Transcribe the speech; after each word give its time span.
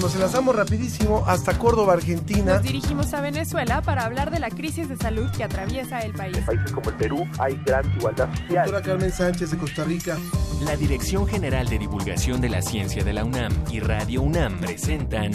nos 0.00 0.14
enlazamos 0.14 0.56
rapidísimo 0.56 1.24
hasta 1.26 1.58
Córdoba, 1.58 1.92
Argentina. 1.94 2.54
Nos 2.54 2.62
dirigimos 2.62 3.12
a 3.12 3.20
Venezuela 3.20 3.82
para 3.82 4.04
hablar 4.04 4.30
de 4.30 4.38
la 4.38 4.48
crisis 4.48 4.88
de 4.88 4.96
salud 4.96 5.30
que 5.36 5.44
atraviesa 5.44 6.00
el 6.00 6.12
país. 6.12 6.36
En 6.36 6.44
países 6.44 6.72
como 6.72 6.90
el 6.90 6.96
Perú 6.96 7.28
hay 7.38 7.60
gran 7.64 7.84
igualdad 7.96 8.28
social. 8.34 8.64
Doctora 8.64 8.82
Carmen 8.82 9.12
Sánchez 9.12 9.50
de 9.50 9.58
Costa 9.58 9.84
Rica. 9.84 10.18
La 10.64 10.76
Dirección 10.76 11.26
General 11.26 11.68
de 11.68 11.78
Divulgación 11.78 12.40
de 12.40 12.48
la 12.48 12.62
Ciencia 12.62 13.04
de 13.04 13.12
la 13.12 13.24
UNAM 13.24 13.52
y 13.70 13.80
Radio 13.80 14.22
UNAM 14.22 14.58
presentan 14.60 15.32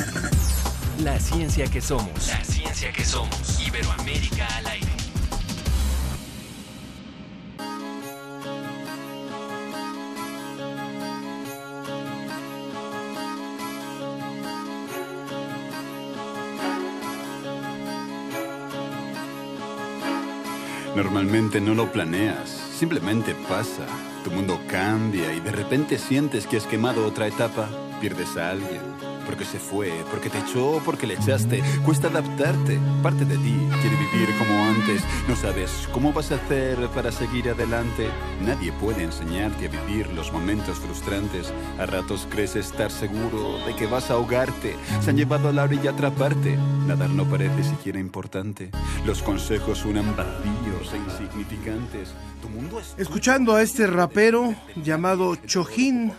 La 0.99 1.19
Ciencia 1.19 1.67
que 1.67 1.81
Somos. 1.81 2.27
La 2.27 2.43
Ciencia 2.43 2.91
que 2.91 3.05
Somos. 3.05 3.59
Iberoamérica 3.65 4.47
al 4.57 4.67
aire. 4.67 4.94
Normalmente 20.95 21.59
no 21.59 21.73
lo 21.73 21.91
planeas, 21.91 22.49
simplemente 22.49 23.35
pasa. 23.49 23.85
Tu 24.23 24.31
mundo 24.31 24.57
cambia 24.69 25.33
y 25.33 25.41
de 25.41 25.51
repente 25.51 25.97
sientes 25.97 26.47
que 26.47 26.55
has 26.55 26.65
quemado 26.65 27.05
otra 27.05 27.27
etapa, 27.27 27.69
pierdes 27.99 28.37
a 28.37 28.51
alguien, 28.51 28.81
porque 29.25 29.45
se 29.45 29.59
fue, 29.59 29.91
porque 30.11 30.29
te 30.29 30.39
echó, 30.39 30.81
porque 30.85 31.07
le 31.07 31.15
echaste. 31.15 31.61
Cuesta 31.83 32.07
adaptarte. 32.07 32.79
Parte 33.01 33.25
de 33.25 33.37
ti 33.37 33.55
quiere 33.81 33.95
vivir 33.97 34.29
como 34.37 34.63
antes. 34.65 35.01
No 35.27 35.35
sabes 35.35 35.87
cómo 35.91 36.13
vas 36.13 36.31
a 36.31 36.35
hacer 36.35 36.77
para 36.89 37.11
seguir 37.11 37.49
adelante. 37.49 38.09
Nadie 38.41 38.71
puede 38.73 39.03
enseñarte 39.03 39.67
a 39.67 39.69
vivir 39.69 40.07
los 40.13 40.31
momentos 40.31 40.77
frustrantes. 40.77 41.51
A 41.79 41.85
ratos 41.85 42.27
crees 42.29 42.55
estar 42.55 42.91
seguro 42.91 43.57
de 43.65 43.75
que 43.75 43.87
vas 43.87 44.09
a 44.09 44.13
ahogarte. 44.13 44.75
Se 45.01 45.09
han 45.09 45.17
llevado 45.17 45.49
a 45.49 45.53
la 45.53 45.63
orilla 45.63 45.91
a 45.91 45.93
atraparte. 45.93 46.57
Nadar 46.87 47.09
no 47.09 47.25
parece 47.25 47.63
siquiera 47.63 47.99
importante. 47.99 48.71
Los 49.05 49.21
consejos 49.21 49.79
suenan 49.79 50.15
vacíos 50.15 50.93
e 50.93 50.97
insignificantes. 50.97 52.09
Tu 52.41 52.49
mundo 52.49 52.79
es 52.79 52.95
Escuchando 52.97 53.55
a 53.55 53.61
este 53.61 53.87
rapero 53.87 54.53
llamado 54.75 55.35
Chojín, 55.35 56.11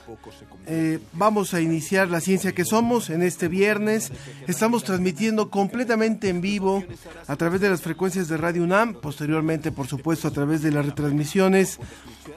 eh, 0.67 0.98
vamos 1.12 1.55
a 1.55 1.61
iniciar 1.61 2.08
la 2.08 2.20
ciencia 2.20 2.52
que 2.52 2.64
somos 2.64 2.95
en 3.11 3.22
este 3.22 3.48
viernes. 3.48 4.11
Estamos 4.47 4.83
transmitiendo 4.83 5.50
completamente 5.50 6.28
en 6.28 6.41
vivo 6.41 6.83
a 7.27 7.36
través 7.36 7.61
de 7.61 7.69
las 7.69 7.83
frecuencias 7.83 8.28
de 8.28 8.36
Radio 8.39 8.62
UNAM, 8.64 8.94
posteriormente, 8.94 9.70
por 9.70 9.86
supuesto, 9.86 10.28
a 10.28 10.30
través 10.30 10.62
de 10.62 10.70
las 10.70 10.86
retransmisiones. 10.86 11.78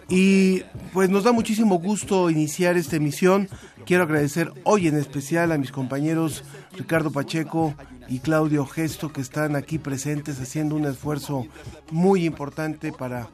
Y 0.09 0.63
pues 0.91 1.09
nos 1.09 1.23
da 1.23 1.31
muchísimo 1.31 1.79
gusto 1.79 2.29
iniciar 2.29 2.75
esta 2.77 2.97
emisión. 2.97 3.47
Quiero 3.85 4.03
agradecer 4.03 4.51
hoy 4.65 4.87
en 4.87 4.97
especial 4.97 5.51
a 5.51 5.57
mis 5.57 5.71
compañeros 5.71 6.43
Ricardo 6.77 7.11
Pacheco 7.11 7.73
y 8.09 8.19
Claudio 8.19 8.65
Gesto 8.65 9.13
que 9.13 9.21
están 9.21 9.55
aquí 9.55 9.77
presentes 9.77 10.41
haciendo 10.41 10.75
un 10.75 10.85
esfuerzo 10.85 11.45
muy 11.91 12.25
importante 12.25 12.91
para 12.91 13.29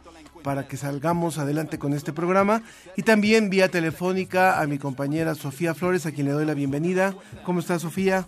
para 0.45 0.67
que 0.67 0.77
salgamos 0.77 1.39
adelante 1.39 1.79
con 1.79 1.93
este 1.93 2.13
programa 2.13 2.61
y 2.95 3.01
también 3.01 3.49
vía 3.49 3.67
telefónica 3.67 4.61
a 4.61 4.67
mi 4.67 4.77
compañera 4.77 5.33
Sofía 5.33 5.73
Flores 5.73 6.05
a 6.05 6.11
quien 6.11 6.27
le 6.27 6.33
doy 6.33 6.45
la 6.45 6.53
bienvenida. 6.53 7.15
¿Cómo 7.43 7.61
está 7.61 7.79
Sofía? 7.79 8.25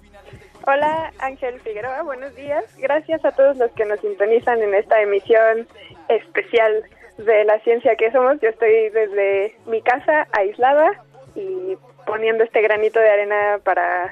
Hola 0.65 1.13
Ángel 1.19 1.59
Figueroa, 1.59 2.01
buenos 2.01 2.35
días. 2.35 2.63
Gracias 2.79 3.23
a 3.23 3.33
todos 3.33 3.57
los 3.57 3.71
que 3.73 3.85
nos 3.85 3.99
sintonizan 3.99 4.59
en 4.63 4.73
esta 4.73 4.99
emisión 4.99 5.67
especial 6.09 6.83
de 7.19 7.43
la 7.45 7.59
ciencia 7.59 7.95
que 7.95 8.11
somos. 8.11 8.41
Yo 8.41 8.49
estoy 8.49 8.89
desde 8.89 9.55
mi 9.67 9.83
casa 9.83 10.27
aislada 10.31 11.03
y 11.35 11.77
poniendo 12.07 12.43
este 12.43 12.63
granito 12.63 12.99
de 12.99 13.11
arena 13.11 13.59
para 13.63 14.11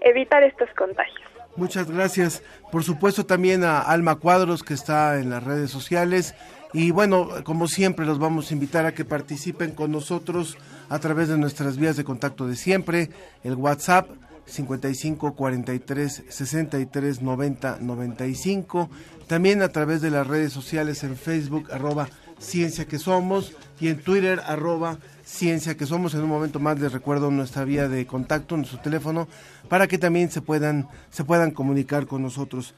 evitar 0.00 0.42
estos 0.42 0.68
contagios. 0.70 1.22
Muchas 1.54 1.88
gracias. 1.88 2.42
Por 2.72 2.82
supuesto 2.82 3.24
también 3.24 3.62
a 3.62 3.80
Alma 3.80 4.16
Cuadros 4.16 4.64
que 4.64 4.74
está 4.74 5.20
en 5.20 5.30
las 5.30 5.44
redes 5.44 5.70
sociales. 5.70 6.34
Y 6.74 6.90
bueno, 6.90 7.28
como 7.44 7.68
siempre 7.68 8.04
los 8.04 8.18
vamos 8.18 8.50
a 8.50 8.54
invitar 8.54 8.84
a 8.84 8.92
que 8.92 9.04
participen 9.04 9.70
con 9.70 9.92
nosotros 9.92 10.58
a 10.88 10.98
través 10.98 11.28
de 11.28 11.38
nuestras 11.38 11.76
vías 11.76 11.96
de 11.96 12.02
contacto 12.02 12.48
de 12.48 12.56
siempre, 12.56 13.10
el 13.44 13.54
WhatsApp 13.54 14.10
55 14.46 15.36
43 15.36 16.24
63 16.28 17.22
90 17.22 17.78
95, 17.80 18.90
también 19.28 19.62
a 19.62 19.68
través 19.68 20.02
de 20.02 20.10
las 20.10 20.26
redes 20.26 20.52
sociales 20.52 21.04
en 21.04 21.16
Facebook 21.16 21.70
arroba 21.72 22.08
ciencia 22.38 22.86
que 22.86 22.98
somos 22.98 23.52
y 23.80 23.86
en 23.86 24.00
Twitter 24.00 24.40
arroba 24.44 24.98
ciencia 25.24 25.76
que 25.76 25.86
somos. 25.86 26.12
En 26.14 26.22
un 26.22 26.28
momento 26.28 26.58
más 26.58 26.80
les 26.80 26.92
recuerdo 26.92 27.30
nuestra 27.30 27.64
vía 27.64 27.88
de 27.88 28.04
contacto, 28.04 28.56
nuestro 28.56 28.80
teléfono, 28.80 29.28
para 29.68 29.86
que 29.86 29.96
también 29.96 30.28
se 30.28 30.40
puedan, 30.40 30.88
se 31.10 31.22
puedan 31.22 31.52
comunicar 31.52 32.08
con 32.08 32.20
nosotros. 32.20 32.74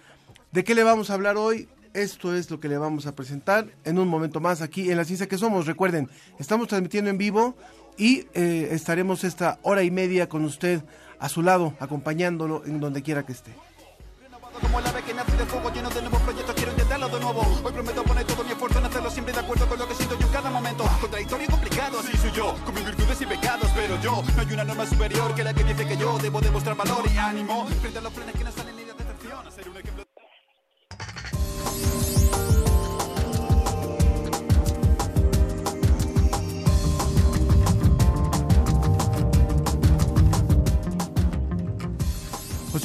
¿De 0.53 0.65
qué 0.65 0.75
le 0.75 0.85
vamos 0.85 1.09
a 1.09 1.15
hablar 1.15 1.39
hoy? 1.39 1.69
Esto 1.97 2.34
es 2.34 2.51
lo 2.51 2.61
que 2.61 2.69
le 2.69 2.77
vamos 2.77 3.07
a 3.07 3.15
presentar 3.15 3.69
en 3.83 3.99
un 3.99 4.07
momento 4.07 4.39
más 4.39 4.61
aquí 4.61 4.91
en 4.91 4.99
La 4.99 5.07
Ciencia 5.07 5.29
que 5.29 5.39
Somos. 5.39 5.65
Recuerden, 5.65 6.11
estamos 6.39 6.69
transmitiendo 6.69 7.09
en 7.09 7.17
vivo 7.17 7.57
y 7.97 8.27
eh, 8.34 8.69
estaremos 8.73 9.25
esta 9.25 9.59
hora 9.62 9.83
y 9.83 9.91
media 9.91 10.29
con 10.29 10.45
usted 10.45 10.83
a 11.19 11.31
su 11.31 11.41
lado, 11.41 11.73
acompañándolo 11.81 12.67
en 12.67 12.81
donde 12.81 13.03
quiera 13.03 13.25
que 13.25 13.33
esté. 13.33 13.55
Como 14.61 14.79
el 14.79 14.87
ave 14.87 15.03
que 15.05 15.15
nace 15.15 15.39
de 15.39 15.47
fuego 15.47 15.73
lleno 15.73 15.89
de 15.89 16.03
nuevos 16.03 16.21
proyectos, 16.21 16.55
quiero 16.55 16.73
intentarlo 16.73 17.09
de 17.09 17.19
nuevo. 17.19 17.41
Hoy 17.65 17.73
prometo 17.73 18.03
poner 18.03 18.25
todo 18.27 18.45
mi 18.45 18.51
esfuerzo 18.51 18.79
en 18.79 18.85
hacerlo 18.85 19.11
siempre 19.11 19.33
de 19.33 19.41
acuerdo 19.41 19.67
con 19.67 19.79
lo 19.79 19.89
que 19.89 19.95
siento 19.95 20.19
yo 20.19 20.27
en 20.27 20.33
cada 20.35 20.51
momento. 20.51 20.85
Contradictorio 21.01 21.47
y 21.47 21.51
complicado, 21.51 22.01
así 22.01 22.15
soy 22.19 22.33
yo, 22.33 22.55
con 22.62 22.75
mis 22.75 22.85
virtudes 22.85 23.23
y 23.23 23.25
pecados, 23.25 23.71
pero 23.75 23.99
yo 24.03 24.23
no 24.23 24.43
hay 24.43 24.53
una 24.53 24.65
norma 24.65 24.85
superior 24.85 25.35
que 25.35 25.45
la 25.45 25.55
que 25.55 25.65
dice 25.65 25.87
que 25.87 25.97
yo 25.97 26.19
debo 26.19 26.43
demostrar 26.43 26.77
valor 26.77 27.05
y 27.11 27.17
ánimo 27.17 27.67
frente 27.81 27.99
a 27.99 28.03
los 28.03 28.12
frenes 28.12 28.35
que 28.35 28.45
no 28.45 28.53
salen 28.53 28.77
ni 28.77 28.85
de 28.85 28.93
decepción. 28.93 29.51
Ser 29.51 29.69
un 29.71 29.77
ejemplo. 29.79 30.06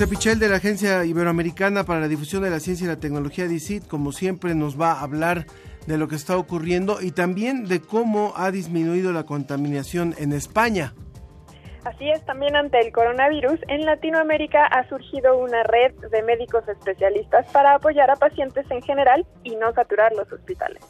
José 0.02 0.10
Pichel 0.10 0.40
de 0.40 0.50
la 0.50 0.56
Agencia 0.56 1.06
Iberoamericana 1.06 1.84
para 1.84 2.00
la 2.00 2.08
Difusión 2.08 2.42
de 2.42 2.50
la 2.50 2.60
Ciencia 2.60 2.86
y 2.86 2.88
la 2.88 3.00
Tecnología 3.00 3.46
DICIT, 3.46 3.88
como 3.88 4.12
siempre, 4.12 4.56
nos 4.56 4.82
va 4.82 4.94
a 4.94 5.02
hablar 5.02 5.46
de 5.86 6.00
lo 6.00 6.08
que 6.08 6.16
está 6.16 6.38
ocurriendo 6.38 7.00
y 7.04 7.12
también 7.12 7.68
de 7.68 7.82
cómo 7.82 8.34
ha 8.36 8.50
disminuido 8.50 9.14
la 9.14 9.28
contaminación 9.28 10.16
en 10.18 10.34
España. 10.34 10.96
Así 11.84 12.10
es, 12.10 12.26
también 12.26 12.56
ante 12.56 12.80
el 12.80 12.92
coronavirus, 12.92 13.60
en 13.68 13.86
Latinoamérica 13.86 14.66
ha 14.66 14.90
surgido 14.90 15.38
una 15.38 15.62
red 15.62 15.94
de 16.10 16.24
médicos 16.24 16.68
especialistas 16.68 17.46
para 17.52 17.76
apoyar 17.76 18.10
a 18.10 18.16
pacientes 18.16 18.66
en 18.72 18.82
general 18.82 19.28
y 19.44 19.56
no 19.56 19.72
saturar 19.74 20.14
los 20.14 20.32
hospitales. 20.32 20.82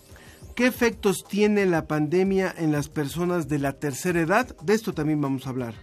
¿Qué 0.56 0.68
efectos 0.68 1.26
tiene 1.28 1.66
la 1.66 1.86
pandemia 1.86 2.54
en 2.58 2.72
las 2.72 2.88
personas 2.88 3.50
de 3.50 3.60
la 3.60 3.74
tercera 3.74 4.22
edad? 4.22 4.56
De 4.62 4.74
esto 4.74 4.94
también 4.94 5.20
vamos 5.20 5.48
a 5.48 5.50
hablar. 5.50 5.74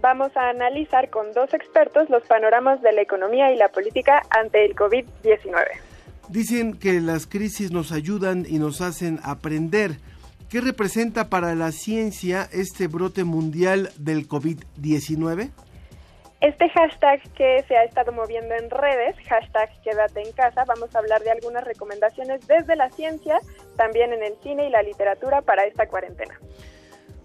Vamos 0.00 0.36
a 0.36 0.50
analizar 0.50 1.08
con 1.10 1.32
dos 1.32 1.52
expertos 1.54 2.10
los 2.10 2.22
panoramas 2.24 2.82
de 2.82 2.92
la 2.92 3.00
economía 3.00 3.52
y 3.52 3.56
la 3.56 3.68
política 3.68 4.22
ante 4.30 4.64
el 4.64 4.74
COVID-19. 4.74 5.64
Dicen 6.28 6.78
que 6.78 7.00
las 7.00 7.26
crisis 7.26 7.70
nos 7.70 7.92
ayudan 7.92 8.44
y 8.48 8.58
nos 8.58 8.80
hacen 8.80 9.20
aprender. 9.22 9.92
¿Qué 10.50 10.60
representa 10.60 11.28
para 11.28 11.54
la 11.54 11.72
ciencia 11.72 12.48
este 12.52 12.88
brote 12.88 13.24
mundial 13.24 13.90
del 13.96 14.28
COVID-19? 14.28 15.50
Este 16.40 16.68
hashtag 16.68 17.22
que 17.32 17.64
se 17.66 17.76
ha 17.76 17.84
estado 17.84 18.12
moviendo 18.12 18.54
en 18.54 18.68
redes, 18.68 19.16
hashtag 19.26 19.70
quédate 19.82 20.20
en 20.20 20.32
casa, 20.32 20.64
vamos 20.66 20.94
a 20.94 20.98
hablar 20.98 21.22
de 21.22 21.30
algunas 21.30 21.64
recomendaciones 21.64 22.46
desde 22.46 22.76
la 22.76 22.90
ciencia, 22.90 23.40
también 23.76 24.12
en 24.12 24.22
el 24.22 24.34
cine 24.42 24.66
y 24.66 24.70
la 24.70 24.82
literatura 24.82 25.40
para 25.40 25.64
esta 25.64 25.86
cuarentena. 25.88 26.38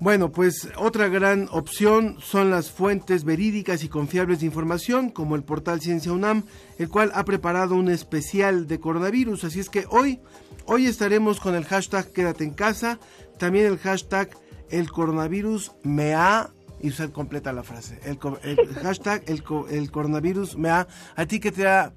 Bueno, 0.01 0.31
pues 0.31 0.67
otra 0.77 1.09
gran 1.09 1.47
opción 1.51 2.17
son 2.19 2.49
las 2.49 2.71
fuentes 2.71 3.23
verídicas 3.23 3.83
y 3.83 3.87
confiables 3.87 4.39
de 4.39 4.47
información, 4.47 5.11
como 5.11 5.35
el 5.35 5.43
portal 5.43 5.79
Ciencia 5.79 6.11
UNAM, 6.11 6.43
el 6.79 6.89
cual 6.89 7.11
ha 7.13 7.23
preparado 7.23 7.75
un 7.75 7.87
especial 7.87 8.65
de 8.65 8.79
coronavirus. 8.79 9.43
Así 9.43 9.59
es 9.59 9.69
que 9.69 9.85
hoy, 9.91 10.19
hoy 10.65 10.87
estaremos 10.87 11.39
con 11.39 11.53
el 11.53 11.65
hashtag 11.65 12.11
Quédate 12.13 12.43
en 12.43 12.55
casa, 12.55 12.97
también 13.37 13.67
el 13.67 13.77
hashtag 13.77 14.31
El 14.71 14.89
coronavirus 14.89 15.71
me 15.83 16.15
ha 16.15 16.49
y 16.81 16.89
usted 16.89 17.11
completa 17.11 17.53
la 17.53 17.61
frase. 17.61 17.99
El, 18.03 18.17
el 18.41 18.57
hashtag 18.81 19.21
el, 19.27 19.43
el, 19.69 19.91
coronavirus 19.91 20.57
me 20.57 20.71
ha. 20.71 20.87
¿A 21.15 21.27
ti 21.27 21.39
qué 21.39 21.51
te 21.51 21.67
ha, 21.67 21.93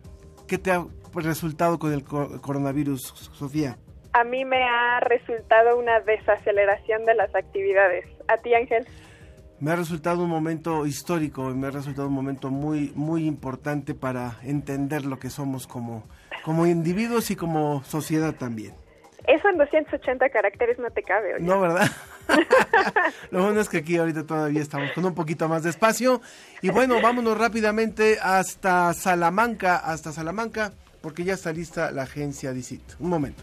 qué 0.47 0.59
te 0.59 0.73
ha 0.73 0.87
resultado 1.15 1.79
con 1.79 1.95
el 1.95 2.05
coronavirus, 2.05 3.15
Sofía? 3.33 3.79
A 4.14 4.22
mí 4.22 4.44
me 4.44 4.62
ha 4.62 5.00
resultado 5.00 5.76
una 5.76 5.99
desaceleración 6.00 7.05
de 7.05 7.14
las 7.14 7.34
actividades. 7.34 8.06
¿A 8.28 8.37
ti, 8.38 8.55
Ángel? 8.55 8.87
Me 9.58 9.72
ha 9.72 9.76
resultado 9.76 10.22
un 10.22 10.31
momento 10.31 10.87
histórico 10.87 11.50
y 11.50 11.55
me 11.55 11.66
ha 11.66 11.70
resultado 11.70 12.06
un 12.06 12.14
momento 12.14 12.50
muy, 12.50 12.93
muy 12.94 13.26
importante 13.26 13.93
para 13.94 14.38
entender 14.44 15.05
lo 15.05 15.19
que 15.19 15.31
somos 15.31 15.66
como, 15.66 16.05
como 16.44 16.66
individuos 16.66 17.32
y 17.32 17.37
como 17.37 17.82
sociedad 17.82 18.34
también. 18.34 18.75
Eso 19.26 19.49
en 19.49 19.58
280 19.58 20.28
caracteres 20.28 20.78
no 20.78 20.90
te 20.90 21.02
cabe. 21.02 21.40
No, 21.40 21.61
¿verdad? 21.61 21.90
Lo 23.31 23.43
bueno 23.43 23.61
es 23.61 23.69
que 23.69 23.78
aquí 23.78 23.96
ahorita 23.96 24.25
todavía 24.26 24.62
estamos 24.62 24.93
con 24.93 25.05
un 25.05 25.14
poquito 25.14 25.49
más 25.49 25.64
de 25.64 25.70
espacio. 25.70 26.20
Y 26.62 26.70
bueno, 26.70 27.00
vámonos 27.00 27.37
rápidamente 27.37 28.19
hasta 28.22 28.93
Salamanca, 28.94 29.76
hasta 29.76 30.12
Salamanca, 30.12 30.72
porque 31.00 31.25
ya 31.25 31.34
está 31.34 31.52
lista 31.52 31.90
la 31.90 32.02
agencia 32.02 32.52
DICIT. 32.52 32.82
Un 33.00 33.08
momento. 33.08 33.43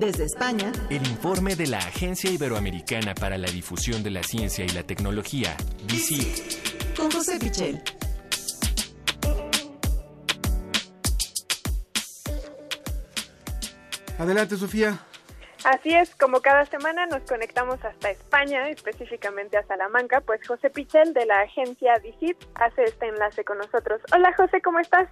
Desde 0.00 0.24
España, 0.24 0.72
El 0.88 1.06
informe 1.06 1.56
de 1.56 1.66
la 1.66 1.76
Agencia 1.76 2.30
Iberoamericana 2.30 3.12
para 3.12 3.36
la 3.36 3.50
Difusión 3.50 4.02
de 4.02 4.08
la 4.08 4.22
Ciencia 4.22 4.64
y 4.64 4.68
la 4.70 4.82
Tecnología, 4.82 5.54
DICIT. 5.86 6.96
con 6.96 7.10
José 7.10 7.38
Pichel. 7.38 7.82
Adelante, 14.18 14.56
Sofía. 14.56 14.98
Así 15.64 15.94
es, 15.94 16.16
como 16.16 16.40
cada 16.40 16.64
semana 16.64 17.04
nos 17.04 17.20
conectamos 17.28 17.84
hasta 17.84 18.10
España, 18.10 18.70
específicamente 18.70 19.58
a 19.58 19.66
Salamanca, 19.66 20.22
pues 20.22 20.40
José 20.48 20.70
Pichel 20.70 21.12
de 21.12 21.26
la 21.26 21.42
agencia 21.42 21.92
DICIT 22.02 22.38
hace 22.54 22.84
este 22.84 23.06
enlace 23.06 23.44
con 23.44 23.58
nosotros. 23.58 24.00
Hola 24.14 24.32
José, 24.34 24.62
¿cómo 24.62 24.78
estás? 24.78 25.10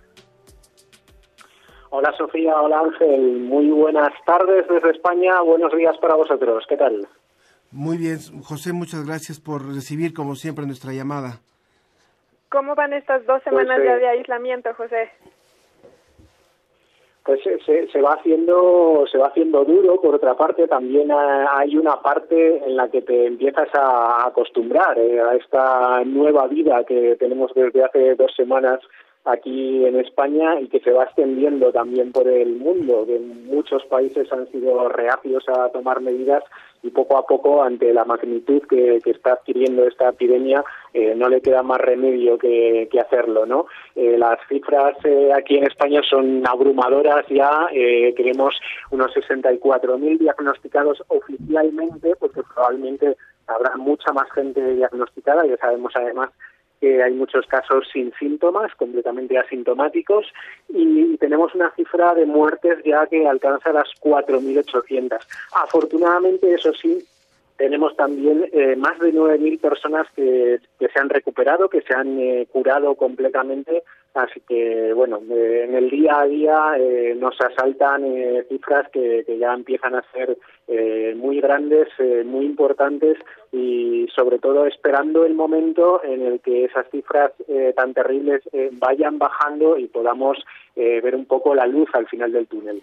Hola 1.90 2.12
Sofía, 2.18 2.54
hola 2.60 2.80
Ángel, 2.80 3.38
muy 3.40 3.70
buenas 3.70 4.10
tardes 4.26 4.66
desde 4.68 4.90
España, 4.90 5.40
buenos 5.40 5.74
días 5.74 5.96
para 5.98 6.16
vosotros, 6.16 6.64
¿qué 6.68 6.76
tal? 6.76 7.08
Muy 7.72 7.96
bien, 7.96 8.18
José, 8.42 8.72
muchas 8.72 9.06
gracias 9.06 9.40
por 9.40 9.62
recibir 9.66 10.12
como 10.12 10.34
siempre 10.34 10.66
nuestra 10.66 10.92
llamada. 10.92 11.40
¿Cómo 12.50 12.74
van 12.74 12.92
estas 12.92 13.24
dos 13.26 13.42
semanas 13.42 13.76
Pues, 13.78 13.80
eh, 13.80 13.90
ya 13.90 13.96
de 13.96 14.08
aislamiento, 14.08 14.70
José? 14.74 15.10
Pues 17.24 17.42
se, 17.42 17.58
se- 17.60 17.88
se 17.88 18.00
va 18.00 18.14
haciendo 18.14 19.04
se 19.10 19.18
va 19.18 19.26
haciendo 19.28 19.64
duro, 19.64 20.00
por 20.00 20.14
otra 20.14 20.34
parte 20.34 20.66
también 20.66 21.10
ha- 21.10 21.58
hay 21.58 21.76
una 21.76 22.00
parte 22.00 22.64
en 22.66 22.76
la 22.76 22.88
que 22.90 23.02
te 23.02 23.26
empiezas 23.26 23.68
a 23.74 24.26
acostumbrar 24.26 24.98
eh, 24.98 25.20
a 25.20 25.34
esta 25.36 26.04
nueva 26.04 26.46
vida 26.48 26.84
que 26.84 27.16
tenemos 27.18 27.52
desde 27.54 27.84
hace 27.84 28.14
dos 28.14 28.32
semanas 28.34 28.80
aquí 29.24 29.84
en 29.84 29.96
España 30.00 30.60
y 30.60 30.68
que 30.68 30.80
se 30.80 30.90
va 30.90 31.04
extendiendo 31.04 31.72
también 31.72 32.12
por 32.12 32.26
el 32.28 32.56
mundo, 32.56 33.04
que 33.06 33.18
muchos 33.18 33.84
países 33.86 34.32
han 34.32 34.50
sido 34.50 34.88
reacios 34.88 35.44
a 35.48 35.68
tomar 35.70 36.00
medidas 36.00 36.42
y 36.82 36.90
poco 36.90 37.18
a 37.18 37.26
poco 37.26 37.62
ante 37.62 37.92
la 37.92 38.04
magnitud 38.04 38.62
que, 38.68 39.00
que 39.02 39.10
está 39.10 39.32
adquiriendo 39.32 39.84
esta 39.84 40.10
epidemia 40.10 40.64
eh, 40.94 41.14
no 41.16 41.28
le 41.28 41.40
queda 41.40 41.62
más 41.62 41.80
remedio 41.80 42.38
que, 42.38 42.88
que 42.90 43.00
hacerlo, 43.00 43.46
¿no? 43.46 43.66
Eh, 43.96 44.16
las 44.16 44.38
cifras 44.48 44.96
eh, 45.04 45.32
aquí 45.34 45.56
en 45.56 45.64
España 45.64 46.00
son 46.08 46.46
abrumadoras 46.46 47.26
ya, 47.28 47.68
eh, 47.72 48.14
tenemos 48.16 48.58
unos 48.90 49.12
64.000 49.12 50.18
diagnosticados 50.18 51.02
oficialmente, 51.08 52.14
porque 52.16 52.42
probablemente 52.54 53.16
habrá 53.46 53.76
mucha 53.76 54.12
más 54.12 54.30
gente 54.32 54.74
diagnosticada, 54.74 55.46
ya 55.46 55.56
sabemos 55.56 55.92
además 55.96 56.30
que 56.80 57.02
hay 57.02 57.12
muchos 57.12 57.46
casos 57.46 57.88
sin 57.92 58.12
síntomas, 58.18 58.74
completamente 58.74 59.38
asintomáticos, 59.38 60.26
y 60.68 61.16
tenemos 61.18 61.54
una 61.54 61.70
cifra 61.72 62.14
de 62.14 62.26
muertes 62.26 62.78
ya 62.84 63.06
que 63.06 63.26
alcanza 63.26 63.72
las 63.72 63.88
4.800. 64.00 65.18
Afortunadamente, 65.54 66.52
eso 66.54 66.72
sí, 66.74 67.04
tenemos 67.58 67.94
también 67.96 68.48
eh, 68.52 68.76
más 68.76 68.98
de 69.00 69.12
9.000 69.12 69.60
personas 69.60 70.06
que, 70.14 70.60
se 70.78 71.00
han 71.00 71.08
recuperado, 71.08 71.68
que 71.68 71.82
se 71.82 71.92
han 71.92 72.18
eh, 72.18 72.46
curado 72.50 72.94
completamente. 72.94 73.82
Así 74.14 74.40
que, 74.48 74.92
bueno, 74.94 75.20
eh, 75.28 75.64
en 75.68 75.74
el 75.74 75.90
día 75.90 76.20
a 76.20 76.26
día 76.26 76.56
eh, 76.78 77.16
nos 77.18 77.34
asaltan 77.40 78.04
cifras 78.48 78.88
que, 78.92 79.24
que 79.26 79.38
ya 79.38 79.52
empiezan 79.52 79.96
a 79.96 80.04
ser 80.12 80.38
muy 81.16 81.40
grandes, 81.40 81.88
muy 82.26 82.44
importantes 82.44 83.16
y 83.52 84.06
sobre 84.14 84.38
todo 84.38 84.66
esperando 84.66 85.24
el 85.24 85.34
momento 85.34 86.04
en 86.04 86.20
el 86.20 86.40
que 86.40 86.66
esas 86.66 86.86
cifras 86.90 87.32
tan 87.74 87.94
terribles 87.94 88.42
vayan 88.72 89.18
bajando 89.18 89.78
y 89.78 89.86
podamos 89.86 90.36
ver 90.76 91.16
un 91.16 91.24
poco 91.24 91.54
la 91.54 91.66
luz 91.66 91.88
al 91.94 92.06
final 92.06 92.32
del 92.32 92.46
túnel. 92.46 92.82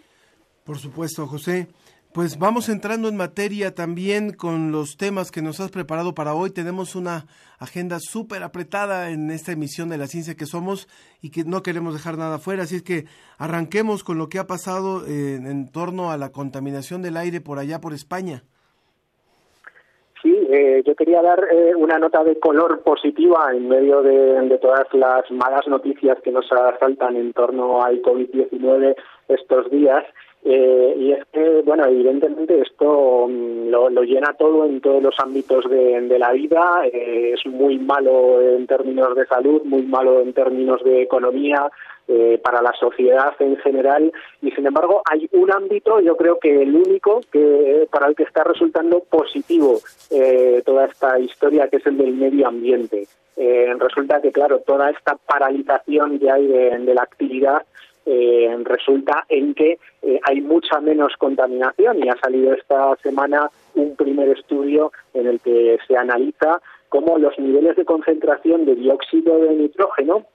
Por 0.66 0.78
supuesto, 0.78 1.28
José. 1.28 1.68
Pues 2.16 2.40
vamos 2.40 2.70
entrando 2.70 3.10
en 3.10 3.18
materia 3.18 3.76
también 3.76 4.32
con 4.32 4.72
los 4.72 4.96
temas 4.96 5.32
que 5.32 5.42
nos 5.42 5.60
has 5.60 5.70
preparado 5.70 6.16
para 6.16 6.34
hoy. 6.34 6.50
Tenemos 6.50 6.96
una 6.96 7.26
agenda 7.60 7.98
súper 8.00 8.42
apretada 8.42 9.10
en 9.10 9.30
esta 9.32 9.52
emisión 9.52 9.90
de 9.90 9.98
La 9.98 10.08
Ciencia 10.08 10.36
que 10.36 10.46
Somos 10.46 10.88
y 11.22 11.30
que 11.30 11.44
no 11.44 11.62
queremos 11.62 11.94
dejar 11.94 12.18
nada 12.18 12.40
fuera. 12.40 12.64
Así 12.64 12.78
es 12.78 12.84
que 12.84 13.04
arranquemos 13.38 14.06
con 14.06 14.18
lo 14.18 14.30
que 14.30 14.40
ha 14.40 14.48
pasado 14.48 15.06
eh, 15.06 15.42
en 15.44 15.70
torno 15.70 16.10
a 16.10 16.16
la 16.16 16.32
contaminación 16.32 17.02
del 17.02 17.18
aire 17.18 17.42
por 17.42 17.60
allá, 17.60 17.82
por 17.82 17.92
España. 17.92 18.44
Sí, 20.24 20.34
eh, 20.50 20.84
yo 20.86 20.96
quería 20.96 21.22
dar 21.22 21.46
eh, 21.52 21.76
una 21.76 21.98
nota 21.98 22.24
de 22.24 22.40
color 22.40 22.82
positiva 22.82 23.50
en 23.54 23.68
medio 23.68 24.02
de, 24.02 24.40
de 24.40 24.58
todas 24.60 24.88
las 24.94 25.30
malas 25.32 25.68
noticias 25.68 26.18
que 26.24 26.32
nos 26.32 26.50
asaltan 26.50 27.18
en 27.18 27.34
torno 27.34 27.84
al 27.84 28.02
COVID-19 28.02 28.96
estos 29.28 29.70
días. 29.70 30.06
Eh, 30.48 30.96
y 31.00 31.12
es 31.12 31.26
que, 31.34 31.62
bueno, 31.66 31.86
evidentemente 31.86 32.62
esto 32.62 33.28
mm, 33.28 33.70
lo, 33.70 33.90
lo 33.90 34.04
llena 34.04 34.34
todo 34.38 34.66
en 34.66 34.80
todos 34.80 35.02
los 35.02 35.16
ámbitos 35.20 35.68
de, 35.70 36.20
la 36.20 36.32
vida. 36.32 36.82
Eh, 36.86 37.34
es 37.34 37.46
muy 37.48 37.80
malo 37.80 38.42
en 38.42 38.68
términos 38.68 39.16
de 39.16 39.26
salud, 39.26 39.64
muy 39.66 39.82
malo 39.82 40.22
en 40.22 40.34
términos 40.34 40.84
de 40.84 41.02
economía, 41.02 41.70
eh, 42.08 42.40
para 42.44 42.62
la 42.62 42.72
sociedad 42.74 43.34
en 43.40 43.58
general 43.58 44.12
y 44.40 44.52
sin 44.52 44.68
embargo 44.68 45.02
hay 45.10 45.28
un 45.32 45.52
ámbito 45.52 46.00
yo 46.02 46.16
creo 46.16 46.38
que 46.38 46.62
el 46.62 46.76
único 46.76 47.22
que 47.32 47.88
para 47.90 48.06
el 48.06 48.16
que 48.16 48.22
está 48.22 48.44
resultando 48.44 49.00
positivo 49.00 49.80
eh, 50.12 50.62
toda 50.64 50.86
esta 50.86 51.18
historia 51.18 51.68
que 51.68 51.78
es 51.78 51.86
el 51.88 51.98
del 51.98 52.14
medio 52.14 52.48
ambiente 52.48 53.08
Eh, 53.38 53.74
resulta 53.80 54.22
que 54.22 54.32
claro 54.32 54.60
toda 54.60 54.92
esta 54.92 55.18
paralización 55.18 56.20
que 56.20 56.30
hay 56.30 56.48
de 56.48 56.94
la 56.94 57.02
actividad 57.02 57.64
eh, 58.06 58.56
resulta 58.64 59.26
en 59.30 59.54
que 59.54 59.80
eh, 60.02 60.20
hay 60.24 60.42
mucha 60.42 60.80
menos 60.80 61.14
contaminación 61.18 62.04
y 62.04 62.10
ha 62.10 62.18
salido 62.18 62.54
esta 62.54 62.96
semana 62.98 63.50
un 63.74 63.96
primer 63.96 64.30
estudio 64.30 64.92
en 65.14 65.28
el 65.28 65.40
que 65.40 65.78
se 65.88 65.98
analiza 65.98 66.62
cómo 66.90 67.18
los 67.18 67.38
niveles 67.40 67.76
de 67.76 67.86
concentración 67.86 68.66
de 68.66 68.76
dióxido 68.76 69.40
de 69.40 69.56
nitrógeno 69.56 70.26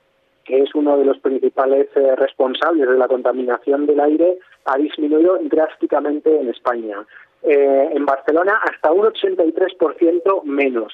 que 0.45 0.59
es 0.59 0.75
uno 0.75 0.97
de 0.97 1.05
los 1.05 1.19
principales 1.19 1.89
eh, 1.95 2.17
responsables 2.17 2.89
de 2.89 2.99
la 2.99 3.07
contaminación 3.07 3.87
del 3.87 4.01
aire, 4.01 4.39
ha 4.65 4.77
disminuido 4.79 5.39
drásticamente 5.43 6.41
en 6.41 6.49
España. 6.49 7.07
Eh, 7.43 7.91
en 7.93 8.05
Barcelona 8.05 8.61
hasta 8.69 8.91
un 8.93 9.07
83% 9.07 10.43
menos. 10.45 10.93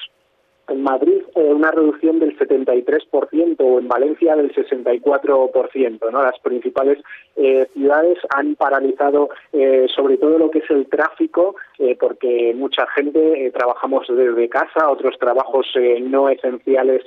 En 0.67 0.83
Madrid 0.83 1.21
eh, 1.35 1.53
una 1.53 1.71
reducción 1.71 2.19
del 2.19 2.37
73% 2.37 3.55
o 3.59 3.79
en 3.79 3.87
Valencia 3.87 4.35
del 4.35 4.53
64%. 4.53 6.11
¿no? 6.11 6.23
Las 6.23 6.39
principales 6.39 6.99
eh, 7.35 7.67
ciudades 7.73 8.17
han 8.35 8.55
paralizado 8.55 9.29
eh, 9.53 9.85
sobre 9.95 10.17
todo 10.17 10.37
lo 10.37 10.51
que 10.51 10.59
es 10.59 10.69
el 10.69 10.87
tráfico 10.87 11.55
eh, 11.79 11.95
porque 11.99 12.53
mucha 12.55 12.87
gente 12.87 13.51
trabajamos 13.55 14.07
desde 14.09 14.49
casa, 14.49 14.89
otros 14.89 15.17
trabajos 15.19 15.67
no 16.01 16.29
esenciales 16.29 17.03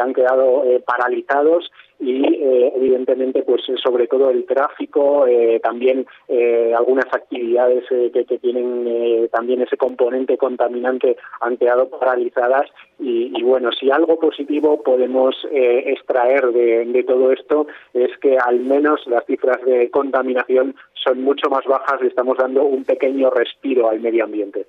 han 0.00 0.12
quedado 0.12 0.64
paralizados 0.84 1.70
y 2.00 2.22
eh, 2.24 2.72
evidentemente 2.76 3.42
pues 3.42 3.62
sobre 3.82 4.06
todo 4.06 4.30
el 4.30 4.46
tráfico 4.46 5.26
eh, 5.26 5.60
también 5.60 6.06
eh, 6.28 6.72
algunas 6.76 7.06
actividades 7.12 7.84
eh, 7.90 8.10
que, 8.12 8.24
que 8.24 8.38
tienen 8.38 8.84
eh, 8.86 9.28
también 9.32 9.62
ese 9.62 9.76
componente 9.76 10.38
contaminante 10.38 11.16
han 11.40 11.56
quedado 11.56 11.88
paralizadas 11.88 12.70
y, 13.00 13.42
bueno 13.42 13.70
si 13.72 13.90
algo 13.90 14.18
positivo 14.18 14.82
podemos 14.82 15.34
eh, 15.50 15.84
extraer 15.86 16.52
de 16.52 17.04
todo 17.04 17.32
esto 17.32 17.66
es 17.94 18.10
que 18.18 18.36
al 18.36 18.60
menos 18.60 19.06
las 19.06 19.24
cifras 19.26 19.64
de 19.64 19.90
contaminación 19.90 20.74
son 20.94 21.22
mucho 21.22 21.48
más 21.48 21.64
bajas 21.64 22.00
y 22.02 22.06
estamos 22.06 22.36
dando 22.38 22.64
un 22.64 22.84
pequeño 22.84 23.30
respiro 23.30 23.88
al 23.88 24.00
medio 24.00 24.24
ambiente. 24.24 24.66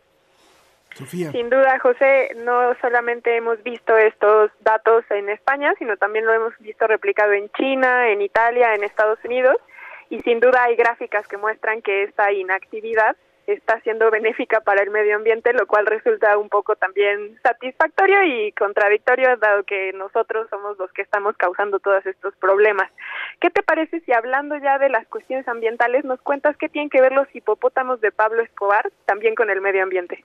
Sin 1.32 1.50
duda, 1.50 1.80
José, 1.80 2.32
no 2.38 2.76
solamente 2.82 3.36
hemos 3.36 3.62
visto 3.64 3.98
estos 3.98 4.52
datos 4.62 5.04
en 5.10 5.30
España, 5.30 5.74
sino 5.80 5.98
también 5.98 6.26
lo 6.26 6.34
hemos 6.34 6.58
visto 6.60 6.88
replicado 6.88 7.34
en 7.34 7.50
China, 7.52 8.10
en 8.10 8.22
Italia, 8.22 8.76
en 8.76 8.84
Estados 8.84 9.20
Unidos, 9.24 9.58
y 10.10 10.20
sin 10.22 10.40
duda 10.40 10.64
hay 10.64 10.76
gráficas 10.76 11.28
que 11.28 11.38
muestran 11.38 11.82
que 11.82 12.04
esta 12.04 12.32
inactividad 12.32 13.16
está 13.54 13.80
siendo 13.82 14.12
benéfica 14.12 14.62
para 14.62 14.84
el 14.84 14.92
medio 14.92 15.16
ambiente, 15.16 15.54
lo 15.54 15.66
cual 15.66 15.86
resulta 15.86 16.38
un 16.38 16.50
poco 16.50 16.76
también 16.76 17.40
satisfactorio 17.42 18.24
y 18.24 18.52
contradictorio, 18.52 19.38
dado 19.38 19.64
que 19.64 19.92
nosotros 19.94 20.48
somos 20.50 20.78
los 20.78 20.92
que 20.94 21.02
estamos 21.02 21.36
causando 21.38 21.80
todos 21.80 22.06
estos 22.06 22.36
problemas. 22.36 22.92
¿Qué 23.40 23.50
te 23.50 23.64
parece 23.64 24.02
si 24.02 24.14
hablando 24.14 24.56
ya 24.58 24.78
de 24.78 24.90
las 24.90 25.08
cuestiones 25.08 25.48
ambientales 25.48 26.06
nos 26.06 26.22
cuentas 26.22 26.58
qué 26.58 26.70
tienen 26.70 26.90
que 26.90 27.02
ver 27.02 27.12
los 27.12 27.28
hipopótamos 27.34 28.02
de 28.02 28.12
Pablo 28.12 28.44
Escobar 28.44 28.92
también 29.06 29.34
con 29.36 29.50
el 29.50 29.62
medio 29.62 29.82
ambiente? 29.82 30.24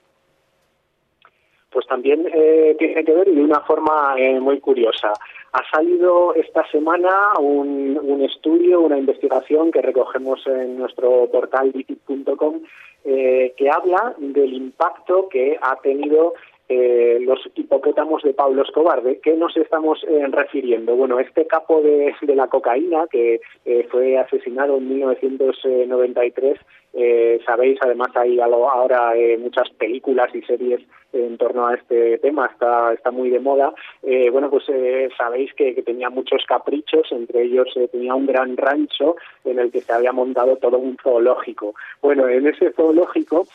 Pues 1.75 1.85
también 1.87 2.25
eh, 2.33 2.73
tiene 2.79 3.03
que 3.03 3.11
ver 3.11 3.29
de 3.29 3.43
una 3.43 3.59
forma 3.59 4.15
eh, 4.17 4.39
muy 4.39 4.61
curiosa. 4.61 5.11
Ha 5.51 5.61
salido 5.69 6.33
esta 6.33 6.65
semana 6.71 7.33
un, 7.37 8.21
estudio, 8.21 8.79
una 8.79 8.97
investigación 8.97 9.73
que 9.73 9.81
recogemos 9.81 10.39
en 10.47 10.77
nuestro 10.77 11.29
portal 11.29 11.73
visit.com 11.73 12.61
eh, 13.03 13.53
que 13.57 13.69
habla 13.69 14.15
del 14.17 14.53
impacto 14.53 15.27
que 15.27 15.59
ha 15.61 15.75
tenido 15.81 16.33
eh, 16.67 17.19
los 17.21 17.39
hipopótamos 17.53 18.23
de 18.23 18.33
Pablo 18.33 18.63
Escobar. 18.63 19.03
¿De 19.03 19.19
qué 19.19 19.35
nos 19.35 19.55
estamos 19.55 20.03
eh, 20.07 20.25
refiriendo? 20.31 20.95
Bueno, 20.95 21.19
este 21.19 21.45
capo 21.45 21.81
de, 21.81 22.15
de 22.21 22.35
la 22.35 22.47
cocaína 22.47 23.05
que 23.11 23.41
eh, 23.65 23.87
fue 23.91 24.17
asesinado 24.17 24.77
en 24.77 24.89
1993 24.89 26.57
eh, 26.97 27.41
sabéis, 27.45 27.77
además 27.81 28.09
hay 28.15 28.39
ahora 28.39 29.15
eh, 29.17 29.37
muchas 29.37 29.69
películas 29.71 30.33
y 30.33 30.41
series 30.43 30.81
en 31.11 31.37
torno 31.37 31.67
a 31.67 31.75
este 31.75 32.17
tema, 32.19 32.45
está, 32.47 32.93
está 32.93 33.11
muy 33.11 33.29
de 33.29 33.39
moda. 33.39 33.73
Eh, 34.03 34.29
bueno, 34.29 34.49
pues 34.49 34.65
eh, 34.69 35.09
sabéis 35.17 35.53
que, 35.53 35.73
que, 35.73 35.81
tenía 35.81 36.09
muchos 36.09 36.43
caprichos, 36.45 37.09
entre 37.11 37.43
ellos 37.43 37.67
tenía 37.91 38.13
un 38.15 38.25
gran 38.25 38.57
rancho 38.57 39.15
en 39.45 39.59
el 39.59 39.71
que 39.71 39.81
se 39.81 39.93
había 39.93 40.11
montado 40.11 40.57
todo 40.57 40.77
un 40.77 40.97
zoológico. 41.01 41.73
Bueno, 42.01 42.27
en 42.27 42.47
ese 42.47 42.71
zoológico 42.71 43.47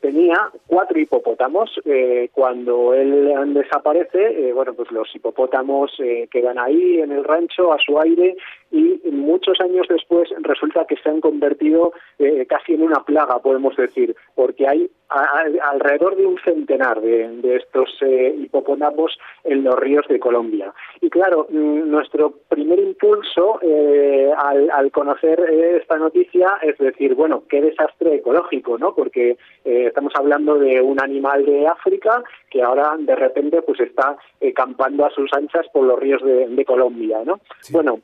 tenía 0.00 0.50
cuatro 0.66 0.98
hipopótamos. 0.98 1.70
cuando 2.32 2.94
él 2.94 3.32
desaparece, 3.54 4.52
bueno, 4.52 4.74
pues 4.74 4.90
los 4.90 5.14
hipopótamos 5.14 5.92
quedan 6.30 6.58
ahí 6.58 7.00
en 7.00 7.12
el 7.12 7.24
rancho 7.24 7.72
a 7.72 7.78
su 7.78 7.98
aire 7.98 8.36
y 8.70 9.00
muchos 9.10 9.60
años 9.60 9.86
después 9.88 10.28
resulta 10.42 10.84
que 10.86 10.96
se 10.96 11.08
han 11.08 11.20
convertido 11.20 11.92
casi 12.48 12.69
en 12.74 12.82
una 12.82 13.02
plaga, 13.04 13.38
podemos 13.40 13.76
decir, 13.76 14.14
porque 14.34 14.66
hay 14.66 14.90
a, 15.10 15.20
a, 15.20 15.70
alrededor 15.70 16.16
de 16.16 16.26
un 16.26 16.38
centenar 16.44 17.00
de, 17.00 17.28
de 17.42 17.56
estos 17.56 17.88
eh, 18.02 18.34
hipopótamos 18.38 19.18
en 19.44 19.64
los 19.64 19.74
ríos 19.76 20.06
de 20.08 20.20
Colombia. 20.20 20.72
Y 21.00 21.10
claro, 21.10 21.46
nuestro 21.50 22.32
primer 22.48 22.78
impulso 22.78 23.58
eh, 23.62 24.30
al, 24.36 24.70
al, 24.70 24.90
conocer 24.90 25.40
eh, 25.40 25.78
esta 25.80 25.96
noticia 25.96 26.58
es 26.62 26.78
decir, 26.78 27.14
bueno, 27.14 27.44
qué 27.48 27.60
desastre 27.60 28.16
ecológico, 28.16 28.78
¿no? 28.78 28.94
Porque 28.94 29.36
eh, 29.64 29.86
estamos 29.86 30.12
hablando 30.16 30.56
de 30.56 30.80
un 30.80 31.02
animal 31.02 31.44
de 31.44 31.66
África 31.66 32.22
que 32.50 32.62
ahora 32.62 32.94
de 32.98 33.16
repente 33.16 33.62
pues 33.62 33.80
está 33.80 34.16
campando 34.54 35.04
a 35.04 35.10
sus 35.10 35.32
anchas 35.32 35.66
por 35.72 35.84
los 35.84 35.98
ríos 35.98 36.22
de, 36.22 36.48
de 36.48 36.64
Colombia, 36.64 37.18
¿no? 37.24 37.40
Sí. 37.60 37.72
Bueno, 37.72 38.00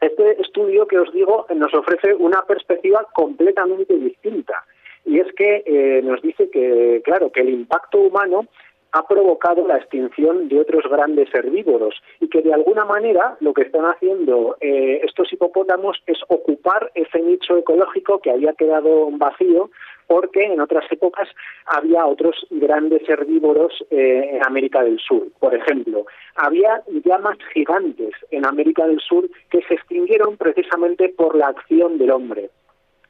este 0.00 0.40
estudio 0.40 0.86
que 0.86 0.98
os 0.98 1.12
digo 1.12 1.46
nos 1.54 1.72
ofrece 1.74 2.14
una 2.14 2.42
perspectiva 2.42 3.06
completamente 3.12 3.94
distinta. 3.94 4.64
Y 5.04 5.20
es 5.20 5.32
que 5.34 5.62
eh, 5.64 6.02
nos 6.02 6.20
dice 6.22 6.50
que, 6.50 7.00
claro, 7.04 7.30
que 7.32 7.40
el 7.40 7.50
impacto 7.50 7.98
humano 7.98 8.46
ha 8.92 9.06
provocado 9.06 9.66
la 9.66 9.76
extinción 9.76 10.48
de 10.48 10.60
otros 10.60 10.84
grandes 10.90 11.32
herbívoros 11.34 11.94
y 12.20 12.28
que 12.28 12.42
de 12.42 12.54
alguna 12.54 12.84
manera 12.84 13.36
lo 13.40 13.52
que 13.52 13.62
están 13.62 13.84
haciendo 13.84 14.56
eh, 14.60 15.00
estos 15.04 15.32
hipopótamos 15.32 15.98
es 16.06 16.18
ocupar 16.28 16.90
ese 16.94 17.20
nicho 17.20 17.58
ecológico 17.58 18.20
que 18.20 18.30
había 18.30 18.54
quedado 18.54 19.08
vacío 19.12 19.70
porque 20.06 20.42
en 20.42 20.60
otras 20.60 20.90
épocas 20.90 21.28
había 21.66 22.06
otros 22.06 22.46
grandes 22.50 23.06
herbívoros 23.08 23.72
eh, 23.90 24.30
en 24.32 24.46
América 24.46 24.82
del 24.82 24.98
Sur. 24.98 25.28
Por 25.38 25.54
ejemplo, 25.54 26.06
había 26.34 26.82
llamas 27.04 27.36
gigantes 27.52 28.14
en 28.30 28.46
América 28.46 28.86
del 28.86 29.00
Sur 29.00 29.28
que 29.50 29.60
se 29.68 29.74
extinguieron 29.74 30.36
precisamente 30.38 31.10
por 31.10 31.36
la 31.36 31.48
acción 31.48 31.98
del 31.98 32.10
hombre. 32.10 32.50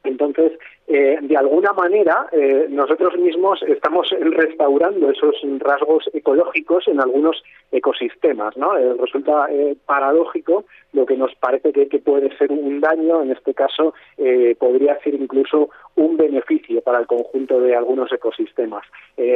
Entonces, 0.03 0.53
eh, 0.87 1.19
de 1.21 1.37
alguna 1.37 1.73
manera, 1.73 2.27
eh, 2.31 2.65
nosotros 2.69 3.15
mismos 3.17 3.61
estamos 3.63 4.09
restaurando 4.19 5.11
esos 5.11 5.35
rasgos 5.59 6.09
ecológicos 6.13 6.87
en 6.87 6.99
algunos 6.99 7.43
ecosistemas, 7.71 8.57
¿no? 8.57 8.75
Eh, 8.75 8.95
resulta 8.99 9.47
paradójico 9.85 10.65
lo 10.93 11.05
que 11.05 11.15
nos 11.15 11.35
parece 11.35 11.73
que, 11.73 11.99
puede 11.99 12.35
ser 12.37 12.51
un 12.51 12.79
daño, 12.79 13.21
en 13.21 13.31
este 13.31 13.53
caso 13.53 13.93
podría 14.57 14.99
ser 15.01 15.13
incluso 15.13 15.69
un 15.95 16.17
beneficio 16.17 16.81
para 16.81 16.99
el 16.99 17.05
conjunto 17.05 17.61
de 17.61 17.75
algunos 17.75 18.11
ecosistemas, 18.11 18.83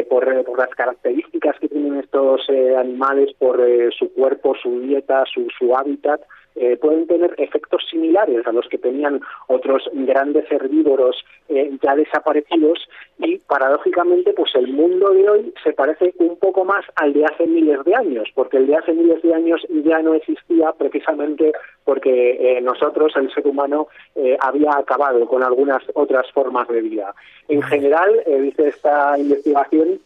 por, 0.10 0.43
por, 0.46 0.58
las 0.58 0.70
características 0.70 1.60
que 1.60 1.70
tienen 1.70 2.00
estos 2.00 2.50
animales, 2.50 3.34
por 3.38 3.62
su 3.91 4.12
cuerpo, 4.13 4.55
su 4.55 4.79
dieta, 4.79 5.24
su, 5.32 5.48
su 5.58 5.75
hábitat, 5.75 6.22
eh, 6.55 6.77
pueden 6.77 7.07
tener 7.07 7.33
efectos 7.38 7.83
similares 7.89 8.45
a 8.45 8.51
los 8.51 8.67
que 8.67 8.77
tenían 8.77 9.22
otros 9.48 9.89
grandes 9.93 10.51
herbívoros 10.51 11.24
eh, 11.50 11.72
ya 11.81 11.95
desaparecidos 11.95 12.88
y 13.19 13.38
paradójicamente 13.39 14.33
pues 14.33 14.53
el 14.55 14.67
mundo 14.67 15.12
de 15.12 15.29
hoy 15.29 15.53
se 15.63 15.74
parece 15.74 16.13
un 16.19 16.38
poco 16.38 16.65
más 16.65 16.86
al 16.95 17.13
de 17.13 17.25
hace 17.25 17.48
miles 17.48 17.83
de 17.86 17.95
años 17.95 18.29
porque 18.36 18.57
el 18.57 18.67
de 18.67 18.75
hace 18.75 18.93
miles 18.93 19.22
de 19.22 19.33
años 19.33 19.65
ya 19.83 20.01
no 20.01 20.13
existía 20.13 20.72
precisamente 20.74 21.51
porque 21.83 22.57
eh, 22.57 22.62
nosotros 22.62 23.13
el 23.15 23.33
ser 23.33 23.48
humano 23.48 23.88
eh, 24.15 24.38
había 24.39 24.77
acabado 24.77 25.25
con 25.27 25.43
algunas 25.43 25.83
otras 25.95 26.31
formas 26.31 26.67
de 26.67 26.81
vida. 26.81 27.13
En 27.48 27.62
general 27.62 28.24
dice 28.25 28.69
esta 28.69 29.17
investigación 29.17 30.00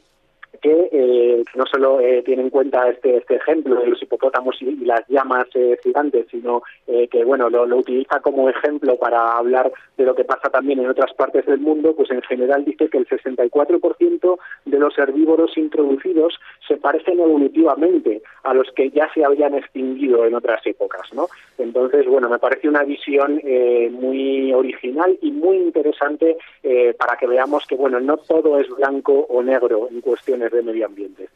que 0.61 0.89
eh, 0.91 1.43
no 1.55 1.65
solo 1.65 1.99
eh, 1.99 2.21
tiene 2.23 2.43
en 2.43 2.49
cuenta 2.49 2.89
este, 2.89 3.17
este 3.17 3.35
ejemplo 3.35 3.75
de 3.75 3.87
los 3.87 4.01
hipopótamos 4.01 4.55
y, 4.61 4.75
las 4.85 5.07
llamas 5.09 5.47
eh, 5.53 5.77
gigantes, 5.83 6.27
sino 6.31 6.63
eh, 6.87 7.07
que 7.07 7.23
bueno 7.23 7.49
lo, 7.49 7.65
lo, 7.65 7.77
utiliza 7.77 8.19
como 8.21 8.49
ejemplo 8.49 8.97
para 8.97 9.37
hablar 9.37 9.71
de 9.97 10.05
lo 10.05 10.15
que 10.15 10.23
pasa 10.23 10.49
también 10.49 10.79
en 10.79 10.89
otras 10.89 11.13
partes 11.13 11.45
del 11.45 11.59
mundo, 11.59 11.93
pues 11.95 12.09
en 12.11 12.21
general 12.21 12.63
dice 12.63 12.89
que 12.89 12.97
el 12.97 13.07
64% 13.07 14.37
de 14.65 14.79
los 14.79 14.97
herbívoros 14.97 15.57
introducidos 15.57 16.39
se 16.67 16.77
parecen 16.77 17.19
evolutivamente 17.19 18.21
a 18.43 18.53
los 18.53 18.71
que 18.71 18.89
ya 18.91 19.09
se 19.13 19.25
habían 19.25 19.55
extinguido 19.55 20.25
en 20.25 20.35
otras 20.35 20.65
épocas, 20.65 21.01
¿no? 21.13 21.27
Entonces, 21.57 22.05
bueno, 22.07 22.29
me 22.29 22.39
parece 22.39 22.69
una 22.69 22.83
visión 22.83 23.41
muy 23.91 24.53
original 24.53 25.17
y 25.21 25.31
muy 25.31 25.57
interesante 25.57 26.37
para 26.97 27.17
que 27.17 27.27
veamos 27.27 27.65
que, 27.65 27.75
bueno, 27.75 27.99
no 27.99 28.17
todo 28.17 28.59
es 28.59 28.69
blanco 28.69 29.25
o 29.29 29.41
negro 29.43 29.89
en 29.91 30.01
cuestiones 30.01 30.46
de 30.51 30.61
medio 30.63 30.85
ambiente. 30.85 31.29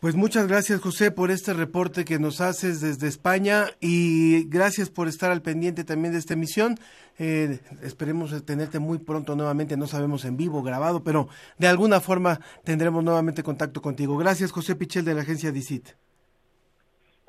Pues 0.00 0.14
muchas 0.14 0.48
gracias 0.48 0.80
José 0.80 1.10
por 1.10 1.30
este 1.30 1.52
reporte 1.52 2.06
que 2.06 2.18
nos 2.18 2.40
haces 2.40 2.80
desde 2.80 3.06
España 3.06 3.66
y 3.80 4.44
gracias 4.44 4.88
por 4.88 5.08
estar 5.08 5.30
al 5.30 5.42
pendiente 5.42 5.84
también 5.84 6.12
de 6.12 6.18
esta 6.18 6.32
emisión. 6.32 6.78
Eh, 7.18 7.58
esperemos 7.82 8.44
tenerte 8.46 8.78
muy 8.78 8.96
pronto 8.96 9.36
nuevamente, 9.36 9.76
no 9.76 9.86
sabemos 9.86 10.24
en 10.24 10.38
vivo, 10.38 10.62
grabado, 10.62 11.04
pero 11.04 11.28
de 11.58 11.68
alguna 11.68 12.00
forma 12.00 12.40
tendremos 12.64 13.04
nuevamente 13.04 13.42
contacto 13.42 13.82
contigo. 13.82 14.16
Gracias 14.16 14.52
José 14.52 14.74
Pichel 14.74 15.04
de 15.04 15.14
la 15.14 15.20
agencia 15.20 15.52
DICIT. 15.52 15.90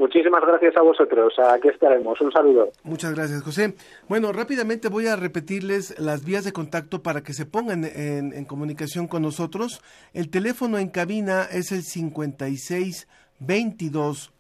Muchísimas 0.02 0.42
gracias 0.42 0.76
a 0.78 0.82
vosotros. 0.82 1.32
Aquí 1.54 1.68
estaremos. 1.68 2.20
Un 2.22 2.32
saludo. 2.32 2.72
Muchas 2.82 3.14
gracias, 3.14 3.44
José. 3.44 3.76
Bueno, 4.10 4.34
rápidamente 4.34 4.90
voy 4.90 5.06
a 5.06 5.16
repetirles 5.16 6.00
las 6.00 6.26
vías 6.26 6.44
de 6.44 6.52
contacto 6.52 7.04
para 7.04 7.22
que 7.22 7.34
se 7.34 7.46
pongan 7.46 7.84
en, 7.84 8.34
en 8.34 8.46
comunicación 8.46 9.08
con 9.08 9.22
nosotros. 9.22 9.80
El 10.14 10.32
teléfono 10.32 10.80
en 10.80 10.90
cabina 10.90 11.44
es 11.44 11.72
el 11.72 11.84
56 11.84 13.08
22 13.42 14.34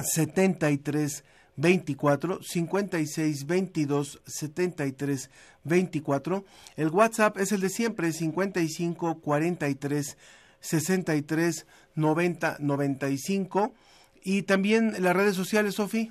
73 0.00 1.24
24 1.56 2.38
56 2.40 3.46
22 3.46 4.22
73 4.24 5.30
24. 5.64 6.44
El 6.76 6.88
WhatsApp 6.88 7.36
es 7.36 7.52
el 7.52 7.60
de 7.60 7.68
siempre 7.68 8.10
55 8.10 9.20
43 9.20 10.16
63 10.60 11.66
90 11.94 12.56
95 12.58 13.74
y 14.22 14.42
también 14.42 14.92
las 15.00 15.16
redes 15.16 15.34
sociales, 15.34 15.74
Sofi. 15.74 16.10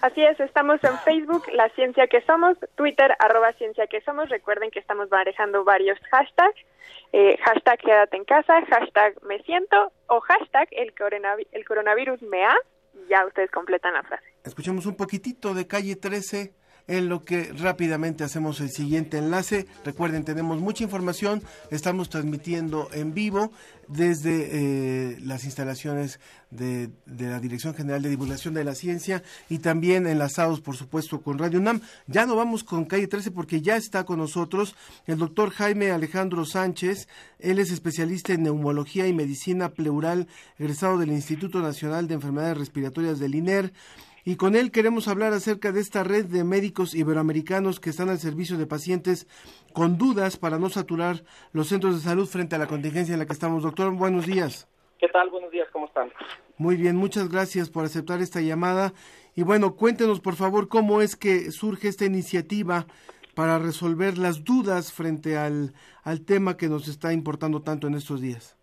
Así 0.00 0.22
es, 0.22 0.38
estamos 0.38 0.82
en 0.84 0.96
Facebook, 0.98 1.42
La 1.52 1.68
Ciencia 1.70 2.06
que 2.06 2.20
Somos, 2.22 2.56
Twitter, 2.76 3.16
arroba 3.18 3.52
Ciencia 3.54 3.86
que 3.88 4.00
Somos. 4.02 4.28
Recuerden 4.28 4.70
que 4.70 4.78
estamos 4.78 5.10
manejando 5.10 5.64
varios 5.64 5.98
hashtags. 6.10 6.60
Eh, 7.12 7.36
hashtag 7.42 7.78
quédate 7.78 8.16
en 8.16 8.24
casa, 8.24 8.64
hashtag 8.66 9.20
me 9.24 9.42
siento 9.42 9.92
o 10.06 10.20
hashtag 10.20 10.68
el, 10.72 10.94
coronav 10.94 11.38
el 11.50 11.64
coronavirus 11.64 12.22
me 12.22 12.44
ha. 12.44 12.54
Ya 13.08 13.26
ustedes 13.26 13.50
completan 13.50 13.94
la 13.94 14.02
frase. 14.02 14.24
Escuchemos 14.44 14.86
un 14.86 14.96
poquitito 14.96 15.52
de 15.54 15.66
calle 15.66 15.96
13 15.96 16.52
en 16.88 17.08
lo 17.08 17.24
que 17.24 17.52
rápidamente 17.52 18.24
hacemos 18.24 18.60
el 18.60 18.70
siguiente 18.70 19.18
enlace. 19.18 19.66
Recuerden, 19.84 20.24
tenemos 20.24 20.58
mucha 20.58 20.82
información, 20.82 21.42
estamos 21.70 22.08
transmitiendo 22.08 22.88
en 22.92 23.14
vivo 23.14 23.52
desde 23.88 24.48
eh, 24.50 25.18
las 25.20 25.44
instalaciones 25.44 26.20
de, 26.50 26.90
la 27.06 27.40
Dirección 27.40 27.74
General 27.74 28.02
de 28.02 28.10
Divulgación 28.10 28.54
de 28.54 28.64
la 28.64 28.74
Ciencia 28.74 29.22
y 29.48 29.58
también 29.58 30.06
enlazados, 30.06 30.60
por 30.60 30.76
supuesto, 30.76 31.20
con 31.20 31.38
Radio 31.38 31.58
UNAM. 31.58 31.80
Ya 32.06 32.26
no 32.26 32.36
vamos 32.36 32.64
con 32.64 32.84
calle 32.84 33.06
13 33.06 33.30
porque 33.30 33.60
ya 33.60 33.76
está 33.76 34.04
con 34.04 34.18
nosotros 34.18 34.74
el 35.06 35.18
doctor 35.18 35.50
Jaime 35.50 35.90
Alejandro 35.90 36.44
Sánchez. 36.44 37.08
Él 37.38 37.58
es 37.58 37.70
especialista 37.70 38.32
en 38.32 38.44
neumología 38.44 39.06
y 39.06 39.12
medicina 39.12 39.70
pleural, 39.70 40.26
egresado 40.58 40.98
del 40.98 41.12
Instituto 41.12 41.60
Nacional 41.60 42.08
de 42.08 42.14
Enfermedades 42.14 42.58
Respiratorias 42.58 43.18
del 43.18 43.34
INER 43.34 43.72
y 44.28 44.36
con 44.36 44.56
él 44.56 44.70
queremos 44.70 45.08
hablar 45.08 45.32
acerca 45.32 45.72
de 45.72 45.80
esta 45.80 46.04
red 46.04 46.26
de 46.26 46.44
médicos 46.44 46.94
iberoamericanos 46.94 47.80
que 47.80 47.88
están 47.88 48.10
al 48.10 48.18
servicio 48.18 48.58
de 48.58 48.66
pacientes 48.66 49.26
con 49.72 49.96
dudas 49.96 50.36
para 50.36 50.58
no 50.58 50.68
saturar 50.68 51.24
los 51.52 51.68
centros 51.68 51.94
de 51.94 52.02
salud 52.02 52.26
frente 52.26 52.54
a 52.54 52.58
la 52.58 52.66
contingencia 52.66 53.14
en 53.14 53.20
la 53.20 53.24
que 53.24 53.32
estamos. 53.32 53.62
Doctor, 53.62 53.90
buenos 53.94 54.26
días. 54.26 54.68
¿Qué 54.98 55.08
tal? 55.08 55.30
Buenos 55.30 55.50
días, 55.50 55.66
¿cómo 55.72 55.86
están? 55.86 56.12
Muy 56.58 56.76
bien, 56.76 56.94
muchas 56.94 57.30
gracias 57.30 57.70
por 57.70 57.86
aceptar 57.86 58.20
esta 58.20 58.42
llamada. 58.42 58.92
Y 59.34 59.44
bueno, 59.44 59.76
cuéntenos 59.76 60.20
por 60.20 60.36
favor 60.36 60.68
cómo 60.68 61.00
es 61.00 61.16
que 61.16 61.50
surge 61.50 61.88
esta 61.88 62.04
iniciativa 62.04 62.86
para 63.34 63.58
resolver 63.58 64.18
las 64.18 64.44
dudas 64.44 64.92
frente 64.92 65.38
al, 65.38 65.72
al 66.02 66.20
tema 66.20 66.58
que 66.58 66.68
nos 66.68 66.86
está 66.86 67.14
importando 67.14 67.62
tanto 67.62 67.86
en 67.86 67.94
estos 67.94 68.20
días. 68.20 68.57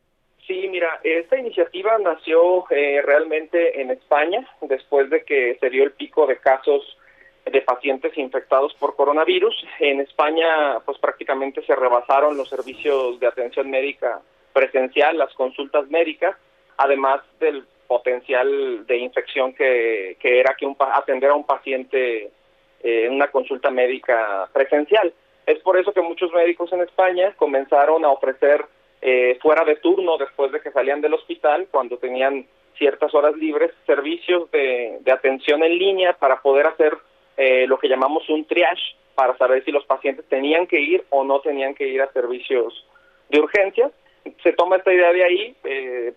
Sí, 0.48 0.68
mira, 0.70 1.00
esta 1.04 1.38
iniciativa 1.38 1.98
nació 1.98 2.66
eh, 2.70 3.02
realmente 3.04 3.82
en 3.82 3.90
España 3.90 4.48
después 4.62 5.10
de 5.10 5.24
que 5.24 5.58
se 5.60 5.70
dio 5.72 5.84
el 5.84 5.92
pico 5.94 6.28
de 6.28 6.38
casos 6.38 6.98
de 7.46 7.62
pacientes 7.62 8.16
infectados 8.18 8.74
por 8.76 8.96
coronavirus. 8.96 9.56
En 9.80 10.02
España, 10.02 10.80
pues 10.86 11.00
prácticamente 11.00 11.64
se 11.64 11.76
rebasaron 11.76 12.38
los 12.38 12.50
servicios 12.50 13.20
de 13.20 13.28
atención 13.28 13.70
médica 13.70 14.22
presencial, 14.54 15.18
las 15.18 15.34
consultas 15.34 15.90
médicas, 15.90 16.36
además 16.78 17.22
del 17.40 17.66
potencial 17.88 18.86
de 18.86 18.98
infección 18.98 19.54
que, 19.54 20.18
que 20.20 20.40
era 20.40 20.56
que 20.56 20.66
un, 20.66 20.76
atender 20.80 21.32
a 21.32 21.36
un 21.36 21.46
paciente 21.46 22.32
eh, 22.84 23.06
en 23.06 23.14
una 23.14 23.32
consulta 23.32 23.72
médica 23.72 24.48
presencial. 24.54 25.14
Es 25.46 25.60
por 25.60 25.78
eso 25.78 25.92
que 25.92 26.02
muchos 26.02 26.32
médicos 26.34 26.72
en 26.74 26.82
España 26.82 27.34
comenzaron 27.38 28.06
a 28.06 28.10
ofrecer 28.10 28.66
eh, 29.08 29.38
fuera 29.40 29.64
de 29.64 29.76
turno 29.76 30.18
después 30.18 30.52
de 30.52 30.60
que 30.60 30.72
salían 30.72 31.00
del 31.00 31.14
hospital, 31.14 31.68
cuando 31.70 32.00
tenían 32.00 32.48
ciertas 32.76 33.14
horas 33.14 33.36
libres, 33.36 33.72
servicios 33.86 34.50
de, 34.50 35.00
atención 35.14 35.64
en 35.64 35.78
línea 35.78 36.14
para 36.14 36.42
poder 36.42 36.66
hacer 36.66 36.98
eh, 37.38 37.68
lo 37.68 37.78
que 37.78 37.88
llamamos 37.88 38.28
un 38.30 38.46
triage, 38.46 38.96
para 39.14 39.38
saber 39.38 39.64
si 39.64 39.72
los 39.72 39.86
pacientes 39.86 40.26
tenían 40.28 40.66
que 40.66 40.82
ir 40.82 41.06
o 41.12 41.24
no 41.24 41.40
tenían 41.42 41.76
que 41.76 41.88
ir 41.88 42.02
a 42.02 42.12
servicios 42.14 42.88
de 43.30 43.42
urgencias. 43.42 43.92
Se 44.42 44.54
toma 44.54 44.78
esta 44.78 44.92
idea 44.92 45.14
de 45.14 45.24
ahí, 45.24 45.56
eh, 45.66 46.14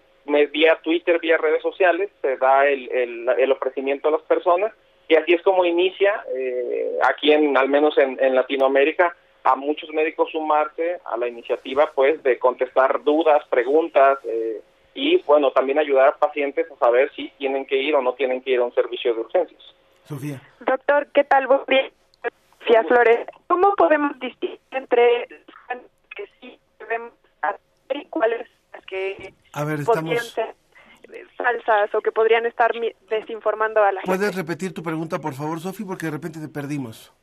vía 0.50 0.78
Twitter, 0.82 1.20
vía 1.20 1.36
redes 1.36 1.60
sociales, 1.60 2.08
se 2.22 2.38
da 2.38 2.66
el, 2.66 2.88
el, 2.90 3.52
ofrecimiento 3.52 4.08
a 4.08 4.12
las 4.12 4.22
personas 4.22 4.72
y 5.08 5.14
así 5.14 5.34
es 5.34 5.42
como 5.42 5.66
inicia 5.66 6.24
eh, 6.34 6.98
aquí 7.02 7.32
en 7.32 7.54
al 7.54 7.68
menos 7.68 7.98
en, 7.98 8.18
en, 8.18 8.34
Latinoamérica 8.34 9.14
a 9.48 9.56
muchos 9.56 9.88
médicos 9.94 10.30
sumarse 10.30 11.00
a 11.06 11.16
la 11.16 11.26
iniciativa 11.26 11.90
pues 11.94 12.22
de 12.22 12.38
contestar 12.38 13.02
dudas, 13.02 13.42
preguntas 13.48 14.18
eh, 14.24 14.60
y 14.94 15.22
bueno 15.22 15.50
también 15.52 15.78
ayudar 15.78 16.08
a 16.08 16.16
pacientes 16.16 16.70
a 16.70 16.76
saber 16.76 17.10
si 17.16 17.30
tienen 17.38 17.64
que 17.64 17.80
ir 17.80 17.94
o 17.94 18.02
no 18.02 18.12
tienen 18.12 18.42
que 18.42 18.50
ir 18.50 18.58
a 18.60 18.64
un 18.64 18.74
servicio 18.74 19.14
de 19.14 19.20
urgencias. 19.20 19.62
Sofía. 20.04 20.42
Doctor, 20.60 21.08
¿qué 21.14 21.24
tal? 21.24 21.46
Sofía 21.46 22.84
Flores, 22.84 23.26
¿cómo 23.46 23.74
podemos 23.74 24.18
distinguir 24.20 24.60
entre 24.72 25.28
que 26.14 26.26
sí 26.40 26.58
debemos 26.78 27.14
hacer 27.40 27.96
y 27.96 28.04
cuáles 28.06 28.46
las 28.74 28.84
que 28.84 29.32
a 29.54 29.64
ver, 29.64 29.82
podrían 29.84 30.16
estamos... 30.18 30.32
ser 30.32 30.54
falsas 31.38 31.94
o 31.94 32.02
que 32.02 32.12
podrían 32.12 32.44
estar 32.44 32.70
desinformando 33.08 33.82
a 33.82 33.92
la 33.92 34.02
gente? 34.02 34.14
¿Puedes 34.14 34.36
repetir 34.36 34.74
tu 34.74 34.82
pregunta, 34.82 35.18
por 35.18 35.32
favor, 35.32 35.58
Sofi, 35.58 35.84
porque 35.84 36.06
de 36.06 36.12
repente 36.12 36.38
te 36.38 36.48
perdimos? 36.48 37.14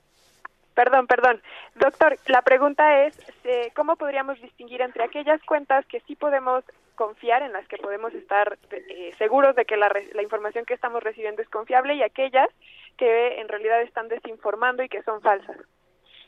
Perdón, 0.75 1.07
perdón. 1.07 1.41
Doctor, 1.75 2.17
la 2.27 2.41
pregunta 2.41 3.05
es, 3.05 3.17
eh, 3.45 3.71
¿cómo 3.75 3.95
podríamos 3.95 4.39
distinguir 4.41 4.81
entre 4.81 5.05
aquellas 5.05 5.41
cuentas 5.43 5.85
que 5.85 6.01
sí 6.01 6.15
podemos 6.15 6.63
confiar, 6.95 7.43
en 7.43 7.53
las 7.53 7.67
que 7.67 7.77
podemos 7.77 8.13
estar 8.13 8.57
eh, 8.71 9.13
seguros 9.17 9.55
de 9.55 9.65
que 9.65 9.77
la, 9.77 9.91
la, 10.13 10.21
información 10.21 10.65
que 10.65 10.73
estamos 10.73 11.03
recibiendo 11.03 11.41
es 11.41 11.49
confiable 11.49 11.95
y 11.95 12.03
aquellas 12.03 12.49
que 12.97 13.39
en 13.39 13.47
realidad 13.47 13.81
están 13.81 14.07
desinformando 14.07 14.83
y 14.83 14.89
que 14.89 15.03
son 15.03 15.21
falsas? 15.21 15.57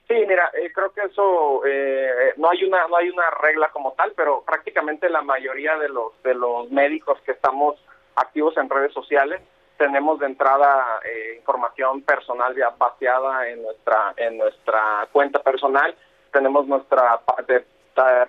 Sí, 0.08 0.16
mira, 0.25 0.50
eh, 0.54 0.72
creo 0.74 0.94
que 0.94 1.01
eso 1.01 1.62
eh, 1.66 2.34
no 2.38 2.50
hay 2.50 2.63
una 2.63 2.88
no 2.88 2.96
hay 2.96 3.10
una 3.10 3.30
regla 3.32 3.70
como 3.70 3.94
tal, 3.94 4.13
pero 4.16 4.44
prácticamente 4.46 5.10
la 5.10 5.22
mayoría 5.22 5.77
de 5.77 5.89
los 5.89 6.22
de 6.24 6.34
los 6.34 6.72
médicos 6.72 7.20
que 7.22 7.34
estamos 7.34 7.75
activos 8.16 8.56
en 8.58 8.70
redes 8.70 8.94
sociales 8.94 9.42
tenemos 9.77 10.19
de 10.19 10.25
entrada 10.25 11.00
eh, 11.05 11.36
información 11.38 12.01
personal 12.01 12.55
ya 12.55 12.69
vaciada 12.77 13.50
en 13.50 13.62
nuestra 13.63 14.13
en 14.17 14.38
nuestra 14.38 15.07
cuenta 15.12 15.41
personal, 15.41 15.96
tenemos 16.31 16.67
nuestra 16.67 17.22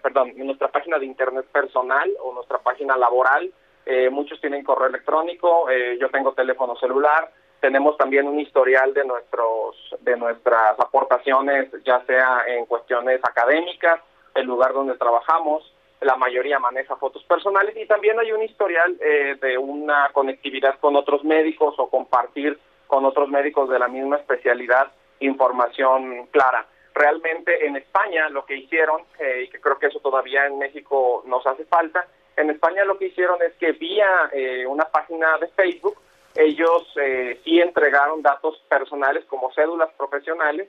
perdón, 0.03 0.33
nuestra 0.37 0.69
página 0.69 0.99
de 0.99 1.05
internet 1.05 1.47
personal 1.53 2.11
o 2.23 2.33
nuestra 2.33 2.59
página 2.59 2.97
laboral, 2.97 3.53
muchos 4.11 4.41
tienen 4.41 4.65
correo 4.65 4.89
electrónico, 4.89 5.67
yo 6.01 6.09
tengo 6.11 6.33
teléfono 6.33 6.75
celular, 6.77 7.31
tenemos 7.61 7.97
también 7.99 8.27
un 8.27 8.41
historial 8.41 8.95
de 8.95 9.05
nuestros 9.05 9.77
de 10.01 10.17
nuestras 10.17 10.79
aportaciones 10.81 11.69
ya 11.85 12.03
sea 12.07 12.45
en 12.47 12.65
cuestiones 12.67 13.21
académicas 13.23 14.01
el 14.35 14.47
lugar 14.47 14.73
donde 14.73 14.95
trabajamos 14.97 15.63
la 16.01 16.17
mayoría 16.17 16.59
maneja 16.59 16.97
fotos 16.97 17.25
personales 17.25 17.77
y 17.77 17.87
también 17.87 18.19
hay 18.19 18.33
un 18.33 18.43
historial 18.43 18.97
eh, 19.01 19.37
de 19.41 19.59
una 19.59 20.11
conectividad 20.13 20.79
con 20.79 20.97
otros 20.97 21.25
médicos 21.25 21.75
o 21.79 21.91
compartir 21.91 22.59
con 22.87 23.05
otros 23.05 23.29
médicos 23.29 23.69
de 23.69 23.79
la 23.79 23.89
misma 23.89 24.17
especialidad 24.17 24.93
información 25.21 26.27
clara. 26.31 26.67
Realmente 26.95 27.67
en 27.67 27.77
España 27.77 28.29
lo 28.29 28.45
que 28.45 28.57
hicieron 28.57 29.03
eh, 29.19 29.45
y 29.45 29.49
que 29.49 29.61
creo 29.61 29.79
que 29.79 29.87
eso 29.87 30.01
todavía 30.01 30.47
en 30.47 30.59
México 30.59 31.23
nos 31.27 31.47
hace 31.47 31.65
falta 31.65 32.07
en 32.37 32.51
España 32.51 32.85
lo 32.85 32.97
que 32.99 33.07
hicieron 33.07 33.43
es 33.43 33.53
que 33.55 33.73
vía 33.73 34.31
eh, 34.33 34.65
una 34.65 34.85
página 34.85 35.39
de 35.39 35.49
Facebook 35.49 35.99
ellos 36.39 36.87
eh, 36.95 37.41
sí 37.43 37.61
entregaron 37.61 38.23
datos 38.23 38.63
personales 38.69 39.25
como 39.25 39.53
cédulas 39.53 39.91
profesionales, 39.99 40.69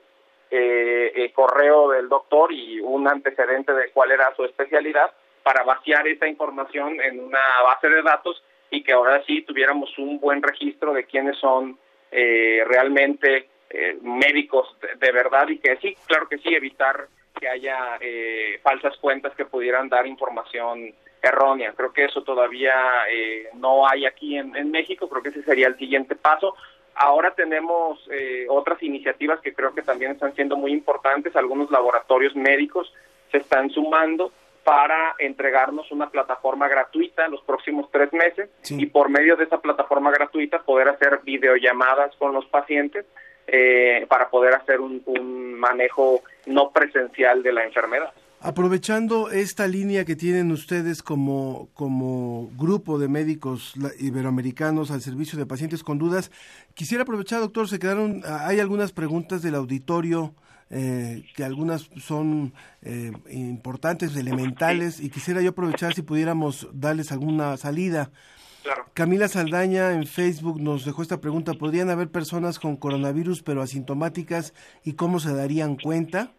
eh, 0.50 1.12
eh, 1.14 1.32
correo 1.32 1.90
del 1.90 2.08
doctor 2.08 2.52
y 2.52 2.80
un 2.80 3.06
antecedente 3.06 3.72
de 3.72 3.90
cuál 3.92 4.10
era 4.10 4.34
su 4.34 4.44
especialidad 4.44 5.12
para 5.42 5.62
vaciar 5.62 6.06
esa 6.08 6.26
información 6.26 7.00
en 7.00 7.20
una 7.20 7.62
base 7.64 7.88
de 7.88 8.02
datos 8.02 8.42
y 8.70 8.82
que 8.82 8.92
ahora 8.92 9.22
sí 9.26 9.42
tuviéramos 9.42 9.96
un 9.98 10.20
buen 10.20 10.42
registro 10.42 10.92
de 10.92 11.04
quiénes 11.04 11.36
son 11.38 11.78
eh, 12.10 12.62
realmente 12.66 13.48
eh, 13.70 13.98
médicos 14.02 14.76
de, 14.98 15.12
verdad 15.12 15.48
y 15.48 15.58
que 15.58 15.76
sí, 15.76 15.96
claro 16.06 16.28
que 16.28 16.38
sí, 16.38 16.54
evitar 16.54 17.08
que 17.38 17.48
haya 17.48 17.98
eh, 18.00 18.60
falsas 18.62 18.96
cuentas 18.98 19.34
que 19.34 19.44
pudieran 19.44 19.88
dar 19.88 20.06
información 20.06 20.92
errónea. 21.22 21.72
Creo 21.76 21.92
que 21.92 22.04
eso 22.04 22.22
todavía 22.22 22.74
eh, 23.10 23.48
no 23.54 23.88
hay 23.88 24.06
aquí 24.06 24.36
en, 24.36 24.56
en, 24.56 24.70
México, 24.70 25.08
creo 25.08 25.22
que 25.22 25.30
ese 25.30 25.42
sería 25.42 25.68
el 25.68 25.78
siguiente 25.78 26.16
paso. 26.16 26.54
Ahora 26.94 27.32
tenemos 27.34 27.98
eh, 28.10 28.46
otras 28.48 28.82
iniciativas 28.82 29.40
que 29.40 29.54
creo 29.54 29.74
que 29.74 29.82
también 29.82 30.12
están 30.12 30.34
siendo 30.34 30.56
muy 30.56 30.72
importantes. 30.72 31.34
Algunos 31.36 31.70
laboratorios 31.70 32.34
médicos 32.34 32.92
se 33.30 33.38
están 33.38 33.70
sumando 33.70 34.32
para 34.70 35.16
entregarnos 35.18 35.90
una 35.90 36.10
plataforma 36.10 36.68
gratuita 36.68 37.26
los 37.26 37.42
próximos 37.42 37.90
tres 37.90 38.12
meses 38.12 38.48
sí. 38.62 38.76
y 38.80 38.86
por 38.86 39.08
medio 39.08 39.34
de 39.34 39.42
esa 39.42 39.60
plataforma 39.60 40.12
gratuita 40.12 40.62
poder 40.62 40.86
hacer 40.86 41.22
videollamadas 41.24 42.14
con 42.20 42.32
los 42.32 42.46
pacientes 42.46 43.04
eh, 43.48 44.06
para 44.08 44.30
poder 44.30 44.54
hacer 44.54 44.80
un, 44.80 45.02
un 45.06 45.54
manejo 45.54 46.22
no 46.46 46.70
presencial 46.70 47.42
de 47.42 47.52
la 47.52 47.64
enfermedad. 47.64 48.12
Aprovechando 48.38 49.32
esta 49.32 49.66
línea 49.66 50.04
que 50.04 50.14
tienen 50.14 50.52
ustedes 50.52 51.02
como, 51.02 51.68
como 51.74 52.48
grupo 52.56 53.00
de 53.00 53.08
médicos 53.08 53.74
iberoamericanos 53.98 54.92
al 54.92 55.00
servicio 55.00 55.36
de 55.36 55.46
pacientes 55.46 55.82
con 55.82 55.98
dudas, 55.98 56.30
quisiera 56.74 57.02
aprovechar, 57.02 57.40
doctor, 57.40 57.68
se 57.68 57.80
quedaron, 57.80 58.22
hay 58.24 58.60
algunas 58.60 58.92
preguntas 58.92 59.42
del 59.42 59.56
auditorio, 59.56 60.32
eh, 60.70 61.24
que 61.34 61.44
algunas 61.44 61.90
son 61.98 62.52
eh, 62.82 63.12
importantes, 63.30 64.16
elementales, 64.16 65.00
y 65.00 65.10
quisiera 65.10 65.42
yo 65.42 65.50
aprovechar 65.50 65.94
si 65.94 66.02
pudiéramos 66.02 66.68
darles 66.72 67.12
alguna 67.12 67.56
salida. 67.56 68.10
Claro. 68.62 68.86
Camila 68.94 69.26
Saldaña 69.28 69.92
en 69.92 70.06
Facebook 70.06 70.60
nos 70.60 70.84
dejó 70.84 71.02
esta 71.02 71.20
pregunta, 71.20 71.54
¿podrían 71.54 71.90
haber 71.90 72.08
personas 72.08 72.58
con 72.58 72.76
coronavirus 72.76 73.42
pero 73.42 73.62
asintomáticas 73.62 74.54
y 74.84 74.94
cómo 74.94 75.18
se 75.18 75.34
darían 75.34 75.76
cuenta? 75.76 76.32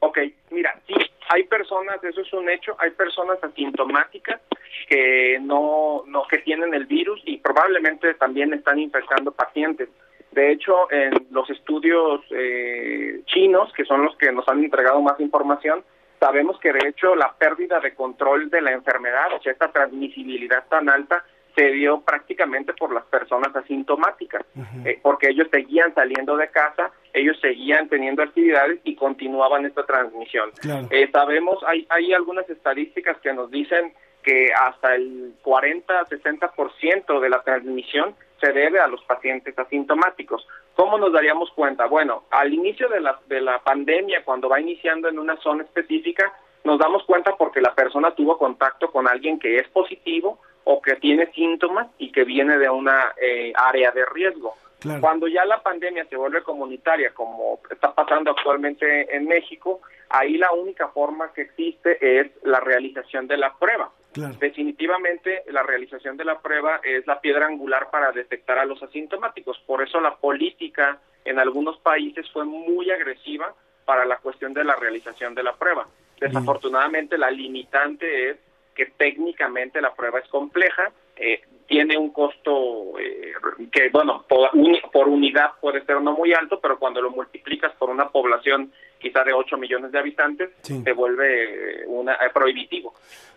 Ok, 0.00 0.18
mira, 0.50 0.80
sí, 0.86 0.94
hay 1.30 1.44
personas, 1.44 2.02
eso 2.02 2.20
es 2.20 2.32
un 2.32 2.48
hecho, 2.48 2.76
hay 2.78 2.90
personas 2.90 3.42
asintomáticas 3.42 4.40
que 4.88 5.38
no, 5.40 6.04
no 6.06 6.24
que 6.28 6.38
tienen 6.38 6.74
el 6.74 6.86
virus 6.86 7.20
y 7.24 7.38
probablemente 7.38 8.14
también 8.14 8.52
están 8.54 8.78
infectando 8.78 9.32
pacientes. 9.32 9.88
De 10.32 10.52
hecho, 10.52 10.90
en 10.90 11.26
los 11.30 11.48
estudios 11.50 12.20
eh, 12.30 13.22
chinos, 13.26 13.72
que 13.72 13.84
son 13.84 14.04
los 14.04 14.16
que 14.16 14.30
nos 14.30 14.46
han 14.48 14.62
entregado 14.62 15.00
más 15.00 15.18
información, 15.20 15.82
sabemos 16.20 16.58
que 16.60 16.72
de 16.72 16.88
hecho 16.88 17.14
la 17.14 17.32
pérdida 17.32 17.80
de 17.80 17.94
control 17.94 18.50
de 18.50 18.60
la 18.60 18.72
enfermedad, 18.72 19.32
o 19.34 19.42
sea, 19.42 19.52
esta 19.52 19.72
transmisibilidad 19.72 20.66
tan 20.68 20.88
alta, 20.88 21.24
se 21.56 21.72
dio 21.72 22.00
prácticamente 22.02 22.72
por 22.74 22.92
las 22.92 23.04
personas 23.06 23.54
asintomáticas, 23.56 24.42
uh 24.54 24.60
-huh. 24.60 24.86
eh, 24.86 25.00
porque 25.02 25.28
ellos 25.30 25.48
seguían 25.50 25.92
saliendo 25.92 26.36
de 26.36 26.48
casa, 26.50 26.92
ellos 27.12 27.36
seguían 27.40 27.88
teniendo 27.88 28.22
actividades 28.22 28.78
y 28.84 28.94
continuaban 28.94 29.66
esta 29.66 29.84
transmisión. 29.84 30.50
Claro. 30.60 30.86
Eh, 30.90 31.08
sabemos, 31.10 31.58
hay, 31.66 31.84
hay 31.90 32.12
algunas 32.12 32.48
estadísticas 32.48 33.16
que 33.18 33.32
nos 33.32 33.50
dicen 33.50 33.92
que 34.22 34.52
hasta 34.52 34.94
el 34.94 35.34
40-60% 35.42 37.20
de 37.20 37.28
la 37.28 37.42
transmisión 37.42 38.14
se 38.40 38.52
debe 38.52 38.80
a 38.80 38.86
los 38.86 39.02
pacientes 39.04 39.58
asintomáticos. 39.58 40.46
¿Cómo 40.74 40.98
nos 40.98 41.12
daríamos 41.12 41.50
cuenta? 41.52 41.86
Bueno, 41.86 42.24
al 42.30 42.52
inicio 42.52 42.88
de 42.88 43.00
la, 43.00 43.18
de 43.26 43.40
la 43.40 43.58
pandemia, 43.60 44.24
cuando 44.24 44.48
va 44.48 44.60
iniciando 44.60 45.08
en 45.08 45.18
una 45.18 45.36
zona 45.38 45.64
específica, 45.64 46.32
nos 46.64 46.78
damos 46.78 47.04
cuenta 47.04 47.36
porque 47.36 47.60
la 47.60 47.74
persona 47.74 48.14
tuvo 48.14 48.38
contacto 48.38 48.90
con 48.90 49.08
alguien 49.08 49.38
que 49.38 49.56
es 49.56 49.68
positivo 49.68 50.38
o 50.64 50.82
que 50.82 50.96
tiene 50.96 51.32
síntomas 51.32 51.88
y 51.98 52.12
que 52.12 52.24
viene 52.24 52.58
de 52.58 52.68
una 52.68 53.12
eh, 53.20 53.52
área 53.56 53.90
de 53.90 54.04
riesgo. 54.06 54.54
Cuando 55.00 55.26
ya 55.26 55.44
la 55.44 55.60
pandemia 55.60 56.04
se 56.04 56.16
vuelve 56.16 56.42
comunitaria, 56.42 57.10
como 57.12 57.58
está 57.68 57.92
pasando 57.92 58.30
actualmente 58.30 59.14
en 59.16 59.26
México, 59.26 59.80
ahí 60.08 60.38
la 60.38 60.52
única 60.52 60.88
forma 60.88 61.32
que 61.32 61.42
existe 61.42 62.20
es 62.20 62.30
la 62.44 62.60
realización 62.60 63.26
de 63.26 63.38
la 63.38 63.52
prueba. 63.54 63.90
Definitivamente 64.38 65.44
la 65.48 65.62
realización 65.62 66.16
de 66.16 66.24
la 66.24 66.40
prueba 66.40 66.80
es 66.82 67.06
la 67.06 67.20
piedra 67.20 67.46
angular 67.46 67.90
para 67.90 68.12
detectar 68.12 68.58
a 68.58 68.64
los 68.64 68.82
asintomáticos. 68.82 69.58
Por 69.66 69.82
eso 69.82 70.00
la 70.00 70.16
política 70.16 70.98
en 71.24 71.38
algunos 71.38 71.78
países 71.78 72.28
fue 72.30 72.44
muy 72.44 72.90
agresiva 72.90 73.54
para 73.84 74.04
la 74.04 74.18
cuestión 74.18 74.52
de 74.54 74.64
la 74.64 74.76
realización 74.76 75.34
de 75.34 75.42
la 75.42 75.54
prueba. 75.54 75.86
Desafortunadamente 76.20 77.16
la 77.16 77.30
limitante 77.30 78.30
es 78.30 78.36
que 78.74 78.86
técnicamente 78.86 79.80
la 79.80 79.94
prueba 79.94 80.20
es 80.20 80.28
compleja, 80.28 80.90
eh, 81.16 81.42
tiene 81.68 81.98
un 81.98 82.10
costo 82.10 82.98
eh, 82.98 83.34
que, 83.70 83.90
bueno, 83.92 84.24
por, 84.26 85.08
unidad 85.08 85.50
puede 85.60 85.84
ser 85.84 86.00
no 86.00 86.14
muy 86.14 86.32
alto, 86.32 86.58
pero 86.60 86.78
cuando 86.78 87.02
lo 87.02 87.10
multiplicas 87.10 87.72
por 87.78 87.90
una 87.90 88.08
población 88.08 88.72
quizá 88.98 89.22
de 89.22 89.34
8 89.34 89.56
millones 89.58 89.92
de 89.92 89.98
habitantes, 89.98 90.50
se 90.62 90.92
vuelve 90.92 91.86
una, 91.86 92.14
eh, 92.14 92.30
prohibitivo. 92.32 92.94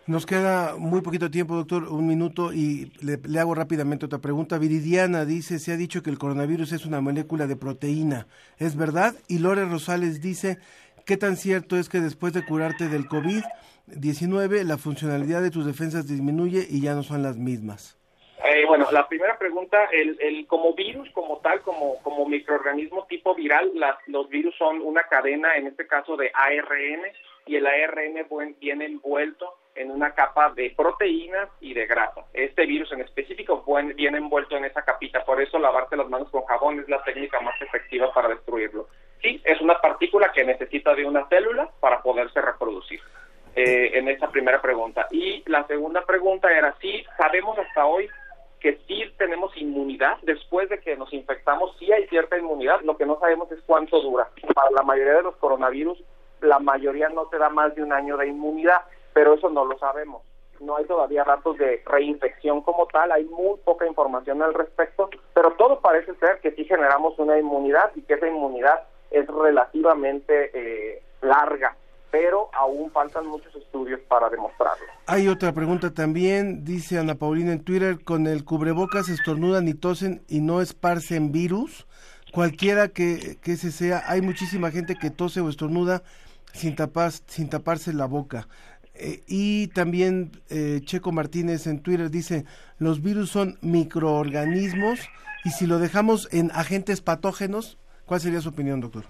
Nos 0.07 0.25
queda 0.25 0.75
muy 0.77 1.01
poquito 1.01 1.29
tiempo, 1.29 1.55
doctor, 1.55 1.83
un 1.83 2.07
minuto, 2.07 2.53
y 2.53 2.93
le, 3.01 3.19
le, 3.23 3.39
hago 3.39 3.53
rápidamente 3.53 4.05
otra 4.05 4.19
pregunta. 4.19 4.57
Viridiana 4.57 5.25
dice, 5.25 5.59
se 5.59 5.73
ha 5.73 5.77
dicho 5.77 6.01
que 6.01 6.09
el 6.09 6.17
coronavirus 6.17 6.71
es 6.71 6.85
una 6.85 7.01
molécula 7.01 7.47
de 7.47 7.57
proteína. 7.57 8.27
¿Es 8.57 8.77
verdad? 8.77 9.13
Y 9.27 9.39
Lore 9.39 9.65
Rosales 9.65 10.21
dice, 10.21 10.57
¿qué 11.05 11.17
tan 11.17 11.35
cierto 11.35 11.77
es 11.77 11.89
que 11.89 11.99
después 11.99 12.31
de 12.33 12.45
curarte 12.45 12.87
del 12.87 13.07
COVID-19, 13.07 14.63
la 14.63 14.77
funcionalidad 14.77 15.41
de 15.41 15.51
tus 15.51 15.65
defensas 15.65 16.07
disminuye 16.07 16.65
y 16.67 16.81
ya 16.81 16.95
no 16.95 17.03
son 17.03 17.21
las 17.21 17.37
mismas? 17.37 18.00
Eh, 18.43 18.65
bueno, 18.65 18.87
la 18.91 19.07
primera 19.07 19.37
pregunta, 19.37 19.85
el, 19.91 20.17
el, 20.19 20.47
como 20.47 20.73
virus, 20.73 21.09
como 21.11 21.37
tal, 21.39 21.61
como, 21.61 22.01
como 22.01 22.25
microorganismo 22.25 23.05
tipo 23.05 23.35
viral, 23.35 23.71
las, 23.75 23.97
los 24.07 24.29
virus 24.29 24.55
son 24.57 24.81
una 24.81 25.03
cadena, 25.03 25.55
en 25.55 25.67
este 25.67 25.85
caso 25.85 26.17
de 26.17 26.31
ARN, 26.33 27.03
y 27.45 27.55
el 27.55 27.67
ARN 27.67 28.27
viene 28.59 28.85
envuelto 28.85 29.57
en 29.75 29.91
una 29.91 30.13
capa 30.13 30.51
de 30.51 30.73
proteínas 30.75 31.49
y 31.59 31.73
de 31.73 31.85
grasa. 31.85 32.25
Este 32.33 32.65
virus 32.65 32.91
en 32.91 33.01
específico 33.01 33.63
viene 33.95 34.17
envuelto 34.17 34.57
en 34.57 34.65
esa 34.65 34.81
capita, 34.81 35.23
por 35.23 35.41
eso 35.41 35.59
lavarte 35.59 35.95
las 35.95 36.09
manos 36.09 36.29
con 36.29 36.43
jabón 36.45 36.79
es 36.79 36.89
la 36.89 37.03
técnica 37.03 37.39
más 37.41 37.59
efectiva 37.61 38.11
para 38.13 38.29
destruirlo. 38.29 38.87
Sí, 39.21 39.39
es 39.45 39.61
una 39.61 39.79
partícula 39.79 40.31
que 40.33 40.43
necesita 40.43 40.95
de 40.95 41.05
una 41.05 41.27
célula 41.27 41.69
para 41.79 42.01
poderse 42.01 42.41
reproducir. 42.41 42.99
Eh, 43.53 43.97
en 43.99 44.07
esa 44.07 44.29
primera 44.29 44.61
pregunta. 44.61 45.07
Y 45.11 45.43
la 45.45 45.67
segunda 45.67 46.05
pregunta 46.05 46.49
era, 46.49 46.73
sí, 46.79 47.03
sabemos 47.17 47.59
hasta 47.59 47.85
hoy 47.85 48.09
que 48.61 48.79
sí 48.87 49.03
tenemos 49.17 49.55
inmunidad, 49.57 50.17
después 50.21 50.69
de 50.69 50.79
que 50.79 50.95
nos 50.95 51.11
infectamos, 51.11 51.75
sí 51.79 51.91
hay 51.91 52.07
cierta 52.07 52.37
inmunidad, 52.37 52.81
lo 52.81 52.95
que 52.95 53.07
no 53.07 53.19
sabemos 53.19 53.51
es 53.51 53.59
cuánto 53.65 53.99
dura. 54.01 54.29
Para 54.53 54.69
la 54.71 54.83
mayoría 54.83 55.15
de 55.15 55.23
los 55.23 55.35
coronavirus, 55.37 56.01
la 56.41 56.59
mayoría 56.59 57.09
no 57.09 57.25
te 57.25 57.39
da 57.39 57.49
más 57.49 57.73
de 57.75 57.83
un 57.83 57.91
año 57.91 58.17
de 58.17 58.27
inmunidad, 58.27 58.81
pero 59.13 59.33
eso 59.33 59.49
no 59.49 59.65
lo 59.65 59.77
sabemos. 59.79 60.21
No 60.59 60.77
hay 60.77 60.85
todavía 60.85 61.23
datos 61.23 61.57
de 61.57 61.81
reinfección 61.87 62.61
como 62.61 62.85
tal, 62.85 63.11
hay 63.11 63.25
muy 63.25 63.57
poca 63.65 63.87
información 63.87 64.43
al 64.43 64.53
respecto, 64.53 65.09
pero 65.33 65.53
todo 65.53 65.79
parece 65.79 66.13
ser 66.15 66.39
que 66.39 66.51
sí 66.51 66.65
generamos 66.65 67.17
una 67.17 67.39
inmunidad 67.39 67.91
y 67.95 68.03
que 68.03 68.13
esa 68.13 68.27
inmunidad 68.27 68.83
es 69.09 69.25
relativamente 69.27 70.51
eh, 70.53 71.01
larga 71.21 71.75
pero 72.11 72.49
aún 72.53 72.91
faltan 72.91 73.25
muchos 73.27 73.55
estudios 73.55 73.99
para 74.01 74.29
demostrarlo. 74.29 74.85
Hay 75.07 75.27
otra 75.27 75.53
pregunta 75.53 75.93
también, 75.93 76.63
dice 76.63 76.99
Ana 76.99 77.15
Paulina 77.15 77.53
en 77.53 77.63
Twitter, 77.63 78.03
con 78.03 78.27
el 78.27 78.43
cubrebocas 78.43 79.09
estornudan 79.09 79.67
y 79.67 79.73
tosen 79.73 80.21
y 80.27 80.41
no 80.41 80.61
esparcen 80.61 81.31
virus. 81.31 81.87
Cualquiera 82.33 82.89
que, 82.89 83.37
que 83.41 83.53
ese 83.53 83.71
sea, 83.71 84.03
hay 84.07 84.21
muchísima 84.21 84.71
gente 84.71 84.95
que 84.95 85.09
tose 85.09 85.41
o 85.41 85.49
estornuda 85.49 86.03
sin, 86.53 86.75
tapar, 86.75 87.11
sin 87.11 87.49
taparse 87.49 87.93
la 87.93 88.05
boca. 88.05 88.47
Eh, 88.93 89.23
y 89.27 89.67
también 89.67 90.31
eh, 90.49 90.81
Checo 90.83 91.11
Martínez 91.11 91.65
en 91.67 91.79
Twitter 91.79 92.09
dice, 92.09 92.45
los 92.77 93.01
virus 93.01 93.29
son 93.31 93.57
microorganismos 93.61 94.99
y 95.43 95.51
si 95.51 95.65
lo 95.65 95.79
dejamos 95.79 96.27
en 96.31 96.51
agentes 96.51 97.01
patógenos, 97.01 97.77
¿cuál 98.05 98.19
sería 98.19 98.41
su 98.41 98.49
opinión, 98.49 98.81
doctor? 98.81 99.05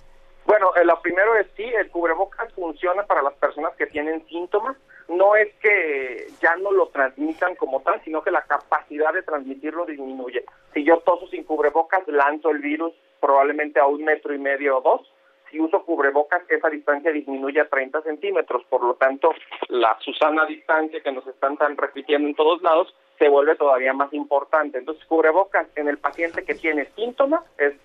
Lo 0.83 1.01
primero 1.01 1.35
es 1.35 1.47
sí, 1.55 1.63
el 1.63 1.89
cubrebocas 1.89 2.51
funciona 2.53 3.03
para 3.03 3.21
las 3.21 3.33
personas 3.33 3.75
que 3.75 3.87
tienen 3.87 4.25
síntomas. 4.27 4.77
No 5.07 5.35
es 5.35 5.53
que 5.55 6.27
ya 6.41 6.55
no 6.57 6.71
lo 6.71 6.87
transmitan 6.87 7.55
como 7.55 7.81
tal, 7.81 8.01
sino 8.03 8.23
que 8.23 8.31
la 8.31 8.43
capacidad 8.43 9.13
de 9.13 9.23
transmitirlo 9.23 9.85
disminuye. 9.85 10.45
Si 10.73 10.83
yo 10.83 10.99
toso 10.99 11.27
sin 11.27 11.43
cubrebocas, 11.43 12.07
lanzo 12.07 12.49
el 12.49 12.59
virus 12.59 12.93
probablemente 13.19 13.79
a 13.79 13.87
un 13.87 14.03
metro 14.03 14.33
y 14.33 14.39
medio 14.39 14.77
o 14.77 14.81
dos. 14.81 15.13
Si 15.49 15.59
uso 15.59 15.83
cubrebocas, 15.83 16.43
esa 16.49 16.69
distancia 16.69 17.11
disminuye 17.11 17.59
a 17.59 17.67
30 17.67 18.01
centímetros. 18.03 18.63
Por 18.69 18.83
lo 18.83 18.93
tanto, 18.95 19.33
la 19.67 19.97
Susana 19.99 20.45
distancia 20.45 21.01
que 21.01 21.11
nos 21.11 21.27
están 21.27 21.57
tan 21.57 21.75
repitiendo 21.75 22.27
en 22.27 22.35
todos 22.35 22.61
lados 22.61 22.95
se 23.19 23.27
vuelve 23.27 23.55
todavía 23.55 23.93
más 23.93 24.13
importante. 24.13 24.77
Entonces, 24.77 25.03
cubrebocas 25.05 25.67
en 25.75 25.89
el 25.89 25.97
paciente 25.97 26.45
que 26.45 26.55
tiene 26.55 26.85
síntomas 26.95 27.43
es 27.57 27.75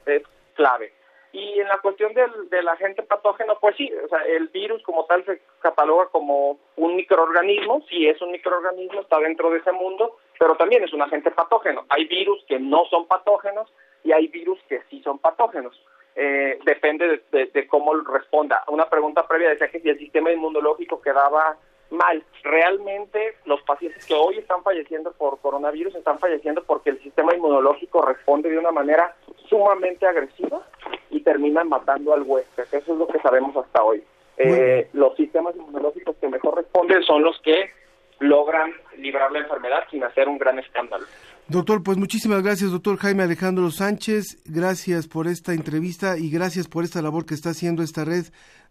clave. 0.55 0.93
Y 1.37 1.61
en 1.61 1.69
la 1.69 1.77
cuestión 1.81 2.15
del, 2.15 2.49
del 2.49 2.67
agente 2.67 3.03
patógeno, 3.03 3.59
pues 3.61 3.77
sí, 3.77 3.93
o 3.93 4.09
sea, 4.09 4.21
el 4.21 4.49
virus 4.49 4.83
como 4.85 5.05
tal 5.05 5.23
se 5.27 5.43
cataloga 5.61 6.07
como 6.07 6.59
un 6.77 6.97
microorganismo, 6.97 7.85
sí 7.91 8.09
es 8.09 8.23
un 8.23 8.31
microorganismo, 8.31 9.03
está 9.03 9.19
dentro 9.19 9.51
de 9.51 9.59
ese 9.59 9.71
mundo, 9.73 10.17
pero 10.39 10.57
también 10.57 10.83
es 10.83 10.95
un 10.95 11.03
agente 11.03 11.31
patógeno. 11.31 11.85
Hay 11.91 12.07
virus 12.07 12.43
que 12.49 12.59
no 12.59 12.87
son 12.87 13.07
patógenos 13.07 13.71
y 14.03 14.13
hay 14.13 14.29
virus 14.29 14.59
que 14.67 14.81
sí 14.89 15.03
son 15.03 15.19
patógenos. 15.19 15.79
Eh, 16.15 16.59
depende 16.65 17.21
de, 17.31 17.47
de, 17.49 17.69
cómo 17.69 17.93
responda. 17.97 18.65
Una 18.69 18.89
pregunta 18.89 19.29
previa 19.29 19.51
decía 19.51 19.69
que 19.69 19.81
si 19.81 19.91
el 19.91 19.99
sistema 19.99 20.33
inmunológico 20.33 21.03
quedaba 21.03 21.59
mal. 21.91 22.23
Realmente 22.43 23.37
los 23.45 23.61
pacientes 23.63 24.05
que 24.07 24.15
hoy 24.15 24.39
están 24.39 24.63
falleciendo 24.63 25.13
por 25.13 25.39
coronavirus 25.41 25.95
están 25.95 26.19
falleciendo 26.19 26.63
porque 26.65 26.91
el 26.91 27.03
sistema 27.03 27.35
inmunológico 27.35 28.03
responde 28.03 28.51
de 28.51 28.59
una 28.59 28.73
manera 28.73 29.15
sumamente 29.49 30.07
agresiva 30.07 30.63
y 31.11 31.21
terminan 31.21 31.69
matando 31.69 32.15
al 32.15 32.23
huésped. 32.23 32.65
Eso 32.73 32.93
es 32.93 32.99
lo 32.99 33.07
que 33.07 33.21
sabemos 33.21 33.57
hasta 33.57 33.83
hoy. 33.83 34.03
Eh, 34.39 34.91
los 34.93 35.17
sistemas 35.17 35.57
inmunológicos 35.57 36.17
que 36.17 36.29
mejor 36.29 36.57
responden 36.57 37.03
son 37.03 37.23
los 37.23 37.41
que 37.41 37.71
logran 38.19 38.73
librar 38.99 39.31
la 39.33 39.41
enfermedad 39.41 39.85
sin 39.91 40.05
hacer 40.05 40.29
un 40.29 40.39
gran 40.39 40.59
escándalo. 40.59 41.05
Doctor, 41.49 41.83
pues 41.83 41.97
muchísimas 41.97 42.43
gracias, 42.43 42.73
doctor 42.73 42.97
Jaime 42.97 43.23
Alejandro 43.23 43.71
Sánchez. 43.71 44.43
Gracias 44.47 45.07
por 45.07 45.29
esta 45.29 45.53
entrevista 45.53 46.19
y 46.19 46.31
gracias 46.31 46.67
por 46.67 46.83
esta 46.83 47.03
labor 47.03 47.25
que 47.25 47.35
está 47.35 47.51
haciendo 47.51 47.83
esta 47.83 48.05
red 48.05 48.25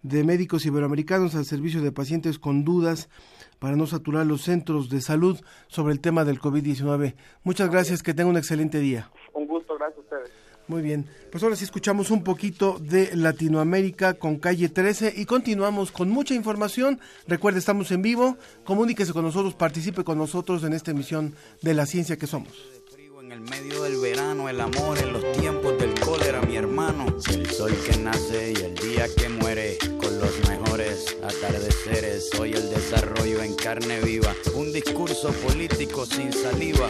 de 0.06 0.24
médicos 0.24 0.66
iberoamericanos 0.66 1.34
al 1.34 1.46
servicio 1.46 1.82
de 1.82 1.92
pacientes 1.92 2.38
con 2.38 2.64
dudas 2.64 3.10
para 3.58 3.76
no 3.76 3.88
saturar 3.88 4.26
los 4.26 4.44
centros 4.44 4.90
de 4.90 5.02
salud 5.02 5.40
sobre 5.68 5.94
el 5.94 6.00
tema 6.00 6.24
del 6.26 6.40
COVID-19. 6.40 7.16
Muchas 7.44 7.72
gracias, 7.72 8.04
que 8.04 8.14
tenga 8.14 8.30
un 8.30 8.38
excelente 8.38 8.80
día. 8.80 9.10
Un 9.34 9.48
gusto, 9.48 9.76
gracias 9.78 9.98
a 9.98 10.02
ustedes. 10.02 10.32
Muy 10.68 10.82
bien, 10.82 11.08
pues 11.32 11.44
ahora 11.44 11.56
sí 11.56 11.64
escuchamos 11.64 12.12
un 12.12 12.24
poquito 12.24 12.78
de 12.80 13.16
Latinoamérica 13.16 14.16
con 14.16 14.38
Calle 14.38 14.70
13 14.70 15.14
y 15.16 15.26
continuamos 15.26 15.92
con 15.92 16.10
mucha 16.10 16.36
información. 16.36 17.00
Recuerde, 17.28 17.60
estamos 17.60 17.92
en 17.92 18.02
vivo, 18.04 18.38
comuníquese 18.64 19.14
con 19.14 19.24
nosotros, 19.24 19.56
participe 19.56 20.04
con 20.04 20.18
nosotros 20.18 20.64
en 20.64 20.74
esta 20.74 20.92
emisión 20.92 21.34
de 21.62 21.74
La 21.74 21.86
Ciencia 21.88 22.18
que 22.18 22.28
Somos. 22.28 22.54
En 23.22 23.32
el 23.32 23.42
medio 23.42 23.82
del 23.82 24.00
verano, 24.00 24.50
el 24.50 24.62
amor 24.62 25.00
en 25.00 25.14
los 25.14 25.32
tiempos 25.32 25.76
del 25.80 25.95
cólera, 26.18 26.42
mi 26.42 26.56
hermano. 26.56 27.06
El 27.30 27.50
sol 27.50 27.76
que 27.86 27.98
nace 27.98 28.54
y 28.54 28.64
el 28.64 28.76
día 28.76 29.08
que 29.16 29.30
muere, 29.30 29.78
con 30.00 30.18
los 30.20 30.50
mejores 30.50 31.16
atardeceres. 31.22 32.30
Soy 32.30 32.54
el 32.54 32.70
desarrollo 32.70 33.42
en 33.42 33.54
carne 33.56 34.00
viva, 34.02 34.36
un 34.54 34.72
discurso 34.72 35.32
político 35.32 36.06
sin 36.06 36.32
saliva. 36.32 36.90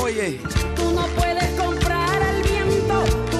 Oye, 0.03 0.39
tú 0.75 0.91
no 0.95 1.05
puedes 1.15 1.47
comprar 1.59 2.23
al 2.23 2.41
viento. 2.41 3.30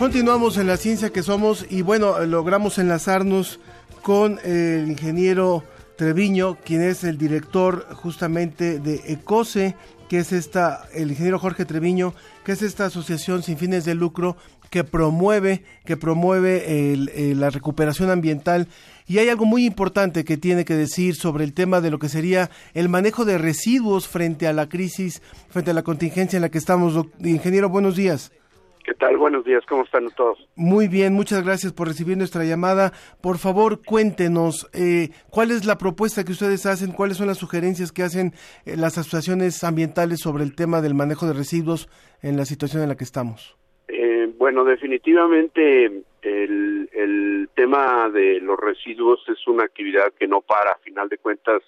Continuamos 0.00 0.56
en 0.56 0.66
la 0.66 0.78
ciencia 0.78 1.10
que 1.10 1.22
somos 1.22 1.66
y 1.68 1.82
bueno, 1.82 2.18
logramos 2.24 2.78
enlazarnos 2.78 3.60
con 4.00 4.38
el 4.44 4.88
ingeniero 4.88 5.62
Treviño, 5.96 6.56
quien 6.64 6.80
es 6.80 7.04
el 7.04 7.18
director 7.18 7.86
justamente 7.96 8.80
de 8.80 9.02
ECOSE, 9.08 9.76
que 10.08 10.20
es 10.20 10.32
esta, 10.32 10.88
el 10.94 11.10
ingeniero 11.10 11.38
Jorge 11.38 11.66
Treviño, 11.66 12.14
que 12.46 12.52
es 12.52 12.62
esta 12.62 12.86
asociación 12.86 13.42
sin 13.42 13.58
fines 13.58 13.84
de 13.84 13.94
lucro 13.94 14.38
que 14.70 14.84
promueve, 14.84 15.64
que 15.84 15.98
promueve 15.98 16.96
la 17.36 17.50
recuperación 17.50 18.08
ambiental. 18.08 18.68
Y 19.06 19.18
hay 19.18 19.28
algo 19.28 19.44
muy 19.44 19.66
importante 19.66 20.24
que 20.24 20.38
tiene 20.38 20.64
que 20.64 20.76
decir 20.76 21.14
sobre 21.14 21.44
el 21.44 21.52
tema 21.52 21.82
de 21.82 21.90
lo 21.90 21.98
que 21.98 22.08
sería 22.08 22.48
el 22.72 22.88
manejo 22.88 23.26
de 23.26 23.36
residuos 23.36 24.08
frente 24.08 24.46
a 24.46 24.54
la 24.54 24.66
crisis, 24.66 25.20
frente 25.50 25.72
a 25.72 25.74
la 25.74 25.82
contingencia 25.82 26.38
en 26.38 26.42
la 26.42 26.48
que 26.48 26.56
estamos. 26.56 27.06
Ingeniero, 27.22 27.68
buenos 27.68 27.96
días. 27.96 28.32
¿Qué 28.84 28.94
tal? 28.94 29.16
Buenos 29.18 29.44
días, 29.44 29.64
¿cómo 29.66 29.84
están 29.84 30.08
todos? 30.16 30.38
Muy 30.56 30.88
bien, 30.88 31.12
muchas 31.12 31.44
gracias 31.44 31.72
por 31.72 31.88
recibir 31.88 32.16
nuestra 32.16 32.44
llamada. 32.44 32.92
Por 33.20 33.38
favor, 33.38 33.84
cuéntenos 33.84 34.68
eh, 34.72 35.10
cuál 35.30 35.50
es 35.50 35.66
la 35.66 35.76
propuesta 35.76 36.24
que 36.24 36.32
ustedes 36.32 36.64
hacen, 36.64 36.92
cuáles 36.92 37.18
son 37.18 37.26
las 37.26 37.38
sugerencias 37.38 37.92
que 37.92 38.02
hacen 38.02 38.32
eh, 38.64 38.76
las 38.76 38.96
asociaciones 38.96 39.62
ambientales 39.64 40.20
sobre 40.20 40.44
el 40.44 40.54
tema 40.54 40.80
del 40.80 40.94
manejo 40.94 41.26
de 41.26 41.34
residuos 41.34 41.88
en 42.22 42.36
la 42.36 42.46
situación 42.46 42.82
en 42.82 42.88
la 42.88 42.96
que 42.96 43.04
estamos. 43.04 43.56
Eh, 43.88 44.32
bueno, 44.38 44.64
definitivamente 44.64 45.86
el, 46.22 46.88
el 46.92 47.48
tema 47.54 48.08
de 48.08 48.40
los 48.40 48.58
residuos 48.58 49.20
es 49.28 49.46
una 49.46 49.64
actividad 49.64 50.12
que 50.18 50.26
no 50.26 50.40
para, 50.40 50.70
a 50.70 50.78
final 50.78 51.08
de 51.08 51.18
cuentas 51.18 51.62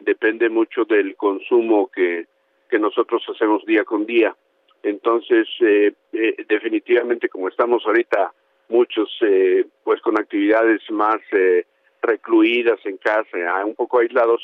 depende 0.00 0.50
mucho 0.50 0.84
del 0.84 1.16
consumo 1.16 1.90
que, 1.90 2.26
que 2.68 2.78
nosotros 2.78 3.22
hacemos 3.34 3.64
día 3.64 3.84
con 3.84 4.04
día 4.04 4.36
entonces, 4.84 5.48
eh, 5.60 5.94
eh, 6.12 6.44
definitivamente, 6.46 7.30
como 7.30 7.48
estamos 7.48 7.82
ahorita 7.86 8.32
muchos, 8.68 9.08
eh, 9.22 9.64
pues 9.82 10.00
con 10.02 10.18
actividades 10.18 10.82
más 10.90 11.16
eh, 11.32 11.64
recluidas 12.02 12.78
en 12.84 12.98
casa, 12.98 13.64
un 13.64 13.74
poco 13.74 14.00
aislados, 14.00 14.42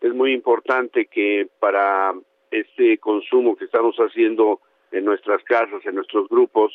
es 0.00 0.14
muy 0.14 0.32
importante 0.32 1.04
que 1.04 1.48
para 1.58 2.14
este 2.50 2.96
consumo 2.96 3.56
que 3.56 3.66
estamos 3.66 3.94
haciendo 3.96 4.60
en 4.90 5.04
nuestras 5.04 5.44
casas, 5.44 5.84
en 5.84 5.96
nuestros 5.96 6.28
grupos, 6.30 6.72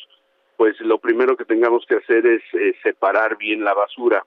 pues 0.56 0.78
lo 0.80 0.98
primero 0.98 1.36
que 1.36 1.44
tengamos 1.44 1.84
que 1.86 1.96
hacer 1.96 2.24
es 2.26 2.42
separar 2.82 3.38
bien 3.38 3.64
la 3.64 3.74
basura. 3.74 4.24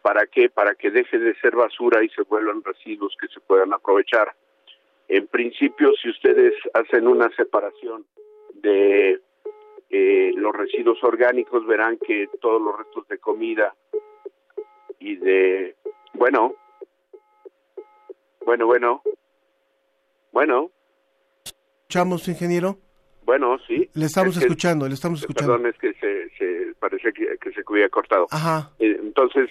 ¿Para 0.00 0.26
qué? 0.26 0.48
Para 0.48 0.74
que 0.74 0.90
deje 0.90 1.18
de 1.18 1.34
ser 1.36 1.54
basura 1.54 2.02
y 2.02 2.08
se 2.10 2.22
vuelvan 2.22 2.62
residuos 2.64 3.14
que 3.20 3.28
se 3.28 3.40
puedan 3.40 3.72
aprovechar. 3.72 4.32
En 5.08 5.26
principio, 5.26 5.92
si 6.00 6.10
ustedes 6.10 6.54
hacen 6.72 7.06
una 7.06 7.28
separación 7.36 8.06
de 8.54 9.20
eh, 9.90 10.32
los 10.34 10.54
residuos 10.54 11.02
orgánicos, 11.04 11.66
verán 11.66 11.98
que 11.98 12.28
todos 12.40 12.60
los 12.60 12.78
restos 12.78 13.06
de 13.08 13.18
comida 13.18 13.74
y 14.98 15.16
de, 15.16 15.76
bueno, 16.14 16.54
bueno, 18.44 18.66
bueno, 18.66 19.02
bueno. 20.32 20.70
¿Escuchamos, 21.44 22.26
ingeniero? 22.28 22.78
Bueno, 23.24 23.58
sí. 23.66 23.88
Le 23.94 24.06
estamos 24.06 24.36
escuchando, 24.36 24.88
le 24.88 24.94
estamos 24.94 25.20
escuchando. 25.20 25.54
Perdón, 25.54 25.70
es 25.70 25.78
que 25.78 25.94
se, 25.94 26.28
se 26.36 26.74
parece 26.78 27.12
que, 27.12 27.38
que 27.38 27.52
se 27.52 27.62
había 27.66 27.88
cortado. 27.88 28.26
Ajá. 28.30 28.70
Eh, 28.78 28.98
entonces, 29.00 29.48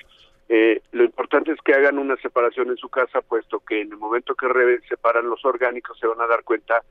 eh, 0.56 0.84
lo 0.92 1.04
importante 1.04 1.52
es 1.52 1.60
que 1.62 1.74
hagan 1.74 1.98
una 1.98 2.16
separación 2.18 2.70
en 2.70 2.78
su 2.78 2.88
casa, 2.88 3.22
puesto 3.22 3.60
que 3.62 3.82
en 3.82 3.92
el 3.92 3.98
momento 3.98 4.36
que 4.36 4.48
separan 4.88 5.28
los 5.28 5.44
orgánicos 5.46 5.98
se 5.98 6.06
van 6.06 6.22
a 6.22 6.28
dar 6.28 6.44
cuenta 6.44 6.84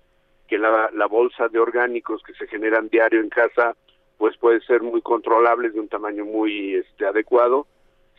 que 0.49 0.59
la, 0.59 0.91
la 0.93 1.07
bolsa 1.07 1.47
de 1.47 1.61
orgánicos 1.61 2.25
que 2.25 2.35
se 2.35 2.49
generan 2.49 2.89
diario 2.89 3.21
en 3.21 3.29
casa, 3.29 3.77
pues 4.19 4.37
puede 4.37 4.63
ser 4.63 4.83
muy 4.83 5.01
controlable, 5.01 5.71
de 5.71 5.79
un 5.79 5.87
tamaño 5.87 6.25
muy 6.25 6.75
este, 6.75 7.07
adecuado. 7.07 7.69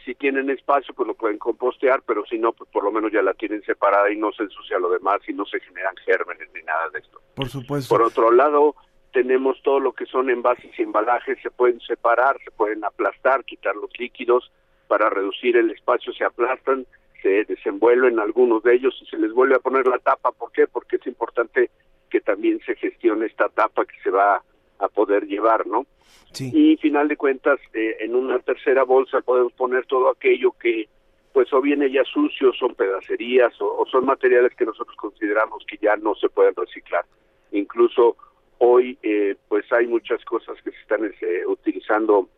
Si 0.05 0.15
tienen 0.15 0.49
espacio, 0.49 0.93
pues 0.93 1.07
lo 1.07 1.13
pueden 1.13 1.39
compostear, 1.39 2.03
pero 2.07 2.25
si 2.25 2.37
no, 2.37 2.53
pues 2.53 2.69
por 2.69 2.85
lo 2.85 2.93
menos 2.93 3.11
ya 3.11 3.21
la 3.21 3.33
tienen 3.33 3.61
separada 3.63 4.09
y 4.09 4.15
no 4.15 4.31
se 4.31 4.43
ensucia 4.43 4.79
lo 4.79 4.91
demás 4.91 5.19
y 5.27 5.33
no 5.33 5.45
se 5.45 5.59
generan 5.59 5.97
gérmenes 6.05 6.47
ni 6.55 6.61
nada 6.61 6.89
de 6.93 6.99
esto. 6.99 7.19
Por 7.35 7.49
supuesto. 7.49 7.93
Por 7.93 8.01
otro 8.01 8.31
lado, 8.31 8.77
tenemos 9.11 9.61
todo 9.61 9.81
lo 9.81 9.91
que 9.91 10.05
son 10.05 10.29
envases 10.29 10.71
y 10.79 10.83
embalajes, 10.83 11.37
se 11.43 11.51
pueden 11.51 11.81
separar, 11.81 12.37
se 12.45 12.51
pueden 12.51 12.85
aplastar, 12.85 13.43
quitar 13.43 13.75
los 13.75 13.91
líquidos, 13.99 14.49
para 14.93 15.09
reducir 15.09 15.57
el 15.57 15.71
espacio 15.71 16.13
se 16.13 16.23
aplastan, 16.23 16.85
se 17.19 17.45
desenvuelven 17.45 18.19
algunos 18.19 18.61
de 18.61 18.75
ellos 18.75 18.93
y 19.01 19.07
se 19.07 19.17
les 19.17 19.33
vuelve 19.33 19.55
a 19.55 19.59
poner 19.59 19.87
la 19.87 19.97
tapa. 19.97 20.31
¿Por 20.31 20.51
qué? 20.51 20.67
Porque 20.67 20.97
es 20.97 21.07
importante 21.07 21.71
que 22.11 22.21
también 22.21 22.59
se 22.63 22.75
gestione 22.75 23.25
esta 23.25 23.49
tapa 23.49 23.85
que 23.85 23.99
se 24.03 24.11
va 24.11 24.43
a 24.77 24.87
poder 24.89 25.25
llevar, 25.25 25.65
¿no? 25.65 25.87
Sí. 26.31 26.51
Y 26.53 26.77
final 26.77 27.07
de 27.07 27.17
cuentas, 27.17 27.59
eh, 27.73 27.97
en 28.01 28.13
una 28.13 28.37
tercera 28.37 28.83
bolsa 28.83 29.21
podemos 29.21 29.51
poner 29.53 29.87
todo 29.87 30.11
aquello 30.11 30.51
que 30.61 30.87
pues 31.33 31.51
o 31.53 31.59
viene 31.59 31.91
ya 31.91 32.03
sucio, 32.03 32.53
son 32.53 32.75
pedacerías 32.75 33.51
o, 33.61 33.87
son 33.91 34.05
materiales 34.05 34.53
que 34.53 34.65
nosotros 34.65 34.95
consideramos 34.95 35.65
que 35.67 35.79
ya 35.81 35.95
no 35.95 36.13
se 36.13 36.29
pueden 36.29 36.53
reciclar. 36.55 37.03
Incluso 37.51 38.15
hoy 38.59 38.95
eh, 39.01 39.37
pues 39.47 39.65
hay 39.73 39.87
muchas 39.87 40.23
cosas 40.23 40.61
que 40.61 40.69
se 40.69 40.77
están 40.81 41.03
eh, 41.03 41.47
utilizando 41.47 42.29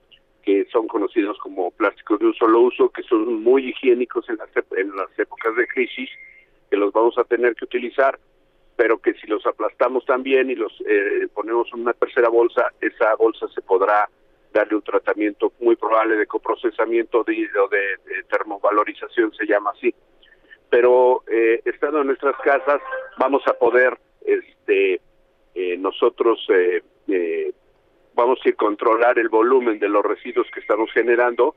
que 0.46 0.66
son 0.72 0.88
conocidos 0.88 1.38
como 1.40 1.72
plásticos 1.72 2.20
de 2.20 2.28
un 2.28 2.34
solo 2.36 2.62
uso, 2.62 2.90
que 2.90 3.02
son 3.04 3.42
muy 3.42 3.70
higiénicos 3.70 4.30
en 4.30 4.38
las, 4.38 4.50
en 4.78 4.96
las 4.96 5.18
épocas 5.18 5.56
de 5.56 5.68
crisis, 5.68 6.10
que 6.70 6.78
los 6.78 6.94
vamos 6.94 7.18
a 7.18 7.24
tener 7.24 7.56
que 7.56 7.66
utilizar, 7.66 8.20
pero 8.76 9.00
que 9.00 9.14
si 9.16 9.28
los 9.28 9.46
aplastamos 9.46 10.06
también 10.06 10.52
y 10.52 10.56
los 10.56 10.72
eh, 10.88 11.28
ponemos 11.34 11.68
en 11.74 11.82
una 11.82 11.94
tercera 11.94 12.30
bolsa, 12.30 12.72
esa 12.80 13.16
bolsa 13.16 13.48
se 13.48 13.62
podrá 13.62 14.08
darle 14.54 14.76
un 14.76 14.84
tratamiento 14.84 15.52
muy 15.60 15.76
probable 15.76 16.16
de 16.16 16.28
coprocesamiento 16.28 17.24
de, 17.24 17.50
o 17.60 17.68
de, 17.68 18.24
termovalorización, 18.30 19.34
se 19.34 19.46
llama 19.46 19.72
así. 19.72 19.94
Pero 20.70 21.24
eh, 21.28 21.62
estando 21.66 22.02
en 22.02 22.08
nuestras 22.08 22.36
casas, 22.38 22.82
vamos 23.18 23.44
a 23.48 23.54
poder 23.54 23.98
este, 24.22 25.02
eh, 25.56 25.78
nosotros 25.78 26.40
eh, 26.50 26.84
eh, 27.08 27.54
vamos 28.16 28.40
a 28.44 28.50
ir 28.50 28.56
controlar 28.56 29.20
el 29.20 29.30
volumen 29.30 29.78
de 29.80 29.90
los 29.90 30.04
residuos 30.04 30.48
que 30.52 30.62
estamos 30.62 30.92
generando 30.92 31.56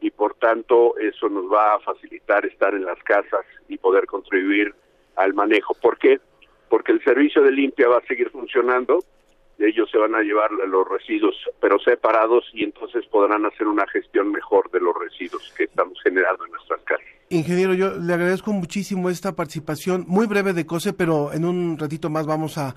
y 0.00 0.10
por 0.10 0.34
tanto 0.34 0.96
eso 0.98 1.28
nos 1.28 1.50
va 1.50 1.74
a 1.74 1.80
facilitar 1.80 2.44
estar 2.46 2.74
en 2.74 2.84
las 2.84 2.98
casas 3.02 3.46
y 3.68 3.78
poder 3.78 4.06
contribuir 4.06 4.74
al 5.16 5.34
manejo. 5.34 5.74
¿Por 5.74 5.98
qué? 5.98 6.20
Porque 6.68 6.92
el 6.92 7.02
servicio 7.04 7.42
de 7.42 7.52
limpia 7.52 7.88
va 7.88 7.98
a 7.98 8.06
seguir 8.06 8.30
funcionando, 8.30 9.04
ellos 9.58 9.90
se 9.90 9.98
van 9.98 10.14
a 10.14 10.22
llevar 10.22 10.50
los 10.52 10.88
residuos 10.88 11.36
pero 11.60 11.78
separados 11.78 12.48
y 12.54 12.64
entonces 12.64 13.06
podrán 13.06 13.44
hacer 13.44 13.66
una 13.66 13.86
gestión 13.88 14.32
mejor 14.32 14.70
de 14.70 14.80
los 14.80 14.96
residuos 14.98 15.52
que 15.56 15.64
estamos 15.64 16.00
generando 16.02 16.44
en 16.46 16.52
nuestras 16.52 16.80
casas. 16.82 17.19
Ingeniero, 17.32 17.74
yo 17.74 17.96
le 17.96 18.12
agradezco 18.12 18.52
muchísimo 18.52 19.08
esta 19.08 19.36
participación, 19.36 20.04
muy 20.08 20.26
breve 20.26 20.52
de 20.52 20.66
COSE, 20.66 20.92
pero 20.92 21.32
en 21.32 21.44
un 21.44 21.78
ratito 21.78 22.10
más 22.10 22.26
vamos 22.26 22.58
a, 22.58 22.74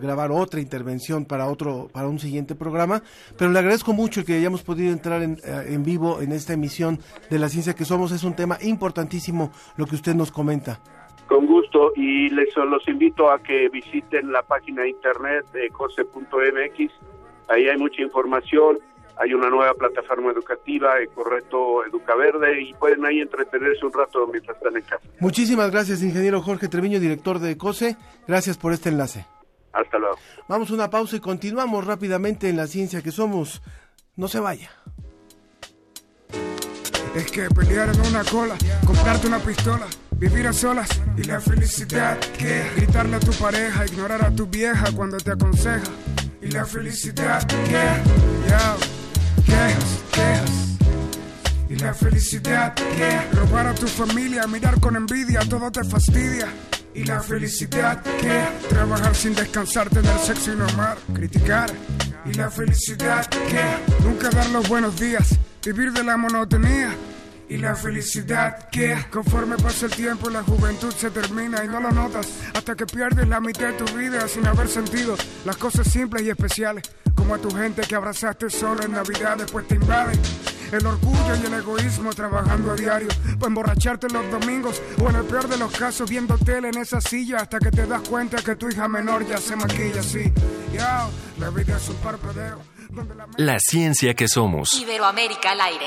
grabar 0.00 0.30
otra 0.30 0.60
intervención 0.60 1.24
para 1.24 1.46
otro, 1.46 1.88
para 1.92 2.06
un 2.06 2.20
siguiente 2.20 2.54
programa. 2.54 3.02
Pero 3.36 3.50
le 3.50 3.58
agradezco 3.58 3.92
mucho 3.92 4.24
que 4.24 4.34
hayamos 4.34 4.62
podido 4.62 4.92
entrar 4.92 5.20
en, 5.22 5.32
eh, 5.44 5.64
en 5.70 5.82
vivo 5.82 6.20
en 6.20 6.30
esta 6.30 6.52
emisión 6.52 7.00
de 7.28 7.40
la 7.40 7.48
ciencia 7.48 7.74
que 7.74 7.84
somos. 7.84 8.12
Es 8.12 8.22
un 8.22 8.36
tema 8.36 8.56
importantísimo 8.62 9.50
lo 9.76 9.84
que 9.84 9.96
usted 9.96 10.14
nos 10.14 10.30
comenta. 10.30 10.78
Con 11.26 11.46
gusto 11.46 11.90
y 11.96 12.30
les 12.30 12.56
los 12.56 12.86
invito 12.86 13.32
a 13.32 13.42
que 13.42 13.68
visiten 13.68 14.30
la 14.30 14.42
página 14.42 14.86
internet 14.86 15.44
de 15.52 15.70
cose.mx. 15.70 16.92
Ahí 17.48 17.68
hay 17.68 17.76
mucha 17.76 18.00
información 18.00 18.78
hay 19.18 19.34
una 19.34 19.50
nueva 19.50 19.74
plataforma 19.74 20.30
educativa, 20.30 20.92
Correcto 21.14 21.84
Educa 21.84 22.14
Verde, 22.14 22.62
y 22.62 22.74
pueden 22.74 23.04
ahí 23.04 23.20
entretenerse 23.20 23.84
un 23.84 23.92
rato 23.92 24.26
mientras 24.28 24.56
están 24.56 24.76
en 24.76 24.82
casa. 24.82 25.02
Muchísimas 25.18 25.70
gracias, 25.70 26.02
ingeniero 26.02 26.40
Jorge 26.40 26.68
Treviño, 26.68 27.00
director 27.00 27.38
de 27.38 27.56
COSE. 27.56 27.96
Gracias 28.26 28.56
por 28.56 28.72
este 28.72 28.90
enlace. 28.90 29.26
Hasta 29.72 29.98
luego. 29.98 30.16
Vamos 30.48 30.70
a 30.70 30.74
una 30.74 30.90
pausa 30.90 31.16
y 31.16 31.20
continuamos 31.20 31.86
rápidamente 31.86 32.48
en 32.48 32.56
la 32.56 32.66
ciencia 32.66 33.02
que 33.02 33.10
somos. 33.10 33.60
No 34.16 34.28
se 34.28 34.40
vaya. 34.40 34.70
Es 37.14 37.30
que 37.30 37.48
pelear 37.48 37.88
en 37.88 38.00
una 38.00 38.22
cola, 38.24 38.56
comprarte 38.86 39.26
una 39.26 39.38
pistola, 39.38 39.86
vivir 40.12 40.46
a 40.46 40.52
solas 40.52 40.88
y 41.16 41.24
la 41.24 41.40
felicidad 41.40 42.18
que 42.38 42.64
gritarle 42.76 43.16
a 43.16 43.20
tu 43.20 43.32
pareja, 43.32 43.86
ignorar 43.86 44.24
a 44.24 44.30
tu 44.30 44.46
vieja 44.46 44.86
cuando 44.94 45.16
te 45.16 45.32
aconseja 45.32 45.90
y 46.40 46.50
la 46.50 46.64
felicidad 46.64 47.44
que 47.46 48.48
ya 48.48 48.76
quejas. 49.48 49.98
Y 51.68 51.76
la 51.76 51.92
felicidad 51.92 52.74
que 52.74 53.36
robar 53.36 53.66
a 53.66 53.74
tu 53.74 53.86
familia, 53.86 54.46
mirar 54.46 54.80
con 54.80 54.96
envidia, 54.96 55.40
todo 55.40 55.70
te 55.70 55.84
fastidia. 55.84 56.48
Y 56.94 57.04
la 57.04 57.20
felicidad 57.20 58.02
que 58.02 58.68
trabajar 58.68 59.14
sin 59.14 59.34
descansar, 59.34 59.90
tener 59.90 60.18
sexo 60.18 60.52
y 60.52 60.56
no 60.56 60.66
amar, 60.66 60.96
criticar. 61.14 61.70
Y 62.24 62.32
la 62.34 62.50
felicidad 62.50 63.26
que 63.26 64.04
nunca 64.04 64.30
dar 64.30 64.48
los 64.50 64.66
buenos 64.68 64.98
días, 64.98 65.38
vivir 65.64 65.92
de 65.92 66.04
la 66.04 66.16
monotonía. 66.16 66.94
Y 67.48 67.56
la 67.56 67.74
felicidad 67.74 68.68
que 68.68 68.96
conforme 69.10 69.56
pasa 69.56 69.86
el 69.86 69.92
tiempo 69.92 70.28
la 70.28 70.42
juventud 70.42 70.92
se 70.92 71.10
termina 71.10 71.64
y 71.64 71.68
no 71.68 71.80
lo 71.80 71.90
notas 71.90 72.28
hasta 72.54 72.74
que 72.74 72.86
pierdes 72.86 73.26
la 73.28 73.40
mitad 73.40 73.68
de 73.68 73.84
tu 73.84 73.96
vida 73.96 74.28
sin 74.28 74.46
haber 74.46 74.68
sentido 74.68 75.16
las 75.44 75.56
cosas 75.56 75.88
simples 75.88 76.22
y 76.22 76.30
especiales 76.30 76.84
como 77.14 77.34
a 77.34 77.38
tu 77.38 77.50
gente 77.50 77.82
que 77.82 77.94
abrazaste 77.94 78.50
solo 78.50 78.82
en 78.82 78.92
Navidad 78.92 79.38
después 79.38 79.66
te 79.66 79.76
invaden 79.76 80.20
el 80.72 80.86
orgullo 80.86 81.36
y 81.42 81.46
el 81.46 81.54
egoísmo 81.54 82.12
trabajando 82.12 82.72
a 82.72 82.76
diario 82.76 83.08
para 83.38 83.46
emborracharte 83.46 84.08
los 84.08 84.30
domingos 84.30 84.82
o 85.02 85.08
en 85.08 85.16
el 85.16 85.24
peor 85.24 85.48
de 85.48 85.56
los 85.56 85.72
casos 85.72 86.08
viendo 86.10 86.36
tele 86.38 86.68
en 86.68 86.78
esa 86.78 87.00
silla 87.00 87.38
hasta 87.38 87.58
que 87.58 87.70
te 87.70 87.86
das 87.86 88.06
cuenta 88.08 88.42
que 88.42 88.56
tu 88.56 88.68
hija 88.68 88.88
menor 88.88 89.26
ya 89.26 89.38
se 89.38 89.56
maquilla 89.56 90.00
así. 90.00 90.32
Ya, 90.72 91.08
la 91.38 91.50
vida 91.50 91.76
es 91.76 91.88
un 91.88 91.96
parpadeo. 91.96 92.60
donde 92.90 93.14
la 93.14 93.26
La 93.36 93.58
ciencia 93.60 94.14
que 94.14 94.28
somos. 94.28 94.72
Iberoamérica 94.74 95.52
al 95.52 95.60
aire. 95.60 95.86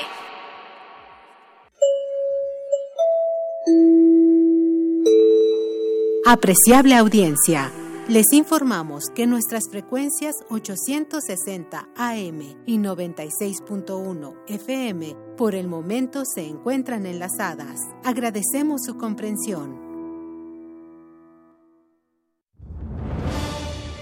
Apreciable 6.26 6.96
audiencia, 6.96 7.70
les 8.08 8.32
informamos 8.32 9.04
que 9.14 9.28
nuestras 9.28 9.64
frecuencias 9.70 10.34
860 10.50 11.88
AM 11.94 12.40
y 12.66 12.78
96.1 12.78 14.34
FM 14.48 15.16
por 15.36 15.54
el 15.54 15.68
momento 15.68 16.24
se 16.24 16.44
encuentran 16.44 17.06
enlazadas. 17.06 17.78
Agradecemos 18.02 18.82
su 18.84 18.96
comprensión. 18.96 19.78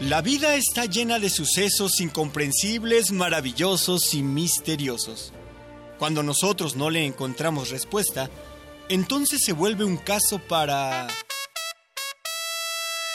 La 0.01 0.23
vida 0.23 0.55
está 0.55 0.87
llena 0.87 1.19
de 1.19 1.29
sucesos 1.29 2.01
incomprensibles, 2.01 3.13
maravillosos 3.13 4.15
y 4.15 4.23
misteriosos. 4.23 5.35
Cuando 5.99 6.23
nosotros 6.23 6.77
no 6.77 6.89
le 6.89 7.05
encontramos 7.05 7.69
respuesta, 7.69 8.31
entonces 8.91 9.41
se 9.45 9.53
vuelve 9.53 9.85
un 9.85 9.97
caso 9.97 10.39
para... 10.39 11.07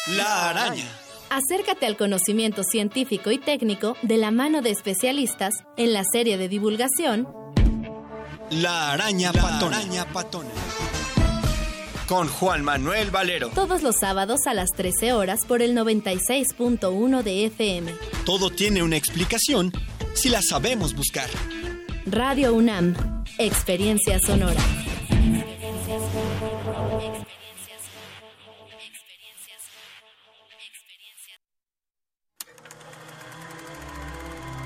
La 0.08 0.50
araña. 0.50 0.88
Acércate 1.30 1.86
al 1.86 1.98
conocimiento 1.98 2.64
científico 2.64 3.32
y 3.32 3.38
técnico 3.40 3.98
de 4.04 4.18
la 4.18 4.32
mano 4.32 4.62
de 4.62 4.70
especialistas 4.70 5.54
en 5.78 5.94
la 5.94 6.04
serie 6.04 6.38
de 6.38 6.48
divulgación 6.48 7.28
La 8.52 8.92
araña 8.94 9.34
patona. 9.34 9.78
araña 9.78 10.06
patona. 10.06 10.50
Con 12.08 12.28
Juan 12.28 12.64
Manuel 12.64 13.10
Valero. 13.10 13.50
todos 13.50 13.82
los 13.82 13.96
sábados 14.00 14.42
a 14.46 14.54
las 14.54 14.70
13 14.78 15.14
horas 15.14 15.40
por 15.48 15.64
el 15.64 15.76
96.1 15.76 17.24
de 17.24 17.46
FM. 17.46 17.92
Todo 18.26 18.52
tiene 18.52 18.84
una 18.84 18.96
explicación 18.96 19.74
si 20.14 20.30
la 20.30 20.42
sabemos 20.44 20.96
buscar. 20.96 21.28
Radio 22.06 22.54
UNAM, 22.54 23.24
Experiencia 23.40 24.20
Sonora. 24.20 24.62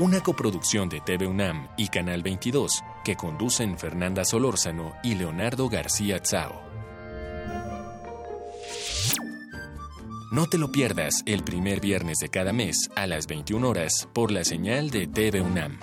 Una 0.00 0.22
coproducción 0.22 0.88
de 0.88 1.00
TV 1.00 1.26
UNAM 1.26 1.66
y 1.76 1.88
Canal 1.88 2.22
22 2.22 2.84
que 3.04 3.16
conducen 3.16 3.76
Fernanda 3.76 4.24
Solórzano 4.24 4.94
y 5.02 5.16
Leonardo 5.16 5.68
García 5.68 6.20
Tsao. 6.20 6.62
No 10.30 10.46
te 10.46 10.56
lo 10.56 10.70
pierdas 10.70 11.24
el 11.26 11.42
primer 11.42 11.80
viernes 11.80 12.18
de 12.18 12.28
cada 12.28 12.52
mes 12.52 12.88
a 12.94 13.08
las 13.08 13.26
21 13.26 13.68
horas 13.68 14.08
por 14.12 14.30
la 14.30 14.44
señal 14.44 14.90
de 14.90 15.08
TV 15.08 15.40
UNAM. 15.40 15.80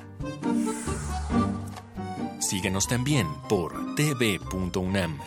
Síguenos 2.39 2.87
también 2.87 3.27
por 3.49 3.95
tv.unam.mx 3.95 5.23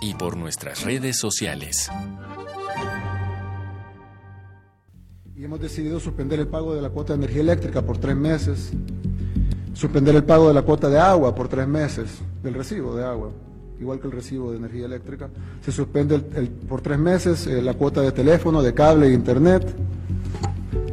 y 0.00 0.14
por 0.14 0.36
nuestras 0.36 0.82
redes 0.82 1.16
sociales. 1.16 1.88
Y 5.42 5.44
hemos 5.44 5.60
decidido 5.60 5.98
suspender 5.98 6.38
el 6.38 6.46
pago 6.46 6.72
de 6.72 6.80
la 6.80 6.90
cuota 6.90 7.14
de 7.14 7.16
energía 7.24 7.40
eléctrica 7.40 7.82
por 7.82 7.98
tres 7.98 8.14
meses, 8.14 8.70
suspender 9.74 10.14
el 10.14 10.22
pago 10.22 10.46
de 10.46 10.54
la 10.54 10.62
cuota 10.62 10.88
de 10.88 11.00
agua 11.00 11.34
por 11.34 11.48
tres 11.48 11.66
meses, 11.66 12.20
del 12.44 12.54
recibo 12.54 12.94
de 12.94 13.04
agua, 13.04 13.30
igual 13.80 13.98
que 13.98 14.06
el 14.06 14.12
recibo 14.12 14.52
de 14.52 14.58
energía 14.58 14.86
eléctrica. 14.86 15.30
Se 15.60 15.72
suspende 15.72 16.20
por 16.68 16.80
tres 16.80 16.96
meses 16.96 17.48
eh, 17.48 17.60
la 17.60 17.74
cuota 17.74 18.02
de 18.02 18.12
teléfono, 18.12 18.62
de 18.62 18.72
cable 18.72 19.08
e 19.08 19.12
internet. 19.14 19.66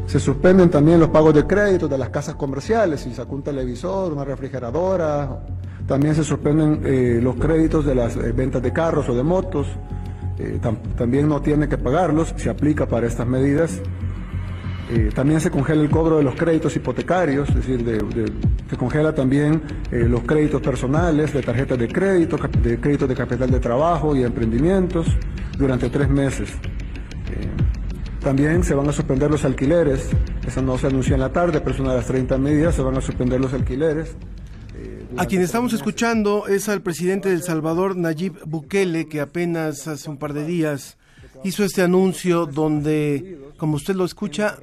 Se 0.08 0.20
suspenden 0.20 0.72
también 0.72 1.00
los 1.00 1.10
pagos 1.10 1.36
de 1.36 1.46
crédito 1.46 1.88
de 1.88 2.00
las 2.00 2.10
casas 2.10 2.34
comerciales, 2.34 3.02
si 3.02 3.14
sacó 3.14 3.36
un 3.36 3.44
televisor, 3.44 4.12
una 4.12 4.26
refrigeradora. 4.26 5.46
También 5.86 6.16
se 6.16 6.24
suspenden 6.24 6.82
eh, 6.86 7.20
los 7.22 7.36
créditos 7.36 7.86
de 7.86 7.94
las 7.94 8.16
eh, 8.16 8.32
ventas 8.32 8.64
de 8.64 8.74
carros 8.74 9.08
o 9.10 9.14
de 9.14 9.22
motos. 9.22 9.68
Tam- 10.60 10.80
también 10.98 11.30
no 11.30 11.40
tiene 11.40 11.70
que 11.70 11.78
pagarlos, 11.78 12.34
se 12.36 12.50
aplica 12.50 12.88
para 12.88 13.06
estas 13.06 13.28
medidas. 13.28 13.80
Eh, 14.91 15.12
también 15.13 15.39
se 15.39 15.52
congela 15.52 15.82
el 15.84 15.89
cobro 15.89 16.17
de 16.17 16.23
los 16.23 16.34
créditos 16.36 16.75
hipotecarios, 16.75 17.47
es 17.49 17.56
decir, 17.56 17.84
de- 17.84 17.99
de- 17.99 18.32
se 18.69 18.75
congela 18.75 19.13
también 19.13 19.62
eh, 19.91 20.06
los 20.10 20.21
créditos 20.23 20.62
personales, 20.62 21.32
de 21.32 21.41
tarjetas 21.43 21.78
de 21.78 21.88
crédito, 21.88 22.38
de 22.63 22.80
créditos 22.80 23.08
de 23.08 23.15
capital 23.15 23.52
de 23.52 23.60
trabajo 23.60 24.15
y 24.15 24.23
emprendimientos 24.23 25.06
durante 25.60 25.89
tres 25.91 26.10
meses. 26.10 26.49
Eh, 26.49 27.47
también 28.23 28.63
se 28.63 28.73
van 28.73 28.89
a 28.89 28.91
suspender 28.91 29.30
los 29.30 29.45
alquileres, 29.45 30.10
eso 30.47 30.62
no 30.63 30.78
se 30.80 30.88
anunció 30.88 31.13
en 31.13 31.21
la 31.21 31.30
tarde, 31.32 31.60
pero 31.62 31.71
es 31.75 31.80
una 31.80 31.91
de 31.91 31.97
las 31.97 32.08
30 32.08 32.38
medidas, 32.39 32.73
se 32.73 32.82
van 32.82 32.97
a 32.97 33.02
suspender 33.02 33.39
los 33.39 33.54
alquileres. 33.54 34.15
A 35.17 35.25
quien 35.25 35.41
estamos 35.41 35.73
escuchando 35.73 36.47
es 36.47 36.67
al 36.69 36.82
presidente 36.82 37.30
de 37.30 37.36
El 37.36 37.43
Salvador, 37.43 37.95
Nayib 37.97 38.34
Bukele, 38.45 39.08
que 39.08 39.21
apenas 39.21 39.88
hace 39.88 40.10
un 40.10 40.17
par 40.17 40.34
de 40.34 40.45
días 40.45 40.97
hizo 41.43 41.63
este 41.63 41.82
anuncio 41.82 42.45
donde, 42.45 43.39
como 43.58 43.75
usted 43.75 43.95
lo 43.95 44.06
escucha, 44.06 44.58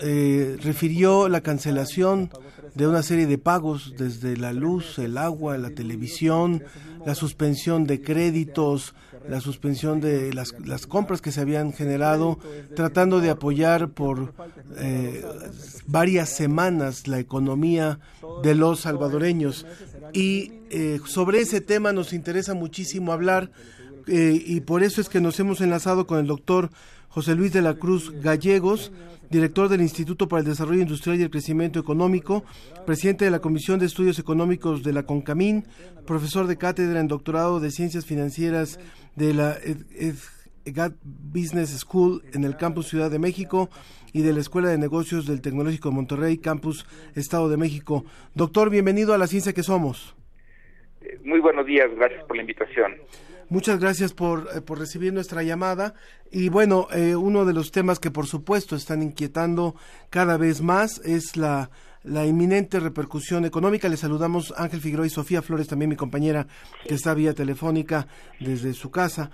eh, 0.00 0.56
refirió 0.62 1.28
la 1.28 1.40
cancelación 1.40 2.30
de 2.74 2.86
una 2.86 3.02
serie 3.02 3.26
de 3.26 3.38
pagos 3.38 3.94
desde 3.96 4.36
la 4.36 4.52
luz, 4.52 4.98
el 4.98 5.16
agua, 5.16 5.56
la 5.58 5.70
televisión, 5.70 6.62
la 7.04 7.14
suspensión 7.14 7.86
de 7.86 8.02
créditos, 8.02 8.94
la 9.28 9.40
suspensión 9.40 10.00
de 10.00 10.32
las, 10.32 10.54
las 10.64 10.86
compras 10.86 11.20
que 11.20 11.32
se 11.32 11.40
habían 11.40 11.72
generado, 11.72 12.38
tratando 12.74 13.20
de 13.20 13.30
apoyar 13.30 13.88
por 13.90 14.34
eh, 14.76 15.24
varias 15.86 16.28
semanas 16.28 17.08
la 17.08 17.18
economía 17.18 17.98
de 18.42 18.54
los 18.54 18.80
salvadoreños. 18.80 19.66
Y 20.12 20.52
eh, 20.70 21.00
sobre 21.06 21.40
ese 21.40 21.60
tema 21.60 21.92
nos 21.92 22.12
interesa 22.12 22.54
muchísimo 22.54 23.12
hablar 23.12 23.50
eh, 24.06 24.40
y 24.44 24.60
por 24.60 24.82
eso 24.82 25.00
es 25.00 25.08
que 25.08 25.20
nos 25.20 25.38
hemos 25.40 25.60
enlazado 25.60 26.06
con 26.06 26.18
el 26.18 26.26
doctor 26.26 26.70
José 27.08 27.34
Luis 27.34 27.52
de 27.52 27.62
la 27.62 27.74
Cruz 27.74 28.12
Gallegos, 28.20 28.92
director 29.30 29.68
del 29.68 29.80
Instituto 29.80 30.28
para 30.28 30.40
el 30.40 30.46
Desarrollo 30.46 30.82
Industrial 30.82 31.18
y 31.18 31.22
el 31.22 31.30
Crecimiento 31.30 31.80
Económico, 31.80 32.44
presidente 32.84 33.24
de 33.24 33.30
la 33.30 33.40
Comisión 33.40 33.78
de 33.78 33.86
Estudios 33.86 34.18
Económicos 34.18 34.82
de 34.82 34.92
la 34.92 35.02
CONCAMIN, 35.04 35.64
profesor 36.06 36.46
de 36.46 36.56
cátedra 36.56 37.00
en 37.00 37.08
doctorado 37.08 37.58
de 37.58 37.70
Ciencias 37.70 38.06
Financieras 38.06 38.78
de 39.16 39.34
la 39.34 39.56
EGAT 40.64 40.94
Business 41.02 41.70
School 41.78 42.22
en 42.34 42.44
el 42.44 42.56
campus 42.56 42.88
Ciudad 42.88 43.10
de 43.10 43.18
México 43.18 43.70
y 44.12 44.22
de 44.22 44.32
la 44.32 44.40
Escuela 44.40 44.68
de 44.68 44.78
Negocios 44.78 45.26
del 45.26 45.40
Tecnológico 45.40 45.88
de 45.88 45.94
Monterrey, 45.94 46.38
campus 46.38 46.86
Estado 47.14 47.48
de 47.48 47.56
México. 47.56 48.04
Doctor, 48.34 48.70
bienvenido 48.70 49.14
a 49.14 49.18
la 49.18 49.26
ciencia 49.26 49.52
que 49.52 49.62
somos. 49.62 50.16
Muy 51.24 51.40
buenos 51.40 51.66
días, 51.66 51.88
gracias 51.96 52.24
por 52.24 52.36
la 52.36 52.42
invitación. 52.42 52.94
Muchas 53.48 53.78
gracias 53.78 54.12
por, 54.12 54.48
eh, 54.54 54.60
por 54.60 54.78
recibir 54.78 55.12
nuestra 55.12 55.42
llamada. 55.42 55.94
Y 56.32 56.48
bueno, 56.48 56.88
eh, 56.92 57.14
uno 57.14 57.44
de 57.44 57.52
los 57.52 57.70
temas 57.70 57.98
que 58.00 58.10
por 58.10 58.26
supuesto 58.26 58.74
están 58.74 59.02
inquietando 59.02 59.76
cada 60.10 60.36
vez 60.36 60.62
más 60.62 61.00
es 61.04 61.36
la, 61.36 61.70
la 62.02 62.26
inminente 62.26 62.80
repercusión 62.80 63.44
económica. 63.44 63.88
Le 63.88 63.96
saludamos 63.96 64.52
Ángel 64.56 64.80
Figueroa 64.80 65.06
y 65.06 65.10
Sofía 65.10 65.42
Flores, 65.42 65.68
también 65.68 65.90
mi 65.90 65.96
compañera 65.96 66.48
que 66.88 66.94
está 66.94 67.14
vía 67.14 67.34
telefónica 67.34 68.08
desde 68.40 68.74
su 68.74 68.90
casa. 68.90 69.30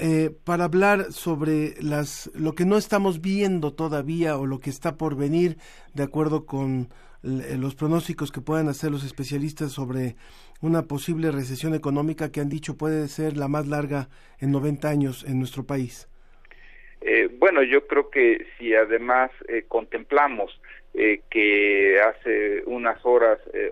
eh, 0.00 0.30
para 0.44 0.64
hablar 0.64 1.12
sobre 1.12 1.74
las, 1.82 2.30
lo 2.34 2.54
que 2.54 2.64
no 2.64 2.76
estamos 2.78 3.20
viendo 3.20 3.72
todavía 3.72 4.36
o 4.36 4.46
lo 4.46 4.60
que 4.60 4.70
está 4.70 4.96
por 4.96 5.16
venir, 5.16 5.58
de 5.92 6.04
acuerdo 6.04 6.46
con 6.46 6.88
l- 7.24 7.58
los 7.58 7.74
pronósticos 7.74 8.30
que 8.30 8.40
puedan 8.40 8.68
hacer 8.68 8.92
los 8.92 9.02
especialistas 9.02 9.72
sobre 9.72 10.14
una 10.60 10.82
posible 10.82 11.30
recesión 11.30 11.74
económica 11.74 12.32
que 12.32 12.40
han 12.40 12.48
dicho 12.48 12.76
puede 12.76 13.08
ser 13.08 13.36
la 13.36 13.48
más 13.48 13.66
larga 13.66 14.08
en 14.40 14.50
90 14.52 14.88
años 14.88 15.24
en 15.28 15.38
nuestro 15.38 15.64
país. 15.64 16.08
Eh, 17.00 17.28
bueno, 17.38 17.62
yo 17.62 17.86
creo 17.86 18.10
que 18.10 18.44
si 18.58 18.74
además 18.74 19.30
eh, 19.48 19.64
contemplamos 19.68 20.50
eh, 20.94 21.20
que 21.30 22.00
hace 22.00 22.62
unas 22.64 22.98
horas 23.04 23.38
eh, 23.52 23.70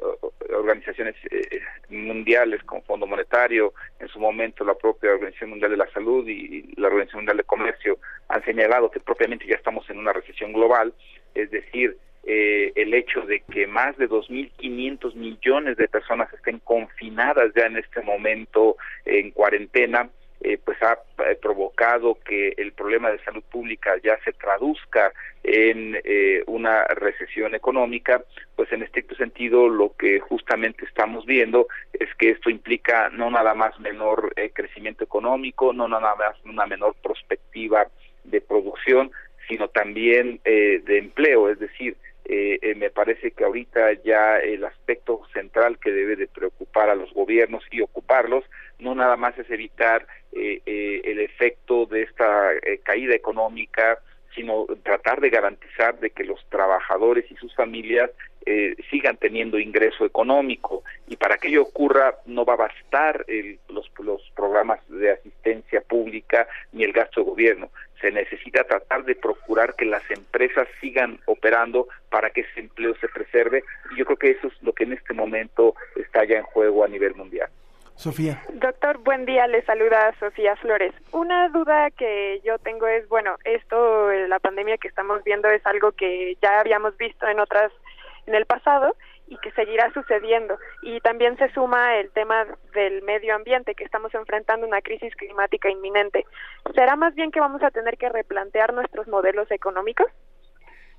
organizaciones 0.54 1.16
eh, 1.30 1.60
mundiales 1.88 2.62
como 2.62 2.82
Fondo 2.82 3.06
Monetario, 3.06 3.74
en 3.98 4.06
su 4.06 4.20
momento 4.20 4.64
la 4.64 4.74
propia 4.74 5.10
Organización 5.10 5.50
Mundial 5.50 5.72
de 5.72 5.76
la 5.78 5.90
Salud 5.90 6.28
y 6.28 6.72
la 6.76 6.86
Organización 6.86 7.22
Mundial 7.22 7.38
de 7.38 7.44
Comercio 7.44 7.98
han 8.28 8.44
señalado 8.44 8.92
que 8.92 9.00
propiamente 9.00 9.44
ya 9.44 9.56
estamos 9.56 9.88
en 9.90 9.98
una 9.98 10.12
recesión 10.12 10.52
global, 10.52 10.94
es 11.34 11.50
decir, 11.50 11.98
eh, 12.26 12.72
el 12.74 12.92
hecho 12.92 13.22
de 13.22 13.40
que 13.40 13.66
más 13.66 13.96
de 13.96 14.08
2.500 14.08 15.14
millones 15.14 15.76
de 15.76 15.88
personas 15.88 16.32
estén 16.32 16.58
confinadas 16.58 17.52
ya 17.54 17.66
en 17.66 17.76
este 17.76 18.02
momento 18.02 18.76
en 19.04 19.30
cuarentena, 19.30 20.10
eh, 20.40 20.58
pues 20.62 20.80
ha 20.82 20.98
eh, 21.24 21.38
provocado 21.40 22.18
que 22.24 22.54
el 22.58 22.72
problema 22.72 23.10
de 23.10 23.22
salud 23.24 23.42
pública 23.50 23.94
ya 24.04 24.18
se 24.24 24.32
traduzca 24.32 25.12
en 25.42 25.98
eh, 26.04 26.42
una 26.46 26.84
recesión 26.84 27.54
económica, 27.54 28.22
pues 28.54 28.70
en 28.70 28.82
estricto 28.82 29.14
sentido 29.14 29.68
lo 29.68 29.94
que 29.96 30.20
justamente 30.20 30.84
estamos 30.84 31.24
viendo 31.24 31.68
es 31.92 32.08
que 32.18 32.30
esto 32.30 32.50
implica 32.50 33.08
no 33.10 33.30
nada 33.30 33.54
más 33.54 33.78
menor 33.80 34.32
eh, 34.36 34.50
crecimiento 34.52 35.04
económico, 35.04 35.72
no 35.72 35.88
nada 35.88 36.14
más 36.16 36.36
una 36.44 36.66
menor 36.66 36.94
perspectiva 37.02 37.88
de 38.24 38.40
producción, 38.40 39.10
sino 39.48 39.68
también 39.68 40.40
de 40.44 40.98
empleo, 40.98 41.48
es 41.48 41.60
decir, 41.60 41.96
eh, 42.28 42.58
eh, 42.62 42.74
me 42.74 42.90
parece 42.90 43.30
que 43.30 43.44
ahorita 43.44 43.92
ya 44.04 44.38
el 44.38 44.64
aspecto 44.64 45.22
central 45.32 45.78
que 45.78 45.90
debe 45.92 46.16
de 46.16 46.26
preocupar 46.28 46.90
a 46.90 46.94
los 46.94 47.12
gobiernos 47.14 47.62
y 47.70 47.80
ocuparlos 47.80 48.44
no 48.78 48.94
nada 48.94 49.16
más 49.16 49.38
es 49.38 49.48
evitar 49.50 50.06
eh, 50.32 50.60
eh, 50.66 51.00
el 51.04 51.20
efecto 51.20 51.86
de 51.86 52.02
esta 52.02 52.52
eh, 52.54 52.80
caída 52.82 53.14
económica, 53.14 53.98
sino 54.34 54.66
tratar 54.82 55.20
de 55.20 55.30
garantizar 55.30 55.98
de 55.98 56.10
que 56.10 56.24
los 56.24 56.44
trabajadores 56.50 57.24
y 57.30 57.36
sus 57.36 57.54
familias 57.54 58.10
sigan 58.90 59.16
teniendo 59.16 59.58
ingreso 59.58 60.04
económico 60.04 60.84
y 61.08 61.16
para 61.16 61.36
que 61.36 61.48
ello 61.48 61.62
ocurra 61.62 62.14
no 62.26 62.44
va 62.44 62.52
a 62.52 62.68
bastar 62.68 63.24
el- 63.26 63.58
los, 63.68 63.90
los 63.98 64.22
programas 64.36 64.78
de 64.88 65.10
asistencia 65.10 65.80
pública 65.80 66.46
ni 66.70 66.84
el 66.84 66.92
gasto 66.92 67.22
de 67.22 67.26
gobierno. 67.30 67.70
Se 68.00 68.10
necesita 68.10 68.64
tratar 68.64 69.04
de 69.04 69.14
procurar 69.14 69.74
que 69.74 69.84
las 69.84 70.08
empresas 70.10 70.68
sigan 70.80 71.18
operando 71.26 71.88
para 72.10 72.30
que 72.30 72.42
ese 72.42 72.60
empleo 72.60 72.94
se 72.96 73.08
preserve 73.08 73.64
y 73.90 73.98
yo 73.98 74.04
creo 74.04 74.16
que 74.18 74.30
eso 74.30 74.48
es 74.48 74.62
lo 74.62 74.72
que 74.72 74.84
en 74.84 74.92
este 74.92 75.14
momento 75.14 75.74
está 75.96 76.24
ya 76.24 76.38
en 76.38 76.44
juego 76.44 76.84
a 76.84 76.88
nivel 76.88 77.14
mundial. 77.14 77.48
Sofía. 77.96 78.42
Doctor, 78.52 78.98
buen 78.98 79.24
día, 79.24 79.46
le 79.46 79.62
saluda 79.62 80.14
Sofía 80.20 80.54
Flores. 80.56 80.92
Una 81.12 81.48
duda 81.48 81.90
que 81.90 82.42
yo 82.44 82.58
tengo 82.58 82.86
es, 82.86 83.08
bueno, 83.08 83.36
esto, 83.44 84.10
eh, 84.12 84.28
la 84.28 84.38
pandemia 84.38 84.76
que 84.76 84.88
estamos 84.88 85.24
viendo 85.24 85.48
es 85.48 85.64
algo 85.64 85.92
que 85.92 86.36
ya 86.42 86.60
habíamos 86.60 86.94
visto 86.98 87.26
en 87.26 87.40
otras, 87.40 87.72
en 88.26 88.34
el 88.34 88.44
pasado 88.44 88.94
que 89.46 89.52
seguirá 89.52 89.92
sucediendo. 89.92 90.58
Y 90.82 91.00
también 91.00 91.36
se 91.38 91.48
suma 91.50 91.96
el 91.98 92.10
tema 92.10 92.46
del 92.74 93.02
medio 93.02 93.32
ambiente, 93.32 93.76
que 93.76 93.84
estamos 93.84 94.12
enfrentando 94.12 94.66
una 94.66 94.80
crisis 94.80 95.14
climática 95.14 95.70
inminente. 95.70 96.26
¿Será 96.74 96.96
más 96.96 97.14
bien 97.14 97.30
que 97.30 97.38
vamos 97.38 97.62
a 97.62 97.70
tener 97.70 97.96
que 97.96 98.08
replantear 98.08 98.74
nuestros 98.74 99.06
modelos 99.06 99.48
económicos? 99.52 100.06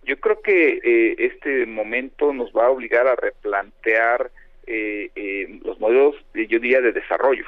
Yo 0.03 0.17
creo 0.21 0.41
que 0.41 0.79
eh, 0.81 1.15
este 1.19 1.65
momento 1.65 2.31
nos 2.31 2.53
va 2.53 2.67
a 2.67 2.69
obligar 2.69 3.05
a 3.05 3.17
replantear 3.17 4.31
eh, 4.65 5.09
eh, 5.15 5.59
los 5.65 5.77
modelos, 5.81 6.15
eh, 6.33 6.47
yo 6.47 6.59
diría, 6.59 6.79
de 6.79 6.93
desarrollo. 6.93 7.43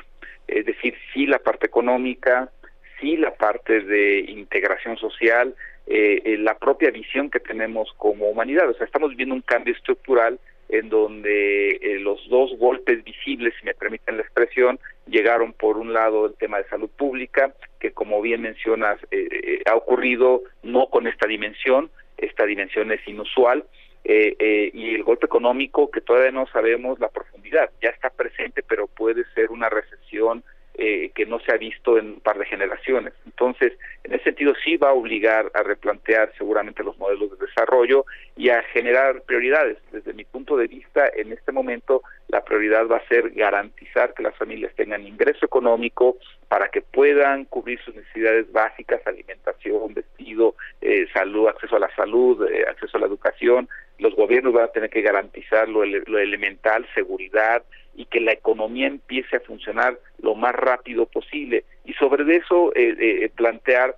Es 0.50 0.66
decir, 0.66 0.96
sí 1.14 1.28
la 1.28 1.40
parte 1.40 1.68
económica, 1.68 2.52
sí 3.00 3.16
la 3.16 3.34
parte 3.36 3.80
de 3.80 4.20
integración 4.20 4.98
social, 4.98 5.56
eh, 5.88 6.22
eh, 6.26 6.38
la 6.38 6.58
propia 6.58 6.92
visión 6.92 7.30
que 7.30 7.40
tenemos 7.40 7.94
como 7.98 8.30
humanidad. 8.30 8.70
O 8.70 8.74
sea, 8.74 8.86
estamos 8.86 9.12
viviendo 9.12 9.36
un 9.36 9.42
cambio 9.42 9.74
estructural 9.74 10.38
en 10.70 10.90
donde 10.90 11.70
eh, 11.82 12.00
los 12.00 12.28
dos 12.30 12.58
golpes 12.58 13.04
visibles, 13.04 13.54
si 13.60 13.66
me 13.66 13.74
permiten 13.74 14.18
la 14.18 14.24
expresión, 14.24 14.80
llegaron 15.08 15.54
por 15.54 15.78
un 15.78 15.94
lado 15.94 16.28
el 16.28 16.36
tema 16.36 16.58
de 16.60 16.70
salud 16.70 16.90
pública, 16.90 17.54
que 17.80 17.92
como 17.92 18.22
bien 18.22 18.42
mencionas, 18.42 19.00
eh, 19.12 19.28
eh, 19.32 19.62
ha 19.66 19.76
ocurrido 19.76 20.44
no 20.64 20.88
con 20.90 21.08
esta 21.08 21.28
dimensión, 21.28 21.90
esta 22.18 22.46
dimensión 22.46 22.92
es 22.92 23.06
inusual, 23.08 23.66
eh, 24.04 24.36
eh, 24.40 24.72
y 24.74 24.96
el 24.96 25.04
golpe 25.04 25.26
económico 25.26 25.92
que 25.92 26.02
todavía 26.02 26.32
no 26.32 26.48
sabemos 26.48 27.00
la 27.00 27.10
profundidad, 27.10 27.70
ya 27.82 27.90
está 27.90 28.10
presente, 28.10 28.64
pero 28.64 28.88
puede 28.88 29.26
ser 29.36 29.52
una 29.52 29.70
recesión 29.70 30.44
eh, 30.82 31.12
que 31.14 31.26
no 31.26 31.40
se 31.42 31.52
ha 31.52 31.58
visto 31.58 31.98
en 31.98 32.08
un 32.08 32.20
par 32.22 32.38
de 32.38 32.46
generaciones. 32.46 33.14
Entonces, 33.26 33.74
en 34.06 34.14
ese 34.14 34.24
sentido 34.24 34.54
sí 34.64 34.78
va 34.78 34.92
a 34.92 34.94
obligar 34.94 35.52
a 35.54 35.62
replantear 35.62 36.32
seguramente 36.38 36.84
los 36.84 36.98
modelos 36.98 37.38
de 37.38 37.46
desarrollo 37.46 38.06
y 38.38 38.48
a 38.48 38.64
generar 38.64 39.22
prioridades. 39.24 39.78
Desde 39.92 40.14
mi 40.14 40.24
punto 40.24 40.56
de 40.56 40.68
vista, 40.68 41.12
en 41.18 41.34
este 41.34 41.52
momento 41.52 42.02
la 42.30 42.44
prioridad 42.44 42.88
va 42.88 42.98
a 42.98 43.08
ser 43.08 43.32
garantizar 43.32 44.14
que 44.14 44.24
las 44.24 44.36
familias 44.36 44.74
tengan 44.76 45.06
ingreso 45.06 45.46
económico 45.46 46.18
para 46.48 46.70
que 46.70 46.82
puedan 46.82 47.46
cubrir 47.46 47.80
sus 47.82 47.96
necesidades 47.96 48.52
básicas, 48.52 49.06
alimentación, 49.06 49.94
vestido, 49.94 50.56
eh, 50.82 51.08
salud, 51.14 51.48
acceso 51.48 51.76
a 51.76 51.80
la 51.80 51.96
salud, 51.96 52.48
eh, 52.50 52.66
acceso 52.70 52.98
a 52.98 53.02
la 53.02 53.08
educación. 53.08 53.68
Los 53.98 54.16
gobiernos 54.16 54.54
van 54.54 54.66
a 54.66 54.72
tener 54.72 54.90
que 54.90 55.02
garantizar 55.02 55.68
lo, 55.68 55.84
ele- 55.84 56.04
lo 56.08 56.18
elemental, 56.20 56.88
seguridad, 56.96 57.64
y 57.96 58.06
que 58.06 58.22
la 58.22 58.32
economía 58.32 58.88
empiece 58.88 59.36
a 59.36 59.42
funcionar 59.42 60.00
lo 60.22 60.34
más 60.36 60.54
rápido 60.56 61.06
posible. 61.08 61.66
Y 61.84 61.94
sobre 61.94 62.24
eso 62.38 62.72
eh, 62.76 62.96
eh, 62.98 63.30
plantear 63.36 63.96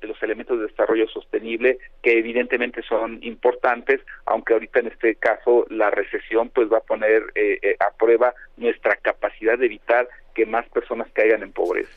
los 0.00 0.22
elementos 0.22 0.58
de 0.58 0.66
desarrollo 0.66 1.08
sostenible 1.08 1.78
que 2.02 2.18
evidentemente 2.18 2.82
son 2.82 3.18
importantes, 3.22 4.00
aunque 4.26 4.54
ahorita 4.54 4.80
en 4.80 4.88
este 4.88 5.14
caso 5.16 5.66
la 5.70 5.90
recesión 5.90 6.50
pues 6.50 6.70
va 6.72 6.78
a 6.78 6.82
poner 6.82 7.22
eh, 7.34 7.58
eh, 7.62 7.76
a 7.80 7.90
prueba 7.96 8.34
nuestra 8.56 8.96
capacidad 8.96 9.58
de 9.58 9.66
evitar 9.66 10.08
que 10.34 10.46
más 10.46 10.68
personas 10.68 11.08
caigan 11.12 11.42
en 11.42 11.52
pobreza. 11.52 11.90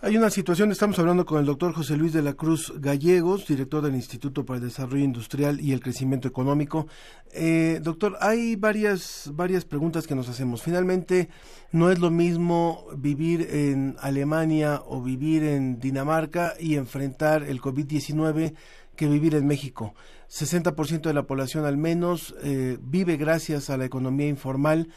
Hay 0.00 0.18
una 0.18 0.28
situación, 0.28 0.70
estamos 0.70 0.98
hablando 0.98 1.24
con 1.24 1.38
el 1.38 1.46
doctor 1.46 1.72
José 1.72 1.96
Luis 1.96 2.12
de 2.12 2.20
la 2.20 2.34
Cruz 2.34 2.74
Gallegos, 2.78 3.46
director 3.46 3.82
del 3.82 3.94
Instituto 3.94 4.44
para 4.44 4.58
el 4.58 4.64
Desarrollo 4.64 5.02
Industrial 5.02 5.58
y 5.60 5.72
el 5.72 5.80
Crecimiento 5.80 6.28
Económico. 6.28 6.86
Eh, 7.32 7.80
doctor, 7.82 8.18
hay 8.20 8.54
varias, 8.56 9.30
varias 9.32 9.64
preguntas 9.64 10.06
que 10.06 10.14
nos 10.14 10.28
hacemos. 10.28 10.62
Finalmente, 10.62 11.30
no 11.72 11.90
es 11.90 12.00
lo 12.00 12.10
mismo 12.10 12.84
vivir 12.98 13.48
en 13.50 13.96
Alemania 13.98 14.82
o 14.84 15.00
vivir 15.00 15.42
en 15.42 15.80
Dinamarca 15.80 16.52
y 16.60 16.74
enfrentar 16.74 17.42
el 17.42 17.62
COVID-19 17.62 18.54
que 18.96 19.08
vivir 19.08 19.34
en 19.34 19.46
México. 19.46 19.94
60% 20.28 21.02
de 21.02 21.14
la 21.14 21.22
población 21.22 21.64
al 21.64 21.78
menos 21.78 22.34
eh, 22.42 22.76
vive 22.82 23.16
gracias 23.16 23.70
a 23.70 23.78
la 23.78 23.86
economía 23.86 24.28
informal 24.28 24.88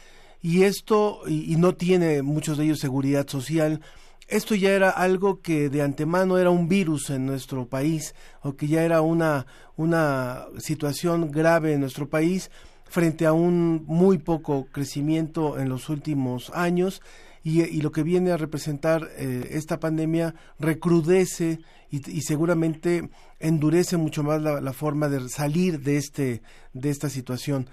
y 0.42 0.64
esto, 0.64 1.22
y, 1.26 1.52
y 1.52 1.56
no 1.56 1.74
tiene 1.74 2.22
muchos 2.22 2.58
de 2.58 2.64
ellos 2.64 2.78
seguridad 2.78 3.26
social. 3.26 3.80
Esto 4.28 4.54
ya 4.54 4.72
era 4.72 4.90
algo 4.90 5.40
que 5.40 5.70
de 5.70 5.80
antemano 5.80 6.36
era 6.36 6.50
un 6.50 6.68
virus 6.68 7.08
en 7.08 7.24
nuestro 7.24 7.66
país 7.66 8.14
o 8.42 8.56
que 8.56 8.68
ya 8.68 8.82
era 8.82 9.00
una, 9.00 9.46
una 9.74 10.44
situación 10.58 11.30
grave 11.30 11.72
en 11.72 11.80
nuestro 11.80 12.10
país 12.10 12.50
frente 12.84 13.24
a 13.24 13.32
un 13.32 13.84
muy 13.86 14.18
poco 14.18 14.66
crecimiento 14.70 15.58
en 15.58 15.70
los 15.70 15.88
últimos 15.88 16.50
años 16.54 17.00
y, 17.42 17.62
y 17.62 17.80
lo 17.80 17.90
que 17.90 18.02
viene 18.02 18.30
a 18.30 18.36
representar 18.36 19.08
eh, 19.16 19.48
esta 19.52 19.80
pandemia 19.80 20.34
recrudece 20.58 21.60
y, 21.90 22.10
y 22.10 22.20
seguramente 22.20 23.08
endurece 23.40 23.96
mucho 23.96 24.22
más 24.22 24.42
la, 24.42 24.60
la 24.60 24.72
forma 24.74 25.08
de 25.08 25.26
salir 25.30 25.80
de 25.80 25.96
este 25.96 26.42
de 26.74 26.90
esta 26.90 27.08
situación. 27.08 27.70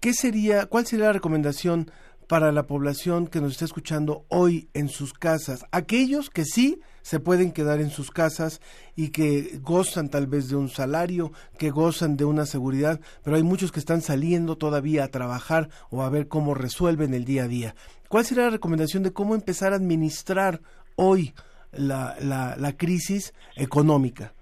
¿Qué 0.00 0.12
sería, 0.12 0.66
cuál 0.66 0.86
sería 0.86 1.06
la 1.06 1.12
recomendación 1.12 1.90
para 2.28 2.52
la 2.52 2.66
población 2.66 3.26
que 3.26 3.40
nos 3.40 3.52
está 3.52 3.64
escuchando 3.64 4.24
hoy 4.28 4.68
en 4.74 4.88
sus 4.88 5.14
casas? 5.14 5.64
Aquellos 5.72 6.30
que 6.30 6.44
sí 6.44 6.80
se 7.02 7.20
pueden 7.20 7.52
quedar 7.52 7.80
en 7.80 7.90
sus 7.90 8.10
casas 8.10 8.60
y 8.94 9.10
que 9.10 9.58
gozan 9.62 10.10
tal 10.10 10.26
vez 10.26 10.50
de 10.50 10.56
un 10.56 10.68
salario, 10.68 11.32
que 11.58 11.70
gozan 11.70 12.16
de 12.16 12.26
una 12.26 12.44
seguridad, 12.44 13.00
pero 13.24 13.36
hay 13.36 13.42
muchos 13.42 13.72
que 13.72 13.80
están 13.80 14.02
saliendo 14.02 14.56
todavía 14.56 15.04
a 15.04 15.08
trabajar 15.08 15.70
o 15.90 16.02
a 16.02 16.10
ver 16.10 16.28
cómo 16.28 16.54
resuelven 16.54 17.14
el 17.14 17.24
día 17.24 17.44
a 17.44 17.48
día. 17.48 17.74
¿Cuál 18.08 18.24
sería 18.24 18.44
la 18.44 18.50
recomendación 18.50 19.02
de 19.02 19.12
cómo 19.12 19.34
empezar 19.34 19.72
a 19.72 19.76
administrar 19.76 20.60
hoy 20.96 21.32
la, 21.72 22.16
la, 22.20 22.56
la 22.58 22.76
crisis 22.76 23.32
económica? 23.56 24.34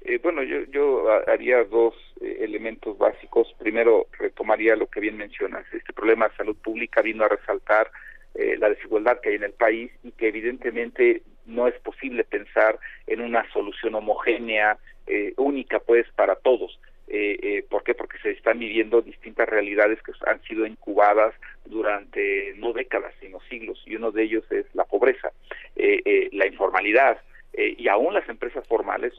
Eh, 0.00 0.18
bueno, 0.22 0.42
yo, 0.42 0.64
yo 0.72 1.04
haría 1.28 1.62
dos 1.64 1.94
eh, 2.22 2.38
elementos 2.40 2.96
básicos. 2.98 3.54
Primero, 3.58 4.06
retomaría 4.18 4.76
lo 4.76 4.86
que 4.86 5.00
bien 5.00 5.16
mencionas. 5.16 5.64
Este 5.72 5.92
problema 5.92 6.28
de 6.28 6.36
salud 6.36 6.56
pública 6.56 7.02
vino 7.02 7.24
a 7.24 7.28
resaltar 7.28 7.90
eh, 8.34 8.56
la 8.58 8.70
desigualdad 8.70 9.20
que 9.20 9.30
hay 9.30 9.34
en 9.36 9.44
el 9.44 9.52
país 9.52 9.90
y 10.02 10.12
que 10.12 10.28
evidentemente 10.28 11.22
no 11.46 11.66
es 11.68 11.74
posible 11.80 12.24
pensar 12.24 12.78
en 13.06 13.20
una 13.20 13.50
solución 13.52 13.94
homogénea, 13.94 14.78
eh, 15.06 15.34
única 15.36 15.80
pues 15.80 16.06
para 16.14 16.36
todos. 16.36 16.78
Eh, 17.08 17.38
eh, 17.42 17.64
¿Por 17.68 17.84
qué? 17.84 17.94
Porque 17.94 18.16
se 18.22 18.30
están 18.30 18.58
viviendo 18.58 19.02
distintas 19.02 19.46
realidades 19.46 20.00
que 20.02 20.12
han 20.26 20.40
sido 20.44 20.64
incubadas 20.64 21.34
durante 21.66 22.54
no 22.56 22.72
décadas, 22.72 23.12
sino 23.20 23.38
siglos, 23.50 23.82
y 23.84 23.96
uno 23.96 24.12
de 24.12 24.22
ellos 24.22 24.50
es 24.50 24.64
la 24.74 24.84
pobreza, 24.84 25.30
eh, 25.76 26.30
la 26.32 26.46
informalidad, 26.46 27.20
eh, 27.52 27.74
y 27.76 27.88
aún 27.88 28.14
las 28.14 28.28
empresas 28.28 28.66
formales, 28.66 29.12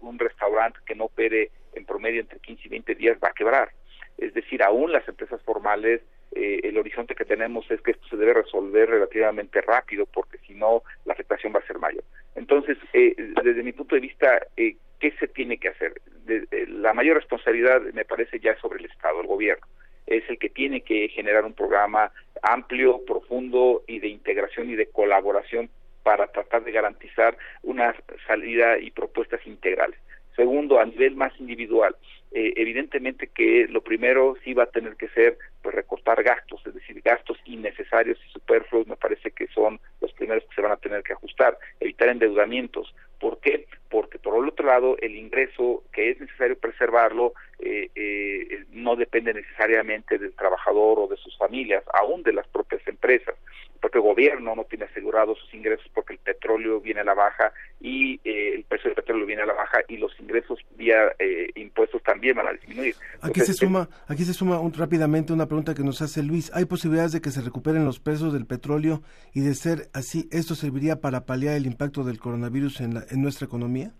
un 0.00 0.18
restaurante 0.18 0.78
que 0.86 0.94
no 0.94 1.04
opere 1.04 1.50
en 1.74 1.84
promedio 1.84 2.20
entre 2.20 2.40
15 2.40 2.62
y 2.64 2.68
20 2.68 2.94
días 2.94 3.18
va 3.22 3.28
a 3.28 3.34
quebrar. 3.34 3.70
Es 4.18 4.34
decir, 4.34 4.62
aún 4.62 4.92
las 4.92 5.06
empresas 5.08 5.40
formales, 5.42 6.00
el 6.32 6.76
horizonte 6.76 7.14
que 7.14 7.24
tenemos 7.24 7.70
es 7.70 7.80
que 7.80 7.92
esto 7.92 8.06
se 8.08 8.16
debe 8.16 8.34
resolver 8.34 8.90
relativamente 8.90 9.60
rápido 9.60 10.06
porque 10.06 10.38
si 10.38 10.54
no 10.54 10.82
la 11.04 11.12
afectación 11.12 11.54
va 11.54 11.60
a 11.60 11.66
ser 11.66 11.78
mayor. 11.78 12.04
Entonces, 12.34 12.76
desde 12.92 13.62
mi 13.62 13.72
punto 13.72 13.94
de 13.94 14.00
vista, 14.00 14.46
¿qué 14.56 15.10
se 15.18 15.28
tiene 15.28 15.58
que 15.58 15.68
hacer? 15.68 15.94
la 16.68 16.94
mayor 16.94 17.16
responsabilidad 17.16 17.80
me 17.92 18.04
parece 18.04 18.38
ya 18.38 18.56
sobre 18.60 18.78
el 18.78 18.84
Estado, 18.86 19.20
el 19.20 19.26
gobierno 19.26 19.66
es 20.10 20.28
el 20.28 20.38
que 20.38 20.50
tiene 20.50 20.82
que 20.82 21.08
generar 21.08 21.44
un 21.44 21.54
programa 21.54 22.12
amplio, 22.42 23.04
profundo 23.04 23.84
y 23.86 24.00
de 24.00 24.08
integración 24.08 24.68
y 24.68 24.74
de 24.74 24.86
colaboración 24.86 25.70
para 26.02 26.26
tratar 26.28 26.64
de 26.64 26.72
garantizar 26.72 27.36
una 27.62 27.94
salida 28.26 28.78
y 28.78 28.90
propuestas 28.90 29.46
integrales. 29.46 29.98
Segundo, 30.36 30.80
a 30.80 30.86
nivel 30.86 31.16
más 31.16 31.32
individual, 31.38 31.96
eh, 32.32 32.52
evidentemente 32.56 33.26
que 33.26 33.66
lo 33.68 33.82
primero 33.82 34.36
sí 34.44 34.54
va 34.54 34.62
a 34.62 34.70
tener 34.70 34.96
que 34.96 35.08
ser 35.08 35.36
pues 35.62 35.74
recortar 35.74 36.22
gastos, 36.22 36.64
es 36.64 36.74
decir, 36.74 37.02
gastos 37.02 37.38
innecesarios 37.44 38.18
y 38.24 38.30
superfluos 38.30 38.86
me 38.86 38.96
parece 38.96 39.32
que 39.32 39.48
son 39.48 39.80
los 40.00 40.12
primeros 40.12 40.44
que 40.44 40.54
se 40.54 40.62
van 40.62 40.72
a 40.72 40.76
tener 40.76 41.02
que 41.02 41.12
ajustar, 41.12 41.58
evitar 41.80 42.08
endeudamientos. 42.08 42.94
¿Por 43.18 43.40
qué? 43.40 43.66
Porque 43.88 44.18
por 44.18 44.42
el 44.42 44.48
otro 44.48 44.66
lado 44.66 44.96
el 45.02 45.16
ingreso 45.16 45.82
que 45.92 46.10
es 46.10 46.20
necesario 46.20 46.58
preservarlo 46.58 47.34
eh, 47.62 47.90
eh, 47.94 48.64
no 48.72 48.96
depende 48.96 49.34
necesariamente 49.34 50.18
del 50.18 50.32
trabajador 50.32 50.98
o 51.00 51.06
de 51.08 51.16
sus 51.16 51.36
familias, 51.36 51.84
aún 51.92 52.22
de 52.22 52.32
las 52.32 52.46
propias 52.48 52.80
empresas. 52.86 53.34
El 53.74 53.80
propio 53.80 54.02
gobierno 54.02 54.54
no 54.54 54.64
tiene 54.64 54.84
asegurados 54.86 55.38
sus 55.38 55.54
ingresos 55.54 55.86
porque 55.94 56.14
el 56.14 56.18
petróleo 56.18 56.80
viene 56.80 57.00
a 57.00 57.04
la 57.04 57.14
baja 57.14 57.52
y 57.80 58.20
eh, 58.24 58.54
el 58.54 58.64
precio 58.64 58.88
del 58.90 58.96
petróleo 58.96 59.26
viene 59.26 59.42
a 59.42 59.46
la 59.46 59.54
baja 59.54 59.80
y 59.88 59.96
los 59.96 60.18
ingresos 60.20 60.58
vía 60.76 61.14
impuestos 61.54 62.02
también 62.02 62.36
van 62.36 62.48
a 62.48 62.52
disminuir. 62.52 62.94
Aquí 63.20 63.40
se 63.40 63.54
suma, 63.54 63.88
aquí 64.06 64.24
se 64.24 64.34
suma 64.34 64.60
rápidamente 64.76 65.32
una 65.32 65.46
pregunta 65.46 65.74
que 65.74 65.82
nos 65.82 66.02
hace 66.02 66.22
Luis. 66.22 66.50
¿Hay 66.54 66.64
posibilidades 66.66 67.12
de 67.12 67.20
que 67.20 67.30
se 67.30 67.40
recuperen 67.40 67.84
los 67.84 68.00
precios 68.00 68.32
del 68.32 68.46
petróleo 68.46 69.02
y 69.34 69.40
de 69.40 69.54
ser 69.54 69.88
así, 69.92 70.28
esto 70.30 70.54
serviría 70.54 71.00
para 71.00 71.26
paliar 71.26 71.54
el 71.56 71.66
impacto 71.66 72.04
del 72.04 72.18
coronavirus 72.18 72.80
en, 72.80 72.96
en 73.10 73.22
nuestra 73.22 73.46
economía? 73.46 73.92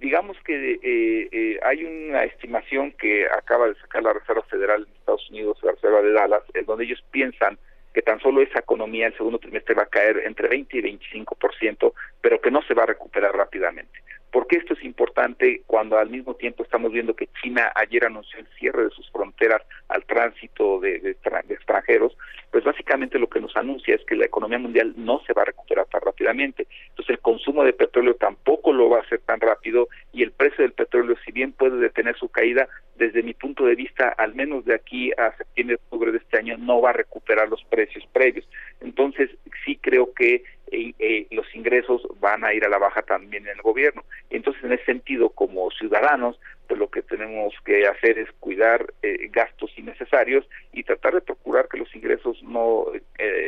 Digamos 0.00 0.36
que 0.44 0.72
eh, 0.74 1.28
eh, 1.32 1.60
hay 1.62 1.84
una 1.84 2.24
estimación 2.24 2.92
que 2.92 3.26
acaba 3.26 3.68
de 3.68 3.74
sacar 3.76 4.02
la 4.02 4.12
Reserva 4.12 4.42
Federal 4.42 4.84
de 4.84 4.92
Estados 4.92 5.30
Unidos, 5.30 5.58
la 5.62 5.72
Reserva 5.72 6.02
de 6.02 6.12
Dallas, 6.12 6.42
en 6.54 6.64
donde 6.66 6.84
ellos 6.84 7.02
piensan 7.10 7.58
que 7.94 8.02
tan 8.02 8.20
solo 8.20 8.42
esa 8.42 8.60
economía 8.60 9.08
el 9.08 9.16
segundo 9.16 9.38
trimestre 9.38 9.74
va 9.74 9.82
a 9.82 9.86
caer 9.86 10.22
entre 10.24 10.48
20 10.48 10.78
y 10.78 10.82
25%, 10.82 11.92
pero 12.20 12.40
que 12.40 12.50
no 12.50 12.62
se 12.62 12.74
va 12.74 12.84
a 12.84 12.86
recuperar 12.86 13.34
rápidamente. 13.34 13.98
¿Por 14.30 14.46
qué 14.46 14.58
esto 14.58 14.74
es 14.74 14.84
importante 14.84 15.62
cuando 15.66 15.96
al 15.96 16.10
mismo 16.10 16.34
tiempo 16.34 16.62
estamos 16.62 16.92
viendo 16.92 17.16
que 17.16 17.28
China 17.42 17.72
ayer 17.74 18.04
anunció 18.04 18.38
el 18.38 18.46
cierre 18.58 18.84
de 18.84 18.90
sus 18.90 19.10
fronteras 19.10 19.62
al 19.88 20.04
tránsito 20.04 20.80
de, 20.80 21.16
extranjeros? 21.48 22.16
Pues 22.50 22.62
básicamente 22.62 23.18
lo 23.18 23.28
que 23.28 23.40
nos 23.40 23.56
anuncia 23.56 23.94
es 23.94 24.04
que 24.04 24.16
la 24.16 24.26
economía 24.26 24.58
mundial 24.58 24.92
no 24.96 25.22
se 25.26 25.32
va 25.32 25.42
a 25.42 25.46
recuperar 25.46 25.86
tan 25.86 26.02
rápidamente. 26.02 26.66
El 27.08 27.20
consumo 27.20 27.64
de 27.64 27.72
petróleo 27.72 28.14
tampoco 28.14 28.72
lo 28.72 28.90
va 28.90 28.98
a 28.98 29.02
hacer 29.02 29.20
tan 29.20 29.40
rápido 29.40 29.88
y 30.12 30.22
el 30.22 30.32
precio 30.32 30.62
del 30.62 30.72
petróleo, 30.72 31.16
si 31.24 31.32
bien 31.32 31.52
puede 31.52 31.78
detener 31.78 32.16
su 32.16 32.28
caída, 32.28 32.68
desde 32.96 33.22
mi 33.22 33.32
punto 33.32 33.64
de 33.64 33.76
vista, 33.76 34.08
al 34.08 34.34
menos 34.34 34.64
de 34.64 34.74
aquí 34.74 35.10
a 35.12 35.34
septiembre, 35.36 35.76
octubre 35.76 36.12
de 36.12 36.18
este 36.18 36.38
año, 36.38 36.58
no 36.58 36.80
va 36.82 36.90
a 36.90 36.94
recuperar 36.94 37.48
los 37.48 37.64
precios 37.64 38.04
previos. 38.12 38.46
Entonces 38.80 39.30
sí 39.64 39.78
creo 39.80 40.12
que 40.12 40.42
eh, 40.70 40.92
eh, 40.98 41.26
los 41.30 41.46
ingresos 41.54 42.02
van 42.20 42.44
a 42.44 42.52
ir 42.52 42.64
a 42.64 42.68
la 42.68 42.78
baja 42.78 43.02
también 43.02 43.46
en 43.46 43.56
el 43.56 43.62
gobierno. 43.62 44.04
Entonces, 44.28 44.62
en 44.64 44.72
ese 44.72 44.84
sentido, 44.84 45.30
como 45.30 45.70
ciudadanos, 45.70 46.38
pues 46.66 46.78
lo 46.78 46.90
que 46.90 47.00
tenemos 47.00 47.54
que 47.64 47.86
hacer 47.86 48.18
es 48.18 48.30
cuidar 48.40 48.92
eh, 49.02 49.28
gastos 49.30 49.70
innecesarios 49.78 50.46
y 50.72 50.82
tratar 50.82 51.14
de 51.14 51.22
procurar 51.22 51.68
que 51.68 51.78
los 51.78 51.94
ingresos 51.94 52.42
no, 52.42 52.86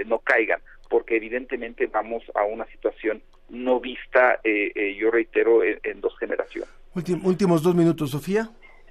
no 0.07 0.19
caigan, 0.21 0.61
porque 0.89 1.17
evidentemente 1.17 1.87
vamos 1.87 2.23
a 2.35 2.45
una 2.45 2.65
situación 2.67 3.23
no 3.51 3.81
vista, 3.81 4.41
yo 4.45 5.11
reitero, 5.11 5.63
en, 5.63 6.01
dos 6.01 6.17
generaciones. 6.19 6.71
últimos 7.25 7.63
dos 7.63 7.75
minutos, 7.75 8.11
Sofía. 8.11 8.49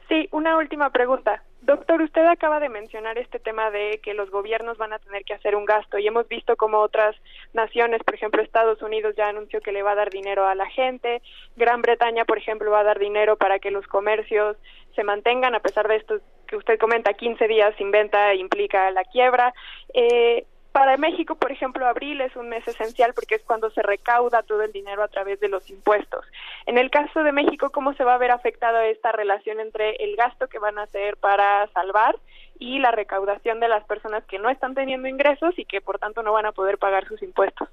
Sí, 0.10 0.28
una 0.32 0.58
última 0.58 0.90
pregunta. 0.90 1.44
Doctor, 1.62 2.02
usted 2.02 2.26
acaba 2.26 2.60
de 2.60 2.68
mencionar 2.68 3.20
este 3.20 3.38
tema 3.38 3.70
de 3.70 4.00
que 4.02 4.16
los 4.16 4.32
gobiernos 4.32 4.78
van 4.80 4.92
a 4.92 4.98
tener 4.98 5.24
que 5.24 5.36
hacer 5.36 5.56
un 5.56 5.66
gasto 5.66 6.00
y 6.00 6.08
hemos 6.08 6.28
visto 6.28 6.56
como 6.56 6.80
otras 6.80 7.16
naciones, 7.54 8.02
por 8.04 8.16
ejemplo 8.16 8.42
Estados 8.42 8.82
Unidos 8.82 9.14
ya 9.16 9.28
anunció 9.28 9.62
que 9.62 9.72
le 9.72 9.84
va 9.84 9.92
a 9.92 9.96
dar 9.96 10.10
dinero 10.10 10.48
a 10.48 10.56
la 10.56 10.68
gente, 10.68 11.22
Gran 11.58 11.84
Bretaña, 11.84 12.26
por 12.26 12.40
ejemplo, 12.40 12.72
va 12.72 12.80
a 12.80 12.86
dar 12.86 12.98
dinero 12.98 13.36
para 13.38 13.60
que 13.60 13.70
los 13.70 13.86
comercios 13.86 14.58
se 14.96 15.04
mantengan 15.04 15.54
a 15.54 15.60
pesar 15.60 15.88
de 15.88 15.98
esto 15.98 16.20
que 16.48 16.56
usted 16.56 16.80
comenta, 16.80 17.14
15 17.14 17.48
días 17.48 17.76
sin 17.78 17.92
venta 17.92 18.34
implica 18.34 18.90
la 18.90 19.04
quiebra. 19.04 19.54
Eh, 19.94 20.46
para 20.72 20.98
México, 20.98 21.36
por 21.36 21.52
ejemplo, 21.52 21.86
abril 21.86 22.22
es 22.22 22.36
un 22.36 22.50
mes 22.50 22.68
esencial 22.68 23.14
porque 23.14 23.36
es 23.36 23.44
cuando 23.44 23.70
se 23.72 23.82
recauda 23.82 24.44
todo 24.44 24.62
el 24.62 24.72
dinero 24.72 25.04
a 25.04 25.08
través 25.08 25.40
de 25.40 25.50
los 25.50 25.70
impuestos. 25.70 26.26
En 26.66 26.78
el 26.78 26.92
caso 26.92 27.24
de 27.24 27.32
México, 27.32 27.72
¿cómo 27.72 27.94
se 27.94 28.04
va 28.04 28.16
a 28.16 28.20
ver 28.20 28.32
afectada 28.32 28.86
esta 28.86 29.12
relación 29.12 29.60
entre 29.60 29.96
el 29.96 30.16
gasto 30.16 30.48
que 30.48 30.60
van 30.60 30.78
a 30.78 30.84
hacer 30.84 31.18
para 31.18 31.68
salvar 31.74 32.16
y 32.60 32.80
la 32.80 32.92
recaudación 32.92 33.60
de 33.60 33.68
las 33.68 33.84
personas 33.86 34.24
que 34.26 34.38
no 34.38 34.50
están 34.50 34.76
teniendo 34.76 35.08
ingresos 35.08 35.58
y 35.58 35.66
que 35.66 35.82
por 35.82 35.98
tanto 35.98 36.24
no 36.24 36.34
van 36.34 36.46
a 36.46 36.52
poder 36.52 36.78
pagar 36.78 37.06
sus 37.06 37.24
impuestos? 37.24 37.70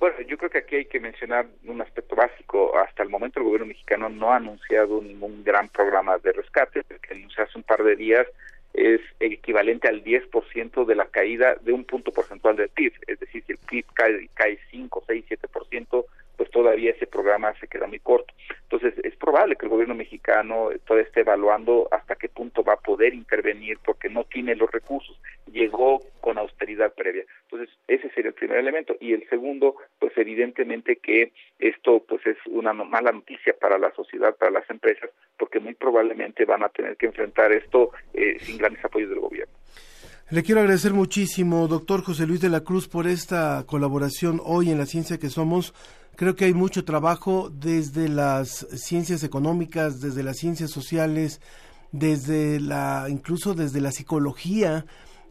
Bueno, 0.00 0.20
yo 0.26 0.36
creo 0.36 0.50
que 0.50 0.58
aquí 0.58 0.76
hay 0.76 0.84
que 0.86 1.00
mencionar 1.00 1.46
un 1.64 1.80
aspecto 1.80 2.16
básico. 2.16 2.76
Hasta 2.78 3.02
el 3.02 3.08
momento 3.08 3.38
el 3.38 3.46
gobierno 3.46 3.66
mexicano 3.66 4.08
no 4.08 4.32
ha 4.32 4.36
anunciado 4.36 5.00
ningún 5.00 5.44
gran 5.44 5.68
programa 5.68 6.18
de 6.18 6.32
rescate, 6.32 6.82
que 6.84 7.14
anunció 7.14 7.44
hace 7.44 7.56
un 7.56 7.64
par 7.64 7.82
de 7.82 7.96
días 7.96 8.26
es 8.74 9.00
equivalente 9.20 9.88
al 9.88 10.02
10% 10.02 10.84
de 10.84 10.94
la 10.94 11.06
caída 11.06 11.54
de 11.62 11.72
un 11.72 11.84
punto 11.84 12.12
porcentual 12.12 12.56
del 12.56 12.68
PIB. 12.68 12.92
Es 13.06 13.20
decir, 13.20 13.44
si 13.46 13.52
el 13.52 13.58
PIB 13.58 13.86
cae, 13.94 14.28
cae 14.34 14.58
5, 14.70 15.04
6, 15.06 15.24
7%, 15.28 16.04
pues 16.36 16.50
todavía 16.50 16.90
ese 16.90 17.06
programa 17.06 17.54
se 17.60 17.68
queda 17.68 17.86
muy 17.86 18.00
corto. 18.00 18.32
Entonces, 18.62 18.94
es 19.04 19.14
probable 19.16 19.56
que 19.56 19.66
el 19.66 19.70
gobierno 19.70 19.94
mexicano 19.94 20.70
todavía 20.86 21.06
esté 21.06 21.20
evaluando 21.20 21.88
hasta 21.90 22.16
qué 22.16 22.28
punto 22.28 22.64
va 22.64 22.74
a 22.74 22.80
poder 22.80 23.14
intervenir 23.14 23.78
porque 23.84 24.08
no 24.08 24.24
tiene 24.24 24.54
los 24.56 24.70
recursos. 24.70 25.18
Llegó 25.52 26.00
con 26.20 26.38
austeridad 26.38 26.92
previa. 26.94 27.24
Entonces, 27.42 27.74
ese 27.86 28.10
sería 28.10 28.30
el 28.30 28.34
primer 28.34 28.58
elemento. 28.58 28.96
Y 29.00 29.12
el 29.12 29.28
segundo, 29.28 29.76
pues 29.98 30.12
evidentemente 30.16 30.96
que 30.96 31.32
esto 31.58 32.02
pues 32.06 32.26
es 32.26 32.36
una 32.46 32.72
mala 32.72 33.12
noticia 33.12 33.54
para 33.54 33.78
la 33.78 33.92
sociedad, 33.92 34.34
para 34.36 34.50
las 34.50 34.68
empresas, 34.70 35.10
porque 35.38 35.60
muy 35.60 35.74
probablemente 35.74 36.44
van 36.44 36.64
a 36.64 36.68
tener 36.68 36.96
que 36.96 37.06
enfrentar 37.06 37.52
esto 37.52 37.92
eh, 38.12 38.38
sin 38.40 38.58
grandes 38.58 38.84
apoyos 38.84 39.10
del 39.10 39.20
gobierno. 39.20 39.54
Le 40.30 40.42
quiero 40.42 40.62
agradecer 40.62 40.94
muchísimo, 40.94 41.68
doctor 41.68 42.02
José 42.02 42.26
Luis 42.26 42.40
de 42.40 42.48
la 42.48 42.62
Cruz, 42.62 42.88
por 42.88 43.06
esta 43.06 43.62
colaboración 43.66 44.40
hoy 44.42 44.70
en 44.70 44.78
la 44.78 44.86
ciencia 44.86 45.18
que 45.18 45.28
somos. 45.28 45.74
Creo 46.16 46.34
que 46.34 46.46
hay 46.46 46.54
mucho 46.54 46.86
trabajo 46.86 47.50
desde 47.50 48.08
las 48.08 48.66
ciencias 48.72 49.22
económicas, 49.22 50.00
desde 50.00 50.22
las 50.22 50.38
ciencias 50.38 50.70
sociales, 50.70 51.42
desde 51.92 52.58
la, 52.58 53.06
incluso 53.10 53.52
desde 53.52 53.82
la 53.82 53.92
psicología, 53.92 54.86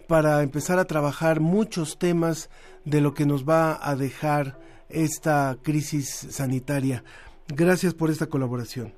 para 0.08 0.44
empezar 0.44 0.78
a 0.78 0.86
trabajar 0.86 1.40
muchos 1.40 1.98
temas 1.98 2.52
de 2.86 3.02
lo 3.02 3.16
que 3.16 3.26
nos 3.26 3.50
va 3.50 3.80
a 3.82 3.96
dejar 3.96 4.60
esta 4.90 5.58
crisis 5.64 6.08
sanitaria. 6.30 7.04
Gracias 7.48 7.96
por 7.96 8.12
esta 8.12 8.28
colaboración. 8.28 8.94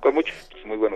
Con 0.00 0.14
mucho, 0.14 0.32
muy 0.66 0.76
buenos 0.76 0.95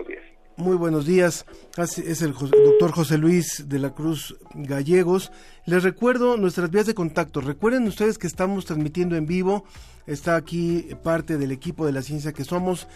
Muy 0.61 0.77
buenos 0.77 1.07
días. 1.07 1.47
Es 1.75 2.21
el 2.21 2.33
doctor 2.33 2.91
José 2.91 3.17
Luis 3.17 3.67
de 3.67 3.79
la 3.79 3.95
Cruz 3.95 4.35
Gallegos. 4.53 5.31
Les 5.65 5.81
recuerdo 5.81 6.37
nuestras 6.37 6.69
vías 6.69 6.85
de 6.85 6.93
contacto. 6.93 7.41
Recuerden 7.41 7.87
ustedes 7.87 8.19
que 8.19 8.27
estamos 8.27 8.65
transmitiendo 8.65 9.15
en 9.15 9.25
vivo 9.25 9.65
está 10.05 10.35
aquí 10.35 10.87
parte 11.03 11.37
del 11.37 11.51
equipo 11.51 11.85
de 11.85 11.91
la 11.91 12.01
ciencia 12.01 12.33
que 12.33 12.43
somos 12.43 12.87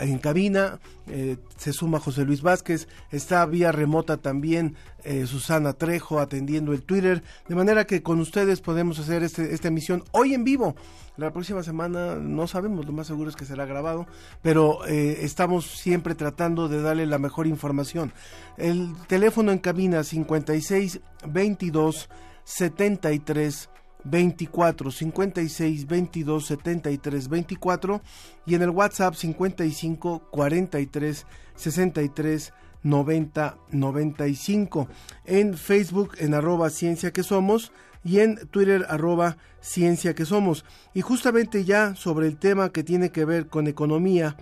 en 0.00 0.18
cabina, 0.18 0.80
eh, 1.06 1.36
se 1.56 1.72
suma 1.72 1.98
José 1.98 2.24
Luis 2.24 2.42
Vázquez, 2.42 2.88
está 3.10 3.44
vía 3.46 3.72
remota 3.72 4.18
también 4.18 4.76
eh, 5.04 5.26
Susana 5.26 5.72
Trejo 5.72 6.20
atendiendo 6.20 6.72
el 6.72 6.82
Twitter, 6.82 7.22
de 7.48 7.54
manera 7.54 7.86
que 7.86 8.02
con 8.02 8.20
ustedes 8.20 8.60
podemos 8.60 8.98
hacer 8.98 9.22
este, 9.22 9.52
esta 9.52 9.68
emisión 9.68 10.04
hoy 10.12 10.34
en 10.34 10.44
vivo. 10.44 10.76
La 11.16 11.32
próxima 11.32 11.62
semana 11.62 12.14
no 12.16 12.46
sabemos, 12.46 12.86
lo 12.86 12.92
más 12.92 13.06
seguro 13.08 13.28
es 13.28 13.36
que 13.36 13.44
será 13.44 13.66
grabado, 13.66 14.06
pero 14.40 14.86
eh, 14.86 15.18
estamos 15.22 15.66
siempre 15.66 16.14
tratando 16.14 16.68
de 16.68 16.80
darle 16.80 17.06
la 17.06 17.18
mejor 17.18 17.46
información. 17.46 18.12
El 18.56 18.94
teléfono 19.08 19.52
en 19.52 19.58
cabina 19.58 20.04
56 20.04 21.00
22 21.26 22.08
73 22.44 23.68
24 24.04 24.90
56 24.90 25.86
22 25.86 26.46
73 26.46 27.28
24 27.28 28.00
y 28.46 28.54
en 28.54 28.62
el 28.62 28.70
WhatsApp 28.70 29.14
55 29.14 30.30
43 30.30 31.26
63 31.54 32.52
9095. 32.82 34.88
En 35.24 35.56
Facebook 35.56 36.16
en 36.18 36.34
arroba 36.34 36.68
ciencia 36.70 37.12
que 37.12 37.22
somos 37.22 37.70
y 38.04 38.18
en 38.18 38.48
Twitter 38.48 38.84
arroba 38.88 39.36
ciencia 39.60 40.12
que 40.14 40.26
somos. 40.26 40.64
Y 40.94 41.02
justamente 41.02 41.64
ya 41.64 41.94
sobre 41.94 42.26
el 42.26 42.36
tema 42.36 42.70
que 42.70 42.82
tiene 42.82 43.10
que 43.10 43.24
ver 43.24 43.46
con 43.46 43.68
economía, 43.68 44.36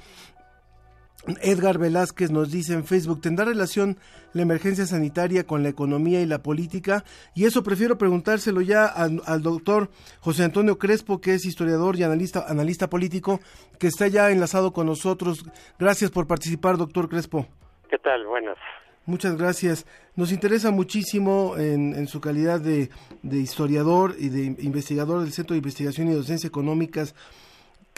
Edgar 1.42 1.78
Velázquez 1.78 2.30
nos 2.30 2.50
dice 2.50 2.72
en 2.72 2.84
Facebook, 2.84 3.20
¿tendrá 3.20 3.44
relación 3.44 3.98
la 4.32 4.42
emergencia 4.42 4.86
sanitaria 4.86 5.44
con 5.44 5.62
la 5.62 5.68
economía 5.68 6.22
y 6.22 6.26
la 6.26 6.42
política? 6.42 7.04
Y 7.34 7.44
eso 7.44 7.62
prefiero 7.62 7.98
preguntárselo 7.98 8.62
ya 8.62 8.86
al, 8.86 9.42
doctor 9.42 9.90
José 10.20 10.44
Antonio 10.44 10.78
Crespo, 10.78 11.20
que 11.20 11.34
es 11.34 11.44
historiador 11.44 11.96
y 11.96 12.04
analista, 12.04 12.46
analista 12.48 12.88
político, 12.88 13.40
que 13.78 13.88
está 13.88 14.08
ya 14.08 14.30
enlazado 14.30 14.72
con 14.72 14.86
nosotros. 14.86 15.44
Gracias 15.78 16.10
por 16.10 16.26
participar, 16.26 16.78
doctor 16.78 17.08
Crespo. 17.08 17.46
¿Qué 17.90 17.98
tal? 17.98 18.26
Buenas. 18.26 18.56
Muchas 19.04 19.36
gracias. 19.36 19.86
Nos 20.16 20.32
interesa 20.32 20.70
muchísimo 20.70 21.56
en, 21.58 22.06
su 22.06 22.20
calidad 22.20 22.60
de, 22.60 22.90
de 23.22 23.38
historiador 23.38 24.14
y 24.18 24.28
de 24.28 24.62
investigador 24.62 25.20
del 25.22 25.32
Centro 25.32 25.54
de 25.54 25.58
Investigación 25.58 26.08
y 26.08 26.14
Docencia 26.14 26.48
Económicas 26.48 27.14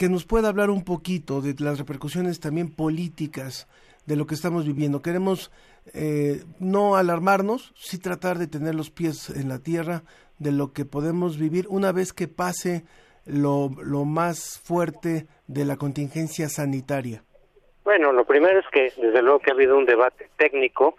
que 0.03 0.09
nos 0.09 0.25
pueda 0.25 0.49
hablar 0.49 0.69
un 0.69 0.83
poquito 0.83 1.39
de 1.39 1.55
las 1.63 1.79
repercusiones 1.79 2.41
también 2.41 2.75
políticas 2.75 3.69
de 4.05 4.17
lo 4.17 4.27
que 4.27 4.35
estamos 4.35 4.65
viviendo. 4.65 5.01
Queremos 5.01 5.49
eh, 5.93 6.43
no 6.59 6.97
alarmarnos, 6.97 7.71
sí 7.77 8.01
tratar 8.01 8.37
de 8.37 8.47
tener 8.47 8.75
los 8.75 8.89
pies 8.89 9.29
en 9.29 9.47
la 9.47 9.59
tierra 9.59 10.03
de 10.39 10.51
lo 10.51 10.73
que 10.73 10.83
podemos 10.83 11.39
vivir 11.39 11.67
una 11.69 11.93
vez 11.93 12.11
que 12.11 12.27
pase 12.27 12.83
lo, 13.25 13.69
lo 13.81 14.03
más 14.03 14.59
fuerte 14.61 15.25
de 15.47 15.63
la 15.63 15.77
contingencia 15.77 16.49
sanitaria. 16.49 17.23
Bueno, 17.85 18.11
lo 18.11 18.25
primero 18.25 18.59
es 18.59 18.65
que 18.73 18.91
desde 19.01 19.21
luego 19.21 19.39
que 19.39 19.51
ha 19.51 19.53
habido 19.53 19.77
un 19.77 19.85
debate 19.85 20.29
técnico 20.35 20.97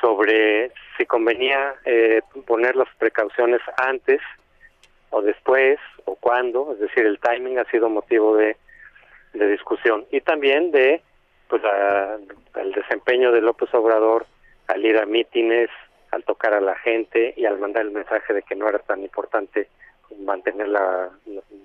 sobre 0.00 0.70
si 0.96 1.04
convenía 1.04 1.74
eh, 1.84 2.20
poner 2.46 2.76
las 2.76 2.94
precauciones 2.96 3.60
antes 3.76 4.20
o 5.10 5.22
después 5.22 5.78
o 6.04 6.16
cuándo, 6.16 6.72
es 6.72 6.80
decir, 6.80 7.04
el 7.04 7.18
timing 7.18 7.58
ha 7.58 7.64
sido 7.64 7.88
motivo 7.88 8.36
de, 8.36 8.56
de 9.34 9.50
discusión 9.50 10.06
y 10.10 10.20
también 10.20 10.70
de 10.70 11.02
pues 11.48 11.62
el 12.54 12.72
desempeño 12.72 13.32
de 13.32 13.40
López 13.40 13.72
Obrador 13.74 14.26
al 14.68 14.84
ir 14.84 14.96
a 14.98 15.06
mítines, 15.06 15.68
al 16.12 16.22
tocar 16.24 16.54
a 16.54 16.60
la 16.60 16.76
gente 16.76 17.34
y 17.36 17.44
al 17.44 17.58
mandar 17.58 17.82
el 17.82 17.90
mensaje 17.90 18.32
de 18.32 18.42
que 18.42 18.54
no 18.54 18.68
era 18.68 18.78
tan 18.78 19.02
importante 19.02 19.68
mantener 20.18 20.68
la, 20.68 21.10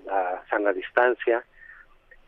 la 0.04 0.42
sana 0.50 0.72
distancia 0.72 1.44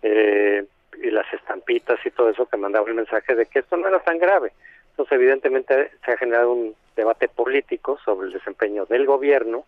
eh, 0.03 0.65
y 1.03 1.11
las 1.11 1.33
estampitas 1.33 1.99
y 2.05 2.11
todo 2.11 2.31
eso 2.31 2.47
que 2.47 2.57
mandaba 2.57 2.89
el 2.89 2.95
mensaje 2.95 3.35
de 3.35 3.47
que 3.47 3.61
esto 3.61 3.77
no 3.77 3.89
era 3.89 4.01
tan 4.01 4.19
grave. 4.19 4.53
Entonces, 4.91 5.13
evidentemente, 5.13 5.91
se 6.05 6.13
ha 6.13 6.17
generado 6.17 6.53
un 6.53 6.75
debate 6.97 7.29
político 7.29 7.99
sobre 8.05 8.29
el 8.29 8.33
desempeño 8.33 8.85
del 8.87 9.07
gobierno 9.07 9.65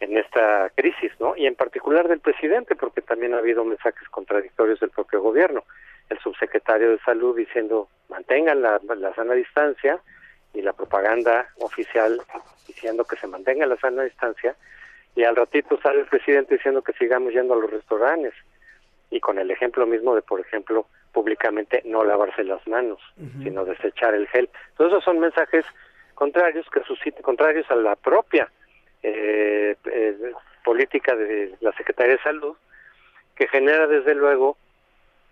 en 0.00 0.16
esta 0.16 0.70
crisis, 0.74 1.12
¿no? 1.20 1.36
Y 1.36 1.46
en 1.46 1.54
particular 1.54 2.08
del 2.08 2.20
presidente, 2.20 2.74
porque 2.74 3.00
también 3.00 3.34
ha 3.34 3.38
habido 3.38 3.64
mensajes 3.64 4.08
contradictorios 4.08 4.80
del 4.80 4.90
propio 4.90 5.20
gobierno. 5.20 5.64
El 6.10 6.18
subsecretario 6.18 6.90
de 6.90 6.98
Salud 6.98 7.36
diciendo 7.36 7.88
mantengan 8.08 8.60
la, 8.60 8.80
sana 9.14 9.34
distancia 9.34 9.98
y 10.52 10.62
la 10.62 10.72
propaganda 10.72 11.48
oficial 11.60 12.20
diciendo 12.66 13.04
que 13.04 13.16
se 13.16 13.26
mantenga 13.26 13.66
la 13.66 13.76
sana 13.76 14.02
distancia 14.02 14.54
y 15.16 15.24
al 15.24 15.36
ratito 15.36 15.78
sale 15.80 16.00
el 16.00 16.06
presidente 16.06 16.54
diciendo 16.54 16.82
que 16.82 16.92
sigamos 16.94 17.32
yendo 17.32 17.54
a 17.54 17.58
los 17.58 17.70
restaurantes 17.70 18.34
y 19.10 19.20
con 19.20 19.38
el 19.38 19.50
ejemplo 19.50 19.86
mismo 19.86 20.14
de, 20.14 20.22
por 20.22 20.40
ejemplo, 20.40 20.86
públicamente 21.12 21.82
no 21.84 22.04
lavarse 22.04 22.42
las 22.42 22.66
manos, 22.66 22.98
sino 23.42 23.64
desechar 23.64 24.14
el 24.14 24.26
gel. 24.28 24.50
Todos 24.76 24.92
esos 24.92 25.04
son 25.04 25.20
mensajes 25.20 25.64
contrarios 26.14 26.66
que 26.70 26.82
suscitan, 26.82 27.22
contrarios 27.22 27.70
a 27.70 27.76
la 27.76 27.94
propia 27.94 28.50
eh, 29.06 29.76
eh, 29.84 30.32
política 30.64 31.14
de 31.14 31.54
la 31.60 31.72
Secretaría 31.72 32.14
de 32.14 32.22
Salud, 32.22 32.56
que 33.36 33.46
genera 33.48 33.86
desde 33.86 34.14
luego 34.14 34.56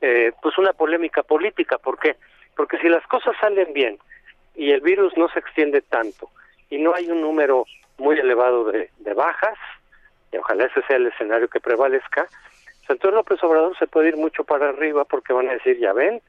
eh, 0.02 0.32
pues 0.42 0.58
una 0.58 0.74
polémica 0.74 1.22
política. 1.22 1.78
¿Por 1.78 1.98
qué? 1.98 2.16
Porque 2.54 2.76
si 2.80 2.90
las 2.90 3.06
cosas 3.06 3.34
salen 3.40 3.72
bien 3.72 3.98
y 4.54 4.72
el 4.72 4.82
virus 4.82 5.16
no 5.16 5.26
se 5.30 5.38
extiende 5.38 5.80
tanto 5.80 6.28
y 6.68 6.76
no 6.76 6.94
hay 6.94 7.10
un 7.10 7.22
número 7.22 7.64
muy 7.96 8.18
elevado 8.18 8.70
de, 8.70 8.90
bajas, 9.14 9.56
y 10.30 10.36
ojalá 10.36 10.66
ese 10.66 10.82
sea 10.82 10.96
el 10.96 11.06
escenario 11.06 11.48
que 11.48 11.60
prevalezca, 11.60 12.26
pues 12.26 12.90
entonces 12.90 13.14
López 13.14 13.42
Obrador 13.42 13.74
se 13.78 13.86
puede 13.86 14.08
ir 14.08 14.18
mucho 14.18 14.44
para 14.44 14.68
arriba 14.68 15.06
porque 15.06 15.32
van 15.32 15.48
a 15.48 15.54
decir, 15.54 15.78
ya 15.78 15.94
ven, 15.94 16.20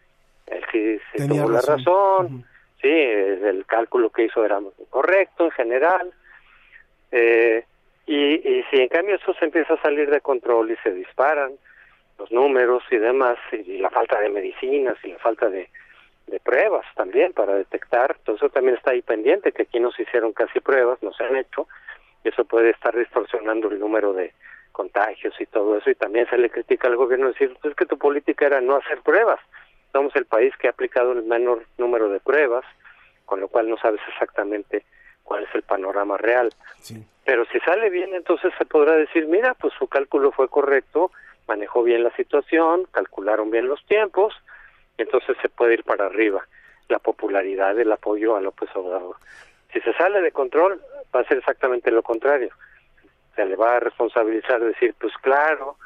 que 0.72 1.02
se 1.12 1.28
tuvo 1.28 1.50
la 1.50 1.60
razón, 1.60 2.46
sí, 2.82 2.88
el 2.88 3.66
cálculo 3.66 4.12
que 4.12 4.26
hizo 4.26 4.46
era 4.46 4.62
correcto 4.90 5.44
en 5.44 5.52
general, 5.52 6.14
eh, 7.16 7.64
y, 8.08 8.64
si 8.72 8.82
en 8.82 8.90
cambio 8.90 9.16
eso 9.16 9.34
se 9.36 9.46
empieza 9.46 9.76
a 9.76 9.82
salir 9.82 10.10
de 10.10 10.20
control 10.20 10.72
y 10.72 10.76
se 10.78 10.92
disparan 10.92 11.54
los 12.18 12.32
números 12.32 12.84
y 12.90 12.98
demás, 12.98 13.38
y, 13.52 13.78
la 13.78 13.92
falta 13.92 14.20
de 14.20 14.30
medicinas 14.30 14.98
y 15.04 15.12
la 15.12 15.20
falta 15.20 15.48
de, 15.48 15.70
de 16.26 16.40
pruebas 16.40 16.86
también 16.96 17.32
para 17.34 17.54
detectar, 17.54 18.16
entonces 18.18 18.52
también 18.52 18.78
está 18.78 18.92
ahí 18.92 19.04
pendiente, 19.04 19.52
que 19.52 19.64
aquí 19.64 19.80
no 19.80 19.92
se 19.92 20.04
hicieron 20.04 20.34
casi 20.34 20.60
pruebas, 20.60 21.04
no 21.04 21.14
se 21.14 21.24
han 21.24 21.36
hecho, 21.36 21.68
y 22.24 22.30
eso 22.30 22.46
puede 22.46 22.72
estar 22.72 22.98
distorsionando 22.98 23.70
el 23.70 23.80
número 23.80 24.14
de 24.14 24.34
contagios 24.72 25.40
y 25.40 25.46
todo 25.46 25.78
eso, 25.78 25.92
y 25.92 25.96
también 25.96 26.28
se 26.32 26.38
le 26.40 26.50
critica 26.50 26.88
al 26.88 26.96
gobierno 26.96 27.28
decir, 27.28 27.56
pues 27.62 27.76
que 27.76 27.86
tu 27.86 28.00
política 28.00 28.48
era 28.48 28.60
no 28.60 28.76
hacer 28.76 29.02
pruebas, 29.02 29.40
somos 29.92 30.16
el 30.16 30.26
país 30.26 30.52
que 30.58 30.66
ha 30.68 30.72
aplicado 30.72 31.12
el 31.12 31.22
menor 31.22 31.64
número 31.78 32.10
de 32.10 32.20
pruebas, 32.20 32.66
con 33.26 33.40
lo 33.40 33.50
cual 33.50 33.70
no 33.70 33.78
sabes 33.78 34.02
exactamente 34.10 34.84
cuál 35.24 35.44
es 35.44 35.56
el 35.56 35.64
panorama 35.64 36.18
real. 36.18 36.54
Pero 37.26 37.46
si 37.46 37.60
sale 37.62 37.90
bien, 37.90 38.14
entonces 38.14 38.54
se 38.58 38.66
podrá 38.66 38.96
decir, 38.96 39.28
mira, 39.28 39.54
pues 39.54 39.74
su 39.80 39.88
cálculo 39.88 40.32
fue 40.32 40.50
correcto, 40.50 41.12
manejó 41.48 41.84
bien 41.84 42.04
la 42.04 42.14
situación, 42.16 42.86
calcularon 42.92 43.50
bien 43.50 43.68
los 43.68 43.84
tiempos, 43.86 44.34
y 44.98 45.04
entonces 45.04 45.38
se 45.42 45.50
puede 45.50 45.76
ir 45.76 45.84
para 45.84 46.06
arriba 46.06 46.46
la 46.90 47.00
popularidad, 47.00 47.80
el 47.80 47.92
apoyo 47.92 48.36
a 48.36 48.42
López 48.42 48.70
Obrador. 48.76 49.16
Si 49.72 49.80
se 49.82 49.94
sale 49.94 50.22
de 50.22 50.32
control, 50.32 50.82
va 51.16 51.22
a 51.22 51.26
ser 51.26 51.38
exactamente 51.38 51.90
lo 51.92 52.04
contrario. 52.04 52.50
Se 53.36 53.46
le 53.46 53.56
va 53.56 53.78
a 53.78 53.80
responsabilizar, 53.80 54.60
decir, 54.62 54.94
pues 55.00 55.14
claro, 55.22 55.78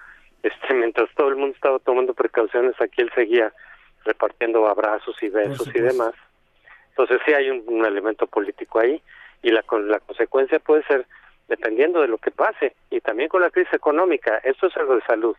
este, 0.42 0.74
mientras 0.74 1.10
todo 1.16 1.30
el 1.30 1.36
mundo 1.36 1.56
estaba 1.56 1.80
tomando 1.80 2.14
precauciones, 2.14 2.80
aquí 2.82 3.02
él 3.02 3.12
seguía 3.14 3.54
repartiendo 4.06 4.68
abrazos 4.68 5.22
y 5.22 5.30
besos 5.30 5.68
y 5.74 5.80
demás. 5.80 6.14
Entonces 6.90 7.20
sí 7.26 7.34
hay 7.34 7.52
un 7.52 7.86
elemento 7.86 8.26
político 8.26 8.80
ahí 8.80 9.02
y 9.42 9.52
la, 9.52 9.64
la 9.86 10.00
consecuencia 10.00 10.60
puede 10.60 10.84
ser 10.84 11.06
dependiendo 11.48 12.02
de 12.02 12.08
lo 12.08 12.18
que 12.18 12.32
pase 12.32 12.76
y 12.90 13.00
también 13.02 13.30
con 13.30 13.42
la 13.42 13.50
crisis 13.50 13.74
económica. 13.74 14.40
Esto 14.44 14.68
es 14.68 14.78
algo 14.78 14.96
de 14.96 15.02
salud. 15.02 15.36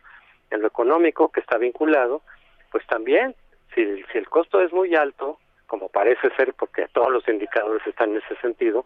En 0.49 0.61
lo 0.61 0.67
económico 0.67 1.31
que 1.31 1.41
está 1.41 1.57
vinculado, 1.57 2.21
pues 2.71 2.85
también, 2.87 3.35
si, 3.75 4.03
si 4.11 4.17
el 4.17 4.27
costo 4.29 4.61
es 4.61 4.73
muy 4.73 4.95
alto, 4.95 5.37
como 5.67 5.89
parece 5.89 6.29
ser, 6.35 6.53
porque 6.53 6.87
todos 6.91 7.11
los 7.11 7.27
indicadores 7.27 7.85
están 7.85 8.11
en 8.11 8.17
ese 8.17 8.35
sentido, 8.41 8.85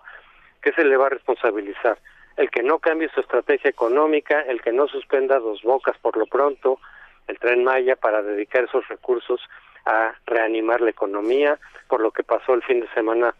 ¿qué 0.61 0.73
se 0.73 0.83
le 0.83 0.97
va 0.97 1.07
a 1.07 1.09
responsabilizar? 1.09 1.97
El 2.35 2.49
que 2.49 2.63
no 2.63 2.79
cambie 2.79 3.09
su 3.09 3.21
estrategia 3.21 3.69
económica, 3.69 4.41
el 4.41 4.61
que 4.61 4.73
no 4.73 4.87
suspenda 4.87 5.39
dos 5.39 5.61
bocas 5.61 5.97
por 5.99 6.17
lo 6.17 6.25
pronto, 6.25 6.79
el 7.27 7.39
tren 7.39 7.63
Maya 7.63 7.95
para 7.95 8.21
dedicar 8.21 8.65
esos 8.65 8.87
recursos 8.89 9.39
a 9.85 10.13
reanimar 10.25 10.81
la 10.81 10.89
economía, 10.89 11.57
por 11.87 12.01
lo 12.01 12.11
que 12.11 12.23
pasó 12.23 12.53
el 12.53 12.63
fin 12.63 12.81
de 12.81 12.89
semana 12.89 13.33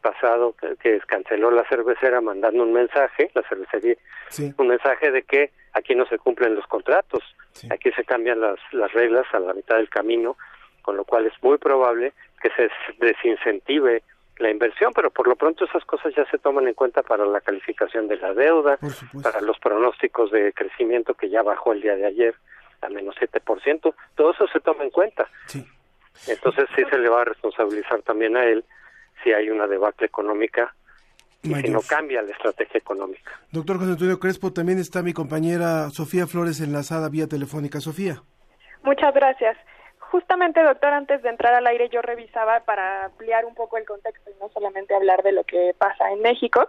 pasado 0.00 0.54
que, 0.82 1.00
canceló 1.06 1.50
la 1.50 1.64
cervecera 1.68 2.20
mandando 2.20 2.62
un 2.62 2.72
mensaje, 2.72 3.30
la 3.34 3.42
cervecería, 3.42 3.96
un 4.56 4.68
mensaje 4.68 5.10
de 5.10 5.22
que 5.22 5.50
aquí 5.72 5.94
no 5.94 6.06
se 6.06 6.18
cumplen 6.18 6.54
los 6.54 6.66
contratos, 6.66 7.22
aquí 7.70 7.90
se 7.92 8.04
cambian 8.04 8.40
las, 8.40 8.58
las 8.72 8.92
reglas 8.92 9.26
a 9.32 9.38
la 9.40 9.54
mitad 9.54 9.76
del 9.76 9.88
camino, 9.88 10.36
con 10.82 10.96
lo 10.96 11.04
cual 11.04 11.26
es 11.26 11.34
muy 11.42 11.58
probable 11.58 12.12
que 12.42 12.50
se 12.50 12.70
desincentive 12.98 14.02
la 14.38 14.50
inversión, 14.50 14.92
pero 14.94 15.10
por 15.10 15.28
lo 15.28 15.36
pronto 15.36 15.64
esas 15.64 15.84
cosas 15.84 16.14
ya 16.14 16.24
se 16.30 16.38
toman 16.38 16.66
en 16.66 16.74
cuenta 16.74 17.02
para 17.02 17.26
la 17.26 17.40
calificación 17.40 18.08
de 18.08 18.16
la 18.16 18.32
deuda, 18.32 18.78
para 19.22 19.40
los 19.42 19.58
pronósticos 19.58 20.30
de 20.30 20.52
crecimiento 20.52 21.14
que 21.14 21.28
ya 21.28 21.42
bajó 21.42 21.72
el 21.72 21.82
día 21.82 21.96
de 21.96 22.06
ayer 22.06 22.34
a 22.80 22.88
menos 22.88 23.14
7%, 23.16 23.94
todo 24.14 24.30
eso 24.30 24.48
se 24.48 24.60
toma 24.60 24.84
en 24.84 24.90
cuenta. 24.90 25.28
Entonces 26.26 26.66
sí 26.74 26.82
se 26.90 26.98
le 26.98 27.08
va 27.08 27.22
a 27.22 27.24
responsabilizar 27.26 28.02
también 28.02 28.36
a 28.36 28.44
él 28.44 28.64
si 29.22 29.32
hay 29.32 29.50
una 29.50 29.66
debacle 29.66 30.06
económica 30.06 30.74
y 31.42 31.54
si 31.54 31.70
no 31.70 31.80
cambia 31.80 32.22
la 32.22 32.32
estrategia 32.32 32.78
económica. 32.78 33.32
Doctor 33.50 33.78
José 33.78 33.92
Antonio 33.92 34.18
Crespo, 34.18 34.52
también 34.52 34.78
está 34.78 35.02
mi 35.02 35.12
compañera 35.12 35.88
Sofía 35.90 36.26
Flores 36.26 36.60
enlazada 36.60 37.08
vía 37.08 37.26
telefónica. 37.26 37.80
Sofía. 37.80 38.22
Muchas 38.82 39.14
gracias. 39.14 39.56
justamente, 40.10 40.60
doctor, 40.60 40.92
antes 40.92 41.22
de 41.22 41.28
entrar 41.28 41.54
al 41.54 41.66
aire 41.68 41.88
yo 41.88 42.02
revisaba 42.02 42.60
para 42.60 43.04
ampliar 43.04 43.44
un 43.44 43.54
poco 43.54 43.76
el 43.76 43.84
contexto 43.84 44.28
y 44.28 44.34
no 44.40 44.48
solamente 44.48 44.92
hablar 44.92 45.22
de 45.22 45.30
lo 45.30 45.44
que 45.44 45.72
pasa 45.78 46.10
en 46.10 46.20
México. 46.20 46.68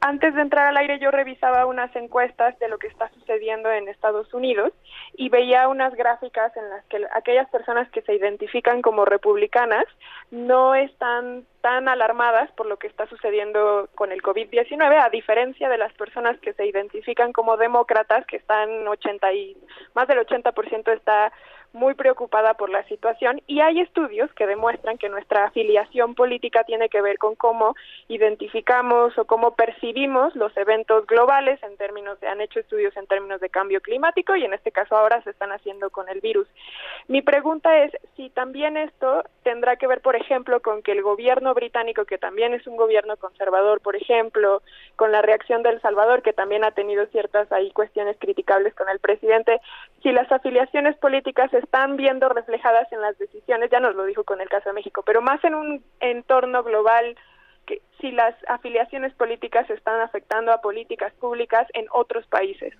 Antes 0.00 0.34
de 0.34 0.42
entrar 0.42 0.66
al 0.66 0.76
aire 0.76 0.98
yo 0.98 1.12
revisaba 1.12 1.66
unas 1.66 1.94
encuestas 1.94 2.58
de 2.58 2.68
lo 2.68 2.78
que 2.78 2.88
está 2.88 3.08
sucediendo 3.10 3.70
en 3.70 3.86
Estados 3.86 4.34
Unidos 4.34 4.72
y 5.16 5.28
veía 5.28 5.68
unas 5.68 5.94
gráficas 5.94 6.54
en 6.56 6.68
las 6.68 6.84
que 6.86 7.06
aquellas 7.14 7.48
personas 7.50 7.88
que 7.90 8.02
se 8.02 8.14
identifican 8.14 8.82
como 8.82 9.04
republicanas 9.04 9.84
no 10.32 10.74
están 10.74 11.46
tan 11.60 11.88
alarmadas 11.88 12.50
por 12.52 12.66
lo 12.66 12.78
que 12.78 12.86
está 12.86 13.06
sucediendo 13.06 13.88
con 13.94 14.12
el 14.12 14.22
COVID-19, 14.22 15.04
a 15.04 15.10
diferencia 15.10 15.68
de 15.68 15.78
las 15.78 15.92
personas 15.94 16.38
que 16.40 16.52
se 16.54 16.66
identifican 16.66 17.32
como 17.32 17.56
demócratas, 17.56 18.26
que 18.26 18.36
están 18.36 18.86
80 18.86 19.32
y 19.32 19.56
más 19.94 20.08
del 20.08 20.18
80% 20.18 20.92
está 20.92 21.32
muy 21.72 21.94
preocupada 21.94 22.54
por 22.54 22.68
la 22.70 22.82
situación 22.84 23.40
y 23.46 23.60
hay 23.60 23.80
estudios 23.80 24.32
que 24.34 24.46
demuestran 24.46 24.98
que 24.98 25.08
nuestra 25.08 25.44
afiliación 25.44 26.14
política 26.14 26.64
tiene 26.64 26.88
que 26.88 27.00
ver 27.00 27.18
con 27.18 27.36
cómo 27.36 27.76
identificamos 28.08 29.16
o 29.18 29.24
cómo 29.24 29.54
percibimos 29.54 30.34
los 30.34 30.56
eventos 30.56 31.06
globales 31.06 31.62
en 31.62 31.76
términos 31.76 32.18
de 32.20 32.28
han 32.28 32.40
hecho 32.40 32.60
estudios 32.60 32.96
en 32.96 33.06
términos 33.06 33.40
de 33.40 33.50
cambio 33.50 33.80
climático 33.80 34.34
y 34.34 34.44
en 34.44 34.54
este 34.54 34.72
caso 34.72 34.96
ahora 34.96 35.22
se 35.22 35.30
están 35.30 35.52
haciendo 35.52 35.90
con 35.90 36.08
el 36.08 36.20
virus. 36.20 36.48
Mi 37.08 37.22
pregunta 37.22 37.84
es 37.84 37.92
si 38.16 38.30
también 38.30 38.76
esto 38.76 39.24
tendrá 39.42 39.76
que 39.76 39.86
ver, 39.86 40.00
por 40.00 40.16
ejemplo, 40.16 40.60
con 40.60 40.82
que 40.82 40.92
el 40.92 41.02
gobierno 41.02 41.49
británico, 41.54 42.04
que 42.04 42.18
también 42.18 42.54
es 42.54 42.66
un 42.66 42.76
gobierno 42.76 43.16
conservador, 43.16 43.80
por 43.80 43.96
ejemplo, 43.96 44.62
con 44.96 45.12
la 45.12 45.22
reacción 45.22 45.62
de 45.62 45.70
El 45.70 45.80
Salvador, 45.80 46.22
que 46.22 46.32
también 46.32 46.64
ha 46.64 46.72
tenido 46.72 47.06
ciertas 47.06 47.50
ahí 47.52 47.70
cuestiones 47.72 48.16
criticables 48.18 48.74
con 48.74 48.88
el 48.88 48.98
presidente, 48.98 49.60
si 50.02 50.12
las 50.12 50.30
afiliaciones 50.30 50.96
políticas 50.96 51.52
están 51.54 51.96
viendo 51.96 52.28
reflejadas 52.28 52.90
en 52.92 53.00
las 53.00 53.18
decisiones, 53.18 53.70
ya 53.70 53.80
nos 53.80 53.94
lo 53.94 54.04
dijo 54.04 54.24
con 54.24 54.40
el 54.40 54.48
caso 54.48 54.70
de 54.70 54.74
México, 54.74 55.02
pero 55.04 55.20
más 55.20 55.42
en 55.44 55.54
un 55.54 55.84
entorno 56.00 56.62
global, 56.62 57.16
que 57.66 57.82
si 58.00 58.10
las 58.10 58.34
afiliaciones 58.48 59.12
políticas 59.14 59.68
están 59.70 60.00
afectando 60.00 60.52
a 60.52 60.60
políticas 60.60 61.12
públicas 61.14 61.66
en 61.74 61.86
otros 61.92 62.26
países. 62.26 62.74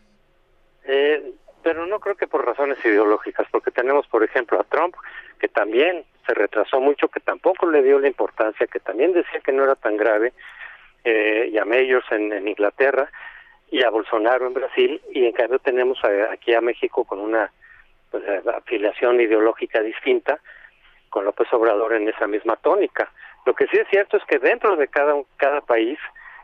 Eh, 0.85 1.33
pero 1.63 1.87
no 1.87 2.01
creo 2.01 2.17
que 2.17 2.27
por 2.27 2.45
razones 2.45 2.79
ideológicas, 2.85 3.47
porque 3.51 3.71
tenemos, 3.71 4.07
por 4.07 4.25
ejemplo, 4.25 4.61
a 4.61 4.65
Trump, 4.65 4.95
que 5.39 5.49
también 5.49 6.05
se 6.27 6.35
retrasó 6.35 6.81
mucho, 6.81 7.09
que 7.09 7.21
tampoco 7.21 7.67
le 7.67 7.83
dio 7.83 7.99
la 7.99 8.09
importancia, 8.09 8.67
que 8.67 8.81
también 8.81 9.13
decía 9.13 9.41
que 9.41 9.53
no 9.53 9.65
era 9.65 9.75
tan 9.75 9.97
grave, 9.97 10.33
eh, 11.05 11.49
y 11.53 11.59
a 11.59 11.65
Mayors 11.65 12.07
en, 12.13 12.47
Inglaterra, 12.47 13.11
y 13.71 13.83
a 13.85 13.91
Bolsonaro 13.91 14.47
en 14.47 14.55
Brasil, 14.55 15.01
y 15.13 15.27
en 15.27 15.33
cambio 15.33 15.59
tenemos 15.59 15.99
aquí 16.31 16.55
a 16.55 16.61
México 16.61 17.05
con 17.05 17.21
una 17.21 17.53
pues, 18.11 18.25
afiliación 18.47 19.21
ideológica 19.21 19.81
distinta, 19.81 20.41
con 21.09 21.25
López 21.25 21.53
Obrador 21.53 21.95
en 21.95 22.09
esa 22.09 22.27
misma 22.27 22.57
tónica. 22.57 23.11
Lo 23.47 23.55
que 23.55 23.67
sí 23.67 23.77
es 23.77 23.89
cierto 23.89 24.17
es 24.17 24.25
que 24.25 24.39
dentro 24.39 24.77
de 24.77 24.89
cada, 24.89 25.15
cada 25.37 25.61
país, 25.61 25.99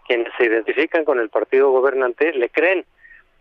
quienes 0.07 0.33
se 0.37 0.45
identifican 0.47 1.05
con 1.05 1.19
el 1.19 1.29
partido 1.29 1.71
gobernante 1.71 2.33
le 2.33 2.49
creen. 2.49 2.85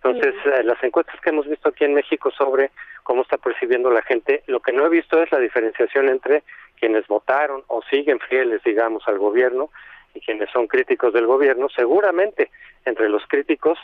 Entonces, 0.05 0.35
eh, 0.45 0.63
las 0.63 0.81
encuestas 0.83 1.19
que 1.19 1.31
hemos 1.31 1.47
visto 1.47 1.69
aquí 1.69 1.83
en 1.83 1.95
México 1.95 2.29
sobre 2.29 2.69
cómo 3.01 3.23
está 3.23 3.37
percibiendo 3.37 3.89
la 3.89 4.03
gente, 4.03 4.43
lo 4.45 4.59
que 4.59 4.71
no 4.71 4.85
he 4.85 4.89
visto 4.89 5.19
es 5.21 5.31
la 5.31 5.39
diferenciación 5.39 6.09
entre 6.09 6.43
quienes 6.79 7.07
votaron 7.07 7.63
o 7.67 7.81
siguen 7.89 8.19
fieles, 8.19 8.61
digamos, 8.63 9.07
al 9.07 9.17
gobierno 9.17 9.71
y 10.13 10.19
quienes 10.19 10.51
son 10.51 10.67
críticos 10.67 11.11
del 11.11 11.25
gobierno. 11.25 11.69
Seguramente, 11.69 12.51
entre 12.85 13.09
los 13.09 13.25
críticos, 13.25 13.79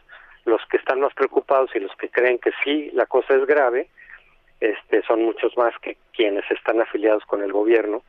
los 0.45 0.61
que 0.69 0.77
están 0.77 0.99
más 0.99 1.13
preocupados 1.15 1.71
y 1.75 1.79
los 1.79 1.95
que 1.95 2.09
creen 2.09 2.37
que 2.37 2.51
sí 2.63 2.91
la 2.93 3.07
cosa 3.07 3.33
es 3.33 3.47
grave, 3.47 3.87
este, 4.59 5.01
son 5.01 5.23
muchos 5.23 5.57
más 5.57 5.73
que 5.81 5.97
quienes 6.13 6.43
están 6.51 6.79
afiliados 6.81 7.25
con 7.25 7.41
el 7.41 7.51
gobierno, 7.51 8.03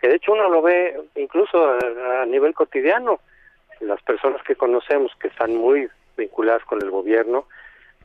que 0.00 0.06
de 0.06 0.16
hecho 0.16 0.34
uno 0.34 0.48
lo 0.50 0.62
ve 0.62 1.00
incluso 1.16 1.76
a, 2.20 2.24
nivel 2.26 2.54
cotidiano, 2.54 3.18
las 3.80 4.00
personas 4.02 4.40
que 4.44 4.54
conocemos 4.54 5.10
que 5.18 5.26
están 5.26 5.56
muy 5.56 5.88
vinculadas 6.16 6.64
con 6.64 6.82
el 6.82 6.90
gobierno, 6.90 7.46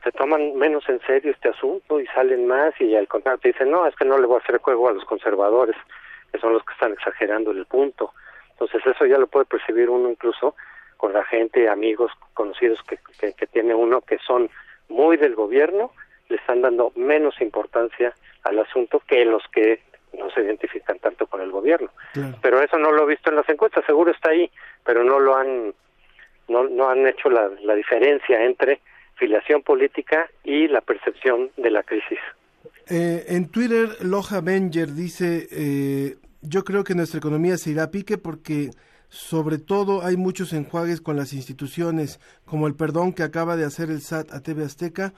se 0.02 0.12
toman 0.12 0.56
menos 0.56 0.88
en 0.88 1.00
serio 1.00 1.30
este 1.30 1.50
asunto 1.50 2.00
y 2.00 2.06
salen 2.08 2.46
más 2.46 2.74
y 2.80 2.94
al 2.96 3.08
contrario 3.08 3.40
te 3.40 3.48
dicen, 3.48 3.70
no, 3.70 3.86
es 3.86 3.94
que 3.94 4.04
no 4.04 4.18
le 4.18 4.26
voy 4.26 4.36
a 4.36 4.42
hacer 4.42 4.58
juego 4.58 4.88
a 4.88 4.92
los 4.92 5.04
conservadores, 5.04 5.76
que 6.32 6.38
son 6.40 6.52
los 6.52 6.64
que 6.64 6.72
están 6.72 6.92
exagerando 6.92 7.52
el 7.52 7.66
punto. 7.66 8.12
Entonces 8.50 8.82
eso 8.86 9.06
ya 9.06 9.18
lo 9.18 9.26
puede 9.28 9.46
percibir 9.46 9.88
uno 9.90 10.10
incluso 10.10 10.56
con 10.96 11.12
la 11.12 11.24
gente, 11.24 11.68
amigos, 11.68 12.12
conocidos 12.34 12.80
que, 12.88 12.98
que, 13.18 13.34
que 13.34 13.46
tiene 13.46 13.74
uno 13.74 14.00
que 14.00 14.18
son 14.18 14.50
muy 14.88 15.16
del 15.16 15.34
gobierno 15.34 15.92
le 16.28 16.36
están 16.36 16.62
dando 16.62 16.92
menos 16.96 17.40
importancia 17.40 18.14
al 18.44 18.58
asunto 18.58 19.02
que 19.06 19.24
los 19.24 19.42
que 19.52 19.82
no 20.18 20.30
se 20.30 20.42
identifican 20.42 20.98
tanto 20.98 21.26
con 21.26 21.40
el 21.40 21.50
gobierno. 21.50 21.90
Pero 22.40 22.60
eso 22.60 22.78
no 22.78 22.92
lo 22.92 23.04
he 23.04 23.14
visto 23.14 23.30
en 23.30 23.36
las 23.36 23.48
encuestas, 23.48 23.84
seguro 23.86 24.10
está 24.10 24.30
ahí, 24.30 24.50
pero 24.84 25.04
no 25.04 25.18
lo 25.18 25.36
han 25.36 25.74
no, 26.48 26.68
no 26.68 26.88
han 26.88 27.06
hecho 27.06 27.30
la, 27.30 27.50
la 27.62 27.74
diferencia 27.74 28.44
entre 28.44 28.80
filiación 29.16 29.62
política 29.62 30.28
y 30.44 30.68
la 30.68 30.80
percepción 30.80 31.50
de 31.56 31.70
la 31.70 31.82
crisis. 31.82 32.18
Eh, 32.88 33.24
en 33.28 33.48
Twitter, 33.48 33.88
Loja 34.00 34.40
Benger 34.40 34.92
dice, 34.92 35.46
eh, 35.50 36.16
yo 36.42 36.64
creo 36.64 36.84
que 36.84 36.94
nuestra 36.94 37.18
economía 37.18 37.56
se 37.56 37.70
irá 37.70 37.84
a 37.84 37.90
pique 37.90 38.18
porque 38.18 38.70
sobre 39.12 39.58
todo 39.58 40.02
hay 40.02 40.16
muchos 40.16 40.54
enjuagues 40.54 41.02
con 41.02 41.18
las 41.18 41.34
instituciones, 41.34 42.18
como 42.46 42.66
el 42.66 42.74
perdón 42.74 43.12
que 43.12 43.22
acaba 43.22 43.56
de 43.56 43.66
hacer 43.66 43.90
el 43.90 44.00
SAT 44.00 44.32
a 44.32 44.40
TV 44.40 44.64
Azteca, 44.64 45.12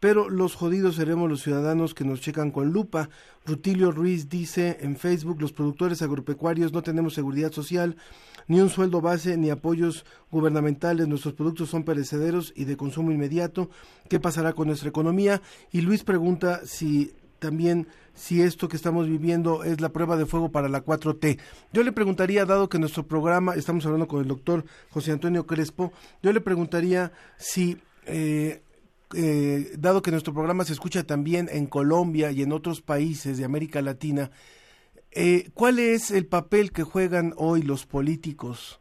pero 0.00 0.28
los 0.28 0.54
jodidos 0.54 0.96
seremos 0.96 1.30
los 1.30 1.44
ciudadanos 1.44 1.94
que 1.94 2.04
nos 2.04 2.20
checan 2.20 2.50
con 2.50 2.72
lupa. 2.72 3.08
Rutilio 3.46 3.90
Ruiz 3.90 4.28
dice 4.28 4.76
en 4.82 4.98
Facebook, 4.98 5.40
los 5.40 5.54
productores 5.54 6.02
agropecuarios 6.02 6.74
no 6.74 6.82
tenemos 6.82 7.14
seguridad 7.14 7.50
social, 7.50 7.96
ni 8.48 8.60
un 8.60 8.68
sueldo 8.68 9.00
base, 9.00 9.38
ni 9.38 9.48
apoyos 9.48 10.04
gubernamentales, 10.30 11.08
nuestros 11.08 11.32
productos 11.32 11.70
son 11.70 11.84
perecederos 11.84 12.52
y 12.54 12.66
de 12.66 12.76
consumo 12.76 13.12
inmediato. 13.12 13.70
¿Qué 14.10 14.20
pasará 14.20 14.52
con 14.52 14.66
nuestra 14.66 14.90
economía? 14.90 15.40
Y 15.72 15.80
Luis 15.80 16.04
pregunta 16.04 16.60
si 16.66 17.14
también 17.38 17.86
si 18.18 18.42
esto 18.42 18.68
que 18.68 18.76
estamos 18.76 19.08
viviendo 19.08 19.62
es 19.62 19.80
la 19.80 19.90
prueba 19.90 20.16
de 20.16 20.26
fuego 20.26 20.50
para 20.50 20.68
la 20.68 20.84
4T. 20.84 21.38
Yo 21.72 21.82
le 21.82 21.92
preguntaría, 21.92 22.44
dado 22.44 22.68
que 22.68 22.78
nuestro 22.78 23.06
programa, 23.06 23.54
estamos 23.54 23.86
hablando 23.86 24.08
con 24.08 24.20
el 24.20 24.28
doctor 24.28 24.64
José 24.90 25.12
Antonio 25.12 25.46
Crespo, 25.46 25.92
yo 26.22 26.32
le 26.32 26.40
preguntaría 26.40 27.12
si 27.36 27.78
eh, 28.06 28.62
eh, 29.14 29.72
dado 29.78 30.02
que 30.02 30.10
nuestro 30.10 30.34
programa 30.34 30.64
se 30.64 30.72
escucha 30.72 31.04
también 31.04 31.48
en 31.52 31.66
Colombia 31.66 32.32
y 32.32 32.42
en 32.42 32.52
otros 32.52 32.82
países 32.82 33.38
de 33.38 33.44
América 33.44 33.82
Latina, 33.82 34.32
eh, 35.12 35.50
¿cuál 35.54 35.78
es 35.78 36.10
el 36.10 36.26
papel 36.26 36.72
que 36.72 36.82
juegan 36.82 37.34
hoy 37.36 37.62
los 37.62 37.86
políticos, 37.86 38.80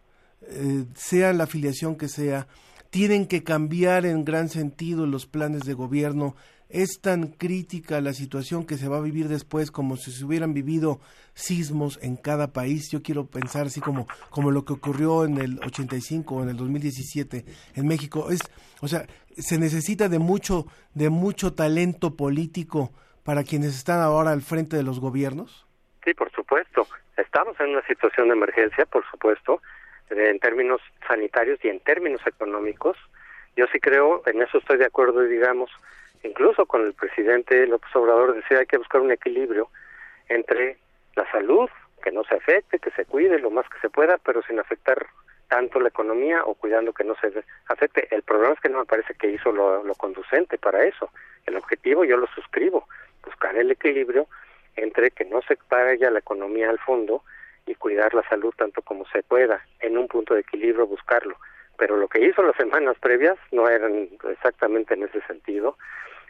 sea 0.95 1.33
la 1.33 1.43
afiliación 1.43 1.95
que 1.95 2.07
sea? 2.07 2.47
¿Tienen 2.89 3.27
que 3.27 3.43
cambiar 3.43 4.05
en 4.05 4.23
gran 4.23 4.49
sentido 4.49 5.05
los 5.05 5.25
planes 5.25 5.63
de 5.63 5.73
gobierno? 5.73 6.35
¿Es 6.69 6.99
tan 7.01 7.27
crítica 7.27 8.01
la 8.01 8.13
situación 8.13 8.65
que 8.65 8.75
se 8.75 8.89
va 8.89 8.97
a 8.97 9.01
vivir 9.01 9.29
después 9.29 9.71
como 9.71 9.95
si 9.95 10.11
se 10.11 10.25
hubieran 10.25 10.53
vivido 10.53 10.99
sismos 11.33 11.97
en 12.01 12.17
cada 12.17 12.51
país? 12.51 12.91
Yo 12.91 13.01
quiero 13.01 13.25
pensar 13.25 13.67
así 13.67 13.79
como, 13.79 14.05
como 14.29 14.51
lo 14.51 14.65
que 14.65 14.73
ocurrió 14.73 15.23
en 15.23 15.37
el 15.37 15.59
85 15.65 16.35
o 16.35 16.43
en 16.43 16.49
el 16.49 16.57
2017 16.57 17.45
en 17.75 17.87
México. 17.87 18.29
Es, 18.31 18.41
o 18.81 18.87
sea, 18.87 19.05
se 19.37 19.57
necesita 19.57 20.09
de 20.09 20.19
mucho, 20.19 20.65
de 20.93 21.09
mucho 21.09 21.53
talento 21.53 22.17
político 22.17 22.91
para 23.23 23.43
quienes 23.43 23.75
están 23.75 23.99
ahora 24.01 24.31
al 24.31 24.41
frente 24.41 24.77
de 24.77 24.83
los 24.83 24.99
gobiernos? 24.99 25.65
Sí, 26.05 26.13
por 26.13 26.31
supuesto. 26.31 26.87
Estamos 27.17 27.59
en 27.59 27.71
una 27.71 27.85
situación 27.85 28.27
de 28.27 28.33
emergencia, 28.35 28.85
por 28.85 29.03
supuesto, 29.11 29.61
en 30.09 30.39
términos 30.39 30.81
sanitarios 31.07 31.59
y 31.63 31.67
en 31.67 31.79
términos 31.81 32.21
económicos. 32.25 32.97
Yo 33.57 33.65
sí 33.71 33.79
creo, 33.79 34.21
en 34.25 34.41
eso 34.41 34.59
estoy 34.59 34.77
de 34.77 34.85
acuerdo, 34.85 35.21
digamos, 35.21 35.69
incluso 36.27 36.65
con 36.65 36.85
el 36.85 36.93
presidente 36.93 37.65
López 37.67 37.95
Obrador 37.95 38.35
decía 38.35 38.59
hay 38.59 38.65
que 38.65 38.77
buscar 38.77 39.01
un 39.01 39.11
equilibrio 39.11 39.69
entre 40.29 40.77
la 41.15 41.29
salud, 41.31 41.69
que 42.03 42.11
no 42.11 42.23
se 42.23 42.35
afecte, 42.35 42.79
que 42.79 42.91
se 42.91 43.05
cuide 43.05 43.39
lo 43.39 43.49
más 43.49 43.67
que 43.69 43.79
se 43.79 43.89
pueda, 43.89 44.17
pero 44.17 44.41
sin 44.43 44.59
afectar 44.59 45.07
tanto 45.47 45.79
la 45.79 45.89
economía 45.89 46.43
o 46.45 46.55
cuidando 46.55 46.93
que 46.93 47.03
no 47.03 47.15
se 47.15 47.31
afecte. 47.67 48.07
El 48.13 48.21
problema 48.23 48.53
es 48.53 48.59
que 48.59 48.69
no 48.69 48.79
me 48.79 48.85
parece 48.85 49.13
que 49.15 49.31
hizo 49.31 49.51
lo, 49.51 49.83
conducente 49.95 50.57
para 50.57 50.83
eso. 50.83 51.09
El 51.45 51.55
objetivo 51.55 52.03
yo 52.03 52.17
lo 52.17 52.27
suscribo, 52.27 52.87
buscar 53.25 53.55
el 53.55 53.71
equilibrio 53.71 54.27
entre 54.75 55.11
que 55.11 55.25
no 55.25 55.41
se 55.41 55.57
ya 55.99 56.11
la 56.11 56.19
economía 56.19 56.69
al 56.69 56.79
fondo 56.79 57.23
y 57.65 57.75
cuidar 57.75 58.13
la 58.13 58.27
salud 58.29 58.53
tanto 58.55 58.81
como 58.81 59.05
se 59.07 59.23
pueda, 59.23 59.65
en 59.79 59.97
un 59.97 60.07
punto 60.07 60.33
de 60.33 60.41
equilibrio 60.41 60.87
buscarlo. 60.87 61.37
Pero 61.77 61.97
lo 61.97 62.07
que 62.07 62.25
hizo 62.25 62.41
las 62.43 62.55
semanas 62.57 62.97
previas 62.99 63.37
no 63.51 63.67
eran 63.67 64.09
exactamente 64.29 64.93
en 64.93 65.03
ese 65.03 65.21
sentido, 65.21 65.77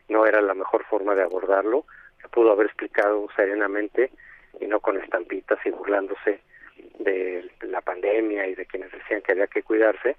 no 0.09 0.25
era 0.25 0.41
la 0.41 0.53
mejor 0.53 0.83
forma 0.85 1.15
de 1.15 1.23
abordarlo, 1.23 1.85
se 2.21 2.29
pudo 2.29 2.51
haber 2.51 2.67
explicado 2.67 3.27
serenamente 3.35 4.11
y 4.59 4.67
no 4.67 4.79
con 4.79 4.97
estampitas 4.97 5.59
y 5.65 5.69
burlándose 5.69 6.41
de 6.99 7.49
la 7.61 7.81
pandemia 7.81 8.47
y 8.47 8.55
de 8.55 8.65
quienes 8.65 8.91
decían 8.91 9.21
que 9.21 9.33
había 9.33 9.47
que 9.47 9.63
cuidarse, 9.63 10.15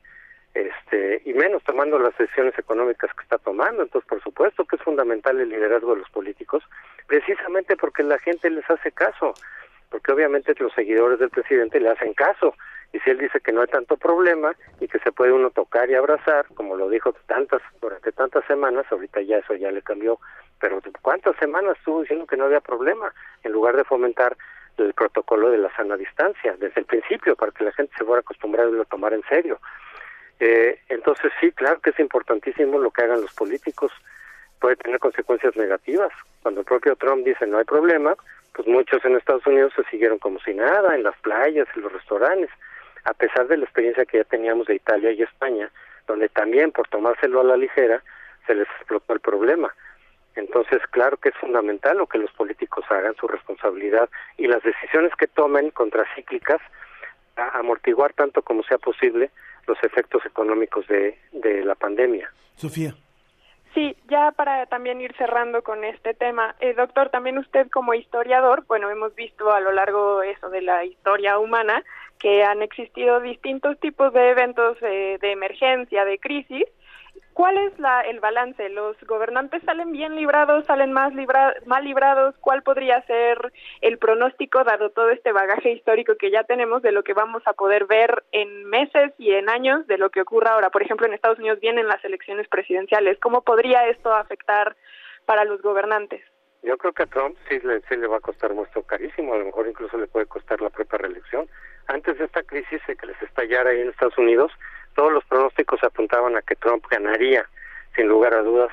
este, 0.54 1.22
y 1.24 1.34
menos 1.34 1.62
tomando 1.64 1.98
las 1.98 2.16
decisiones 2.16 2.58
económicas 2.58 3.12
que 3.14 3.22
está 3.22 3.38
tomando. 3.38 3.82
Entonces, 3.82 4.08
por 4.08 4.22
supuesto 4.22 4.64
que 4.64 4.76
es 4.76 4.82
fundamental 4.82 5.38
el 5.40 5.48
liderazgo 5.48 5.94
de 5.94 6.00
los 6.00 6.10
políticos, 6.10 6.64
precisamente 7.06 7.76
porque 7.76 8.02
la 8.02 8.18
gente 8.18 8.50
les 8.50 8.68
hace 8.70 8.92
caso, 8.92 9.34
porque 9.90 10.12
obviamente 10.12 10.54
los 10.58 10.72
seguidores 10.72 11.18
del 11.18 11.30
presidente 11.30 11.80
le 11.80 11.90
hacen 11.90 12.14
caso. 12.14 12.54
Y 12.92 13.00
si 13.00 13.10
él 13.10 13.18
dice 13.18 13.40
que 13.40 13.52
no 13.52 13.60
hay 13.60 13.66
tanto 13.66 13.96
problema 13.96 14.54
y 14.80 14.88
que 14.88 14.98
se 15.00 15.12
puede 15.12 15.32
uno 15.32 15.50
tocar 15.50 15.90
y 15.90 15.94
abrazar, 15.94 16.46
como 16.54 16.76
lo 16.76 16.88
dijo 16.88 17.12
tantas 17.26 17.60
durante 17.80 18.12
tantas 18.12 18.44
semanas, 18.46 18.86
ahorita 18.90 19.20
ya 19.22 19.38
eso 19.38 19.54
ya 19.54 19.70
le 19.70 19.82
cambió, 19.82 20.18
pero 20.58 20.80
¿cuántas 21.02 21.36
semanas 21.36 21.76
estuvo 21.76 22.00
diciendo 22.00 22.26
que 22.26 22.36
no 22.36 22.44
había 22.44 22.60
problema? 22.60 23.12
En 23.42 23.52
lugar 23.52 23.76
de 23.76 23.84
fomentar 23.84 24.36
el 24.78 24.94
protocolo 24.94 25.50
de 25.50 25.58
la 25.58 25.74
sana 25.74 25.96
distancia 25.96 26.54
desde 26.58 26.80
el 26.80 26.86
principio 26.86 27.36
para 27.36 27.52
que 27.52 27.64
la 27.64 27.72
gente 27.72 27.92
se 27.98 28.04
fuera 28.04 28.20
acostumbrada 28.20 28.68
a 28.68 28.72
lo 28.72 28.84
tomar 28.84 29.12
en 29.12 29.22
serio. 29.24 29.58
Eh, 30.40 30.80
entonces 30.88 31.32
sí, 31.40 31.50
claro 31.52 31.80
que 31.80 31.90
es 31.90 31.98
importantísimo 31.98 32.78
lo 32.78 32.90
que 32.90 33.02
hagan 33.02 33.20
los 33.20 33.34
políticos, 33.34 33.92
puede 34.60 34.76
tener 34.76 34.98
consecuencias 34.98 35.56
negativas. 35.56 36.12
Cuando 36.42 36.60
el 36.60 36.66
propio 36.66 36.96
Trump 36.96 37.24
dice 37.24 37.46
no 37.46 37.58
hay 37.58 37.64
problema, 37.64 38.14
pues 38.54 38.66
muchos 38.68 39.04
en 39.04 39.16
Estados 39.16 39.46
Unidos 39.46 39.72
se 39.74 39.84
siguieron 39.84 40.18
como 40.18 40.38
si 40.40 40.54
nada, 40.54 40.94
en 40.94 41.02
las 41.02 41.16
playas, 41.18 41.68
en 41.74 41.82
los 41.82 41.92
restaurantes, 41.92 42.50
a 43.04 43.14
pesar 43.14 43.46
de 43.48 43.56
la 43.56 43.64
experiencia 43.64 44.04
que 44.04 44.18
ya 44.18 44.24
teníamos 44.24 44.66
de 44.66 44.76
Italia 44.76 45.12
y 45.12 45.22
España, 45.22 45.70
donde 46.06 46.28
también 46.28 46.72
por 46.72 46.88
tomárselo 46.88 47.40
a 47.40 47.44
la 47.44 47.56
ligera 47.56 48.02
se 48.46 48.54
les 48.54 48.68
explotó 48.78 49.12
el 49.12 49.20
problema. 49.20 49.74
Entonces, 50.34 50.80
claro 50.90 51.16
que 51.16 51.30
es 51.30 51.34
fundamental 51.36 51.98
lo 51.98 52.06
que 52.06 52.18
los 52.18 52.30
políticos 52.32 52.84
hagan, 52.90 53.14
su 53.16 53.26
responsabilidad 53.26 54.08
y 54.36 54.46
las 54.46 54.62
decisiones 54.62 55.12
que 55.16 55.26
tomen 55.26 55.70
contracíclicas 55.70 56.60
a 57.36 57.58
amortiguar 57.58 58.12
tanto 58.12 58.42
como 58.42 58.62
sea 58.62 58.78
posible 58.78 59.30
los 59.66 59.82
efectos 59.82 60.24
económicos 60.24 60.86
de, 60.86 61.18
de 61.32 61.64
la 61.64 61.74
pandemia. 61.74 62.32
Sofía. 62.54 62.94
Sí, 63.74 63.96
ya 64.08 64.32
para 64.32 64.66
también 64.66 65.00
ir 65.00 65.14
cerrando 65.16 65.62
con 65.62 65.84
este 65.84 66.14
tema, 66.14 66.56
eh, 66.60 66.74
doctor, 66.74 67.10
también 67.10 67.38
usted 67.38 67.68
como 67.70 67.94
historiador, 67.94 68.64
bueno, 68.66 68.90
hemos 68.90 69.14
visto 69.14 69.52
a 69.52 69.60
lo 69.60 69.72
largo 69.72 70.22
eso 70.22 70.48
de 70.48 70.62
la 70.62 70.84
historia 70.84 71.38
humana 71.38 71.84
que 72.18 72.42
han 72.44 72.62
existido 72.62 73.20
distintos 73.20 73.78
tipos 73.80 74.12
de 74.12 74.30
eventos 74.30 74.76
eh, 74.82 75.18
de 75.20 75.32
emergencia, 75.32 76.04
de 76.04 76.18
crisis, 76.18 76.64
¿Cuál 77.38 77.56
es 77.56 77.78
la, 77.78 78.00
el 78.00 78.18
balance? 78.18 78.68
¿Los 78.68 78.96
gobernantes 79.06 79.62
salen 79.62 79.92
bien 79.92 80.16
librados, 80.16 80.66
salen 80.66 80.92
más 80.92 81.14
libra, 81.14 81.54
mal 81.66 81.84
librados? 81.84 82.34
¿Cuál 82.40 82.64
podría 82.64 83.00
ser 83.02 83.52
el 83.80 83.96
pronóstico, 83.98 84.64
dado 84.64 84.90
todo 84.90 85.10
este 85.10 85.30
bagaje 85.30 85.70
histórico 85.70 86.16
que 86.16 86.32
ya 86.32 86.42
tenemos, 86.42 86.82
de 86.82 86.90
lo 86.90 87.04
que 87.04 87.12
vamos 87.12 87.44
a 87.46 87.52
poder 87.52 87.86
ver 87.86 88.24
en 88.32 88.64
meses 88.64 89.12
y 89.18 89.34
en 89.34 89.48
años 89.48 89.86
de 89.86 89.98
lo 89.98 90.10
que 90.10 90.22
ocurra 90.22 90.54
ahora? 90.54 90.70
Por 90.70 90.82
ejemplo, 90.82 91.06
en 91.06 91.14
Estados 91.14 91.38
Unidos 91.38 91.60
vienen 91.60 91.86
las 91.86 92.04
elecciones 92.04 92.48
presidenciales. 92.48 93.20
¿Cómo 93.20 93.42
podría 93.42 93.86
esto 93.86 94.12
afectar 94.12 94.74
para 95.24 95.44
los 95.44 95.62
gobernantes? 95.62 96.24
Yo 96.68 96.76
creo 96.76 96.92
que 96.92 97.04
a 97.04 97.06
Trump 97.06 97.34
sí 97.48 97.58
le, 97.60 97.80
sí 97.88 97.96
le 97.96 98.06
va 98.06 98.18
a 98.18 98.20
costar 98.20 98.52
mucho 98.52 98.82
carísimo, 98.82 99.32
a 99.32 99.38
lo 99.38 99.46
mejor 99.46 99.66
incluso 99.66 99.96
le 99.96 100.06
puede 100.06 100.26
costar 100.26 100.60
la 100.60 100.68
propia 100.68 100.98
reelección. 100.98 101.48
Antes 101.86 102.18
de 102.18 102.26
esta 102.26 102.42
crisis 102.42 102.82
que 102.86 103.06
les 103.06 103.22
estallara 103.22 103.70
ahí 103.70 103.80
en 103.80 103.88
Estados 103.88 104.18
Unidos, 104.18 104.52
todos 104.94 105.10
los 105.10 105.24
pronósticos 105.24 105.82
apuntaban 105.82 106.36
a 106.36 106.42
que 106.42 106.56
Trump 106.56 106.84
ganaría, 106.90 107.48
sin 107.96 108.06
lugar 108.08 108.34
a 108.34 108.42
dudas, 108.42 108.70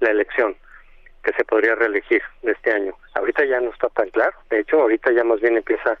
la 0.00 0.10
elección 0.10 0.56
que 1.22 1.32
se 1.34 1.44
podría 1.44 1.76
reelegir 1.76 2.20
de 2.42 2.50
este 2.50 2.72
año. 2.72 2.96
Ahorita 3.14 3.44
ya 3.44 3.60
no 3.60 3.70
está 3.70 3.90
tan 3.90 4.10
claro. 4.10 4.36
De 4.50 4.58
hecho, 4.58 4.80
ahorita 4.80 5.12
ya 5.12 5.22
más 5.22 5.40
bien 5.40 5.56
empieza 5.56 5.96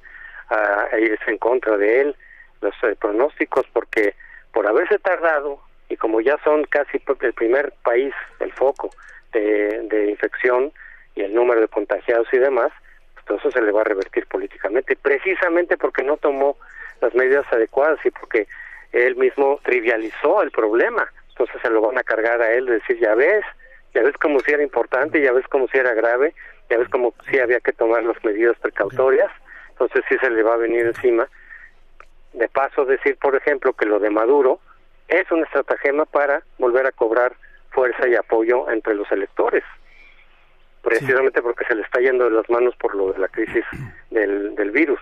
a, 0.48 0.98
irse 0.98 1.30
en 1.30 1.38
contra 1.38 1.76
de 1.76 2.00
él 2.00 2.16
los 2.60 2.74
eh, 2.82 2.96
pronósticos 3.00 3.64
porque 3.72 4.16
por 4.52 4.66
haberse 4.66 4.98
tardado 4.98 5.60
y 5.88 5.96
como 5.96 6.20
ya 6.20 6.36
son 6.42 6.64
casi 6.64 7.00
el 7.20 7.32
primer 7.34 7.72
país, 7.84 8.12
el 8.40 8.52
foco 8.52 8.90
de, 9.32 9.82
de 9.82 10.10
infección 10.10 10.72
y 11.16 11.22
el 11.22 11.34
número 11.34 11.62
de 11.62 11.68
contagiados 11.68 12.28
y 12.32 12.38
demás, 12.38 12.70
pues 13.14 13.24
todo 13.24 13.38
eso 13.38 13.50
se 13.50 13.62
le 13.62 13.72
va 13.72 13.80
a 13.80 13.84
revertir 13.84 14.26
políticamente, 14.26 14.94
precisamente 14.96 15.76
porque 15.76 16.04
no 16.04 16.18
tomó 16.18 16.56
las 17.00 17.14
medidas 17.14 17.46
adecuadas 17.50 17.98
y 18.04 18.10
porque 18.10 18.46
él 18.92 19.16
mismo 19.16 19.58
trivializó 19.64 20.42
el 20.42 20.50
problema. 20.50 21.10
Entonces 21.30 21.60
se 21.60 21.70
lo 21.70 21.80
van 21.80 21.98
a 21.98 22.02
cargar 22.02 22.40
a 22.42 22.52
él, 22.52 22.66
de 22.66 22.74
decir, 22.74 22.98
ya 23.00 23.14
ves, 23.14 23.44
ya 23.94 24.02
ves 24.02 24.16
como 24.18 24.40
si 24.40 24.52
era 24.52 24.62
importante, 24.62 25.20
ya 25.20 25.32
ves 25.32 25.46
como 25.48 25.66
si 25.68 25.78
era 25.78 25.94
grave, 25.94 26.34
ya 26.68 26.78
ves 26.78 26.88
como 26.90 27.14
si 27.30 27.38
había 27.38 27.60
que 27.60 27.72
tomar 27.72 28.04
las 28.04 28.22
medidas 28.22 28.56
precautorias. 28.58 29.30
Entonces 29.70 30.04
sí 30.08 30.16
se 30.20 30.30
le 30.30 30.42
va 30.42 30.54
a 30.54 30.58
venir 30.58 30.86
encima. 30.86 31.28
De 32.34 32.48
paso, 32.48 32.84
decir, 32.84 33.16
por 33.16 33.34
ejemplo, 33.34 33.72
que 33.72 33.86
lo 33.86 33.98
de 33.98 34.10
Maduro 34.10 34.60
es 35.08 35.30
una 35.30 35.44
estratagema 35.44 36.04
para 36.04 36.42
volver 36.58 36.86
a 36.86 36.92
cobrar 36.92 37.34
fuerza 37.70 38.06
y 38.06 38.14
apoyo 38.14 38.70
entre 38.70 38.94
los 38.94 39.10
electores 39.10 39.64
precisamente 40.86 41.42
porque 41.42 41.64
se 41.64 41.74
le 41.74 41.82
está 41.82 42.00
yendo 42.00 42.24
de 42.24 42.30
las 42.30 42.48
manos 42.48 42.74
por 42.76 42.94
lo 42.94 43.12
de 43.12 43.18
la 43.18 43.26
crisis 43.26 43.64
del, 44.10 44.54
del 44.54 44.70
virus. 44.70 45.00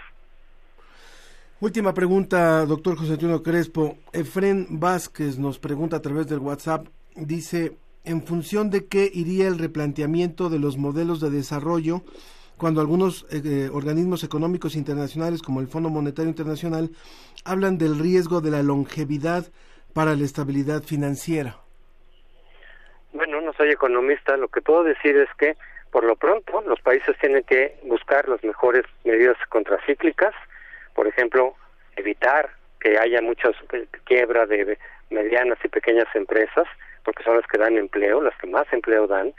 Última 1.61 1.93
pregunta, 1.93 2.65
doctor 2.65 2.97
José 2.97 3.13
Antonio 3.13 3.43
Crespo. 3.43 3.99
Efren 4.13 4.67
Vázquez 4.71 5.39
nos 5.39 5.59
pregunta 5.59 5.97
a 5.97 6.03
través 6.03 6.27
del 6.27 6.39
WhatsApp, 6.39 6.87
dice, 7.15 7.77
¿en 8.05 8.23
función 8.23 8.71
de 8.71 8.87
qué 8.87 9.11
iría 9.13 9.47
el 9.47 9.59
replanteamiento 9.59 10.49
de 10.49 10.59
los 10.59 10.79
modelos 10.79 11.21
de 11.21 11.31
desarrollo 11.31 12.01
cuando 12.57 12.81
algunos 12.81 13.27
eh, 13.31 13.43
eh, 13.45 13.71
organismos 13.71 14.25
económicos 14.25 14.77
internacionales 14.77 15.43
como 15.43 15.61
el 15.61 15.69
Fondo 15.69 15.91
Monetario 15.91 16.31
Internacional 16.31 16.91
hablan 17.45 17.77
del 17.77 17.99
riesgo 17.99 18.41
de 18.41 18.51
la 18.51 18.63
longevidad 18.63 19.53
para 19.93 20.17
la 20.17 20.25
estabilidad 20.25 20.83
financiera? 20.83 21.59
Bueno, 23.13 23.41
no 23.43 23.53
soy 23.53 23.71
economista, 23.71 24.37
lo 24.37 24.49
que 24.49 24.61
puedo 24.61 24.83
decir 24.83 25.17
es 25.17 25.29
que 25.39 25.57
por 25.95 26.03
lo 26.03 26.17
pronto 26.17 26.61
los 26.63 26.81
países 26.81 27.17
tienen 27.21 27.45
que 27.45 27.77
buscar 27.85 28.29
las 28.29 28.43
mejores 28.43 28.83
medidas 29.05 29.37
contracíclicas, 29.49 30.35
por 30.93 31.07
ejemplo, 31.07 31.55
evitar 31.95 32.51
que 32.81 32.99
haya 32.99 33.23
muchas 33.23 33.55
quiebra 34.03 34.45
de 34.45 34.77
medianas 35.11 35.57
y 35.63 35.69
pequeñas 35.69 36.09
empresas, 36.17 36.67
porque 37.05 37.23
son 37.23 37.37
las 37.37 37.47
que 37.47 37.59
dan 37.59 37.79
empleo, 37.79 38.21
las 38.21 38.37
que 38.39 38.49
más 38.49 38.67
empleo 38.73 39.07
dan. 39.07 39.35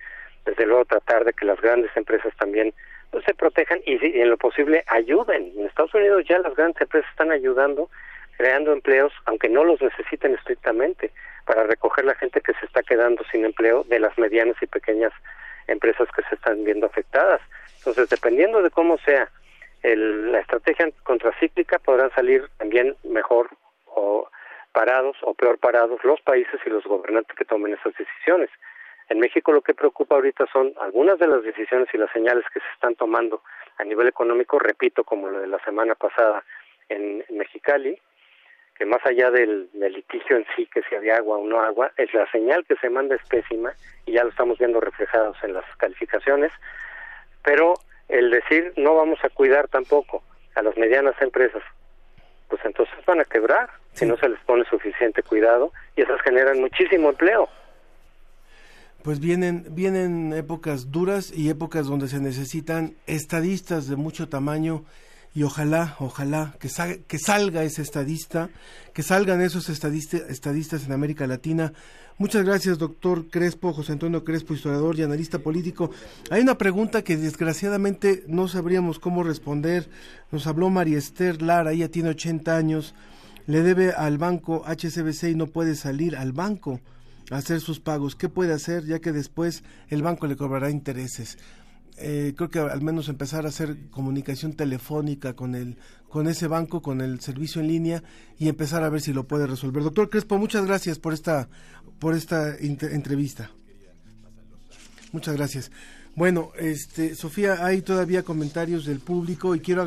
Desde 0.45 0.65
luego 0.65 0.85
tratar 0.85 1.25
de 1.25 1.33
que 1.33 1.43
las 1.43 1.59
grandes 1.59 1.91
empresas 1.97 2.33
también 2.37 2.73
pues, 3.11 3.25
se 3.25 3.33
protejan 3.33 3.81
y, 3.85 3.95
y 4.07 4.21
en 4.21 4.29
lo 4.29 4.37
posible 4.37 4.85
ayuden. 4.87 5.51
En 5.57 5.65
Estados 5.65 5.93
Unidos 5.93 6.23
ya 6.25 6.39
las 6.39 6.55
grandes 6.55 6.81
empresas 6.81 7.09
están 7.11 7.31
ayudando, 7.31 7.89
creando 8.37 8.71
empleos, 8.71 9.11
aunque 9.25 9.49
no 9.49 9.65
los 9.65 9.81
necesiten 9.81 10.35
estrictamente, 10.35 11.11
para 11.43 11.63
recoger 11.63 12.05
la 12.05 12.15
gente 12.15 12.39
que 12.39 12.53
se 12.53 12.65
está 12.65 12.81
quedando 12.81 13.25
sin 13.29 13.43
empleo 13.43 13.83
de 13.89 13.99
las 13.99 14.17
medianas 14.17 14.55
y 14.61 14.67
pequeñas 14.67 15.11
empresas 15.11 15.44
que 15.67 16.23
se 16.29 16.35
están 16.35 16.63
viendo 16.63 16.85
afectadas. 16.85 17.41
Entonces, 17.77 18.09
dependiendo 18.09 18.61
de 18.61 18.71
cómo 18.71 18.97
sea 18.99 19.29
la 19.83 20.39
estrategia 20.39 20.89
contracíclica 21.03 21.77
podrán 21.77 22.09
salir 22.15 22.49
también 22.57 22.95
mejor 23.03 23.49
o 23.85 24.27
parados 24.71 25.15
o 25.21 25.35
peor 25.35 25.59
parados 25.59 26.03
los 26.03 26.19
países 26.21 26.59
y 26.65 26.69
los 26.69 26.83
gobernantes 26.85 27.35
que 27.37 27.45
tomen 27.45 27.73
esas 27.73 27.93
decisiones. 27.95 28.49
En 29.09 29.19
México 29.19 29.51
lo 29.51 29.61
que 29.61 29.75
preocupa 29.75 30.15
ahorita 30.15 30.47
son 30.51 30.73
algunas 30.81 31.19
de 31.19 31.27
las 31.27 31.43
decisiones 31.43 31.87
y 31.93 31.97
las 31.97 32.11
señales 32.11 32.43
que 32.51 32.59
se 32.59 32.65
están 32.73 32.95
tomando 32.95 33.43
a 33.77 33.83
nivel 33.83 34.07
económico, 34.07 34.57
repito, 34.57 35.03
como 35.03 35.27
lo 35.29 35.39
de 35.39 35.47
la 35.47 35.59
semana 35.59 35.93
pasada 35.93 36.43
en, 36.89 37.23
Mexicali, 37.29 37.99
que 38.77 38.85
más 38.85 38.99
allá 39.05 39.31
del, 39.31 39.69
del, 39.73 39.93
litigio 39.93 40.37
en 40.37 40.45
sí, 40.55 40.67
que 40.67 40.81
si 40.83 40.95
había 40.95 41.17
agua 41.17 41.37
o 41.37 41.47
no 41.47 41.61
agua, 41.61 41.91
es 41.97 42.13
la 42.13 42.29
señal 42.31 42.65
que 42.65 42.75
se 42.75 42.89
manda 42.89 43.15
es 43.15 43.25
pésima 43.27 43.73
y 44.05 44.13
ya 44.13 44.23
lo 44.23 44.29
estamos 44.29 44.57
viendo 44.57 44.79
reflejados 44.81 45.37
en 45.43 45.53
las 45.53 45.63
calificaciones, 45.77 46.51
pero 47.43 47.73
el 48.09 48.29
decir 48.31 48.73
no 48.75 48.95
vamos 48.95 49.19
a 49.23 49.29
cuidar 49.29 49.67
tampoco 49.69 50.23
a 50.55 50.61
las 50.61 50.75
medianas 50.77 51.15
empresas, 51.21 51.63
pues 52.49 52.61
entonces 52.65 52.95
van 53.05 53.21
a 53.21 53.25
quebrar 53.25 53.69
si 53.93 54.05
no 54.05 54.17
se 54.17 54.27
les 54.27 54.39
pone 54.41 54.65
suficiente 54.65 55.23
cuidado 55.23 55.71
y 55.95 56.01
esas 56.01 56.21
generan 56.21 56.59
muchísimo 56.59 57.09
empleo. 57.09 57.47
Pues 59.03 59.19
vienen 59.19 59.65
vienen 59.69 60.33
épocas 60.33 60.91
duras 60.91 61.31
y 61.31 61.49
épocas 61.49 61.87
donde 61.87 62.07
se 62.07 62.19
necesitan 62.19 62.95
estadistas 63.05 63.87
de 63.87 63.95
mucho 63.95 64.27
tamaño 64.27 64.83
y 65.35 65.43
ojalá, 65.43 65.97
ojalá 65.99 66.55
que, 66.59 67.19
salga 67.19 67.63
ese 67.65 67.81
estadista, 67.81 68.49
que 68.93 69.03
salgan 69.03 69.41
esos 69.41 69.67
estadistas 69.69 70.85
en 70.85 70.91
América 70.93 71.27
Latina. 71.27 71.73
Muchas 72.17 72.45
gracias, 72.45 72.77
doctor 72.77 73.27
Crespo, 73.27 73.73
José 73.73 73.91
Antonio 73.91 74.23
Crespo, 74.23 74.53
historiador 74.53 74.97
y 74.97 75.03
analista 75.03 75.39
político. 75.39 75.91
Hay 76.31 76.41
una 76.41 76.57
pregunta 76.57 77.03
que 77.03 77.17
desgraciadamente 77.17 78.23
no 78.27 78.47
sabríamos 78.47 78.97
cómo 78.97 79.23
responder. 79.23 79.89
Nos 80.31 80.47
habló 80.47 80.69
María 80.69 80.97
Esther 80.97 81.41
Lara, 81.41 81.73
ella 81.73 81.91
tiene 81.91 82.11
80 82.11 82.55
años, 82.55 82.95
le 83.45 83.61
debe 83.61 83.91
al 83.91 84.17
banco 84.17 84.63
HCBC 84.65 85.31
y 85.31 85.35
no 85.35 85.47
puede 85.47 85.75
salir 85.75 86.15
al 86.15 86.31
banco 86.31 86.79
a 87.29 87.35
hacer 87.35 87.59
sus 87.59 87.81
pagos. 87.81 88.15
¿Qué 88.15 88.29
puede 88.29 88.53
hacer 88.53 88.85
ya 88.85 88.99
que 88.99 89.11
después 89.11 89.65
el 89.89 90.01
banco 90.01 90.27
le 90.27 90.37
cobrará 90.37 90.69
intereses? 90.69 91.37
Eh, 91.97 92.33
creo 92.35 92.49
que 92.49 92.59
al 92.59 92.81
menos 92.81 93.07
empezar 93.07 93.45
a 93.45 93.49
hacer 93.49 93.89
comunicación 93.89 94.53
telefónica 94.53 95.33
con 95.33 95.55
el 95.55 95.77
con 96.09 96.27
ese 96.27 96.47
banco, 96.47 96.81
con 96.81 97.01
el 97.01 97.19
servicio 97.19 97.61
en 97.61 97.67
línea 97.67 98.03
y 98.37 98.47
empezar 98.47 98.83
a 98.83 98.89
ver 98.89 99.01
si 99.01 99.11
lo 99.11 99.27
puede 99.27 99.47
resolver. 99.47 99.83
Doctor 99.83 100.09
Crespo, 100.09 100.37
muchas 100.37 100.65
gracias 100.65 100.99
por 100.99 101.13
esta 101.13 101.49
por 101.99 102.15
esta 102.15 102.55
entrevista. 102.57 103.51
Muchas 105.11 105.35
gracias. 105.35 105.71
Bueno, 106.15 106.51
este, 106.57 107.15
Sofía, 107.15 107.65
hay 107.65 107.81
todavía 107.81 108.23
comentarios 108.23 108.85
del 108.85 108.99
público 108.99 109.55
y 109.55 109.59
quiero 109.59 109.85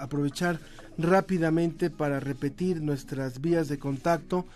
aprovechar 0.00 0.58
rápidamente 0.98 1.90
para 1.90 2.18
repetir 2.18 2.82
nuestras 2.82 3.40
vías 3.40 3.68
de 3.68 3.78
contacto. 3.78 4.46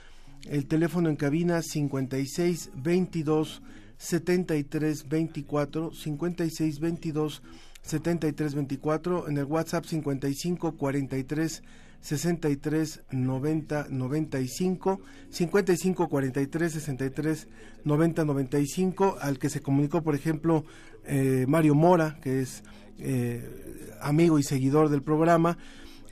El 0.44 0.66
teléfono 0.66 1.08
en 1.08 1.16
cabina 1.16 1.62
56 1.62 2.70
22 2.74 3.62
73 3.98 5.08
24 5.08 5.92
56 5.92 6.80
22 6.80 7.42
73 7.82 8.54
24 8.54 9.28
en 9.28 9.38
el 9.38 9.44
WhatsApp 9.44 9.84
55 9.84 10.76
43 10.76 11.62
63 12.00 13.02
90 13.10 13.86
95 13.90 15.00
55 15.30 16.08
43 16.08 16.72
63 16.72 17.48
90 17.84 18.24
95 18.24 19.16
al 19.20 19.38
que 19.38 19.48
se 19.48 19.60
comunicó 19.60 20.02
por 20.02 20.14
ejemplo 20.14 20.64
eh, 21.04 21.46
Mario 21.48 21.74
Mora 21.74 22.18
que 22.20 22.42
es 22.42 22.62
eh, 22.98 23.48
amigo 24.00 24.38
y 24.38 24.42
seguidor 24.42 24.88
del 24.88 25.02
programa. 25.02 25.58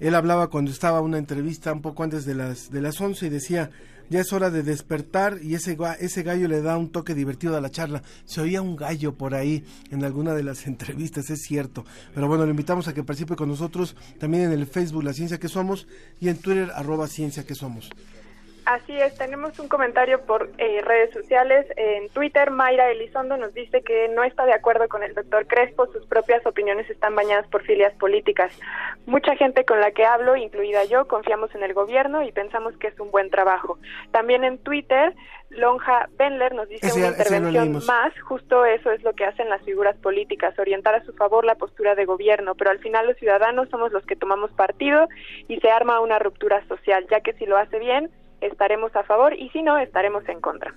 Él 0.01 0.15
hablaba 0.15 0.49
cuando 0.49 0.71
estaba 0.71 1.01
una 1.01 1.19
entrevista 1.19 1.73
un 1.73 1.81
poco 1.81 2.03
antes 2.03 2.25
de 2.25 2.35
las 2.35 2.71
de 2.71 2.81
las 2.81 3.01
11 3.01 3.27
y 3.27 3.31
decía 3.31 3.71
ya 4.11 4.21
es 4.21 4.33
hora 4.33 4.51
de 4.51 4.63
despertar 4.63 5.39
y 5.43 5.55
ese, 5.55 5.77
ese 6.01 6.23
gallo 6.23 6.49
le 6.49 6.63
da 6.63 6.77
un 6.77 6.91
toque 6.91 7.15
divertido 7.15 7.57
a 7.57 7.61
la 7.61 7.71
charla. 7.71 8.03
Se 8.25 8.41
oía 8.41 8.63
un 8.63 8.77
gallo 8.77 9.15
por 9.15 9.35
ahí 9.35 9.65
en 9.91 10.05
alguna 10.05 10.35
de 10.35 10.43
las 10.43 10.67
entrevistas, 10.67 11.31
es 11.31 11.43
cierto. 11.43 11.85
Pero 12.15 12.29
bueno, 12.29 12.45
le 12.45 12.51
invitamos 12.51 12.89
a 12.89 12.95
que 12.95 13.03
participe 13.03 13.37
con 13.37 13.49
nosotros 13.49 13.97
también 14.19 14.45
en 14.45 14.53
el 14.53 14.67
Facebook 14.67 15.05
La 15.05 15.13
Ciencia 15.13 15.39
que 15.39 15.49
Somos 15.49 15.87
y 16.21 16.29
en 16.29 16.37
Twitter 16.37 16.71
arroba 16.75 17.09
Ciencia 17.09 17.45
que 17.45 17.55
Somos. 17.55 17.91
Así 18.65 18.99
es, 18.99 19.15
tenemos 19.19 19.59
un 19.59 19.69
comentario 19.69 20.23
por 20.23 20.51
eh, 20.57 20.81
redes 20.83 21.13
sociales. 21.13 21.67
En 21.77 22.09
Twitter, 22.09 22.51
Mayra 22.51 22.91
Elizondo 22.91 23.37
nos 23.37 23.53
dice 23.53 23.83
que 23.83 24.09
no 24.09 24.25
está 24.25 24.47
de 24.47 24.55
acuerdo 24.55 24.89
con 24.89 25.03
el 25.03 25.13
doctor 25.13 25.47
Crespo, 25.47 25.87
sus 25.93 26.07
propias 26.07 26.45
opiniones 26.47 26.89
están 26.89 27.15
bañadas 27.15 27.47
por 27.49 27.63
filias 27.63 27.93
políticas. 27.95 28.59
Mucha 29.05 29.37
gente 29.37 29.67
con 29.67 29.81
la 29.81 29.91
que 29.91 30.07
hablo, 30.07 30.35
incluida 30.35 30.85
yo, 30.85 31.07
confiamos 31.09 31.55
en 31.55 31.63
el 31.63 31.75
gobierno 31.75 32.23
y 32.23 32.33
pensamos 32.33 32.75
que 32.79 32.87
es 32.87 32.99
un 32.99 33.11
buen 33.11 33.29
trabajo. 33.29 33.79
También 34.13 34.45
en 34.45 34.57
Twitter, 34.57 35.15
Lonja 35.51 36.09
Benler 36.17 36.55
nos 36.55 36.69
dice 36.69 36.91
una 36.99 37.09
intervención 37.09 37.85
más, 37.87 38.19
justo 38.23 38.65
eso 38.65 38.91
es 38.93 39.03
lo 39.03 39.13
que 39.13 39.27
hacen 39.27 39.51
las 39.51 39.63
figuras 39.63 39.97
políticas, 39.99 40.59
orientar 40.59 40.95
a 40.95 41.05
su 41.05 41.13
favor 41.13 41.45
la 41.45 41.57
postura 41.57 41.95
de 41.95 42.07
gobierno, 42.07 42.55
pero 42.55 42.71
al 42.71 42.79
final 42.79 43.07
los 43.07 43.17
ciudadanos 43.19 43.69
somos 43.69 43.93
los 43.93 44.07
que 44.07 44.17
tomamos 44.17 44.53
partido 44.53 45.07
y 45.49 45.61
se 45.61 45.71
arma 45.71 46.01
una 46.01 46.19
ruptura 46.19 46.67
social, 46.67 47.07
ya 47.11 47.21
que 47.21 47.35
si 47.35 47.45
lo 47.45 47.59
hace 47.59 47.79
bien, 47.79 48.11
estaremos 48.47 48.95
a 48.97 49.03
favor 49.05 49.35
y 49.35 49.49
si 49.51 49.63
no, 49.63 49.79
estaremos 49.79 50.29
en 50.29 50.41
contra. 50.41 50.75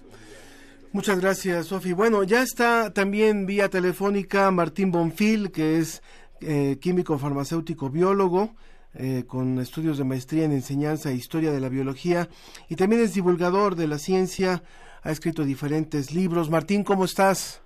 Muchas 0.93 1.19
gracias, 1.19 1.67
Sofi. 1.67 1.93
Bueno, 1.93 2.23
ya 2.23 2.41
está 2.41 2.93
también 2.93 3.45
vía 3.45 3.69
telefónica 3.69 4.49
Martín 4.51 4.91
Bonfil, 4.91 5.51
que 5.51 5.77
es 5.77 6.01
eh, 6.41 6.77
químico 6.81 7.17
farmacéutico 7.17 7.89
biólogo. 7.89 8.51
Eh, 8.99 9.25
con 9.27 9.59
estudios 9.59 9.99
de 9.99 10.05
maestría 10.05 10.45
en 10.45 10.53
enseñanza 10.53 11.11
e 11.11 11.13
historia 11.13 11.51
de 11.51 11.59
la 11.59 11.69
biología 11.69 12.29
y 12.67 12.77
también 12.77 13.03
es 13.03 13.13
divulgador 13.13 13.75
de 13.75 13.85
la 13.85 13.99
ciencia, 13.99 14.63
ha 15.03 15.11
escrito 15.11 15.43
diferentes 15.43 16.15
libros. 16.15 16.49
Martín, 16.49 16.83
¿cómo 16.83 17.05
estás? 17.05 17.61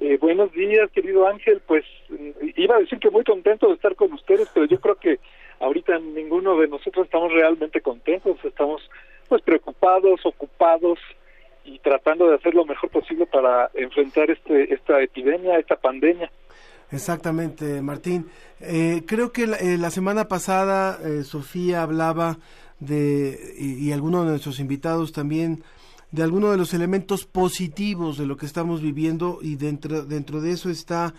Eh, 0.00 0.16
buenos 0.18 0.50
días, 0.52 0.90
querido 0.92 1.26
Ángel. 1.28 1.60
Pues 1.66 1.84
iba 2.56 2.76
a 2.76 2.80
decir 2.80 2.98
que 3.00 3.10
muy 3.10 3.22
contento 3.22 3.68
de 3.68 3.74
estar 3.74 3.94
con 3.96 4.14
ustedes, 4.14 4.48
pero 4.54 4.64
yo 4.64 4.80
creo 4.80 4.94
que 4.94 5.18
ahorita 5.60 5.98
ninguno 5.98 6.58
de 6.58 6.68
nosotros 6.68 7.04
estamos 7.04 7.32
realmente 7.32 7.80
contentos, 7.80 8.36
estamos 8.44 8.82
pues 9.28 9.42
preocupados, 9.42 10.20
ocupados 10.24 10.98
y 11.64 11.78
tratando 11.78 12.28
de 12.28 12.36
hacer 12.36 12.54
lo 12.54 12.64
mejor 12.64 12.90
posible 12.90 13.26
para 13.26 13.70
enfrentar 13.74 14.30
este 14.30 14.74
esta 14.74 15.00
epidemia, 15.00 15.58
esta 15.58 15.76
pandemia. 15.76 16.30
Exactamente, 16.90 17.80
Martín. 17.82 18.28
Eh, 18.60 19.02
creo 19.06 19.32
que 19.32 19.46
la, 19.46 19.58
eh, 19.58 19.90
semana 19.90 20.26
pasada 20.26 20.98
eh, 21.04 21.22
Sofía 21.22 21.82
hablaba 21.82 22.38
de, 22.80 23.38
y, 23.56 23.88
y 23.88 23.92
algunos 23.92 24.24
de 24.24 24.30
nuestros 24.30 24.58
invitados 24.58 25.12
también, 25.12 25.62
de 26.10 26.24
algunos 26.24 26.50
de 26.50 26.56
los 26.56 26.74
elementos 26.74 27.26
positivos 27.26 28.18
de 28.18 28.26
lo 28.26 28.36
que 28.36 28.46
estamos 28.46 28.82
viviendo 28.82 29.38
y 29.40 29.54
dentro, 29.54 30.02
dentro 30.02 30.40
de 30.40 30.52
eso 30.52 30.68
está 30.68 31.14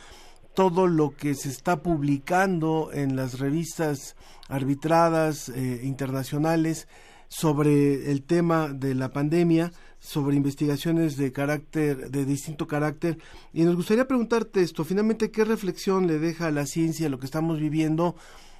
todo 0.53 0.87
lo 0.87 1.11
que 1.11 1.33
se 1.33 1.49
está 1.49 1.81
publicando 1.81 2.89
en 2.93 3.15
las 3.15 3.39
revistas 3.39 4.15
arbitradas 4.49 5.49
eh, 5.49 5.81
internacionales 5.83 6.87
sobre 7.27 8.11
el 8.11 8.23
tema 8.23 8.67
de 8.67 8.93
la 8.93 9.09
pandemia, 9.09 9.71
sobre 9.99 10.35
investigaciones 10.35 11.15
de 11.15 11.31
carácter, 11.31 12.09
de 12.09 12.25
distinto 12.25 12.67
carácter. 12.67 13.17
Y 13.53 13.63
nos 13.63 13.77
gustaría 13.77 14.07
preguntarte 14.07 14.61
esto, 14.61 14.83
finalmente, 14.83 15.31
¿qué 15.31 15.45
reflexión 15.45 16.07
le 16.07 16.19
deja 16.19 16.47
a 16.47 16.51
la 16.51 16.65
ciencia 16.65 17.07
lo 17.07 17.19
que 17.19 17.25
estamos 17.25 17.59
viviendo 17.59 18.15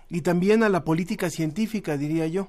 y 0.09 0.21
también 0.21 0.63
a 0.63 0.69
la 0.69 0.85
política 0.85 1.29
científica, 1.29 1.97
diría 1.97 2.27
yo? 2.27 2.47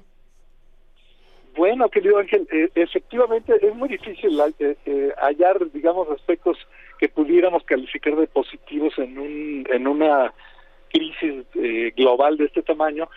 Bueno, 1.57 1.89
querido 1.89 2.17
Ángel, 2.17 2.47
eh, 2.51 2.69
efectivamente 2.75 3.53
es 3.61 3.75
muy 3.75 3.89
difícil 3.89 4.39
eh, 4.59 5.13
hallar, 5.21 5.71
digamos, 5.71 6.09
aspectos 6.09 6.57
que 6.99 7.09
pudiéramos 7.09 7.63
calificar 7.63 8.15
de 8.15 8.27
positivos 8.27 8.97
en, 8.97 9.17
un, 9.17 9.67
en 9.71 9.87
una 9.87 10.33
crisis 10.91 11.45
eh, 11.55 11.91
global 11.95 12.37
de 12.37 12.45
este 12.45 12.61
tamaño, 12.61 13.09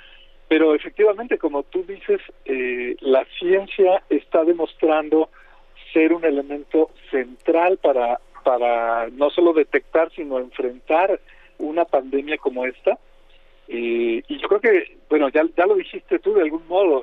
pero 0.48 0.74
efectivamente, 0.74 1.38
como 1.38 1.62
tú 1.64 1.84
dices, 1.84 2.20
eh, 2.44 2.96
la 3.00 3.24
ciencia 3.38 4.02
está 4.08 4.44
demostrando 4.44 5.28
ser 5.92 6.12
un 6.12 6.24
elemento 6.24 6.90
central 7.10 7.78
para, 7.78 8.20
para 8.44 9.08
no 9.10 9.30
solo 9.30 9.52
detectar, 9.52 10.10
sino 10.12 10.38
enfrentar 10.38 11.20
una 11.58 11.84
pandemia 11.84 12.38
como 12.38 12.64
esta. 12.64 12.98
Eh, 13.68 14.22
y 14.26 14.38
yo 14.38 14.48
creo 14.48 14.60
que, 14.60 14.96
bueno, 15.10 15.28
ya, 15.28 15.42
ya 15.56 15.66
lo 15.66 15.74
dijiste 15.74 16.18
tú 16.18 16.34
de 16.34 16.42
algún 16.42 16.66
modo, 16.68 17.02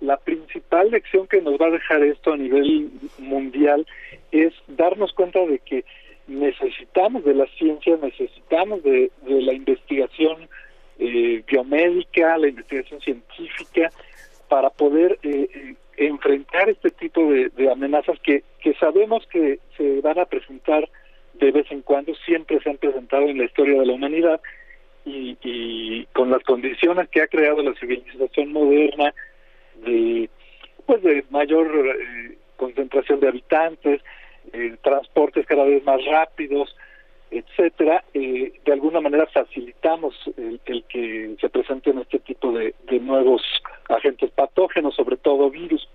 la 0.00 0.16
principal 0.18 0.90
lección 0.90 1.26
que 1.26 1.40
nos 1.40 1.54
va 1.54 1.66
a 1.66 1.70
dejar 1.70 2.02
esto 2.02 2.32
a 2.32 2.36
nivel 2.36 2.90
mundial 3.18 3.86
es 4.34 4.52
darnos 4.66 5.12
cuenta 5.12 5.38
de 5.46 5.60
que 5.60 5.84
necesitamos 6.26 7.24
de 7.24 7.34
la 7.34 7.46
ciencia, 7.58 7.96
necesitamos 8.02 8.82
de, 8.82 9.10
la 9.26 9.52
investigación 9.52 10.48
eh, 10.98 11.42
biomédica, 11.46 12.36
la 12.38 12.48
investigación 12.48 13.00
científica, 13.00 13.90
para 14.48 14.70
poder 14.70 15.18
eh, 15.22 15.48
eh, 15.54 15.74
enfrentar 15.96 16.68
este 16.68 16.90
tipo 16.90 17.20
de, 17.30 17.70
amenazas 17.70 18.18
que, 18.20 18.42
sabemos 18.80 19.26
que 19.26 19.60
se 19.76 20.00
van 20.00 20.18
a 20.18 20.24
presentar 20.24 20.88
de 21.34 21.50
vez 21.50 21.70
en 21.70 21.82
cuando, 21.82 22.14
siempre 22.26 22.60
se 22.60 22.70
han 22.70 22.78
presentado 22.78 23.26
en 23.26 23.38
la 23.38 23.44
historia 23.44 23.80
de 23.80 23.86
la 23.86 23.92
humanidad, 23.92 24.40
y, 25.04 25.36
y 25.42 26.06
con 26.14 26.30
las 26.30 26.42
condiciones 26.44 27.08
que 27.10 27.20
ha 27.20 27.26
creado 27.26 27.62
la 27.62 27.74
civilización 27.74 28.52
moderna, 28.52 29.12
de 29.84 30.30
pues 30.86 31.02
de 31.02 31.24
mayor 31.30 31.68
concentración 32.56 33.20
de 33.20 33.28
habitantes, 33.28 34.00
eh, 34.52 34.76
transportes 34.82 35.46
cada 35.46 35.64
vez 35.64 35.82
más 35.84 36.04
rápidos, 36.04 36.74
etcétera, 37.30 38.04
eh, 38.14 38.52
de 38.64 38.72
alguna 38.72 39.00
manera 39.00 39.26
facilitamos 39.26 40.14
el, 40.36 40.60
que 40.88 41.34
se 41.40 41.48
presenten 41.48 41.98
este 41.98 42.20
tipo 42.20 42.52
de, 42.52 42.74
nuevos 43.00 43.42
agentes 43.88 44.30
patógenos, 44.30 44.94
sobre 44.94 45.16
todo 45.16 45.50
virus. 45.50 45.88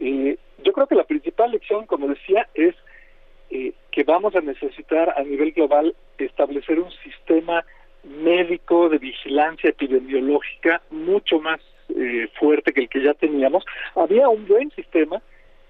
Eh, 0.00 0.38
yo 0.64 0.72
creo 0.72 0.86
que 0.86 0.94
la 0.94 1.04
principal 1.04 1.50
lección, 1.50 1.86
como 1.86 2.08
decía, 2.08 2.48
es 2.54 2.74
que 3.90 4.04
vamos 4.04 4.34
a 4.34 4.40
necesitar 4.40 5.12
a 5.14 5.22
nivel 5.22 5.52
global 5.52 5.94
establecer 6.16 6.80
un 6.80 6.90
sistema 7.04 7.62
médico 8.02 8.88
de 8.88 8.96
vigilancia 8.96 9.68
epidemiológica 9.68 10.80
mucho 10.90 11.38
más 11.38 11.60
fuerte 12.38 12.72
que 12.72 12.80
el 12.80 12.88
que 12.88 13.02
ya 13.02 13.12
teníamos. 13.12 13.66
Había 13.94 14.30
un 14.30 14.46
buen 14.46 14.70
sistema, 14.70 15.20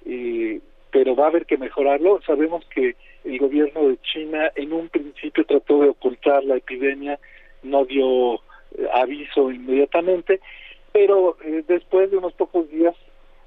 eh, 0.07 0.61
pero 0.93 1.17
va 1.17 1.25
a 1.25 1.29
haber 1.29 1.47
que 1.47 1.57
mejorarlo. 1.57 2.21
Sabemos 2.25 2.65
que 2.67 2.95
el 3.25 3.39
gobierno 3.39 3.89
de 3.89 3.99
China 4.03 4.53
en 4.55 4.73
un 4.73 4.89
principio 4.89 5.45
trató 5.45 5.81
de 5.81 5.89
ocultar 5.89 6.45
la 6.45 6.57
epidemia, 6.57 7.19
no 7.63 7.85
dio 7.85 8.35
eh, 8.35 8.87
aviso 8.95 9.51
inmediatamente, 9.51 10.41
pero 10.93 11.39
eh, 11.45 11.65
después 11.67 12.11
de 12.11 12.19
unos 12.19 12.35
pocos 12.35 12.69
días 12.71 12.95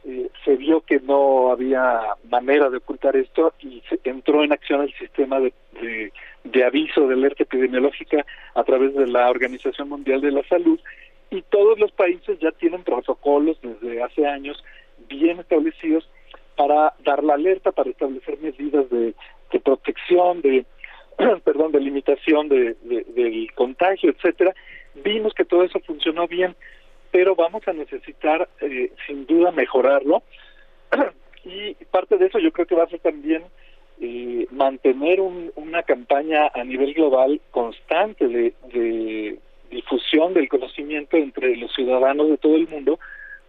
eh, 0.06 0.30
se 0.44 0.56
vio 0.56 0.82
que 0.82 1.00
no 1.00 1.52
había 1.52 2.02
manera 2.30 2.70
de 2.70 2.78
ocultar 2.78 3.16
esto 3.16 3.54
y 3.60 3.82
se 3.90 4.00
entró 4.04 4.44
en 4.44 4.52
acción 4.52 4.82
el 4.82 4.94
sistema 4.96 5.40
de, 5.40 5.54
de, 5.82 6.12
de 6.44 6.64
aviso 6.64 7.08
de 7.08 7.14
alerta 7.14 7.44
epidemiológica 7.44 8.26
a 8.56 8.64
través 8.64 8.96
de 8.96 9.08
la 9.08 9.30
Organización 9.30 9.90
Mundial 9.90 10.22
de 10.22 10.32
la 10.32 10.44
Salud 10.48 10.80
y 11.30 11.42
todos 11.44 11.78
los 11.80 11.92
países 11.92 12.40
ya 12.40 12.52
tienen 12.52 12.84
protocolos 12.84 13.58
desde 13.62 14.02
hace 14.02 14.26
años 14.26 14.64
bien 15.08 15.40
establecidos 15.40 16.10
para 16.56 16.94
dar 17.04 17.24
la 17.24 17.34
alerta, 17.34 17.72
para 17.72 17.90
establecer 17.90 18.38
medidas 18.40 18.90
de, 18.90 19.14
protección, 19.64 20.42
de 20.42 20.66
perdón, 21.44 21.72
de 21.72 21.80
limitación 21.80 22.50
de, 22.50 22.76
del 22.84 23.52
contagio, 23.54 24.10
etcétera. 24.12 24.54
Vimos 24.96 25.34
que 25.34 25.46
todo 25.46 25.64
eso 25.64 25.80
funcionó 25.80 26.28
bien, 26.28 26.56
pero 27.12 27.36
vamos 27.36 27.68
a 27.68 27.74
necesitar 27.74 28.50
eh, 28.62 28.92
sin 29.08 29.26
duda 29.26 29.52
mejorarlo 29.52 30.24
y 31.46 31.74
parte 31.92 32.18
de 32.18 32.28
eso 32.28 32.40
yo 32.40 32.52
creo 32.52 32.66
que 32.66 32.76
va 32.76 32.84
a 32.84 32.90
ser 32.90 33.00
también 33.00 33.44
eh, 34.02 34.48
mantener 34.52 35.22
un, 35.22 35.52
una 35.56 35.84
campaña 35.84 36.52
a 36.54 36.64
nivel 36.64 36.94
global 36.94 37.40
constante 37.52 38.28
de, 38.28 38.54
de 38.74 39.40
difusión 39.70 40.34
del 40.34 40.50
conocimiento 40.50 41.18
entre 41.18 41.56
los 41.56 41.74
ciudadanos 41.74 42.30
de 42.30 42.38
todo 42.38 42.56
el 42.56 42.68
mundo 42.68 43.00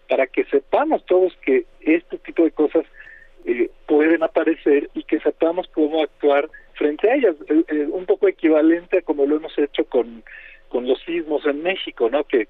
para 0.08 0.26
que 0.26 0.44
sepamos 0.44 1.04
todos 1.06 1.36
que 1.44 1.64
este 1.80 2.18
tipo 2.18 2.44
de 2.44 2.50
cosas 2.50 2.84
eh, 3.44 3.70
pueden 3.86 4.22
aparecer 4.22 4.90
y 4.94 5.02
que 5.04 5.20
sepamos 5.20 5.68
cómo 5.68 6.02
actuar 6.02 6.48
frente 6.74 7.10
a 7.10 7.14
ellas, 7.14 7.36
eh, 7.48 7.64
eh, 7.68 7.86
un 7.90 8.06
poco 8.06 8.28
equivalente 8.28 8.98
a 8.98 9.02
como 9.02 9.26
lo 9.26 9.36
hemos 9.36 9.56
hecho 9.58 9.84
con, 9.86 10.22
con 10.68 10.86
los 10.86 11.00
sismos 11.04 11.44
en 11.46 11.62
México, 11.62 12.10
¿no? 12.10 12.24
Que 12.24 12.48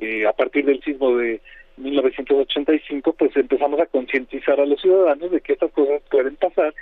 eh, 0.00 0.26
a 0.26 0.32
partir 0.32 0.64
del 0.64 0.82
sismo 0.82 1.16
de 1.16 1.40
1985, 1.76 3.12
pues 3.12 3.36
empezamos 3.36 3.80
a 3.80 3.86
concientizar 3.86 4.60
a 4.60 4.66
los 4.66 4.80
ciudadanos 4.80 5.30
de 5.30 5.40
que 5.40 5.52
estas 5.52 5.70
cosas 5.72 6.02
pueden 6.10 6.36
pasar 6.36 6.74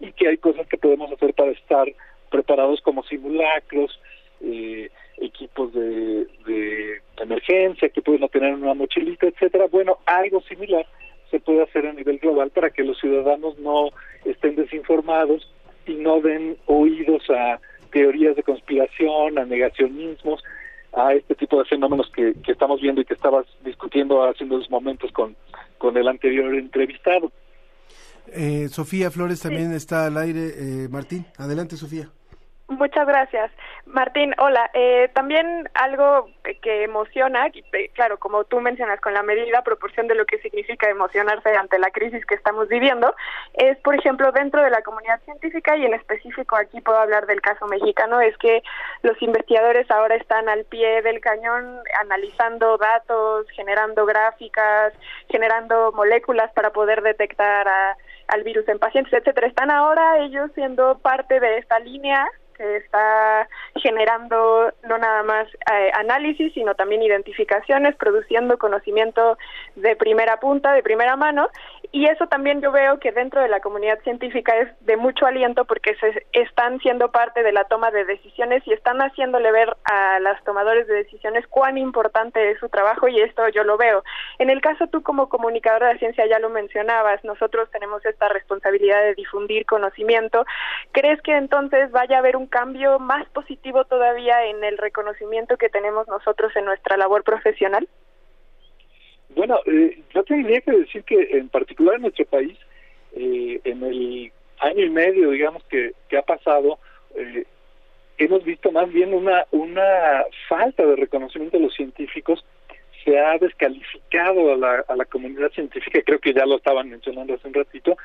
y 0.00 0.12
que 0.12 0.28
hay 0.28 0.38
cosas 0.38 0.66
que 0.66 0.76
podemos 0.76 1.10
hacer 1.12 1.34
para 1.34 1.52
estar 1.52 1.86
preparados 2.30 2.80
como 2.80 3.04
simulacros, 3.04 4.00
eh, 4.40 4.90
equipos 5.18 5.72
de, 5.72 6.26
de 6.46 7.00
emergencia 7.18 7.88
que 7.88 8.02
pueden 8.02 8.28
tener 8.28 8.50
en 8.50 8.62
una 8.62 8.74
mochilita, 8.74 9.26
etcétera. 9.26 9.66
Bueno, 9.70 9.98
algo 10.06 10.40
similar 10.42 10.86
se 11.30 11.40
puede 11.40 11.62
hacer 11.62 11.86
a 11.86 11.92
nivel 11.92 12.18
global 12.18 12.50
para 12.50 12.70
que 12.70 12.84
los 12.84 12.98
ciudadanos 12.98 13.58
no 13.58 13.90
estén 14.24 14.56
desinformados 14.56 15.50
y 15.86 15.94
no 15.94 16.20
den 16.20 16.56
oídos 16.66 17.28
a 17.30 17.60
teorías 17.90 18.36
de 18.36 18.42
conspiración, 18.42 19.38
a 19.38 19.44
negacionismos, 19.44 20.42
a 20.92 21.14
este 21.14 21.34
tipo 21.34 21.58
de 21.58 21.64
fenómenos 21.64 22.10
que, 22.14 22.34
que 22.44 22.52
estamos 22.52 22.80
viendo 22.80 23.00
y 23.00 23.04
que 23.04 23.14
estabas 23.14 23.46
discutiendo 23.64 24.22
hace 24.22 24.44
unos 24.44 24.70
momentos 24.70 25.10
con, 25.12 25.36
con 25.78 25.96
el 25.96 26.06
anterior 26.08 26.54
entrevistado. 26.54 27.32
Eh, 28.32 28.68
Sofía 28.68 29.10
Flores 29.10 29.40
también 29.40 29.72
está 29.72 30.06
al 30.06 30.16
aire. 30.16 30.46
Eh, 30.56 30.88
Martín, 30.88 31.26
adelante 31.36 31.76
Sofía. 31.76 32.10
Muchas 32.68 33.06
gracias. 33.06 33.50
Martín, 33.84 34.34
hola. 34.38 34.70
Eh, 34.72 35.10
también 35.12 35.68
algo 35.74 36.30
que 36.62 36.84
emociona, 36.84 37.48
eh, 37.48 37.90
claro, 37.92 38.18
como 38.18 38.44
tú 38.44 38.58
mencionas, 38.58 39.00
con 39.02 39.12
la 39.12 39.22
medida 39.22 39.60
proporción 39.62 40.08
de 40.08 40.14
lo 40.14 40.24
que 40.24 40.38
significa 40.38 40.88
emocionarse 40.88 41.54
ante 41.54 41.78
la 41.78 41.90
crisis 41.90 42.24
que 42.24 42.34
estamos 42.34 42.68
viviendo, 42.68 43.14
es, 43.52 43.76
por 43.78 43.94
ejemplo, 43.94 44.32
dentro 44.32 44.62
de 44.62 44.70
la 44.70 44.80
comunidad 44.80 45.20
científica 45.26 45.76
y 45.76 45.84
en 45.84 45.92
específico 45.92 46.56
aquí 46.56 46.80
puedo 46.80 46.98
hablar 46.98 47.26
del 47.26 47.42
caso 47.42 47.66
mexicano, 47.66 48.22
es 48.22 48.34
que 48.38 48.62
los 49.02 49.20
investigadores 49.20 49.90
ahora 49.90 50.14
están 50.14 50.48
al 50.48 50.64
pie 50.64 51.02
del 51.02 51.20
cañón 51.20 51.80
analizando 52.00 52.78
datos, 52.78 53.46
generando 53.50 54.06
gráficas, 54.06 54.94
generando 55.28 55.92
moléculas 55.92 56.50
para 56.54 56.70
poder 56.70 57.02
detectar 57.02 57.68
a, 57.68 57.96
al 58.28 58.42
virus 58.42 58.66
en 58.68 58.78
pacientes, 58.78 59.12
etcétera. 59.12 59.48
Están 59.48 59.70
ahora 59.70 60.18
ellos 60.20 60.50
siendo 60.54 60.98
parte 60.98 61.40
de 61.40 61.58
esta 61.58 61.78
línea 61.78 62.26
que 62.56 62.76
está 62.76 63.48
generando 63.76 64.72
no 64.84 64.98
nada 64.98 65.22
más 65.22 65.48
eh, 65.72 65.90
análisis, 65.94 66.52
sino 66.54 66.74
también 66.74 67.02
identificaciones, 67.02 67.96
produciendo 67.96 68.58
conocimiento 68.58 69.38
de 69.76 69.96
primera 69.96 70.38
punta, 70.40 70.72
de 70.72 70.82
primera 70.82 71.16
mano, 71.16 71.48
y 71.94 72.06
eso 72.06 72.26
también 72.26 72.60
yo 72.60 72.72
veo 72.72 72.98
que 72.98 73.12
dentro 73.12 73.40
de 73.40 73.46
la 73.46 73.60
comunidad 73.60 74.00
científica 74.02 74.52
es 74.58 74.68
de 74.84 74.96
mucho 74.96 75.26
aliento 75.26 75.64
porque 75.64 75.94
se 75.94 76.26
están 76.32 76.80
siendo 76.80 77.12
parte 77.12 77.44
de 77.44 77.52
la 77.52 77.66
toma 77.66 77.92
de 77.92 78.04
decisiones 78.04 78.66
y 78.66 78.72
están 78.72 78.98
haciéndole 78.98 79.52
ver 79.52 79.76
a 79.84 80.18
los 80.18 80.42
tomadores 80.42 80.88
de 80.88 80.94
decisiones 80.94 81.46
cuán 81.46 81.78
importante 81.78 82.50
es 82.50 82.58
su 82.58 82.68
trabajo 82.68 83.06
y 83.06 83.20
esto 83.20 83.48
yo 83.50 83.62
lo 83.62 83.76
veo. 83.76 84.02
En 84.40 84.50
el 84.50 84.60
caso 84.60 84.88
tú 84.88 85.04
como 85.04 85.28
comunicadora 85.28 85.90
de 85.90 86.00
ciencia 86.00 86.26
ya 86.26 86.40
lo 86.40 86.50
mencionabas, 86.50 87.22
nosotros 87.22 87.70
tenemos 87.70 88.04
esta 88.04 88.28
responsabilidad 88.28 89.00
de 89.00 89.14
difundir 89.14 89.64
conocimiento. 89.64 90.44
¿Crees 90.90 91.22
que 91.22 91.36
entonces 91.36 91.92
vaya 91.92 92.16
a 92.16 92.18
haber 92.18 92.36
un 92.36 92.48
cambio 92.48 92.98
más 92.98 93.28
positivo 93.28 93.84
todavía 93.84 94.46
en 94.46 94.64
el 94.64 94.78
reconocimiento 94.78 95.56
que 95.58 95.68
tenemos 95.68 96.08
nosotros 96.08 96.56
en 96.56 96.64
nuestra 96.64 96.96
labor 96.96 97.22
profesional? 97.22 97.86
Bueno, 99.34 99.58
eh, 99.66 100.00
yo 100.14 100.22
tendría 100.22 100.60
que 100.60 100.72
decir 100.72 101.02
que 101.04 101.28
en 101.32 101.48
particular 101.48 101.96
en 101.96 102.02
nuestro 102.02 102.24
país, 102.26 102.56
eh, 103.16 103.60
en 103.64 103.82
el 103.82 104.32
año 104.60 104.84
y 104.84 104.90
medio, 104.90 105.30
digamos, 105.30 105.62
que, 105.64 105.92
que 106.08 106.16
ha 106.16 106.22
pasado, 106.22 106.78
eh, 107.16 107.44
hemos 108.18 108.44
visto 108.44 108.70
más 108.70 108.92
bien 108.92 109.12
una, 109.12 109.44
una 109.50 110.24
falta 110.48 110.86
de 110.86 110.96
reconocimiento 110.96 111.56
de 111.58 111.64
los 111.64 111.74
científicos, 111.74 112.44
se 113.04 113.18
ha 113.18 113.36
descalificado 113.38 114.52
a 114.52 114.56
la, 114.56 114.84
a 114.88 114.96
la 114.96 115.04
comunidad 115.04 115.50
científica, 115.50 116.00
creo 116.04 116.20
que 116.20 116.32
ya 116.32 116.46
lo 116.46 116.56
estaban 116.56 116.88
mencionando 116.88 117.34
hace 117.34 117.48
un 117.48 117.54
ratito. 117.54 117.96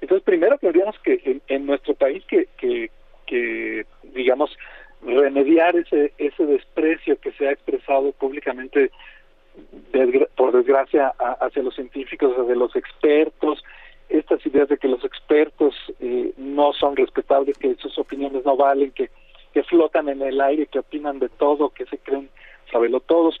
Entonces, 0.00 0.24
primero 0.24 0.58
tendríamos 0.58 0.98
que 0.98 1.20
en, 1.24 1.40
en 1.48 1.66
nuestro 1.66 1.94
país 1.94 2.22
que, 2.26 2.48
que, 2.58 2.90
que, 3.26 3.86
digamos, 4.02 4.54
remediar 5.02 5.76
ese, 5.76 6.12
ese 6.18 6.44
desprecio 6.44 7.18
que 7.20 7.32
se 7.32 7.48
ha 7.48 7.52
expresado 7.52 8.12
públicamente 8.12 8.90
por 10.36 10.52
desgracia 10.52 11.14
hacia 11.40 11.62
los 11.62 11.74
científicos, 11.74 12.34
hacia 12.36 12.54
los 12.54 12.74
expertos, 12.74 13.62
estas 14.08 14.44
ideas 14.46 14.68
de 14.68 14.78
que 14.78 14.88
los 14.88 15.04
expertos 15.04 15.74
eh, 16.00 16.32
no 16.36 16.72
son 16.72 16.96
respetables, 16.96 17.56
que 17.58 17.74
sus 17.76 17.98
opiniones 17.98 18.44
no 18.44 18.56
valen, 18.56 18.90
que, 18.92 19.10
que 19.52 19.62
flotan 19.62 20.08
en 20.08 20.22
el 20.22 20.40
aire, 20.40 20.66
que 20.66 20.80
opinan 20.80 21.18
de 21.18 21.28
todo, 21.28 21.70
que 21.70 21.86
se 21.86 21.98
creen 21.98 22.28
sabelo 22.70 23.00
todos. 23.00 23.38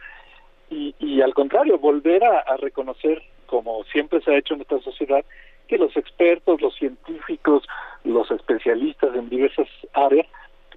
Y, 0.70 0.94
y 0.98 1.20
al 1.20 1.34
contrario, 1.34 1.78
volver 1.78 2.24
a, 2.24 2.38
a 2.40 2.56
reconocer, 2.56 3.22
como 3.46 3.84
siempre 3.84 4.20
se 4.22 4.32
ha 4.32 4.38
hecho 4.38 4.54
en 4.54 4.62
esta 4.62 4.80
sociedad, 4.80 5.24
que 5.68 5.78
los 5.78 5.96
expertos, 5.96 6.60
los 6.60 6.74
científicos, 6.76 7.66
los 8.04 8.30
especialistas 8.30 9.14
en 9.14 9.28
diversas 9.28 9.68
áreas, 9.92 10.26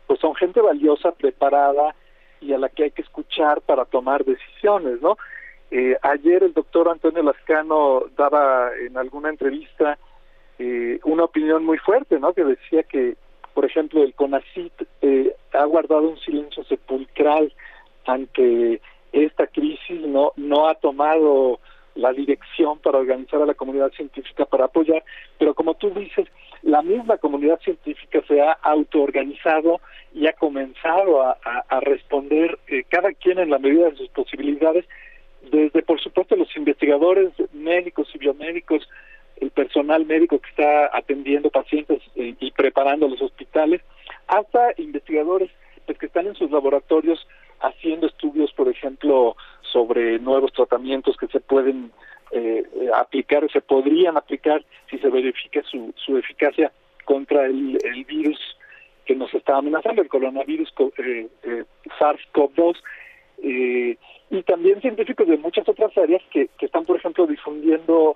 pues 0.05 0.19
son 0.19 0.35
gente 0.35 0.61
valiosa, 0.61 1.11
preparada, 1.11 1.95
y 2.41 2.53
a 2.53 2.57
la 2.57 2.69
que 2.69 2.85
hay 2.85 2.91
que 2.91 3.01
escuchar 3.01 3.61
para 3.61 3.85
tomar 3.85 4.23
decisiones, 4.25 5.01
¿no? 5.01 5.17
Eh, 5.69 5.97
ayer 6.01 6.43
el 6.43 6.53
doctor 6.53 6.87
Antonio 6.89 7.23
Lascano 7.23 8.03
daba 8.15 8.71
en 8.77 8.97
alguna 8.97 9.29
entrevista 9.29 9.97
eh, 10.59 10.99
una 11.03 11.25
opinión 11.25 11.65
muy 11.65 11.77
fuerte, 11.77 12.19
¿no? 12.19 12.33
Que 12.33 12.43
decía 12.43 12.83
que, 12.83 13.15
por 13.53 13.65
ejemplo, 13.65 14.01
el 14.01 14.13
CONACIT 14.13 14.73
eh, 15.01 15.35
ha 15.53 15.65
guardado 15.65 16.07
un 16.07 16.17
silencio 16.19 16.63
sepulcral 16.63 17.53
ante 18.05 18.81
esta 19.11 19.47
crisis, 19.47 20.01
no 20.01 20.31
no 20.37 20.67
ha 20.67 20.75
tomado 20.75 21.59
la 21.97 22.13
dirección 22.13 22.79
para 22.79 22.99
organizar 22.99 23.41
a 23.41 23.45
la 23.45 23.53
comunidad 23.53 23.91
científica 23.91 24.45
para 24.45 24.65
apoyar, 24.65 25.03
pero 25.37 25.53
como 25.53 25.73
tú 25.73 25.89
dices, 25.89 26.27
la 26.61 26.81
misma 26.81 27.17
comunidad 27.17 27.59
científica 27.61 28.21
se 28.27 28.41
ha 28.41 28.51
autoorganizado 28.51 29.81
y 30.13 30.27
ha 30.27 30.33
comenzado 30.33 31.21
a, 31.21 31.37
responder 31.81 32.57
eh, 32.67 32.83
cada 32.89 33.13
quien 33.13 33.39
en 33.39 33.49
la 33.49 33.59
medida 33.59 33.89
de 33.89 33.95
sus 33.95 34.09
posibilidades, 34.09 34.85
desde 35.51 35.81
por 35.83 35.99
supuesto 36.01 36.35
los 36.35 36.55
investigadores 36.57 37.31
médicos 37.53 38.09
y 38.13 38.17
biomédicos, 38.17 38.87
el 39.37 39.51
personal 39.51 40.05
médico 40.05 40.39
que 40.39 40.49
está 40.49 40.89
atendiendo 40.97 41.49
pacientes 41.49 42.01
eh, 42.15 42.35
y 42.39 42.51
preparando 42.51 43.07
los 43.07 43.21
hospitales, 43.21 43.81
hasta 44.27 44.73
investigadores 44.77 45.51
pues, 45.85 45.97
que 45.97 46.07
están 46.07 46.27
en 46.27 46.35
sus 46.35 46.51
laboratorios 46.51 47.25
haciendo 47.61 48.07
estudios, 48.07 48.51
por 48.53 48.67
ejemplo, 48.69 49.35
sobre 49.61 50.19
nuevos 50.19 50.53
tratamientos 50.53 51.17
que 51.17 51.27
se 51.27 51.39
pueden 51.39 51.91
eh, 52.31 52.63
aplicar, 52.93 53.49
se 53.51 53.61
podrían 53.61 54.17
aplicar 54.17 54.63
si 54.89 54.97
se 54.99 55.09
verifica 55.09 55.61
su, 55.63 55.93
su 55.95 56.17
eficacia 56.17 56.71
contra 57.05 57.45
el, 57.45 57.77
el 57.83 58.03
virus 58.05 58.39
que 59.05 59.15
nos 59.15 59.33
está 59.33 59.57
amenazando, 59.57 60.01
el 60.01 60.09
coronavirus 60.09 60.71
eh, 60.97 61.27
eh, 61.43 61.63
SARS-CoV-2, 61.97 62.75
eh, 63.43 63.97
y 64.29 64.43
también 64.43 64.81
científicos 64.81 65.27
de 65.27 65.37
muchas 65.37 65.67
otras 65.69 65.97
áreas 65.97 66.21
que, 66.31 66.49
que 66.59 66.65
están, 66.65 66.85
por 66.85 66.97
ejemplo, 66.97 67.25
difundiendo 67.25 68.13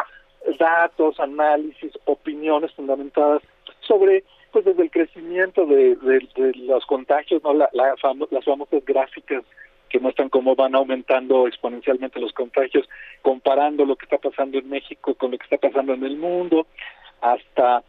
datos, 0.59 1.19
análisis, 1.19 1.93
opiniones 2.05 2.73
fundamentadas 2.73 3.41
sobre 3.79 4.23
pues 4.51 4.65
desde 4.65 4.83
el 4.83 4.91
crecimiento 4.91 5.65
de, 5.65 5.97
los 6.55 6.85
contagios, 6.85 7.43
no 7.43 7.53
la, 7.53 7.69
la 7.73 7.95
las 8.29 8.45
famosas 8.45 8.85
gráficas 8.85 9.43
que 9.89 9.99
muestran 9.99 10.29
cómo 10.29 10.55
van 10.55 10.73
aumentando 10.73 11.47
exponencialmente 11.47 12.19
los 12.19 12.31
contagios, 12.31 12.87
comparando 13.21 13.85
lo 13.85 13.97
que 13.97 14.05
está 14.05 14.17
pasando 14.17 14.57
en 14.57 14.69
México 14.69 15.15
con 15.15 15.31
lo 15.31 15.37
que 15.37 15.43
está 15.43 15.57
pasando 15.57 15.93
en 15.93 16.03
el 16.03 16.17
mundo, 16.17 16.65
hasta 17.19 17.83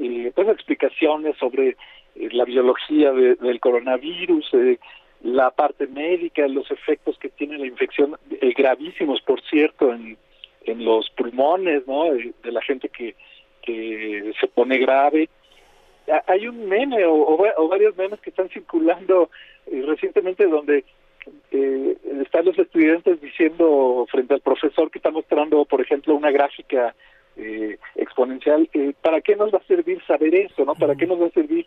eh, 0.00 0.32
pues 0.34 0.48
explicaciones 0.48 1.36
sobre 1.38 1.76
eh, 2.16 2.28
la 2.32 2.44
biología 2.44 3.12
de, 3.12 3.36
del 3.36 3.60
coronavirus, 3.60 4.52
eh, 4.54 4.78
la 5.22 5.50
parte 5.52 5.86
médica, 5.86 6.46
los 6.48 6.70
efectos 6.70 7.16
que 7.18 7.28
tiene 7.28 7.56
la 7.58 7.66
infección, 7.66 8.18
eh, 8.30 8.52
gravísimos 8.56 9.22
por 9.22 9.40
cierto 9.42 9.92
en, 9.92 10.18
en 10.64 10.84
los 10.84 11.08
pulmones, 11.10 11.86
¿no? 11.86 12.12
De, 12.12 12.34
de 12.42 12.52
la 12.52 12.62
gente 12.62 12.88
que, 12.88 13.14
que 13.62 14.32
se 14.40 14.48
pone 14.48 14.78
grave, 14.78 15.28
hay 16.26 16.46
un 16.48 16.68
meme 16.68 17.04
o, 17.06 17.68
varios 17.68 17.96
memes 17.96 18.20
que 18.20 18.30
están 18.30 18.48
circulando 18.50 19.30
eh, 19.66 19.82
recientemente 19.86 20.46
donde 20.46 20.84
eh, 21.50 21.96
están 22.22 22.44
los 22.44 22.58
estudiantes 22.58 23.20
diciendo 23.20 24.06
frente 24.10 24.34
al 24.34 24.40
profesor 24.40 24.90
que 24.90 24.98
está 24.98 25.10
mostrando, 25.10 25.64
por 25.64 25.80
ejemplo, 25.80 26.14
una 26.14 26.30
gráfica 26.30 26.94
eh, 27.36 27.78
exponencial, 27.96 28.68
eh, 28.74 28.92
¿para 29.00 29.20
qué 29.20 29.36
nos 29.36 29.52
va 29.52 29.58
a 29.58 29.66
servir 29.66 30.00
saber 30.06 30.34
eso? 30.34 30.64
¿no? 30.64 30.74
¿Para 30.74 30.94
qué 30.94 31.06
nos 31.06 31.20
va 31.20 31.26
a 31.26 31.30
servir 31.30 31.66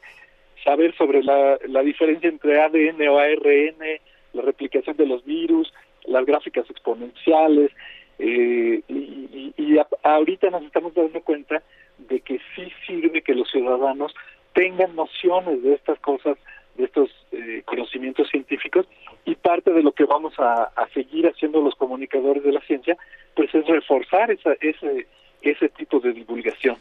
saber 0.64 0.96
sobre 0.96 1.24
la, 1.24 1.58
la 1.68 1.82
diferencia 1.82 2.30
entre 2.30 2.60
ADN 2.60 3.08
o 3.10 3.18
ARN, 3.18 4.00
la 4.34 4.42
replicación 4.42 4.96
de 4.98 5.08
los 5.08 5.26
virus, 5.26 5.74
las 6.06 6.26
gráficas 6.26 6.70
exponenciales? 6.70 7.72
Eh, 8.20 8.82
y, 8.88 9.54
y 9.58 9.78
ahorita 10.04 10.50
nos 10.50 10.64
estamos 10.64 10.94
dando 10.94 11.22
cuenta 11.22 11.62
de 11.98 12.20
que 12.22 12.40
sí 12.56 12.72
sirve 12.86 13.22
que 13.22 13.36
los 13.36 13.50
ciudadanos 13.50 14.14
tengan 14.54 14.96
nociones 14.96 15.62
de 15.64 15.74
estas 15.74 16.00
cosas, 16.00 16.38
de 16.76 16.86
estos 16.86 17.10
eh, 17.32 17.64
conocimientos 17.66 18.30
científicos 18.30 18.86
y 19.26 19.36
parte 19.36 19.72
de 19.72 19.84
lo 19.84 19.92
que 19.92 20.06
vamos 20.06 20.34
a, 20.38 20.72
seguir 20.94 21.28
haciendo 21.28 21.62
los 21.62 21.76
comunicadores 21.76 22.44
de 22.44 22.52
la 22.52 22.62
ciencia, 22.62 22.98
pues 23.36 23.54
es 23.54 23.68
reforzar 23.68 24.32
esa, 24.32 24.54
ese, 24.62 25.08
ese 25.42 25.70
tipo 25.70 26.00
de 26.00 26.14
divulgación. 26.14 26.78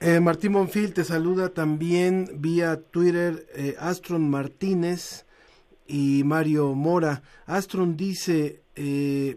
Eh, 0.00 0.20
Martín 0.20 0.52
Monfil 0.52 0.94
te 0.94 1.02
saluda 1.02 1.48
también 1.48 2.28
vía 2.34 2.80
Twitter 2.80 3.46
eh, 3.56 3.74
Astron 3.80 4.30
Martínez 4.30 5.26
y 5.88 6.22
Mario 6.24 6.74
Mora. 6.74 7.22
Astron 7.46 7.96
dice, 7.96 8.60
eh, 8.76 9.36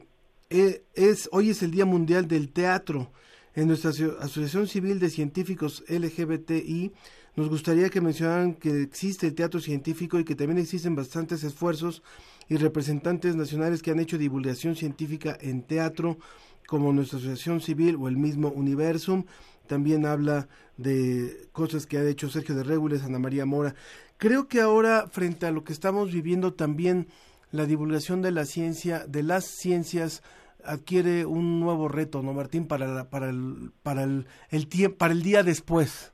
eh 0.51 0.83
es, 0.93 1.29
hoy 1.31 1.49
es 1.49 1.63
el 1.63 1.71
Día 1.71 1.85
Mundial 1.85 2.27
del 2.27 2.53
Teatro. 2.53 3.11
En 3.53 3.67
nuestra 3.67 3.89
Asociación 3.89 4.67
Civil 4.67 4.99
de 4.99 5.09
Científicos 5.09 5.83
LGBTI 5.89 6.93
nos 7.35 7.49
gustaría 7.49 7.89
que 7.89 7.99
mencionaran 7.99 8.53
que 8.53 8.81
existe 8.81 9.27
el 9.27 9.35
teatro 9.35 9.59
científico 9.59 10.19
y 10.19 10.23
que 10.23 10.35
también 10.35 10.57
existen 10.57 10.95
bastantes 10.95 11.43
esfuerzos 11.43 12.01
y 12.47 12.55
representantes 12.55 13.35
nacionales 13.35 13.81
que 13.81 13.91
han 13.91 13.99
hecho 13.99 14.17
divulgación 14.17 14.77
científica 14.77 15.37
en 15.41 15.63
teatro, 15.63 16.17
como 16.65 16.93
nuestra 16.93 17.19
Asociación 17.19 17.59
Civil 17.59 17.97
o 17.99 18.07
el 18.07 18.15
mismo 18.15 18.49
Universum. 18.49 19.25
También 19.67 20.05
habla 20.05 20.47
de 20.77 21.49
cosas 21.51 21.85
que 21.85 21.97
ha 21.97 22.07
hecho 22.07 22.29
Sergio 22.29 22.55
de 22.55 22.63
Régules, 22.63 23.03
Ana 23.03 23.19
María 23.19 23.45
Mora. 23.45 23.75
Creo 24.17 24.47
que 24.47 24.61
ahora, 24.61 25.07
frente 25.11 25.45
a 25.45 25.51
lo 25.51 25.65
que 25.65 25.73
estamos 25.73 26.13
viviendo, 26.13 26.53
también 26.53 27.07
la 27.51 27.65
divulgación 27.65 28.21
de 28.21 28.31
la 28.31 28.45
ciencia, 28.45 29.05
de 29.07 29.23
las 29.23 29.43
ciencias, 29.43 30.23
adquiere 30.65 31.25
un 31.25 31.59
nuevo 31.59 31.87
reto, 31.87 32.21
¿no, 32.21 32.33
Martín? 32.33 32.67
Para, 32.67 33.09
para, 33.09 33.29
el, 33.29 33.71
para, 33.83 34.03
el, 34.03 34.25
el 34.49 34.93
para 34.97 35.13
el 35.13 35.23
día 35.23 35.43
después. 35.43 36.13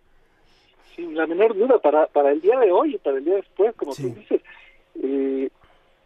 Sin 0.95 1.15
la 1.15 1.27
menor 1.27 1.55
duda, 1.55 1.79
para, 1.79 2.07
para 2.07 2.31
el 2.31 2.41
día 2.41 2.59
de 2.59 2.71
hoy 2.71 2.95
y 2.95 2.97
para 2.97 3.17
el 3.17 3.25
día 3.25 3.35
después, 3.35 3.75
como 3.75 3.93
tú 3.93 4.13
dices. 4.15 4.41
Eh, 4.95 5.49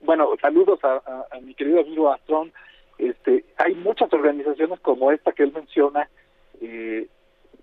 bueno, 0.01 0.29
saludos 0.41 0.79
a, 0.83 1.01
a, 1.31 1.39
mi 1.39 1.53
querido 1.53 1.79
amigo 1.79 2.11
Astrón. 2.11 2.51
Este, 2.97 3.45
hay 3.57 3.73
muchas 3.75 4.11
organizaciones 4.13 4.79
como 4.81 5.11
esta 5.11 5.31
que 5.31 5.43
él 5.43 5.53
menciona 5.53 6.09
eh, 6.59 7.07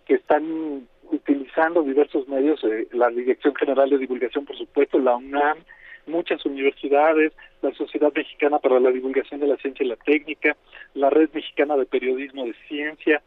que 0.07 0.15
están 0.15 0.89
utilizando 1.11 1.83
diversos 1.83 2.27
medios, 2.29 2.63
eh, 2.65 2.89
la 2.93 3.09
Dirección 3.11 3.55
General 3.55 3.89
de 3.89 3.99
Divulgación, 3.99 4.45
por 4.45 4.57
supuesto, 4.57 4.99
la 4.99 5.17
UNAM, 5.17 5.59
muchas 6.09 6.45
universidades, 6.45 7.33
la 7.63 7.73
Sociedad 7.75 8.13
Mexicana 8.15 8.59
para 8.59 8.81
la 8.81 8.91
Divulgación 8.91 9.41
de 9.41 9.47
la 9.47 9.57
Ciencia 9.57 9.85
y 9.85 9.89
la 9.89 9.97
Técnica, 9.97 10.57
la 10.95 11.11
Red 11.11 11.31
Mexicana 11.33 11.77
de 11.77 11.87
Periodismo 11.87 12.45
de 12.45 12.55
Ciencia, 12.69 13.23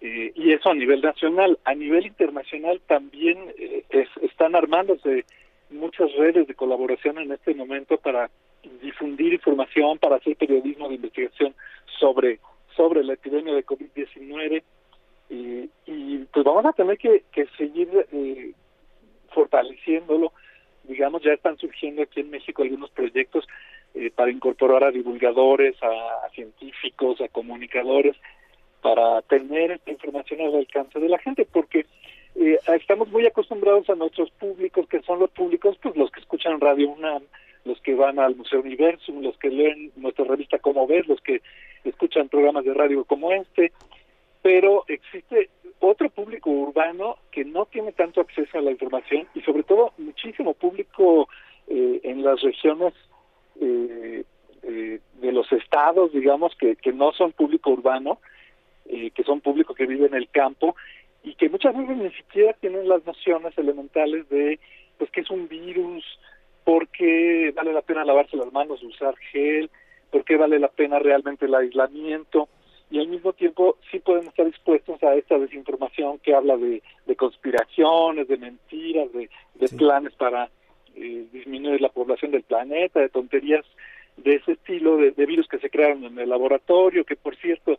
eh, 0.00 0.32
y 0.34 0.52
eso 0.52 0.70
a 0.70 0.74
nivel 0.74 1.00
nacional. 1.00 1.58
A 1.64 1.74
nivel 1.74 2.06
internacional 2.06 2.80
también 2.86 3.38
eh, 3.58 3.84
es, 3.90 4.08
están 4.22 4.54
armándose 4.54 5.24
muchas 5.70 6.12
redes 6.14 6.46
de 6.46 6.54
colaboración 6.54 7.18
en 7.18 7.32
este 7.32 7.54
momento 7.54 7.96
para 7.96 8.30
difundir 8.82 9.32
información, 9.32 9.98
para 9.98 10.16
hacer 10.16 10.36
periodismo 10.36 10.88
de 10.88 10.96
investigación 10.96 11.54
sobre, 11.98 12.40
sobre 12.76 13.04
la 13.04 13.14
epidemia 13.14 13.54
de 13.54 13.64
COVID-19. 13.64 14.62
Y, 15.28 15.70
y 15.86 16.18
pues 16.32 16.44
vamos 16.44 16.64
a 16.66 16.72
tener 16.72 16.98
que, 16.98 17.24
que 17.32 17.46
seguir 17.56 17.88
eh, 18.12 18.52
fortaleciéndolo 19.32 20.32
digamos, 20.86 21.22
ya 21.22 21.32
están 21.32 21.56
surgiendo 21.58 22.02
aquí 22.02 22.20
en 22.20 22.30
México 22.30 22.62
algunos 22.62 22.90
proyectos 22.90 23.46
eh, 23.94 24.10
para 24.14 24.30
incorporar 24.30 24.84
a 24.84 24.90
divulgadores, 24.90 25.76
a, 25.82 26.28
científicos, 26.34 27.20
a 27.20 27.28
comunicadores, 27.28 28.16
para 28.82 29.22
tener 29.22 29.72
esta 29.72 29.90
información 29.90 30.40
al 30.40 30.54
alcance 30.54 30.98
de 31.00 31.08
la 31.08 31.18
gente, 31.18 31.46
porque 31.50 31.86
eh, 32.36 32.58
estamos 32.78 33.08
muy 33.08 33.26
acostumbrados 33.26 33.88
a 33.90 33.94
nuestros 33.94 34.30
públicos, 34.32 34.86
que 34.88 35.00
son 35.02 35.18
los 35.18 35.30
públicos, 35.30 35.76
pues 35.82 35.96
los 35.96 36.10
que 36.10 36.20
escuchan 36.20 36.60
Radio 36.60 36.90
UNAM, 36.90 37.22
los 37.64 37.80
que 37.80 37.94
van 37.94 38.18
al 38.18 38.36
Museo 38.36 38.60
Universum, 38.60 39.22
los 39.22 39.36
que 39.38 39.50
leen 39.50 39.90
nuestra 39.96 40.24
revista 40.24 40.58
Como 40.58 40.86
Ves, 40.86 41.06
los 41.08 41.20
que 41.20 41.42
escuchan 41.84 42.28
programas 42.28 42.64
de 42.64 42.74
radio 42.74 43.04
como 43.04 43.32
este, 43.32 43.72
pero 44.46 44.84
existe 44.86 45.50
otro 45.80 46.08
público 46.08 46.50
urbano 46.50 47.16
que 47.32 47.44
no 47.44 47.66
tiene 47.66 47.90
tanto 47.90 48.20
acceso 48.20 48.56
a 48.56 48.60
la 48.60 48.70
información 48.70 49.26
y 49.34 49.40
sobre 49.40 49.64
todo 49.64 49.92
muchísimo 49.98 50.54
público 50.54 51.28
eh, 51.66 51.98
en 52.04 52.22
las 52.22 52.40
regiones 52.42 52.94
eh, 53.60 54.22
eh, 54.62 55.00
de 55.20 55.32
los 55.32 55.50
estados, 55.50 56.12
digamos, 56.12 56.54
que, 56.54 56.76
que 56.76 56.92
no 56.92 57.10
son 57.10 57.32
público 57.32 57.70
urbano, 57.70 58.20
eh, 58.84 59.10
que 59.10 59.24
son 59.24 59.40
público 59.40 59.74
que 59.74 59.86
vive 59.86 60.06
en 60.06 60.14
el 60.14 60.28
campo 60.28 60.76
y 61.24 61.34
que 61.34 61.48
muchas 61.48 61.76
veces 61.76 61.96
ni 61.96 62.10
siquiera 62.12 62.52
tienen 62.52 62.88
las 62.88 63.04
nociones 63.04 63.58
elementales 63.58 64.28
de 64.28 64.60
pues 64.96 65.10
qué 65.10 65.22
es 65.22 65.30
un 65.30 65.48
virus, 65.48 66.04
por 66.62 66.86
qué 66.86 67.52
vale 67.52 67.72
la 67.72 67.82
pena 67.82 68.04
lavarse 68.04 68.36
las 68.36 68.52
manos, 68.52 68.80
usar 68.84 69.16
gel, 69.32 69.70
por 70.12 70.22
qué 70.22 70.36
vale 70.36 70.60
la 70.60 70.68
pena 70.68 71.00
realmente 71.00 71.46
el 71.46 71.54
aislamiento 71.56 72.48
y 72.90 73.00
al 73.00 73.08
mismo 73.08 73.32
tiempo 73.32 73.76
sí 73.90 73.98
pueden 73.98 74.28
estar 74.28 74.46
expuestos 74.46 75.02
a 75.02 75.14
esta 75.14 75.38
desinformación 75.38 76.18
que 76.18 76.34
habla 76.34 76.56
de, 76.56 76.82
de 77.06 77.16
conspiraciones, 77.16 78.28
de 78.28 78.36
mentiras, 78.36 79.12
de, 79.12 79.28
de 79.54 79.68
planes 79.76 80.12
para 80.14 80.50
eh, 80.94 81.26
disminuir 81.32 81.80
la 81.80 81.88
población 81.88 82.30
del 82.30 82.42
planeta, 82.42 83.00
de 83.00 83.08
tonterías 83.08 83.64
de 84.16 84.36
ese 84.36 84.52
estilo, 84.52 84.96
de, 84.96 85.10
de, 85.10 85.26
virus 85.26 85.48
que 85.48 85.58
se 85.58 85.68
crearon 85.68 86.04
en 86.04 86.18
el 86.18 86.28
laboratorio, 86.28 87.04
que 87.04 87.16
por 87.16 87.36
cierto 87.36 87.78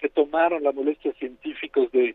se 0.00 0.08
tomaron 0.08 0.62
la 0.62 0.72
molestia 0.72 1.12
científicos 1.14 1.90
de, 1.92 2.14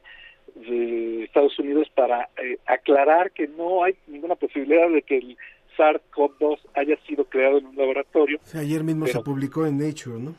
de 0.56 1.24
Estados 1.24 1.57
Unidos 1.60 1.88
para 1.95 2.30
eh, 2.38 2.57
aclarar 2.65 3.32
que 3.32 3.48
no 3.48 3.84
hay 3.84 3.95
ninguna 4.07 4.36
posibilidad 4.36 4.90
de 4.90 5.02
que 5.02 5.18
el 5.18 5.38
SARS-CoV-2 5.78 6.60
haya 6.76 6.98
sido 7.07 7.26
creado 7.26 7.57
en 7.57 7.68
un 7.68 7.76
laboratorio. 7.76 8.40
ayer 8.53 8.84
mismo 8.84 9.07
se 9.07 9.22
publicó 9.22 9.65
en 9.65 9.78
Nature, 9.78 10.20
¿no? 10.20 10.36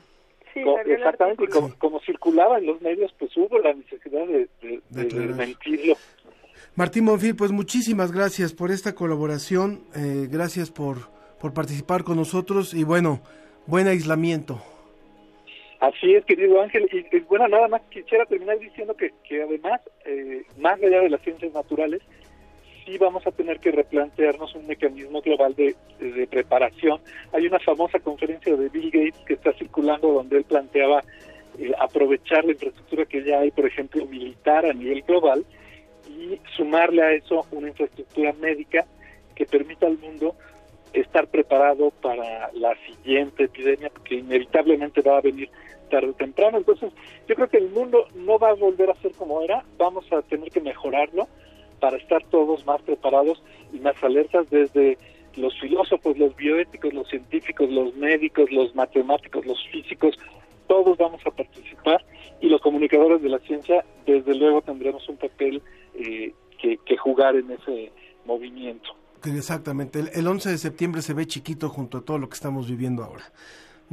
Exactamente, 0.60 1.44
y 1.44 1.78
como, 1.78 2.00
circulaba 2.00 2.58
en 2.58 2.66
los 2.66 2.80
medios, 2.82 3.14
pues 3.18 3.36
hubo 3.36 3.58
la 3.58 3.74
necesidad 3.74 4.26
de, 4.26 5.32
mentirlo. 5.36 5.96
Martín 6.76 7.04
Monfil, 7.04 7.36
pues 7.36 7.52
muchísimas 7.52 8.12
gracias 8.12 8.52
por 8.52 8.70
esta 8.70 8.94
colaboración, 8.94 9.84
eh, 9.94 10.28
gracias 10.30 10.70
por, 10.70 10.96
por 11.40 11.54
participar 11.54 12.04
con 12.04 12.16
nosotros 12.16 12.74
y 12.74 12.84
bueno, 12.84 13.20
buen 13.66 13.86
aislamiento. 13.86 14.60
Así 15.80 16.14
es, 16.14 16.24
querido 16.24 16.62
Ángel, 16.62 16.88
y, 16.90 17.20
bueno, 17.20 17.46
nada 17.46 17.68
más 17.68 17.82
quisiera 17.90 18.24
terminar 18.24 18.58
diciendo 18.58 18.96
que, 18.96 19.12
que 19.28 19.42
además, 19.42 19.82
eh, 20.06 20.42
más 20.58 20.82
allá 20.82 21.00
de 21.00 21.10
las 21.10 21.20
ciencias 21.20 21.52
naturales, 21.52 22.00
sí 22.84 22.98
vamos 22.98 23.26
a 23.26 23.32
tener 23.32 23.60
que 23.60 23.70
replantearnos 23.70 24.54
un 24.54 24.66
mecanismo 24.66 25.20
global 25.20 25.54
de, 25.54 25.76
preparación. 26.30 27.00
Hay 27.32 27.46
una 27.46 27.58
famosa 27.58 27.98
conferencia 28.00 28.54
de 28.56 28.68
Bill 28.68 28.90
Gates 28.90 29.20
que 29.26 29.34
está 29.34 29.52
circulando 29.54 30.12
donde 30.12 30.38
él 30.38 30.44
planteaba 30.44 31.02
eh, 31.58 31.72
aprovechar 31.78 32.44
la 32.44 32.52
infraestructura 32.52 33.06
que 33.06 33.24
ya 33.24 33.40
hay, 33.40 33.50
por 33.50 33.66
ejemplo, 33.66 34.04
militar 34.06 34.66
a 34.66 34.72
nivel 34.72 35.02
global, 35.02 35.44
y 36.08 36.38
sumarle 36.56 37.02
a 37.02 37.12
eso 37.12 37.46
una 37.50 37.68
infraestructura 37.68 38.32
médica 38.34 38.86
que 39.34 39.46
permita 39.46 39.86
al 39.86 39.98
mundo 39.98 40.34
estar 40.92 41.26
preparado 41.26 41.90
para 41.90 42.50
la 42.52 42.74
siguiente 42.86 43.44
epidemia, 43.44 43.90
que 44.04 44.16
inevitablemente 44.16 45.00
va 45.00 45.18
a 45.18 45.22
venir 45.22 45.50
tarde 45.90 46.10
o 46.10 46.12
temprano. 46.12 46.58
Entonces, 46.58 46.92
yo 47.26 47.34
creo 47.34 47.48
que 47.48 47.58
el 47.58 47.70
mundo 47.70 48.06
no 48.14 48.38
va 48.38 48.50
a 48.50 48.54
volver 48.54 48.90
a 48.90 48.94
ser 48.96 49.12
como 49.12 49.42
era, 49.42 49.64
vamos 49.76 50.04
a 50.12 50.22
tener 50.22 50.50
que 50.50 50.60
mejorarlo 50.60 51.26
para 51.80 51.96
estar 51.96 52.22
todos 52.30 52.64
más 52.66 52.82
preparados 52.82 53.42
y 53.72 53.78
más 53.78 53.94
alertas 54.02 54.48
desde 54.50 54.98
los 55.36 55.58
filósofos, 55.60 56.16
los 56.16 56.34
bioéticos, 56.36 56.92
los 56.94 57.08
científicos, 57.08 57.68
los 57.70 57.94
médicos, 57.96 58.50
los 58.50 58.74
matemáticos, 58.74 59.44
los 59.46 59.58
físicos, 59.70 60.18
todos 60.68 60.96
vamos 60.96 61.20
a 61.26 61.30
participar 61.30 62.04
y 62.40 62.48
los 62.48 62.60
comunicadores 62.60 63.22
de 63.22 63.28
la 63.28 63.38
ciencia 63.40 63.84
desde 64.06 64.34
luego 64.34 64.62
tendremos 64.62 65.08
un 65.08 65.16
papel 65.16 65.62
eh, 65.94 66.32
que, 66.60 66.78
que, 66.78 66.96
jugar 66.96 67.36
en 67.36 67.50
ese 67.50 67.92
movimiento. 68.24 68.90
Exactamente, 69.24 70.00
el, 70.00 70.10
el 70.12 70.26
11 70.26 70.50
de 70.50 70.58
septiembre 70.58 71.02
se 71.02 71.14
ve 71.14 71.26
chiquito 71.26 71.68
junto 71.68 71.98
a 71.98 72.00
todo 72.02 72.18
lo 72.18 72.28
que 72.28 72.34
estamos 72.34 72.68
viviendo 72.68 73.02
ahora. 73.02 73.24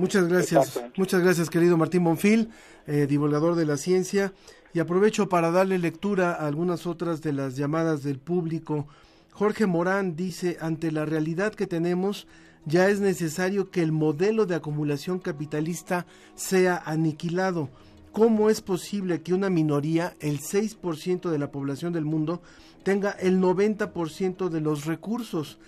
Muchas 0.02 0.28
gracias, 0.28 0.82
muchas 0.98 1.22
gracias 1.22 1.52
querido 1.52 1.78
Martín 1.78 2.04
Bonfil, 2.04 2.50
eh, 2.88 3.06
divulgador 3.08 3.54
de 3.54 3.68
la 3.68 3.78
ciencia. 3.78 4.34
Y 4.74 4.80
aprovecho 4.80 5.30
para 5.30 5.52
darle 5.52 5.78
lectura 5.78 6.32
a 6.32 6.48
algunas 6.48 6.88
otras 6.88 7.22
de 7.22 7.34
las 7.34 7.56
llamadas 7.56 8.02
del 8.02 8.18
público. 8.18 8.88
Jorge 9.32 9.68
Morán 9.68 10.16
dice, 10.16 10.58
ante 10.60 10.92
la 10.92 11.06
realidad 11.06 11.54
que 11.54 11.68
tenemos, 11.68 12.26
ya 12.66 12.90
es 12.90 13.00
necesario 13.00 13.70
que 13.70 13.84
el 13.84 13.92
modelo 13.92 14.48
de 14.48 14.56
acumulación 14.56 15.20
capitalista 15.20 16.08
sea 16.34 16.82
aniquilado. 16.84 17.70
¿Cómo 18.12 18.50
es 18.50 18.60
posible 18.60 19.22
que 19.22 19.36
una 19.36 19.52
minoría, 19.52 20.16
el 20.20 20.40
6% 20.40 21.30
de 21.30 21.38
la 21.38 21.52
población 21.52 21.94
del 21.94 22.06
mundo, 22.06 22.42
tenga 22.82 23.12
el 23.12 23.40
90% 23.40 24.50
de 24.50 24.62
los 24.62 24.86
recursos? 24.86 25.60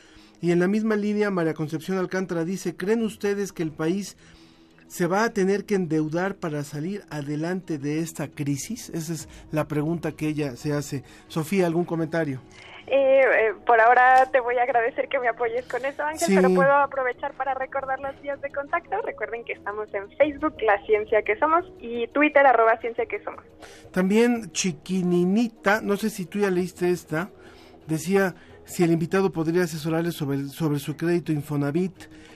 Y 0.43 0.51
en 0.51 0.59
la 0.59 0.67
misma 0.67 0.97
línea, 0.97 1.31
María 1.31 1.53
Concepción 1.53 1.97
Alcántara 1.97 2.43
dice, 2.43 2.75
¿creen 2.75 3.01
ustedes 3.01 3.53
que 3.53 3.63
el 3.63 3.71
país 3.71 4.17
se 4.87 5.07
va 5.07 5.23
a 5.23 5.29
tener 5.29 5.63
que 5.63 5.75
endeudar 5.75 6.35
para 6.35 6.65
salir 6.65 7.01
adelante 7.09 7.77
de 7.77 7.99
esta 7.99 8.27
crisis? 8.27 8.89
Esa 8.89 9.13
es 9.13 9.29
la 9.53 9.69
pregunta 9.69 10.11
que 10.11 10.27
ella 10.27 10.57
se 10.57 10.73
hace. 10.73 11.05
Sofía, 11.29 11.65
¿algún 11.65 11.85
comentario? 11.85 12.41
Eh, 12.87 13.21
eh, 13.21 13.53
por 13.65 13.79
ahora 13.79 14.29
te 14.33 14.41
voy 14.41 14.57
a 14.57 14.63
agradecer 14.63 15.07
que 15.07 15.17
me 15.17 15.29
apoyes 15.29 15.65
con 15.65 15.85
eso, 15.85 16.03
Ángel, 16.03 16.27
Sí. 16.27 16.35
pero 16.35 16.53
puedo 16.53 16.73
aprovechar 16.73 17.31
para 17.35 17.53
recordar 17.53 18.01
las 18.01 18.21
vías 18.21 18.41
de 18.41 18.51
contacto. 18.51 19.01
Recuerden 19.01 19.45
que 19.45 19.53
estamos 19.53 19.87
en 19.93 20.09
Facebook, 20.17 20.55
La 20.61 20.77
Ciencia 20.85 21.21
que 21.21 21.37
Somos, 21.37 21.63
y 21.79 22.07
Twitter, 22.07 22.45
arroba 22.45 22.77
Ciencia 22.81 23.05
que 23.05 23.23
Somos. 23.23 23.45
También 23.93 24.51
Chiquininita, 24.51 25.79
no 25.79 25.95
sé 25.95 26.09
si 26.09 26.25
tú 26.25 26.39
ya 26.39 26.49
leíste 26.49 26.89
esta, 26.91 27.29
decía 27.87 28.35
si 28.65 28.83
el 28.83 28.91
invitado 28.91 29.31
podría 29.31 29.63
asesorarle 29.63 30.11
sobre, 30.11 30.47
sobre 30.47 30.79
su 30.79 30.95
crédito 30.95 31.31
Infonavit, 31.31 31.93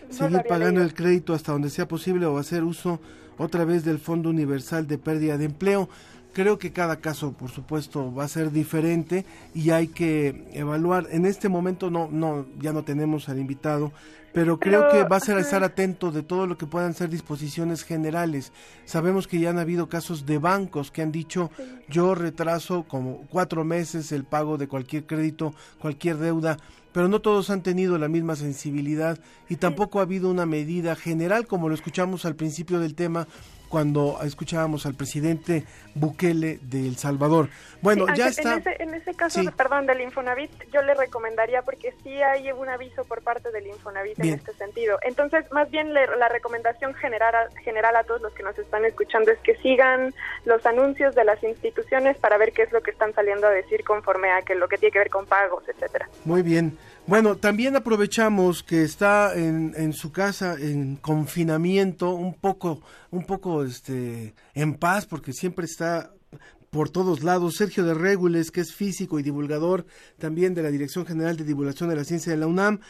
seguir 0.10 0.44
pagando 0.48 0.82
el 0.82 0.94
crédito 0.94 1.34
hasta 1.34 1.52
donde 1.52 1.70
sea 1.70 1.88
posible 1.88 2.26
o 2.26 2.38
hacer 2.38 2.64
uso 2.64 3.00
otra 3.38 3.66
vez 3.66 3.84
del 3.84 4.00
Fondo 4.00 4.30
Universal 4.30 4.88
de 4.88 4.98
Pérdida 4.98 5.38
de 5.38 5.46
Empleo. 5.46 5.90
Creo 6.38 6.60
que 6.60 6.72
cada 6.72 6.98
caso, 6.98 7.32
por 7.32 7.50
supuesto, 7.50 8.14
va 8.14 8.26
a 8.26 8.28
ser 8.28 8.52
diferente 8.52 9.26
y 9.56 9.72
hay 9.72 9.88
que 9.88 10.46
evaluar. 10.54 11.08
En 11.10 11.26
este 11.26 11.50
momento 11.50 11.90
no, 11.90 12.10
no, 12.12 12.46
ya 12.60 12.74
no 12.74 12.84
tenemos 12.84 13.28
al 13.28 13.40
invitado, 13.40 13.92
pero 14.34 14.60
creo 14.60 14.82
Pero, 14.82 14.92
que 14.92 15.10
va 15.10 15.18
a 15.18 15.20
ser 15.20 15.40
estar 15.40 15.64
atento 15.64 16.12
de 16.12 16.22
todo 16.22 16.46
lo 16.46 16.56
que 16.56 16.68
puedan 16.68 16.94
ser 16.94 17.10
disposiciones 17.10 17.84
generales. 17.84 18.52
Sabemos 18.86 19.26
que 19.26 19.40
ya 19.40 19.50
han 19.50 19.58
habido 19.58 19.90
casos 19.90 20.28
de 20.28 20.38
bancos 20.38 20.92
que 20.92 21.02
han 21.02 21.12
dicho 21.12 21.50
yo 21.90 22.14
retraso 22.14 22.84
como 22.84 23.26
cuatro 23.32 23.64
meses 23.64 24.12
el 24.12 24.24
pago 24.24 24.60
de 24.60 24.68
cualquier 24.68 25.08
crédito, 25.08 25.56
cualquier 25.80 26.18
deuda, 26.18 26.60
pero 26.92 27.08
no 27.08 27.20
todos 27.20 27.50
han 27.50 27.64
tenido 27.64 27.98
la 27.98 28.10
misma 28.10 28.36
sensibilidad 28.36 29.18
y 29.50 29.56
tampoco 29.56 29.98
ha 29.98 30.04
habido 30.04 30.30
una 30.30 30.46
medida 30.46 30.96
general 30.96 31.48
como 31.48 31.68
lo 31.68 31.74
escuchamos 31.74 32.26
al 32.26 32.36
principio 32.36 32.80
del 32.80 32.94
tema 32.94 33.28
cuando 33.70 34.20
escuchábamos 34.24 34.86
al 34.86 34.96
presidente 34.96 35.64
Bukele 35.96 36.60
de 36.62 36.88
El 36.88 36.98
Salvador. 36.98 37.50
Bueno, 37.82 38.06
Sí, 38.08 38.14
ya 38.16 38.28
está. 38.28 38.54
En 38.54 38.60
ese, 38.60 38.84
en 38.84 38.94
ese 38.94 39.14
caso, 39.16 39.42
Sí. 39.42 39.50
perdón, 39.56 39.86
del 39.86 40.02
Infonavit, 40.02 40.52
yo 40.74 40.82
le 40.82 40.94
recomendaría, 40.94 41.62
porque 41.64 41.94
sí 42.04 42.22
hay 42.22 42.52
un 42.52 42.70
aviso 42.70 43.04
por 43.06 43.22
parte 43.22 43.52
del 43.52 43.68
Infonavit 43.68 44.18
Bien. 44.18 44.34
en 44.36 44.40
este 44.40 44.54
sentido. 44.54 44.98
Entonces, 45.04 45.46
más 45.52 45.70
bien 45.72 45.94
le- 45.94 46.08
la 46.18 46.30
recomendación 46.30 46.94
general 46.96 47.34
a, 47.36 47.60
general 47.62 47.96
a 47.96 48.04
todos 48.04 48.22
los 48.22 48.34
que 48.34 48.44
nos 48.44 48.58
están 48.58 48.86
escuchando 48.86 49.32
es 49.32 49.40
que 49.40 49.56
sigan 49.58 50.14
los 50.46 50.66
anuncios 50.66 51.16
de 51.16 51.24
las 51.24 51.42
instituciones 51.44 52.18
para 52.18 52.38
ver 52.38 52.52
qué 52.54 52.64
es 52.64 52.72
lo 52.72 52.82
que 52.82 52.92
están 52.92 53.14
saliendo 53.14 53.48
a 53.48 53.52
decir 53.52 53.84
conforme 53.84 54.30
a 54.32 54.42
que 54.42 54.56
lo 54.56 54.68
que 54.68 54.78
tiene 54.78 54.92
que 54.92 55.00
ver 55.00 55.10
con 55.10 55.26
pagos, 55.26 55.64
etcétera. 55.68 56.08
Muy 56.26 56.42
bien. 56.42 56.78
Bueno, 57.08 57.38
también 57.38 57.78
aprovechamos 57.78 58.64
que 58.64 58.84
está 58.84 59.34
en, 59.34 59.74
en 59.78 59.94
su 59.94 60.12
casa 60.12 60.58
en 60.60 60.98
confinamiento, 60.98 62.12
un 62.12 62.34
poco, 62.34 62.82
un 63.12 63.26
poco, 63.26 63.64
este, 63.64 64.34
en 64.54 64.74
paz, 64.74 65.06
porque 65.06 65.32
siempre 65.32 65.64
está 65.64 66.12
por 66.70 66.90
todos 66.90 67.24
lados. 67.24 67.56
Sergio 67.56 67.86
de 67.86 67.94
Régules, 67.94 68.52
que 68.52 68.60
es 68.60 68.74
físico 68.76 69.20
y 69.20 69.24
divulgador 69.24 69.86
también 70.20 70.54
de 70.54 70.64
la 70.64 70.70
Dirección 70.70 71.06
General 71.06 71.38
de 71.38 71.46
Divulgación 71.46 71.90
de 71.90 71.96
la 71.96 72.04
Ciencia 72.04 72.34
de 72.34 72.40
la 72.40 72.48
UNAM. 72.48 72.82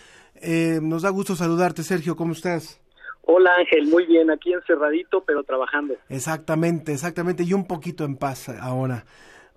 Eh, 0.41 0.79
nos 0.81 1.03
da 1.03 1.11
gusto 1.11 1.35
saludarte, 1.35 1.83
Sergio. 1.83 2.15
¿Cómo 2.15 2.33
estás? 2.33 2.81
Hola 3.21 3.51
Ángel, 3.59 3.85
muy 3.87 4.07
bien, 4.07 4.31
aquí 4.31 4.51
encerradito 4.51 5.23
pero 5.27 5.43
trabajando. 5.43 5.93
Exactamente, 6.09 6.93
exactamente, 6.93 7.43
y 7.43 7.53
un 7.53 7.67
poquito 7.67 8.03
en 8.03 8.15
paz 8.15 8.49
ahora. 8.49 9.05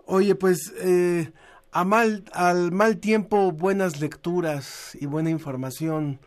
Oye, 0.05 0.35
pues 0.35 0.74
eh, 0.82 1.31
a 1.73 1.85
mal, 1.85 2.25
al 2.33 2.73
mal 2.73 2.99
tiempo, 2.99 3.53
buenas 3.53 4.01
lecturas 4.01 4.97
y 5.01 5.07
buena 5.07 5.31
información 5.31 6.19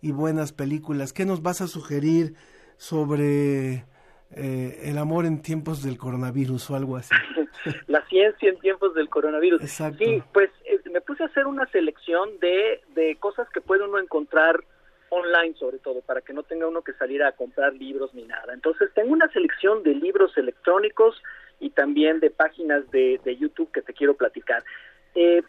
y 0.00 0.12
buenas 0.12 0.52
películas. 0.52 1.12
¿Qué 1.12 1.24
nos 1.24 1.42
vas 1.42 1.60
a 1.60 1.66
sugerir 1.66 2.34
sobre 2.76 3.84
eh, 4.30 4.80
el 4.84 4.98
amor 4.98 5.26
en 5.26 5.42
tiempos 5.42 5.82
del 5.82 5.98
coronavirus 5.98 6.70
o 6.70 6.76
algo 6.76 6.96
así? 6.96 7.14
La 7.86 8.04
ciencia 8.06 8.48
en 8.48 8.58
tiempos 8.58 8.94
del 8.94 9.08
coronavirus. 9.08 9.60
Exacto. 9.60 10.04
Sí, 10.04 10.22
pues 10.32 10.50
eh, 10.64 10.80
me 10.90 11.00
puse 11.00 11.22
a 11.22 11.26
hacer 11.26 11.46
una 11.46 11.66
selección 11.66 12.38
de, 12.40 12.80
de 12.94 13.16
cosas 13.16 13.48
que 13.50 13.60
puede 13.60 13.84
uno 13.84 13.98
encontrar 13.98 14.64
online 15.10 15.54
sobre 15.58 15.78
todo, 15.78 16.00
para 16.00 16.22
que 16.22 16.32
no 16.32 16.42
tenga 16.42 16.66
uno 16.66 16.80
que 16.82 16.94
salir 16.94 17.22
a 17.22 17.32
comprar 17.32 17.74
libros 17.74 18.14
ni 18.14 18.24
nada. 18.24 18.54
Entonces 18.54 18.90
tengo 18.94 19.12
una 19.12 19.28
selección 19.28 19.82
de 19.82 19.94
libros 19.94 20.36
electrónicos 20.38 21.22
y 21.60 21.70
también 21.70 22.18
de 22.20 22.30
páginas 22.30 22.90
de, 22.90 23.20
de 23.22 23.36
YouTube 23.36 23.70
que 23.72 23.82
te 23.82 23.92
quiero 23.92 24.14
platicar. 24.14 24.64
Eh, 25.14 25.42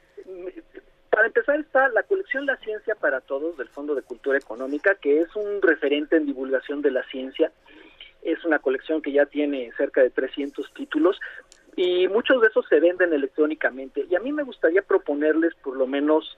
para 1.09 1.27
empezar 1.27 1.59
está 1.59 1.89
la 1.89 2.03
colección 2.03 2.45
La 2.45 2.57
Ciencia 2.57 2.95
para 2.95 3.21
Todos 3.21 3.57
del 3.57 3.69
Fondo 3.69 3.93
de 3.93 4.01
Cultura 4.01 4.37
Económica, 4.37 4.95
que 4.95 5.21
es 5.21 5.35
un 5.35 5.61
referente 5.61 6.15
en 6.15 6.25
divulgación 6.25 6.81
de 6.81 6.91
la 6.91 7.03
ciencia. 7.03 7.51
Es 8.23 8.43
una 8.45 8.59
colección 8.59 9.01
que 9.01 9.11
ya 9.11 9.25
tiene 9.25 9.71
cerca 9.77 10.01
de 10.01 10.09
300 10.09 10.73
títulos 10.73 11.19
y 11.75 12.07
muchos 12.07 12.41
de 12.41 12.47
esos 12.47 12.65
se 12.67 12.79
venden 12.79 13.13
electrónicamente. 13.13 14.05
Y 14.09 14.15
a 14.15 14.19
mí 14.19 14.31
me 14.31 14.43
gustaría 14.43 14.81
proponerles, 14.81 15.53
por 15.55 15.75
lo 15.75 15.87
menos 15.87 16.37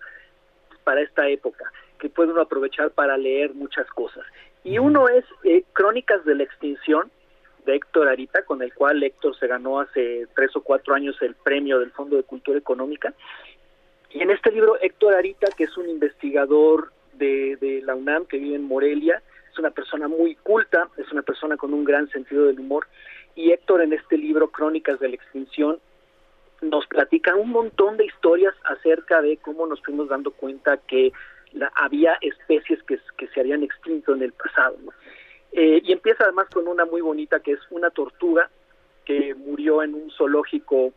para 0.83 1.01
esta 1.01 1.27
época, 1.29 1.71
que 1.99 2.09
puede 2.09 2.31
uno 2.31 2.41
aprovechar 2.41 2.91
para 2.91 3.17
leer 3.17 3.53
muchas 3.53 3.87
cosas. 3.87 4.25
Y 4.63 4.79
uno 4.79 5.07
es 5.07 5.25
eh, 5.43 5.63
Crónicas 5.73 6.25
de 6.25 6.35
la 6.35 6.43
Extinción, 6.43 7.11
de 7.65 7.75
Héctor 7.75 8.07
Arita, 8.07 8.43
con 8.43 8.61
el 8.61 8.73
cual 8.73 9.03
Héctor 9.03 9.37
se 9.37 9.47
ganó 9.47 9.79
hace 9.79 10.27
tres 10.35 10.55
o 10.55 10.61
cuatro 10.61 10.93
años 10.93 11.15
el 11.21 11.35
premio 11.35 11.79
del 11.79 11.91
Fondo 11.91 12.15
de 12.15 12.23
Cultura 12.23 12.57
Económica. 12.57 13.13
Y 14.11 14.21
en 14.21 14.31
este 14.31 14.51
libro, 14.51 14.77
Héctor 14.81 15.13
Arita, 15.13 15.47
que 15.57 15.65
es 15.65 15.77
un 15.77 15.89
investigador 15.89 16.91
de, 17.13 17.81
la 17.83 17.95
UNAM 17.95 18.25
que 18.25 18.37
vive 18.37 18.55
en 18.55 18.63
Morelia, 18.63 19.21
es 19.51 19.59
una 19.59 19.71
persona 19.71 20.07
muy 20.07 20.35
culta, 20.35 20.89
es 20.97 21.11
una 21.11 21.21
persona 21.21 21.57
con 21.57 21.73
un 21.73 21.83
gran 21.83 22.09
sentido 22.09 22.45
del 22.45 22.59
humor. 22.59 22.87
Y 23.35 23.51
Héctor 23.51 23.81
en 23.81 23.93
este 23.93 24.17
libro, 24.17 24.49
Crónicas 24.49 24.99
de 24.99 25.09
la 25.09 25.15
Extinción, 25.15 25.79
nos 26.61 26.87
platica 26.87 27.35
un 27.35 27.49
montón 27.49 27.97
de 27.97 28.05
historias 28.05 28.55
acerca 28.63 29.21
de 29.21 29.37
cómo 29.37 29.67
nos 29.67 29.81
fuimos 29.81 30.07
dando 30.07 30.31
cuenta 30.31 30.77
que 30.77 31.11
la, 31.51 31.71
había 31.75 32.17
especies 32.21 32.81
que, 32.83 32.97
que 33.17 33.27
se 33.27 33.39
habían 33.41 33.63
extinto 33.63 34.13
en 34.13 34.23
el 34.23 34.31
pasado. 34.31 34.77
¿no? 34.83 34.91
Eh, 35.57 35.81
y 35.85 35.93
empieza 35.93 36.25
además 36.25 36.49
con 36.53 36.67
una 36.67 36.83
muy 36.83 36.99
bonita 36.99 37.39
que 37.39 37.53
es 37.53 37.59
una 37.69 37.89
tortuga 37.89 38.49
que 39.05 39.33
murió 39.35 39.81
en 39.83 39.93
un 39.93 40.11
zoológico 40.11 40.91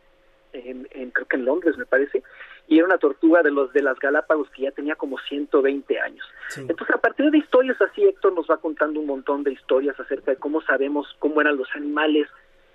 en, 0.51 0.85
en, 0.91 1.11
creo 1.11 1.27
que 1.27 1.37
en 1.37 1.45
Londres 1.45 1.77
me 1.77 1.85
parece 1.85 2.23
y 2.67 2.77
era 2.77 2.85
una 2.85 2.97
tortuga 2.97 3.41
de 3.41 3.51
los 3.51 3.71
de 3.71 3.81
las 3.81 3.97
Galápagos 3.99 4.49
que 4.49 4.63
ya 4.63 4.71
tenía 4.71 4.95
como 4.95 5.17
120 5.17 5.99
años. 6.01 6.25
Sí. 6.49 6.61
Entonces 6.67 6.93
a 6.93 6.99
partir 6.99 7.31
de 7.31 7.37
historias 7.37 7.81
así 7.81 8.03
Héctor 8.03 8.33
nos 8.33 8.49
va 8.49 8.57
contando 8.57 8.99
un 8.99 9.05
montón 9.05 9.43
de 9.43 9.53
historias 9.53 9.97
acerca 9.97 10.31
de 10.31 10.37
cómo 10.37 10.59
sabemos 10.61 11.07
cómo 11.19 11.39
eran 11.39 11.55
los 11.55 11.69
animales 11.73 12.27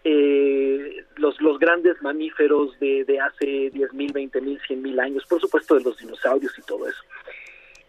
eh, 0.05 1.05
los, 1.17 1.41
los 1.41 1.59
grandes 1.59 2.01
mamíferos 2.01 2.79
de, 2.79 3.05
de 3.05 3.21
hace 3.21 3.73
10.000, 3.73 4.13
20.000, 4.13 4.61
100.000 4.69 5.01
años, 5.03 5.25
por 5.27 5.41
supuesto 5.41 5.75
de 5.75 5.83
los 5.83 5.97
dinosaurios 5.99 6.59
y 6.59 6.63
todo 6.63 6.87
eso. 6.87 7.03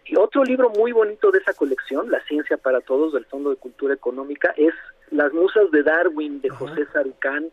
Y 0.08 0.16
otro 0.16 0.44
libro 0.44 0.70
muy 0.70 0.92
bonito 0.92 1.32
de 1.32 1.38
esa 1.38 1.52
colección, 1.52 2.10
La 2.10 2.22
ciencia 2.24 2.56
para 2.56 2.80
todos 2.80 3.12
del 3.12 3.24
Fondo 3.24 3.50
de 3.50 3.56
Cultura 3.56 3.94
Económica, 3.94 4.54
es 4.56 4.72
Las 5.10 5.32
musas 5.32 5.70
de 5.72 5.82
Darwin 5.82 6.40
de 6.40 6.48
José 6.48 6.86
Sarucán. 6.92 7.50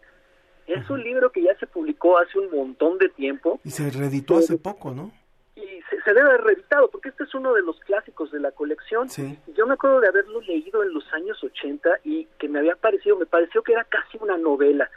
Es 0.68 0.88
un 0.90 1.04
libro 1.04 1.32
que 1.32 1.42
ya 1.42 1.58
se 1.58 1.66
publicó 1.66 2.18
hace 2.18 2.38
un 2.38 2.52
montón 2.52 3.00
de 3.00 3.10
tiempo. 3.10 3.60
Y 3.64 3.72
se 3.72 3.90
reeditó 3.90 4.38
hace 4.38 4.58
poco, 4.58 4.92
¿no? 4.92 5.12
Y 5.56 5.82
se, 5.90 6.02
se, 6.04 6.14
debe 6.14 6.30
haber 6.30 6.42
reeditado, 6.42 6.90
porque 6.90 7.10
este 7.10 7.24
es 7.24 7.34
uno 7.34 7.54
de 7.54 7.64
los 7.64 7.80
clásicos 7.82 8.32
de 8.32 8.40
la 8.40 8.52
colección. 8.52 9.10
Sí. 9.10 9.38
Yo 9.56 9.66
me 9.66 9.74
acuerdo 9.74 10.00
de 10.00 10.08
haberlo 10.10 10.40
leído 10.42 10.84
en 10.84 10.94
los 10.94 11.12
años 11.14 11.44
80 11.44 11.90
y 12.04 12.26
que 12.38 12.48
me 12.48 12.60
había 12.60 12.76
parecido, 12.76 13.18
me 13.18 13.26
pareció 13.26 13.64
que 13.64 13.74
era 13.74 13.84
casi 13.84 14.18
una 14.22 14.38
novela, 14.38 14.90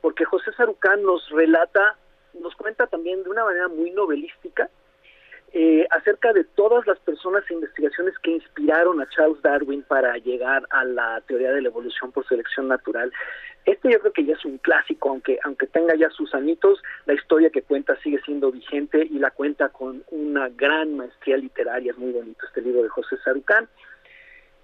porque 0.00 0.24
José 0.24 0.52
Sarucán 0.56 1.02
nos 1.02 1.28
relata, 1.30 1.96
nos 2.40 2.54
cuenta 2.54 2.86
también 2.86 3.22
de 3.24 3.30
una 3.30 3.44
manera 3.44 3.68
muy 3.68 3.90
novelística 3.90 4.70
eh, 5.52 5.86
acerca 5.90 6.32
de 6.32 6.44
todas 6.44 6.86
las 6.86 6.98
personas 7.00 7.42
e 7.48 7.54
investigaciones 7.54 8.16
que 8.22 8.30
inspiraron 8.30 9.00
a 9.00 9.08
Charles 9.08 9.42
Darwin 9.42 9.82
para 9.82 10.16
llegar 10.18 10.64
a 10.70 10.84
la 10.84 11.20
teoría 11.26 11.52
de 11.52 11.62
la 11.62 11.68
evolución 11.68 12.12
por 12.12 12.26
selección 12.28 12.68
natural. 12.68 13.12
Este 13.66 13.90
yo 13.90 13.98
creo 13.98 14.12
que 14.12 14.24
ya 14.24 14.34
es 14.34 14.44
un 14.44 14.58
clásico, 14.58 15.10
aunque 15.10 15.38
aunque 15.42 15.66
tenga 15.66 15.94
ya 15.96 16.08
sus 16.10 16.32
añitos, 16.34 16.80
la 17.06 17.14
historia 17.14 17.50
que 17.50 17.62
cuenta 17.62 17.96
sigue 18.00 18.20
siendo 18.24 18.52
vigente 18.52 19.04
y 19.04 19.18
la 19.18 19.32
cuenta 19.32 19.70
con 19.70 20.04
una 20.10 20.48
gran 20.48 20.96
maestría 20.96 21.36
literaria. 21.36 21.92
Es 21.92 21.98
muy 21.98 22.12
bonito 22.12 22.46
este 22.46 22.62
libro 22.62 22.82
de 22.82 22.88
José 22.88 23.16
Sarucán. 23.24 23.68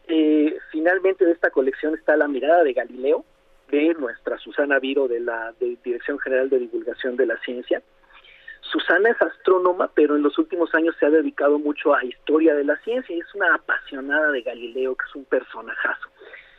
Eh, 0.09 0.57
finalmente 0.71 1.25
de 1.25 1.33
esta 1.33 1.51
colección 1.51 1.95
está 1.95 2.17
La 2.17 2.29
mirada 2.29 2.63
de 2.63 2.73
Galileo, 2.73 3.25
de 3.71 3.93
nuestra 3.95 4.39
Susana 4.39 4.79
Viro 4.79 5.09
de 5.09 5.19
la 5.19 5.53
Dirección 5.59 6.19
General 6.21 6.49
de 6.49 6.61
Divulgación 6.61 7.17
de 7.17 7.27
la 7.27 7.37
Ciencia. 7.41 7.83
Susana 8.71 9.11
es 9.11 9.21
astrónoma, 9.23 9.91
pero 9.95 10.17
en 10.17 10.23
los 10.23 10.39
últimos 10.39 10.75
años 10.75 10.95
se 10.99 11.07
ha 11.07 11.11
dedicado 11.11 11.59
mucho 11.59 11.95
a 11.95 12.05
historia 12.05 12.55
de 12.55 12.65
la 12.65 12.77
ciencia 12.79 13.15
y 13.15 13.21
es 13.21 13.35
una 13.35 13.55
apasionada 13.55 14.31
de 14.33 14.43
Galileo, 14.43 14.97
que 14.97 15.05
es 15.09 15.15
un 15.15 15.25
personajazo. 15.25 16.09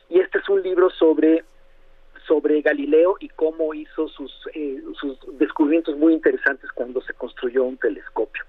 Y 0.10 0.20
este 0.20 0.40
es 0.40 0.50
un 0.50 0.62
libro 0.62 0.90
sobre 0.92 1.44
sobre 2.28 2.62
Galileo 2.62 3.16
y 3.20 3.30
cómo 3.30 3.74
hizo 3.74 4.08
sus, 4.10 4.32
eh, 4.54 4.82
sus 5.00 5.18
descubrimientos 5.38 5.96
muy 5.96 6.14
interesantes 6.14 6.70
cuando 6.74 7.02
se 7.02 7.14
construyó 7.14 7.64
un 7.64 7.78
telescopio. 7.78 8.44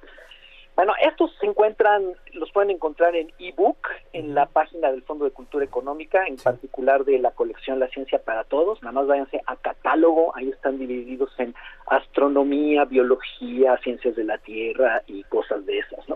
Bueno, 0.78 0.92
estos 1.02 1.32
se 1.40 1.46
encuentran, 1.46 2.14
los 2.34 2.52
pueden 2.52 2.70
encontrar 2.70 3.16
en 3.16 3.32
ebook, 3.40 3.88
en 4.12 4.32
la 4.32 4.46
página 4.46 4.92
del 4.92 5.02
Fondo 5.02 5.24
de 5.24 5.32
Cultura 5.32 5.64
Económica, 5.64 6.24
en 6.24 6.36
particular 6.36 7.04
de 7.04 7.18
la 7.18 7.32
colección 7.32 7.80
La 7.80 7.88
Ciencia 7.88 8.22
para 8.22 8.44
Todos. 8.44 8.80
Nada 8.80 8.92
más 8.92 9.08
váyanse 9.08 9.42
a 9.44 9.56
catálogo, 9.56 10.30
ahí 10.36 10.50
están 10.50 10.78
divididos 10.78 11.32
en 11.38 11.52
astronomía, 11.88 12.84
biología, 12.84 13.76
ciencias 13.78 14.14
de 14.14 14.22
la 14.22 14.38
Tierra 14.38 15.02
y 15.08 15.24
cosas 15.24 15.66
de 15.66 15.80
esas, 15.80 16.08
¿no? 16.08 16.14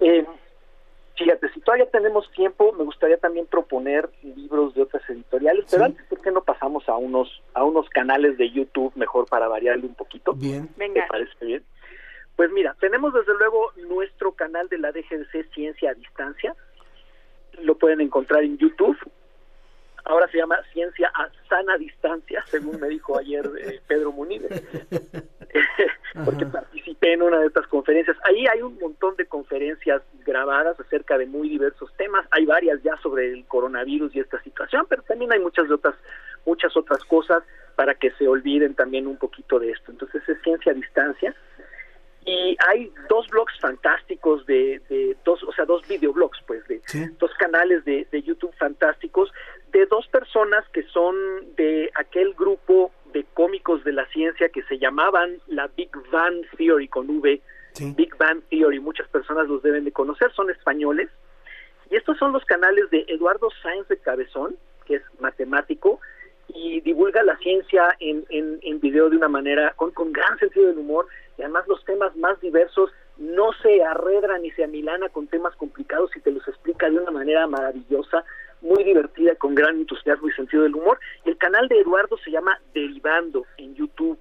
Eh, 0.00 0.26
fíjate, 1.18 1.50
si 1.50 1.60
todavía 1.60 1.90
tenemos 1.90 2.30
tiempo, 2.32 2.72
me 2.72 2.84
gustaría 2.84 3.18
también 3.18 3.44
proponer 3.44 4.08
libros 4.22 4.74
de 4.74 4.84
otras 4.84 5.02
editoriales, 5.10 5.66
pero 5.70 5.84
antes, 5.84 6.02
¿por 6.06 6.22
qué 6.22 6.30
no 6.30 6.42
pasamos 6.42 6.88
a 6.88 6.96
unos 6.96 7.42
a 7.52 7.62
unos 7.62 7.90
canales 7.90 8.38
de 8.38 8.50
YouTube 8.50 8.92
mejor 8.96 9.26
para 9.26 9.48
variarle 9.48 9.86
un 9.86 9.94
poquito? 9.94 10.32
Bien. 10.32 10.70
¿Me 10.78 10.88
parece 11.10 11.44
bien? 11.44 11.62
Pues 12.36 12.50
mira, 12.50 12.74
tenemos 12.80 13.14
desde 13.14 13.34
luego 13.38 13.72
nuestro 13.88 14.32
canal 14.32 14.68
de 14.68 14.78
la 14.78 14.90
DGDC 14.90 15.52
Ciencia 15.54 15.90
a 15.90 15.94
Distancia. 15.94 16.54
Lo 17.62 17.76
pueden 17.76 18.00
encontrar 18.00 18.42
en 18.42 18.58
YouTube. 18.58 18.98
Ahora 20.04 20.28
se 20.28 20.38
llama 20.38 20.58
Ciencia 20.72 21.10
a 21.14 21.30
Sana 21.48 21.78
Distancia, 21.78 22.44
según 22.46 22.78
me 22.78 22.88
dijo 22.88 23.18
ayer 23.18 23.48
eh, 23.58 23.80
Pedro 23.86 24.12
Muniz, 24.12 24.42
porque 26.26 26.44
participé 26.44 27.14
en 27.14 27.22
una 27.22 27.38
de 27.38 27.46
estas 27.46 27.66
conferencias. 27.68 28.16
Ahí 28.24 28.44
hay 28.52 28.60
un 28.60 28.78
montón 28.78 29.16
de 29.16 29.24
conferencias 29.24 30.02
grabadas 30.26 30.78
acerca 30.78 31.16
de 31.16 31.24
muy 31.24 31.48
diversos 31.48 31.90
temas. 31.96 32.26
Hay 32.32 32.44
varias 32.44 32.82
ya 32.82 32.96
sobre 32.98 33.32
el 33.32 33.46
coronavirus 33.46 34.14
y 34.14 34.20
esta 34.20 34.42
situación, 34.42 34.84
pero 34.90 35.02
también 35.04 35.32
hay 35.32 35.40
muchas 35.40 35.70
otras, 35.70 35.94
muchas 36.44 36.76
otras 36.76 37.02
cosas 37.04 37.42
para 37.74 37.94
que 37.94 38.10
se 38.12 38.28
olviden 38.28 38.74
también 38.74 39.06
un 39.06 39.16
poquito 39.16 39.58
de 39.58 39.70
esto. 39.70 39.90
Entonces 39.90 40.22
es 40.28 40.42
Ciencia 40.42 40.72
a 40.72 40.74
Distancia 40.74 41.34
y 42.24 42.56
hay 42.68 42.90
dos 43.08 43.28
blogs 43.28 43.58
fantásticos 43.60 44.46
de, 44.46 44.80
de 44.88 45.16
dos 45.24 45.42
o 45.42 45.52
sea 45.52 45.64
dos 45.64 45.86
videoblogs 45.86 46.38
pues 46.46 46.66
de 46.68 46.80
dos 47.18 47.30
canales 47.38 47.84
de, 47.84 48.06
de 48.10 48.22
YouTube 48.22 48.54
fantásticos 48.58 49.30
de 49.72 49.86
dos 49.86 50.06
personas 50.08 50.64
que 50.72 50.82
son 50.84 51.14
de 51.56 51.90
aquel 51.94 52.34
grupo 52.34 52.92
de 53.12 53.24
cómicos 53.34 53.84
de 53.84 53.92
la 53.92 54.06
ciencia 54.06 54.48
que 54.48 54.62
se 54.64 54.78
llamaban 54.78 55.38
la 55.48 55.68
Big 55.68 55.90
Bang 56.10 56.44
Theory 56.56 56.88
con 56.88 57.10
V 57.10 57.40
Big 57.96 58.16
Bang 58.16 58.42
Theory. 58.50 58.78
Muchas 58.80 59.08
personas 59.08 59.48
los 59.48 59.62
deben 59.62 59.84
de 59.84 59.92
conocer 59.92 60.32
son 60.32 60.50
españoles. 60.50 61.10
Y 61.90 61.96
estos 61.96 62.16
son 62.18 62.32
los 62.32 62.44
canales 62.44 62.88
de 62.90 63.04
Eduardo 63.08 63.48
Sáenz 63.62 63.88
de 63.88 63.98
Cabezón 63.98 64.56
que 64.84 64.96
es 64.96 65.02
matemático 65.18 66.00
y 66.48 66.80
divulga 66.80 67.22
la 67.22 67.36
ciencia 67.38 67.96
en, 68.00 68.24
en, 68.28 68.58
en 68.62 68.80
video 68.80 69.10
de 69.10 69.16
una 69.16 69.28
manera 69.28 69.72
con, 69.76 69.90
con 69.92 70.12
gran 70.12 70.38
sentido 70.38 70.66
del 70.66 70.78
humor 70.78 71.06
y 71.38 71.42
además 71.42 71.66
los 71.68 71.84
temas 71.84 72.14
más 72.16 72.40
diversos 72.40 72.90
no 73.16 73.52
se 73.62 73.82
arredra 73.82 74.38
ni 74.38 74.50
se 74.52 74.64
amilana 74.64 75.08
con 75.08 75.26
temas 75.26 75.54
complicados 75.56 76.10
y 76.16 76.20
te 76.20 76.32
los 76.32 76.46
explica 76.48 76.90
de 76.90 76.98
una 76.98 77.10
manera 77.10 77.46
maravillosa, 77.46 78.24
muy 78.60 78.82
divertida, 78.82 79.34
con 79.36 79.54
gran 79.54 79.76
entusiasmo 79.76 80.28
y 80.28 80.32
sentido 80.32 80.62
del 80.62 80.74
humor. 80.74 80.98
El 81.24 81.36
canal 81.36 81.68
de 81.68 81.80
Eduardo 81.80 82.16
se 82.18 82.30
llama 82.30 82.58
Derivando 82.72 83.46
en 83.56 83.74
YouTube. 83.74 84.18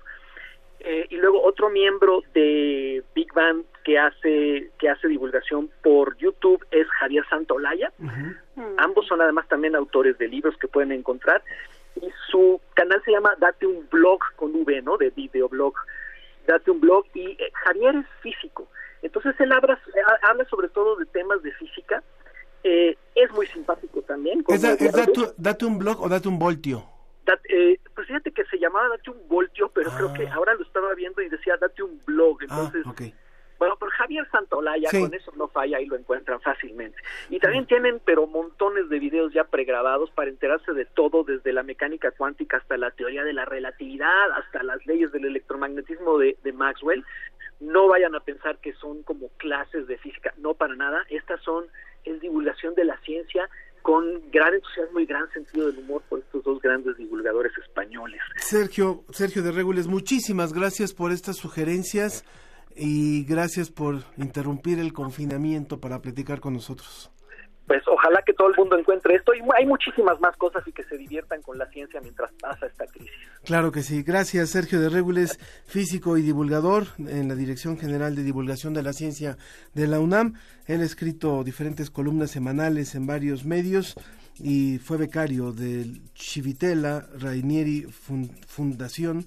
Eh, 0.86 1.08
y 1.10 1.16
luego 1.16 1.42
otro 1.42 1.70
miembro 1.70 2.24
de 2.34 3.04
Big 3.16 3.32
Bang 3.34 3.64
que 3.86 3.98
hace 3.98 4.70
que 4.78 4.90
hace 4.90 5.08
divulgación 5.08 5.70
por 5.82 6.18
YouTube 6.18 6.66
es 6.72 6.86
Javier 7.00 7.26
Santolaya. 7.30 7.92
Ambos 8.78 9.08
son 9.08 9.22
además 9.22 9.48
también 9.48 9.76
autores 9.76 10.18
de 10.18 10.28
libros 10.28 10.58
que 10.58 10.68
pueden 10.68 10.92
encontrar 10.92 11.42
y 11.96 12.10
su 12.30 12.60
canal 12.74 13.02
se 13.06 13.12
llama 13.12 13.36
Date 13.40 13.66
un 13.68 13.88
blog 13.90 14.20
con 14.36 14.54
V, 14.56 14.82
¿no? 14.82 14.98
De 14.98 15.10
videoblog. 15.12 15.74
Date 16.48 16.72
un 16.72 16.82
blog 16.82 17.06
y 17.14 17.32
eh, 17.32 17.52
Javier 17.66 17.96
es 17.96 18.06
físico. 18.22 18.68
Entonces 19.02 19.36
él 19.40 19.52
habla, 19.52 19.80
habla 20.24 20.46
sobre 20.46 20.70
todo 20.70 20.96
de 20.98 21.06
temas 21.08 21.42
de 21.44 21.52
física. 21.54 22.04
Eh, 22.64 22.98
es 23.16 23.32
muy 23.34 23.46
simpático 23.48 24.02
también. 24.04 24.44
¿Es, 24.48 24.62
da- 24.62 24.74
es 24.74 24.92
date, 24.94 25.22
date 25.38 25.66
un 25.66 25.78
blog 25.78 26.02
o 26.02 26.10
date 26.10 26.28
un 26.28 26.40
voltio? 26.40 26.84
Dat- 27.26 27.42
eh, 27.50 27.80
pues 27.96 28.08
fíjate 28.08 28.32
que 28.32 28.44
se 28.46 28.58
llamaba 28.58 28.90
Date 28.90 29.10
un 29.12 29.28
voltio, 29.30 29.70
pero 29.74 29.90
creo 29.92 30.14
que 30.14 30.28
ahora 30.28 30.54
lo 30.56 30.64
estaba 30.64 30.94
viendo 30.94 31.22
y 31.22 31.30
decía 31.30 31.56
Date 31.58 31.84
un 31.84 32.00
blog. 32.06 32.42
Entonces, 32.42 32.82
ah, 32.86 32.90
ok. 32.92 33.02
Bueno, 33.64 33.78
por 33.78 33.90
Javier 33.92 34.28
Santolaya, 34.32 34.90
Sí. 34.90 35.00
con 35.02 35.14
eso 35.14 35.32
no 35.36 35.48
falla 35.48 35.80
y 35.80 35.86
lo 35.86 35.96
encuentran 35.96 36.40
fácilmente. 36.42 36.98
Y 37.30 37.40
también 37.40 37.66
tienen, 37.66 38.00
pero 38.06 38.28
montones 38.28 38.90
de 38.90 39.00
videos 39.00 39.34
ya 39.34 39.46
pregrabados 39.46 40.10
para 40.12 40.30
enterarse 40.30 40.74
de 40.74 40.86
todo, 40.86 41.24
desde 41.24 41.54
la 41.54 41.64
mecánica 41.64 42.12
cuántica 42.12 42.58
hasta 42.58 42.78
la 42.78 42.92
teoría 42.92 43.24
de 43.24 43.34
la 43.34 43.46
relatividad, 43.46 44.32
hasta 44.36 44.64
las 44.64 44.86
leyes 44.86 45.12
del 45.12 45.26
electromagnetismo 45.26 46.18
de, 46.18 46.38
de 46.44 46.54
Maxwell. 46.54 47.04
No 47.60 47.88
vayan 47.88 48.16
a 48.16 48.20
pensar 48.20 48.58
que 48.58 48.74
son 48.74 49.04
como 49.04 49.30
clases 49.38 49.88
de 49.88 49.98
física, 49.98 50.34
no 50.38 50.54
para 50.54 50.76
nada. 50.76 51.06
Estas 51.10 51.42
son, 51.44 51.66
es 52.04 52.20
divulgación 52.20 52.76
de 52.76 52.84
la 52.86 52.98
ciencia 53.02 53.50
con 53.82 54.32
gran 54.32 54.54
entusiasmo 54.54 55.00
y 55.02 55.06
gran 55.06 55.30
sentido 55.32 55.68
del 55.68 55.80
humor 55.80 56.02
por 56.10 56.20
estos 56.20 56.44
dos 56.44 56.62
grandes 56.62 56.96
divulgadores 56.98 57.52
españoles. 57.58 58.22
Sergio, 58.38 59.04
Sergio 59.12 59.44
de 59.44 59.52
Regules, 59.52 59.88
muchísimas 59.88 60.54
gracias 60.54 60.94
por 60.94 61.12
estas 61.12 61.36
sugerencias 61.38 62.24
y 62.76 63.24
gracias 63.26 63.70
por 63.70 64.04
interrumpir 64.18 64.80
el 64.80 64.94
confinamiento 64.94 65.80
para 65.80 66.02
platicar 66.02 66.40
con 66.40 66.54
nosotros. 66.54 67.10
Pues 67.66 67.82
ojalá 67.88 68.22
que 68.26 68.34
todo 68.34 68.50
el 68.50 68.56
mundo 68.58 68.78
encuentre 68.78 69.16
esto 69.16 69.34
y 69.34 69.40
hay 69.58 69.66
muchísimas 69.66 70.20
más 70.20 70.36
cosas 70.36 70.68
y 70.68 70.74
que 70.74 70.84
se 70.84 70.98
diviertan 70.98 71.42
con 71.42 71.58
la 71.58 71.66
ciencia 71.70 72.02
mientras 72.02 72.30
pasa 72.34 72.66
esta 72.66 72.86
crisis. 72.88 73.10
Claro 73.46 73.72
que 73.72 73.84
sí. 73.84 74.04
Gracias, 74.04 74.50
Sergio 74.50 74.82
de 74.82 74.90
Regules, 74.90 75.40
físico 75.66 76.18
y 76.18 76.24
divulgador 76.24 76.88
en 76.98 77.30
la 77.30 77.36
Dirección 77.36 77.78
General 77.78 78.16
de 78.16 78.24
Divulgación 78.24 78.74
de 78.74 78.84
la 78.84 78.92
Ciencia 78.92 79.38
de 79.74 79.88
la 79.88 80.02
UNAM. 80.02 80.34
Él 80.68 80.82
ha 80.82 80.86
escrito 80.86 81.42
diferentes 81.46 81.90
columnas 81.90 82.32
semanales 82.32 82.96
en 82.96 83.08
varios 83.08 83.46
medios 83.46 83.96
y 84.40 84.80
fue 84.80 84.98
becario 84.98 85.54
del 85.54 86.02
Civitella 86.18 87.08
Rainieri 87.18 87.84
Fun- 87.84 88.36
Fundación, 88.46 89.26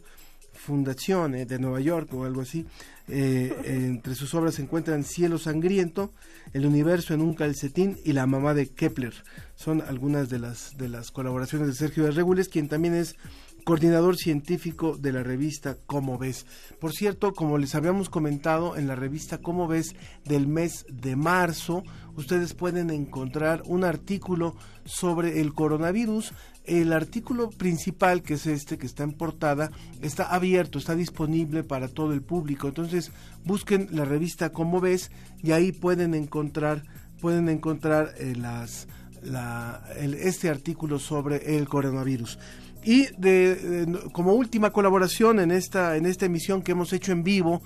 Fundación 0.67 1.33
de 1.33 1.59
Nueva 1.61 1.81
York 1.81 2.13
o 2.13 2.25
algo 2.25 2.41
así. 2.41 2.67
Eh, 3.09 3.55
entre 3.67 4.17
sus 4.17 4.35
obras 4.35 4.57
se 4.57 4.63
encuentran 4.63 5.05
Cielo 5.05 5.39
Sangriento, 5.39 6.11
El 6.53 6.67
Universo 6.67 7.15
en 7.15 7.21
un 7.21 7.35
calcetín 7.35 7.97
y 8.05 8.13
La 8.13 8.27
Mamá 8.27 8.53
de 8.53 8.67
Kepler. 8.67 9.15
Son 9.55 9.81
algunas 9.81 10.29
de 10.29 10.41
las, 10.41 10.77
de 10.77 10.89
las 10.89 11.13
colaboraciones 11.13 11.69
de 11.69 11.75
Sergio 11.75 12.03
de 12.05 12.11
Regules, 12.11 12.49
quien 12.49 12.69
también 12.69 12.95
es 12.95 13.15
coordinador 13.67 14.17
científico 14.17 14.97
de 14.97 15.13
la 15.13 15.25
revista 15.25 15.77
Cómo 15.87 16.19
ves. 16.19 16.47
Por 16.81 16.93
cierto, 16.93 17.33
como 17.33 17.59
les 17.59 17.75
habíamos 17.75 18.09
comentado 18.09 18.77
en 18.77 18.87
la 18.87 18.95
revista 18.95 19.39
Cómo 19.39 19.67
ves 19.67 19.95
del 20.25 20.47
mes 20.47 20.85
de 20.89 21.17
marzo, 21.17 21.83
ustedes 22.15 22.55
pueden 22.55 22.91
encontrar 22.91 23.63
un 23.67 23.83
artículo 23.83 24.55
sobre 24.85 25.41
el 25.41 25.53
coronavirus. 25.53 26.33
El 26.67 26.93
artículo 26.93 27.51
principal, 27.51 28.23
que 28.23 28.35
es 28.35 28.47
este 28.47 28.77
que 28.77 28.87
está 28.87 29.05
en 29.05 29.13
portada, 29.13 29.71
está 30.03 30.25
abierto, 30.35 30.79
está 30.79 30.95
disponible 30.95 31.63
para 31.63 31.89
todo 31.89 32.13
el 32.13 32.23
público. 32.23 32.67
Entonces, 32.69 33.13
busquen 33.45 33.89
la 33.93 34.05
revista 34.05 34.51
Cómo 34.51 34.81
ves 34.81 35.11
y 35.43 35.53
ahí 35.53 35.73
pueden 35.73 36.15
encontrar 36.15 36.83
pueden 37.21 37.49
encontrar 37.49 38.15
eh, 38.19 38.35
el- 39.99 40.15
este 40.15 40.51
artículo 40.51 40.99
sobre 40.99 41.57
el 41.57 41.67
coronavirus. 41.69 42.39
Y 42.85 43.07
de, 43.19 43.89
como 44.13 44.35
última 44.35 44.71
colaboración 44.71 45.41
en 45.41 45.51
esta, 45.51 45.97
en 45.97 46.07
esta 46.07 46.27
emisión 46.27 46.63
que 46.63 46.73
hemos 46.73 46.93
hecho 46.93 47.13
en 47.13 47.25
vivo, 47.25 47.63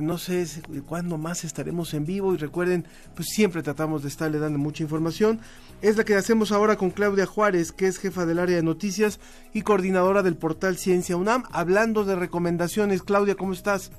no 0.00 0.18
sé 0.18 0.46
si- 0.46 0.60
cuándo 0.82 1.18
más 1.18 1.44
estaremos 1.44 1.94
en 1.94 2.04
vivo 2.06 2.34
y 2.34 2.36
recuerden, 2.36 2.86
pues 3.14 3.28
siempre 3.28 3.62
tratamos 3.62 4.02
de 4.02 4.08
estarle 4.08 4.38
dando 4.38 4.58
mucha 4.58 4.82
información. 4.82 5.40
Es 5.82 5.96
la 5.96 6.04
que 6.04 6.14
hacemos 6.14 6.52
ahora 6.52 6.76
con 6.76 6.90
Claudia 6.90 7.26
Juárez, 7.26 7.72
que 7.72 7.86
es 7.86 7.98
jefa 7.98 8.24
del 8.26 8.38
área 8.38 8.56
de 8.56 8.62
noticias 8.62 9.20
y 9.52 9.62
coordinadora 9.62 10.22
del 10.22 10.36
portal 10.36 10.76
Ciencia 10.76 11.16
UNAM, 11.16 11.44
hablando 11.52 12.04
de 12.04 12.16
recomendaciones. 12.16 13.02
Claudia, 13.02 13.34
¿cómo 13.34 13.52
estás? 13.52 13.90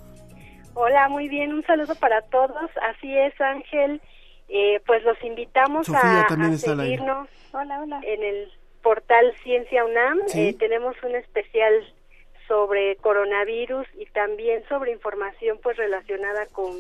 Hola, 0.74 1.10
muy 1.10 1.28
bien, 1.28 1.54
un 1.54 1.64
saludo 1.66 1.96
para 1.96 2.22
todos. 2.24 2.70
Así 2.96 3.12
es, 3.16 3.34
Ángel. 3.42 4.02
Eh, 4.50 4.80
pues 4.86 5.04
los 5.04 5.18
invitamos 5.24 5.88
Sofía 5.88 6.22
a, 6.22 6.28
también 6.28 6.54
a 6.54 6.58
seguirnos 6.58 7.28
hola, 7.52 7.82
hola. 7.82 8.00
en 8.04 8.24
el 8.24 8.48
portal 8.82 9.26
Ciencia 9.44 9.84
UNAM. 9.84 10.20
Sí. 10.28 10.40
Eh, 10.50 10.56
tenemos 10.58 10.96
un 11.04 11.16
especial 11.16 11.74
sobre 12.48 12.96
coronavirus 12.98 13.88
y 13.98 14.06
también 14.08 14.64
sobre 14.68 14.92
información 14.92 15.60
pues 15.62 15.78
relacionada 15.78 16.46
con 16.48 16.78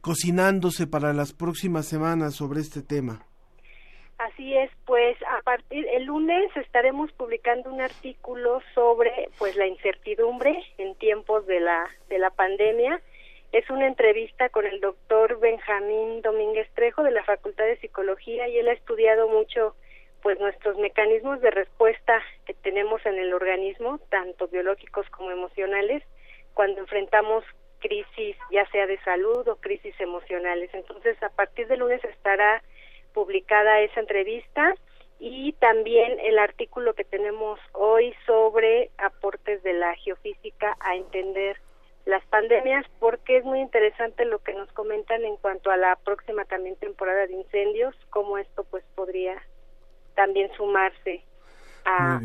cocinándose 0.00 0.86
para 0.86 1.12
las 1.12 1.32
próximas 1.32 1.86
semanas 1.86 2.34
sobre 2.34 2.60
este 2.60 2.82
tema? 2.82 3.24
Así 4.18 4.54
es, 4.56 4.70
pues 4.86 5.16
a 5.22 5.42
partir 5.42 5.86
el 5.88 6.04
lunes 6.04 6.50
estaremos 6.56 7.12
publicando 7.12 7.70
un 7.70 7.82
artículo 7.82 8.60
sobre 8.74 9.10
pues 9.38 9.56
la 9.56 9.66
incertidumbre 9.66 10.56
en 10.78 10.94
tiempos 10.94 11.46
de 11.46 11.60
la 11.60 11.86
de 12.08 12.18
la 12.18 12.30
pandemia 12.30 13.00
es 13.52 13.68
una 13.70 13.86
entrevista 13.86 14.48
con 14.48 14.66
el 14.66 14.80
doctor 14.80 15.38
Benjamín 15.38 16.20
Domínguez 16.22 16.68
Trejo 16.74 17.02
de 17.02 17.10
la 17.10 17.24
Facultad 17.24 17.64
de 17.64 17.78
Psicología 17.78 18.48
y 18.48 18.58
él 18.58 18.68
ha 18.68 18.72
estudiado 18.72 19.28
mucho 19.28 19.74
pues 20.22 20.38
nuestros 20.40 20.76
mecanismos 20.78 21.40
de 21.40 21.50
respuesta 21.50 22.20
que 22.46 22.54
tenemos 22.54 23.04
en 23.06 23.14
el 23.14 23.32
organismo, 23.32 24.00
tanto 24.10 24.48
biológicos 24.48 25.08
como 25.10 25.30
emocionales, 25.30 26.02
cuando 26.54 26.80
enfrentamos 26.80 27.44
crisis 27.78 28.36
ya 28.50 28.68
sea 28.70 28.86
de 28.86 28.98
salud 29.00 29.46
o 29.46 29.56
crisis 29.56 29.94
emocionales. 30.00 30.70
Entonces, 30.72 31.22
a 31.22 31.28
partir 31.28 31.68
de 31.68 31.76
lunes 31.76 32.02
estará 32.04 32.62
publicada 33.12 33.80
esa 33.80 34.00
entrevista 34.00 34.74
y 35.18 35.52
también 35.54 36.18
el 36.20 36.38
artículo 36.38 36.94
que 36.94 37.04
tenemos 37.04 37.58
hoy 37.72 38.14
sobre 38.26 38.90
aportes 38.98 39.62
de 39.62 39.74
la 39.74 39.94
geofísica 39.94 40.76
a 40.80 40.96
entender 40.96 41.56
las 42.06 42.24
pandemias 42.26 42.86
porque 43.00 43.36
es 43.36 43.44
muy 43.44 43.60
interesante 43.60 44.24
lo 44.24 44.38
que 44.38 44.54
nos 44.54 44.70
comentan 44.72 45.24
en 45.24 45.36
cuanto 45.36 45.70
a 45.70 45.76
la 45.76 45.96
próxima 45.96 46.44
también 46.44 46.76
temporada 46.76 47.26
de 47.26 47.34
incendios, 47.34 47.94
cómo 48.10 48.38
esto 48.38 48.64
pues 48.64 48.84
podría 48.94 49.42
también 50.14 50.50
sumarse 50.56 51.22
a, 51.86 52.20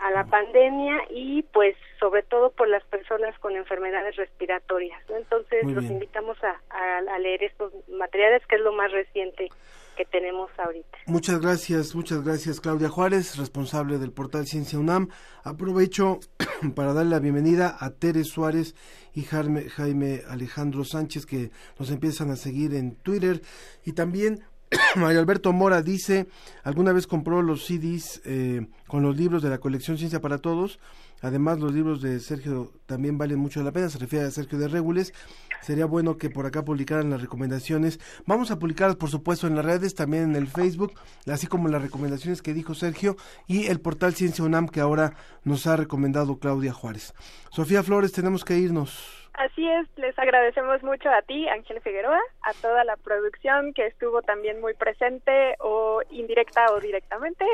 a, 0.00 0.10
la 0.10 0.24
pandemia 0.24 1.02
y 1.10 1.42
pues 1.52 1.76
sobre 2.00 2.22
todo 2.22 2.50
por 2.50 2.68
las 2.68 2.82
personas 2.84 3.38
con 3.38 3.54
enfermedades 3.54 4.16
respiratorias. 4.16 4.98
Entonces 5.10 5.64
los 5.64 5.84
invitamos 5.84 6.38
a, 6.42 6.60
a, 6.70 7.18
leer 7.18 7.42
estos 7.44 7.72
materiales 7.88 8.42
que 8.46 8.56
es 8.56 8.62
lo 8.62 8.72
más 8.72 8.90
reciente 8.92 9.48
que 9.96 10.04
tenemos 10.06 10.50
ahorita. 10.58 10.98
Muchas 11.06 11.40
gracias, 11.40 11.94
muchas 11.94 12.24
gracias 12.24 12.60
Claudia 12.60 12.88
Juárez, 12.88 13.36
responsable 13.36 13.98
del 13.98 14.10
portal 14.10 14.46
Ciencia 14.46 14.78
UNAM. 14.78 15.10
Aprovecho 15.44 16.18
para 16.74 16.94
darle 16.94 17.10
la 17.10 17.20
bienvenida 17.20 17.76
a 17.78 17.90
Tere 17.90 18.24
Suárez 18.24 18.74
y 19.12 19.22
Jaime, 19.22 19.68
Jaime 19.68 20.22
Alejandro 20.28 20.84
Sánchez 20.84 21.26
que 21.26 21.50
nos 21.78 21.90
empiezan 21.90 22.30
a 22.30 22.36
seguir 22.36 22.74
en 22.74 22.96
Twitter 22.96 23.42
y 23.84 23.92
también 23.92 24.44
Mario 24.96 25.20
Alberto 25.20 25.52
Mora 25.52 25.82
dice, 25.82 26.26
alguna 26.62 26.92
vez 26.92 27.06
compró 27.06 27.42
los 27.42 27.64
CDs 27.64 28.20
eh, 28.24 28.66
con 28.86 29.02
los 29.02 29.16
libros 29.16 29.42
de 29.42 29.50
la 29.50 29.58
colección 29.58 29.98
Ciencia 29.98 30.20
para 30.20 30.38
Todos. 30.38 30.78
Además, 31.22 31.58
los 31.58 31.72
libros 31.72 32.02
de 32.02 32.20
Sergio 32.20 32.72
también 32.86 33.16
valen 33.16 33.38
mucho 33.38 33.62
la 33.62 33.72
pena. 33.72 33.88
Se 33.88 33.98
refiere 33.98 34.26
a 34.26 34.30
Sergio 34.30 34.58
de 34.58 34.68
Regules. 34.68 35.14
Sería 35.62 35.86
bueno 35.86 36.18
que 36.18 36.28
por 36.28 36.44
acá 36.44 36.64
publicaran 36.64 37.08
las 37.08 37.22
recomendaciones. 37.22 37.98
Vamos 38.26 38.50
a 38.50 38.58
publicarlas, 38.58 38.96
por 38.96 39.08
supuesto, 39.08 39.46
en 39.46 39.56
las 39.56 39.64
redes, 39.64 39.94
también 39.94 40.24
en 40.24 40.36
el 40.36 40.48
Facebook, 40.48 40.92
así 41.26 41.46
como 41.46 41.68
las 41.68 41.80
recomendaciones 41.80 42.42
que 42.42 42.52
dijo 42.52 42.74
Sergio 42.74 43.16
y 43.46 43.66
el 43.66 43.80
portal 43.80 44.14
Ciencia 44.14 44.44
UNAM 44.44 44.68
que 44.68 44.80
ahora 44.80 45.14
nos 45.44 45.66
ha 45.66 45.76
recomendado 45.76 46.38
Claudia 46.38 46.74
Juárez. 46.74 47.14
Sofía 47.50 47.82
Flores, 47.82 48.12
tenemos 48.12 48.44
que 48.44 48.58
irnos. 48.58 49.23
Así 49.34 49.68
es, 49.68 49.88
les 49.96 50.16
agradecemos 50.16 50.82
mucho 50.84 51.10
a 51.10 51.22
ti, 51.22 51.48
Ángel 51.48 51.80
Figueroa, 51.80 52.20
a 52.42 52.52
toda 52.54 52.84
la 52.84 52.96
producción 52.96 53.74
que 53.74 53.86
estuvo 53.86 54.22
también 54.22 54.60
muy 54.60 54.74
presente 54.74 55.56
o 55.58 56.02
indirecta 56.10 56.72
o 56.72 56.78
directamente 56.78 57.44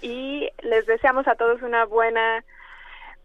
y 0.00 0.48
les 0.62 0.86
deseamos 0.86 1.26
a 1.26 1.34
todos 1.34 1.60
una 1.62 1.86
buena 1.86 2.44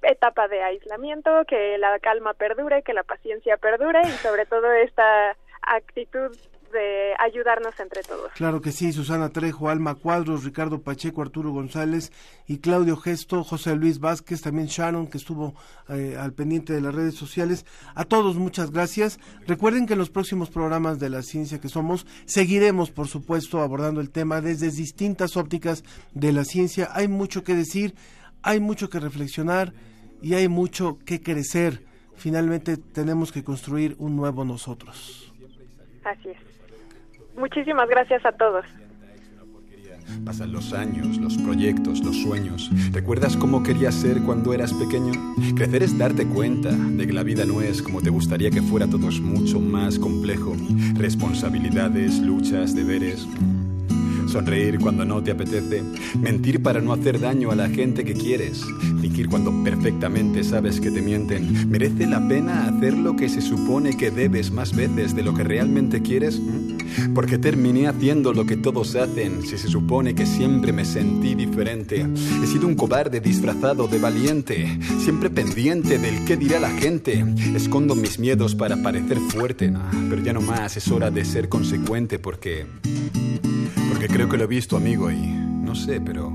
etapa 0.01 0.47
de 0.47 0.63
aislamiento, 0.63 1.45
que 1.45 1.77
la 1.77 1.99
calma 1.99 2.33
perdure, 2.33 2.81
que 2.81 2.93
la 2.93 3.03
paciencia 3.03 3.57
perdure 3.57 4.01
y 4.01 4.11
sobre 4.11 4.47
todo 4.47 4.71
esta 4.71 5.37
actitud 5.61 6.35
de 6.73 7.13
ayudarnos 7.19 7.79
entre 7.79 8.01
todos. 8.01 8.31
Claro 8.33 8.59
que 8.59 8.71
sí, 8.71 8.91
Susana 8.91 9.29
Trejo, 9.29 9.69
Alma 9.69 9.95
Cuadros, 9.95 10.43
Ricardo 10.43 10.81
Pacheco, 10.81 11.21
Arturo 11.21 11.51
González 11.51 12.11
y 12.47 12.57
Claudio 12.57 12.97
Gesto, 12.97 13.43
José 13.43 13.75
Luis 13.75 13.99
Vázquez, 13.99 14.41
también 14.41 14.67
Sharon, 14.67 15.07
que 15.07 15.17
estuvo 15.17 15.53
eh, 15.87 16.17
al 16.19 16.33
pendiente 16.33 16.73
de 16.73 16.81
las 16.81 16.93
redes 16.93 17.15
sociales. 17.15 17.65
A 17.95 18.03
todos 18.05 18.35
muchas 18.35 18.71
gracias. 18.71 19.19
Recuerden 19.47 19.85
que 19.85 19.93
en 19.93 19.99
los 19.99 20.09
próximos 20.09 20.49
programas 20.49 20.99
de 20.99 21.09
la 21.09 21.21
ciencia 21.21 21.61
que 21.61 21.69
somos 21.69 22.05
seguiremos, 22.25 22.91
por 22.91 23.07
supuesto, 23.07 23.61
abordando 23.61 24.01
el 24.01 24.09
tema 24.09 24.41
desde 24.41 24.71
distintas 24.71 25.37
ópticas 25.37 25.83
de 26.13 26.33
la 26.33 26.43
ciencia. 26.43 26.89
Hay 26.91 27.07
mucho 27.07 27.43
que 27.43 27.55
decir, 27.55 27.95
hay 28.41 28.59
mucho 28.59 28.89
que 28.89 28.99
reflexionar 28.99 29.73
y 30.21 30.33
hay 30.33 30.47
mucho 30.47 30.99
que 31.05 31.21
crecer. 31.21 31.85
Finalmente 32.15 32.77
tenemos 32.77 33.31
que 33.31 33.43
construir 33.43 33.95
un 33.99 34.15
nuevo 34.15 34.45
nosotros. 34.45 35.33
Así 36.03 36.29
es. 36.29 36.52
Muchísimas 37.37 37.89
gracias 37.89 38.25
a 38.25 38.31
todos. 38.31 38.65
Pasan 40.25 40.51
los 40.51 40.73
años, 40.73 41.17
los 41.17 41.37
proyectos, 41.37 42.03
los 42.03 42.21
sueños. 42.21 42.69
¿Recuerdas 42.91 43.35
cómo 43.35 43.63
querías 43.63 43.95
ser 43.95 44.21
cuando 44.21 44.53
eras 44.53 44.73
pequeño? 44.73 45.11
Crecer 45.55 45.83
es 45.83 45.97
darte 45.97 46.25
cuenta 46.27 46.71
de 46.71 47.07
que 47.07 47.13
la 47.13 47.23
vida 47.23 47.45
no 47.45 47.61
es 47.61 47.81
como 47.81 48.01
te 48.01 48.09
gustaría 48.09 48.49
que 48.49 48.61
fuera, 48.61 48.87
todo 48.87 49.09
es 49.09 49.19
mucho 49.19 49.59
más 49.59 49.99
complejo. 49.99 50.55
Responsabilidades, 50.95 52.19
luchas, 52.19 52.75
deberes. 52.75 53.27
Sonreír 54.29 54.79
cuando 54.79 55.05
no 55.05 55.21
te 55.21 55.31
apetece, 55.31 55.83
mentir 56.19 56.61
para 56.61 56.81
no 56.81 56.93
hacer 56.93 57.19
daño 57.19 57.51
a 57.51 57.55
la 57.55 57.69
gente 57.69 58.03
que 58.03 58.13
quieres, 58.13 58.63
fingir 59.01 59.27
cuando 59.29 59.63
perfectamente 59.63 60.43
sabes 60.43 60.79
que 60.79 60.91
te 60.91 61.01
mienten. 61.01 61.69
¿Merece 61.69 62.07
la 62.07 62.27
pena 62.27 62.67
hacer 62.67 62.97
lo 62.97 63.15
que 63.15 63.29
se 63.29 63.41
supone 63.41 63.97
que 63.97 64.11
debes 64.11 64.51
más 64.51 64.75
veces 64.75 65.15
de 65.15 65.23
lo 65.23 65.33
que 65.33 65.43
realmente 65.43 66.01
quieres? 66.01 66.39
¿Mm? 66.39 67.13
Porque 67.13 67.37
terminé 67.37 67.87
haciendo 67.87 68.33
lo 68.33 68.45
que 68.45 68.57
todos 68.57 68.95
hacen 68.95 69.41
si 69.41 69.57
se 69.57 69.67
supone 69.67 70.13
que 70.15 70.25
siempre 70.25 70.71
me 70.71 70.85
sentí 70.85 71.35
diferente. 71.35 72.05
He 72.43 72.47
sido 72.47 72.67
un 72.67 72.75
cobarde 72.75 73.19
disfrazado 73.19 73.87
de 73.87 73.99
valiente, 73.99 74.79
siempre 74.99 75.29
pendiente 75.29 75.97
del 75.97 76.23
qué 76.25 76.37
dirá 76.37 76.59
la 76.59 76.69
gente. 76.69 77.25
Escondo 77.55 77.95
mis 77.95 78.19
miedos 78.19 78.55
para 78.55 78.81
parecer 78.81 79.19
fuerte, 79.19 79.73
pero 80.09 80.21
ya 80.23 80.33
no 80.33 80.41
más, 80.41 80.77
es 80.77 80.87
hora 80.89 81.11
de 81.11 81.25
ser 81.25 81.49
consecuente 81.49 82.19
porque 82.19 82.65
porque 83.89 84.07
creo 84.13 84.29
que 84.29 84.37
lo 84.37 84.43
he 84.43 84.47
visto, 84.47 84.77
amigo, 84.77 85.11
y 85.11 85.17
no 85.17 85.73
sé, 85.73 85.99
pero... 85.99 86.31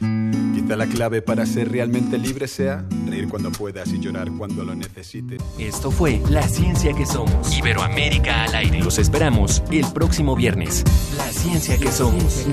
Quizá 0.00 0.76
la 0.76 0.86
clave 0.86 1.22
para 1.22 1.46
ser 1.46 1.70
realmente 1.70 2.18
libre 2.18 2.48
sea 2.48 2.84
reír 3.06 3.28
cuando 3.28 3.52
puedas 3.52 3.92
y 3.92 4.00
llorar 4.00 4.30
cuando 4.36 4.64
lo 4.64 4.74
necesites. 4.74 5.40
Esto 5.58 5.90
fue 5.92 6.20
La 6.28 6.42
Ciencia 6.48 6.92
que 6.92 7.06
Somos. 7.06 7.56
Iberoamérica 7.56 8.44
al 8.44 8.54
aire. 8.56 8.80
Los 8.80 8.98
esperamos 8.98 9.62
el 9.70 9.86
próximo 9.92 10.34
viernes. 10.34 10.82
La 11.16 11.26
Ciencia 11.28 11.78
que 11.78 11.90
Somos. 11.92 12.46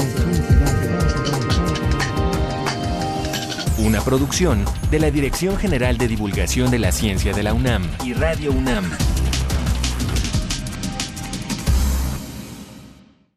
Una 3.80 4.01
producción 4.01 4.64
de 4.91 4.99
la 4.99 5.10
Dirección 5.10 5.57
General 5.57 5.97
de 5.97 6.07
Divulgación 6.07 6.69
de 6.69 6.80
la 6.80 6.91
Ciencia 6.91 7.34
de 7.34 7.43
la 7.43 7.53
UNAM 7.53 7.84
y 8.06 8.14
Radio 8.14 8.51
UNAM. 8.51 8.85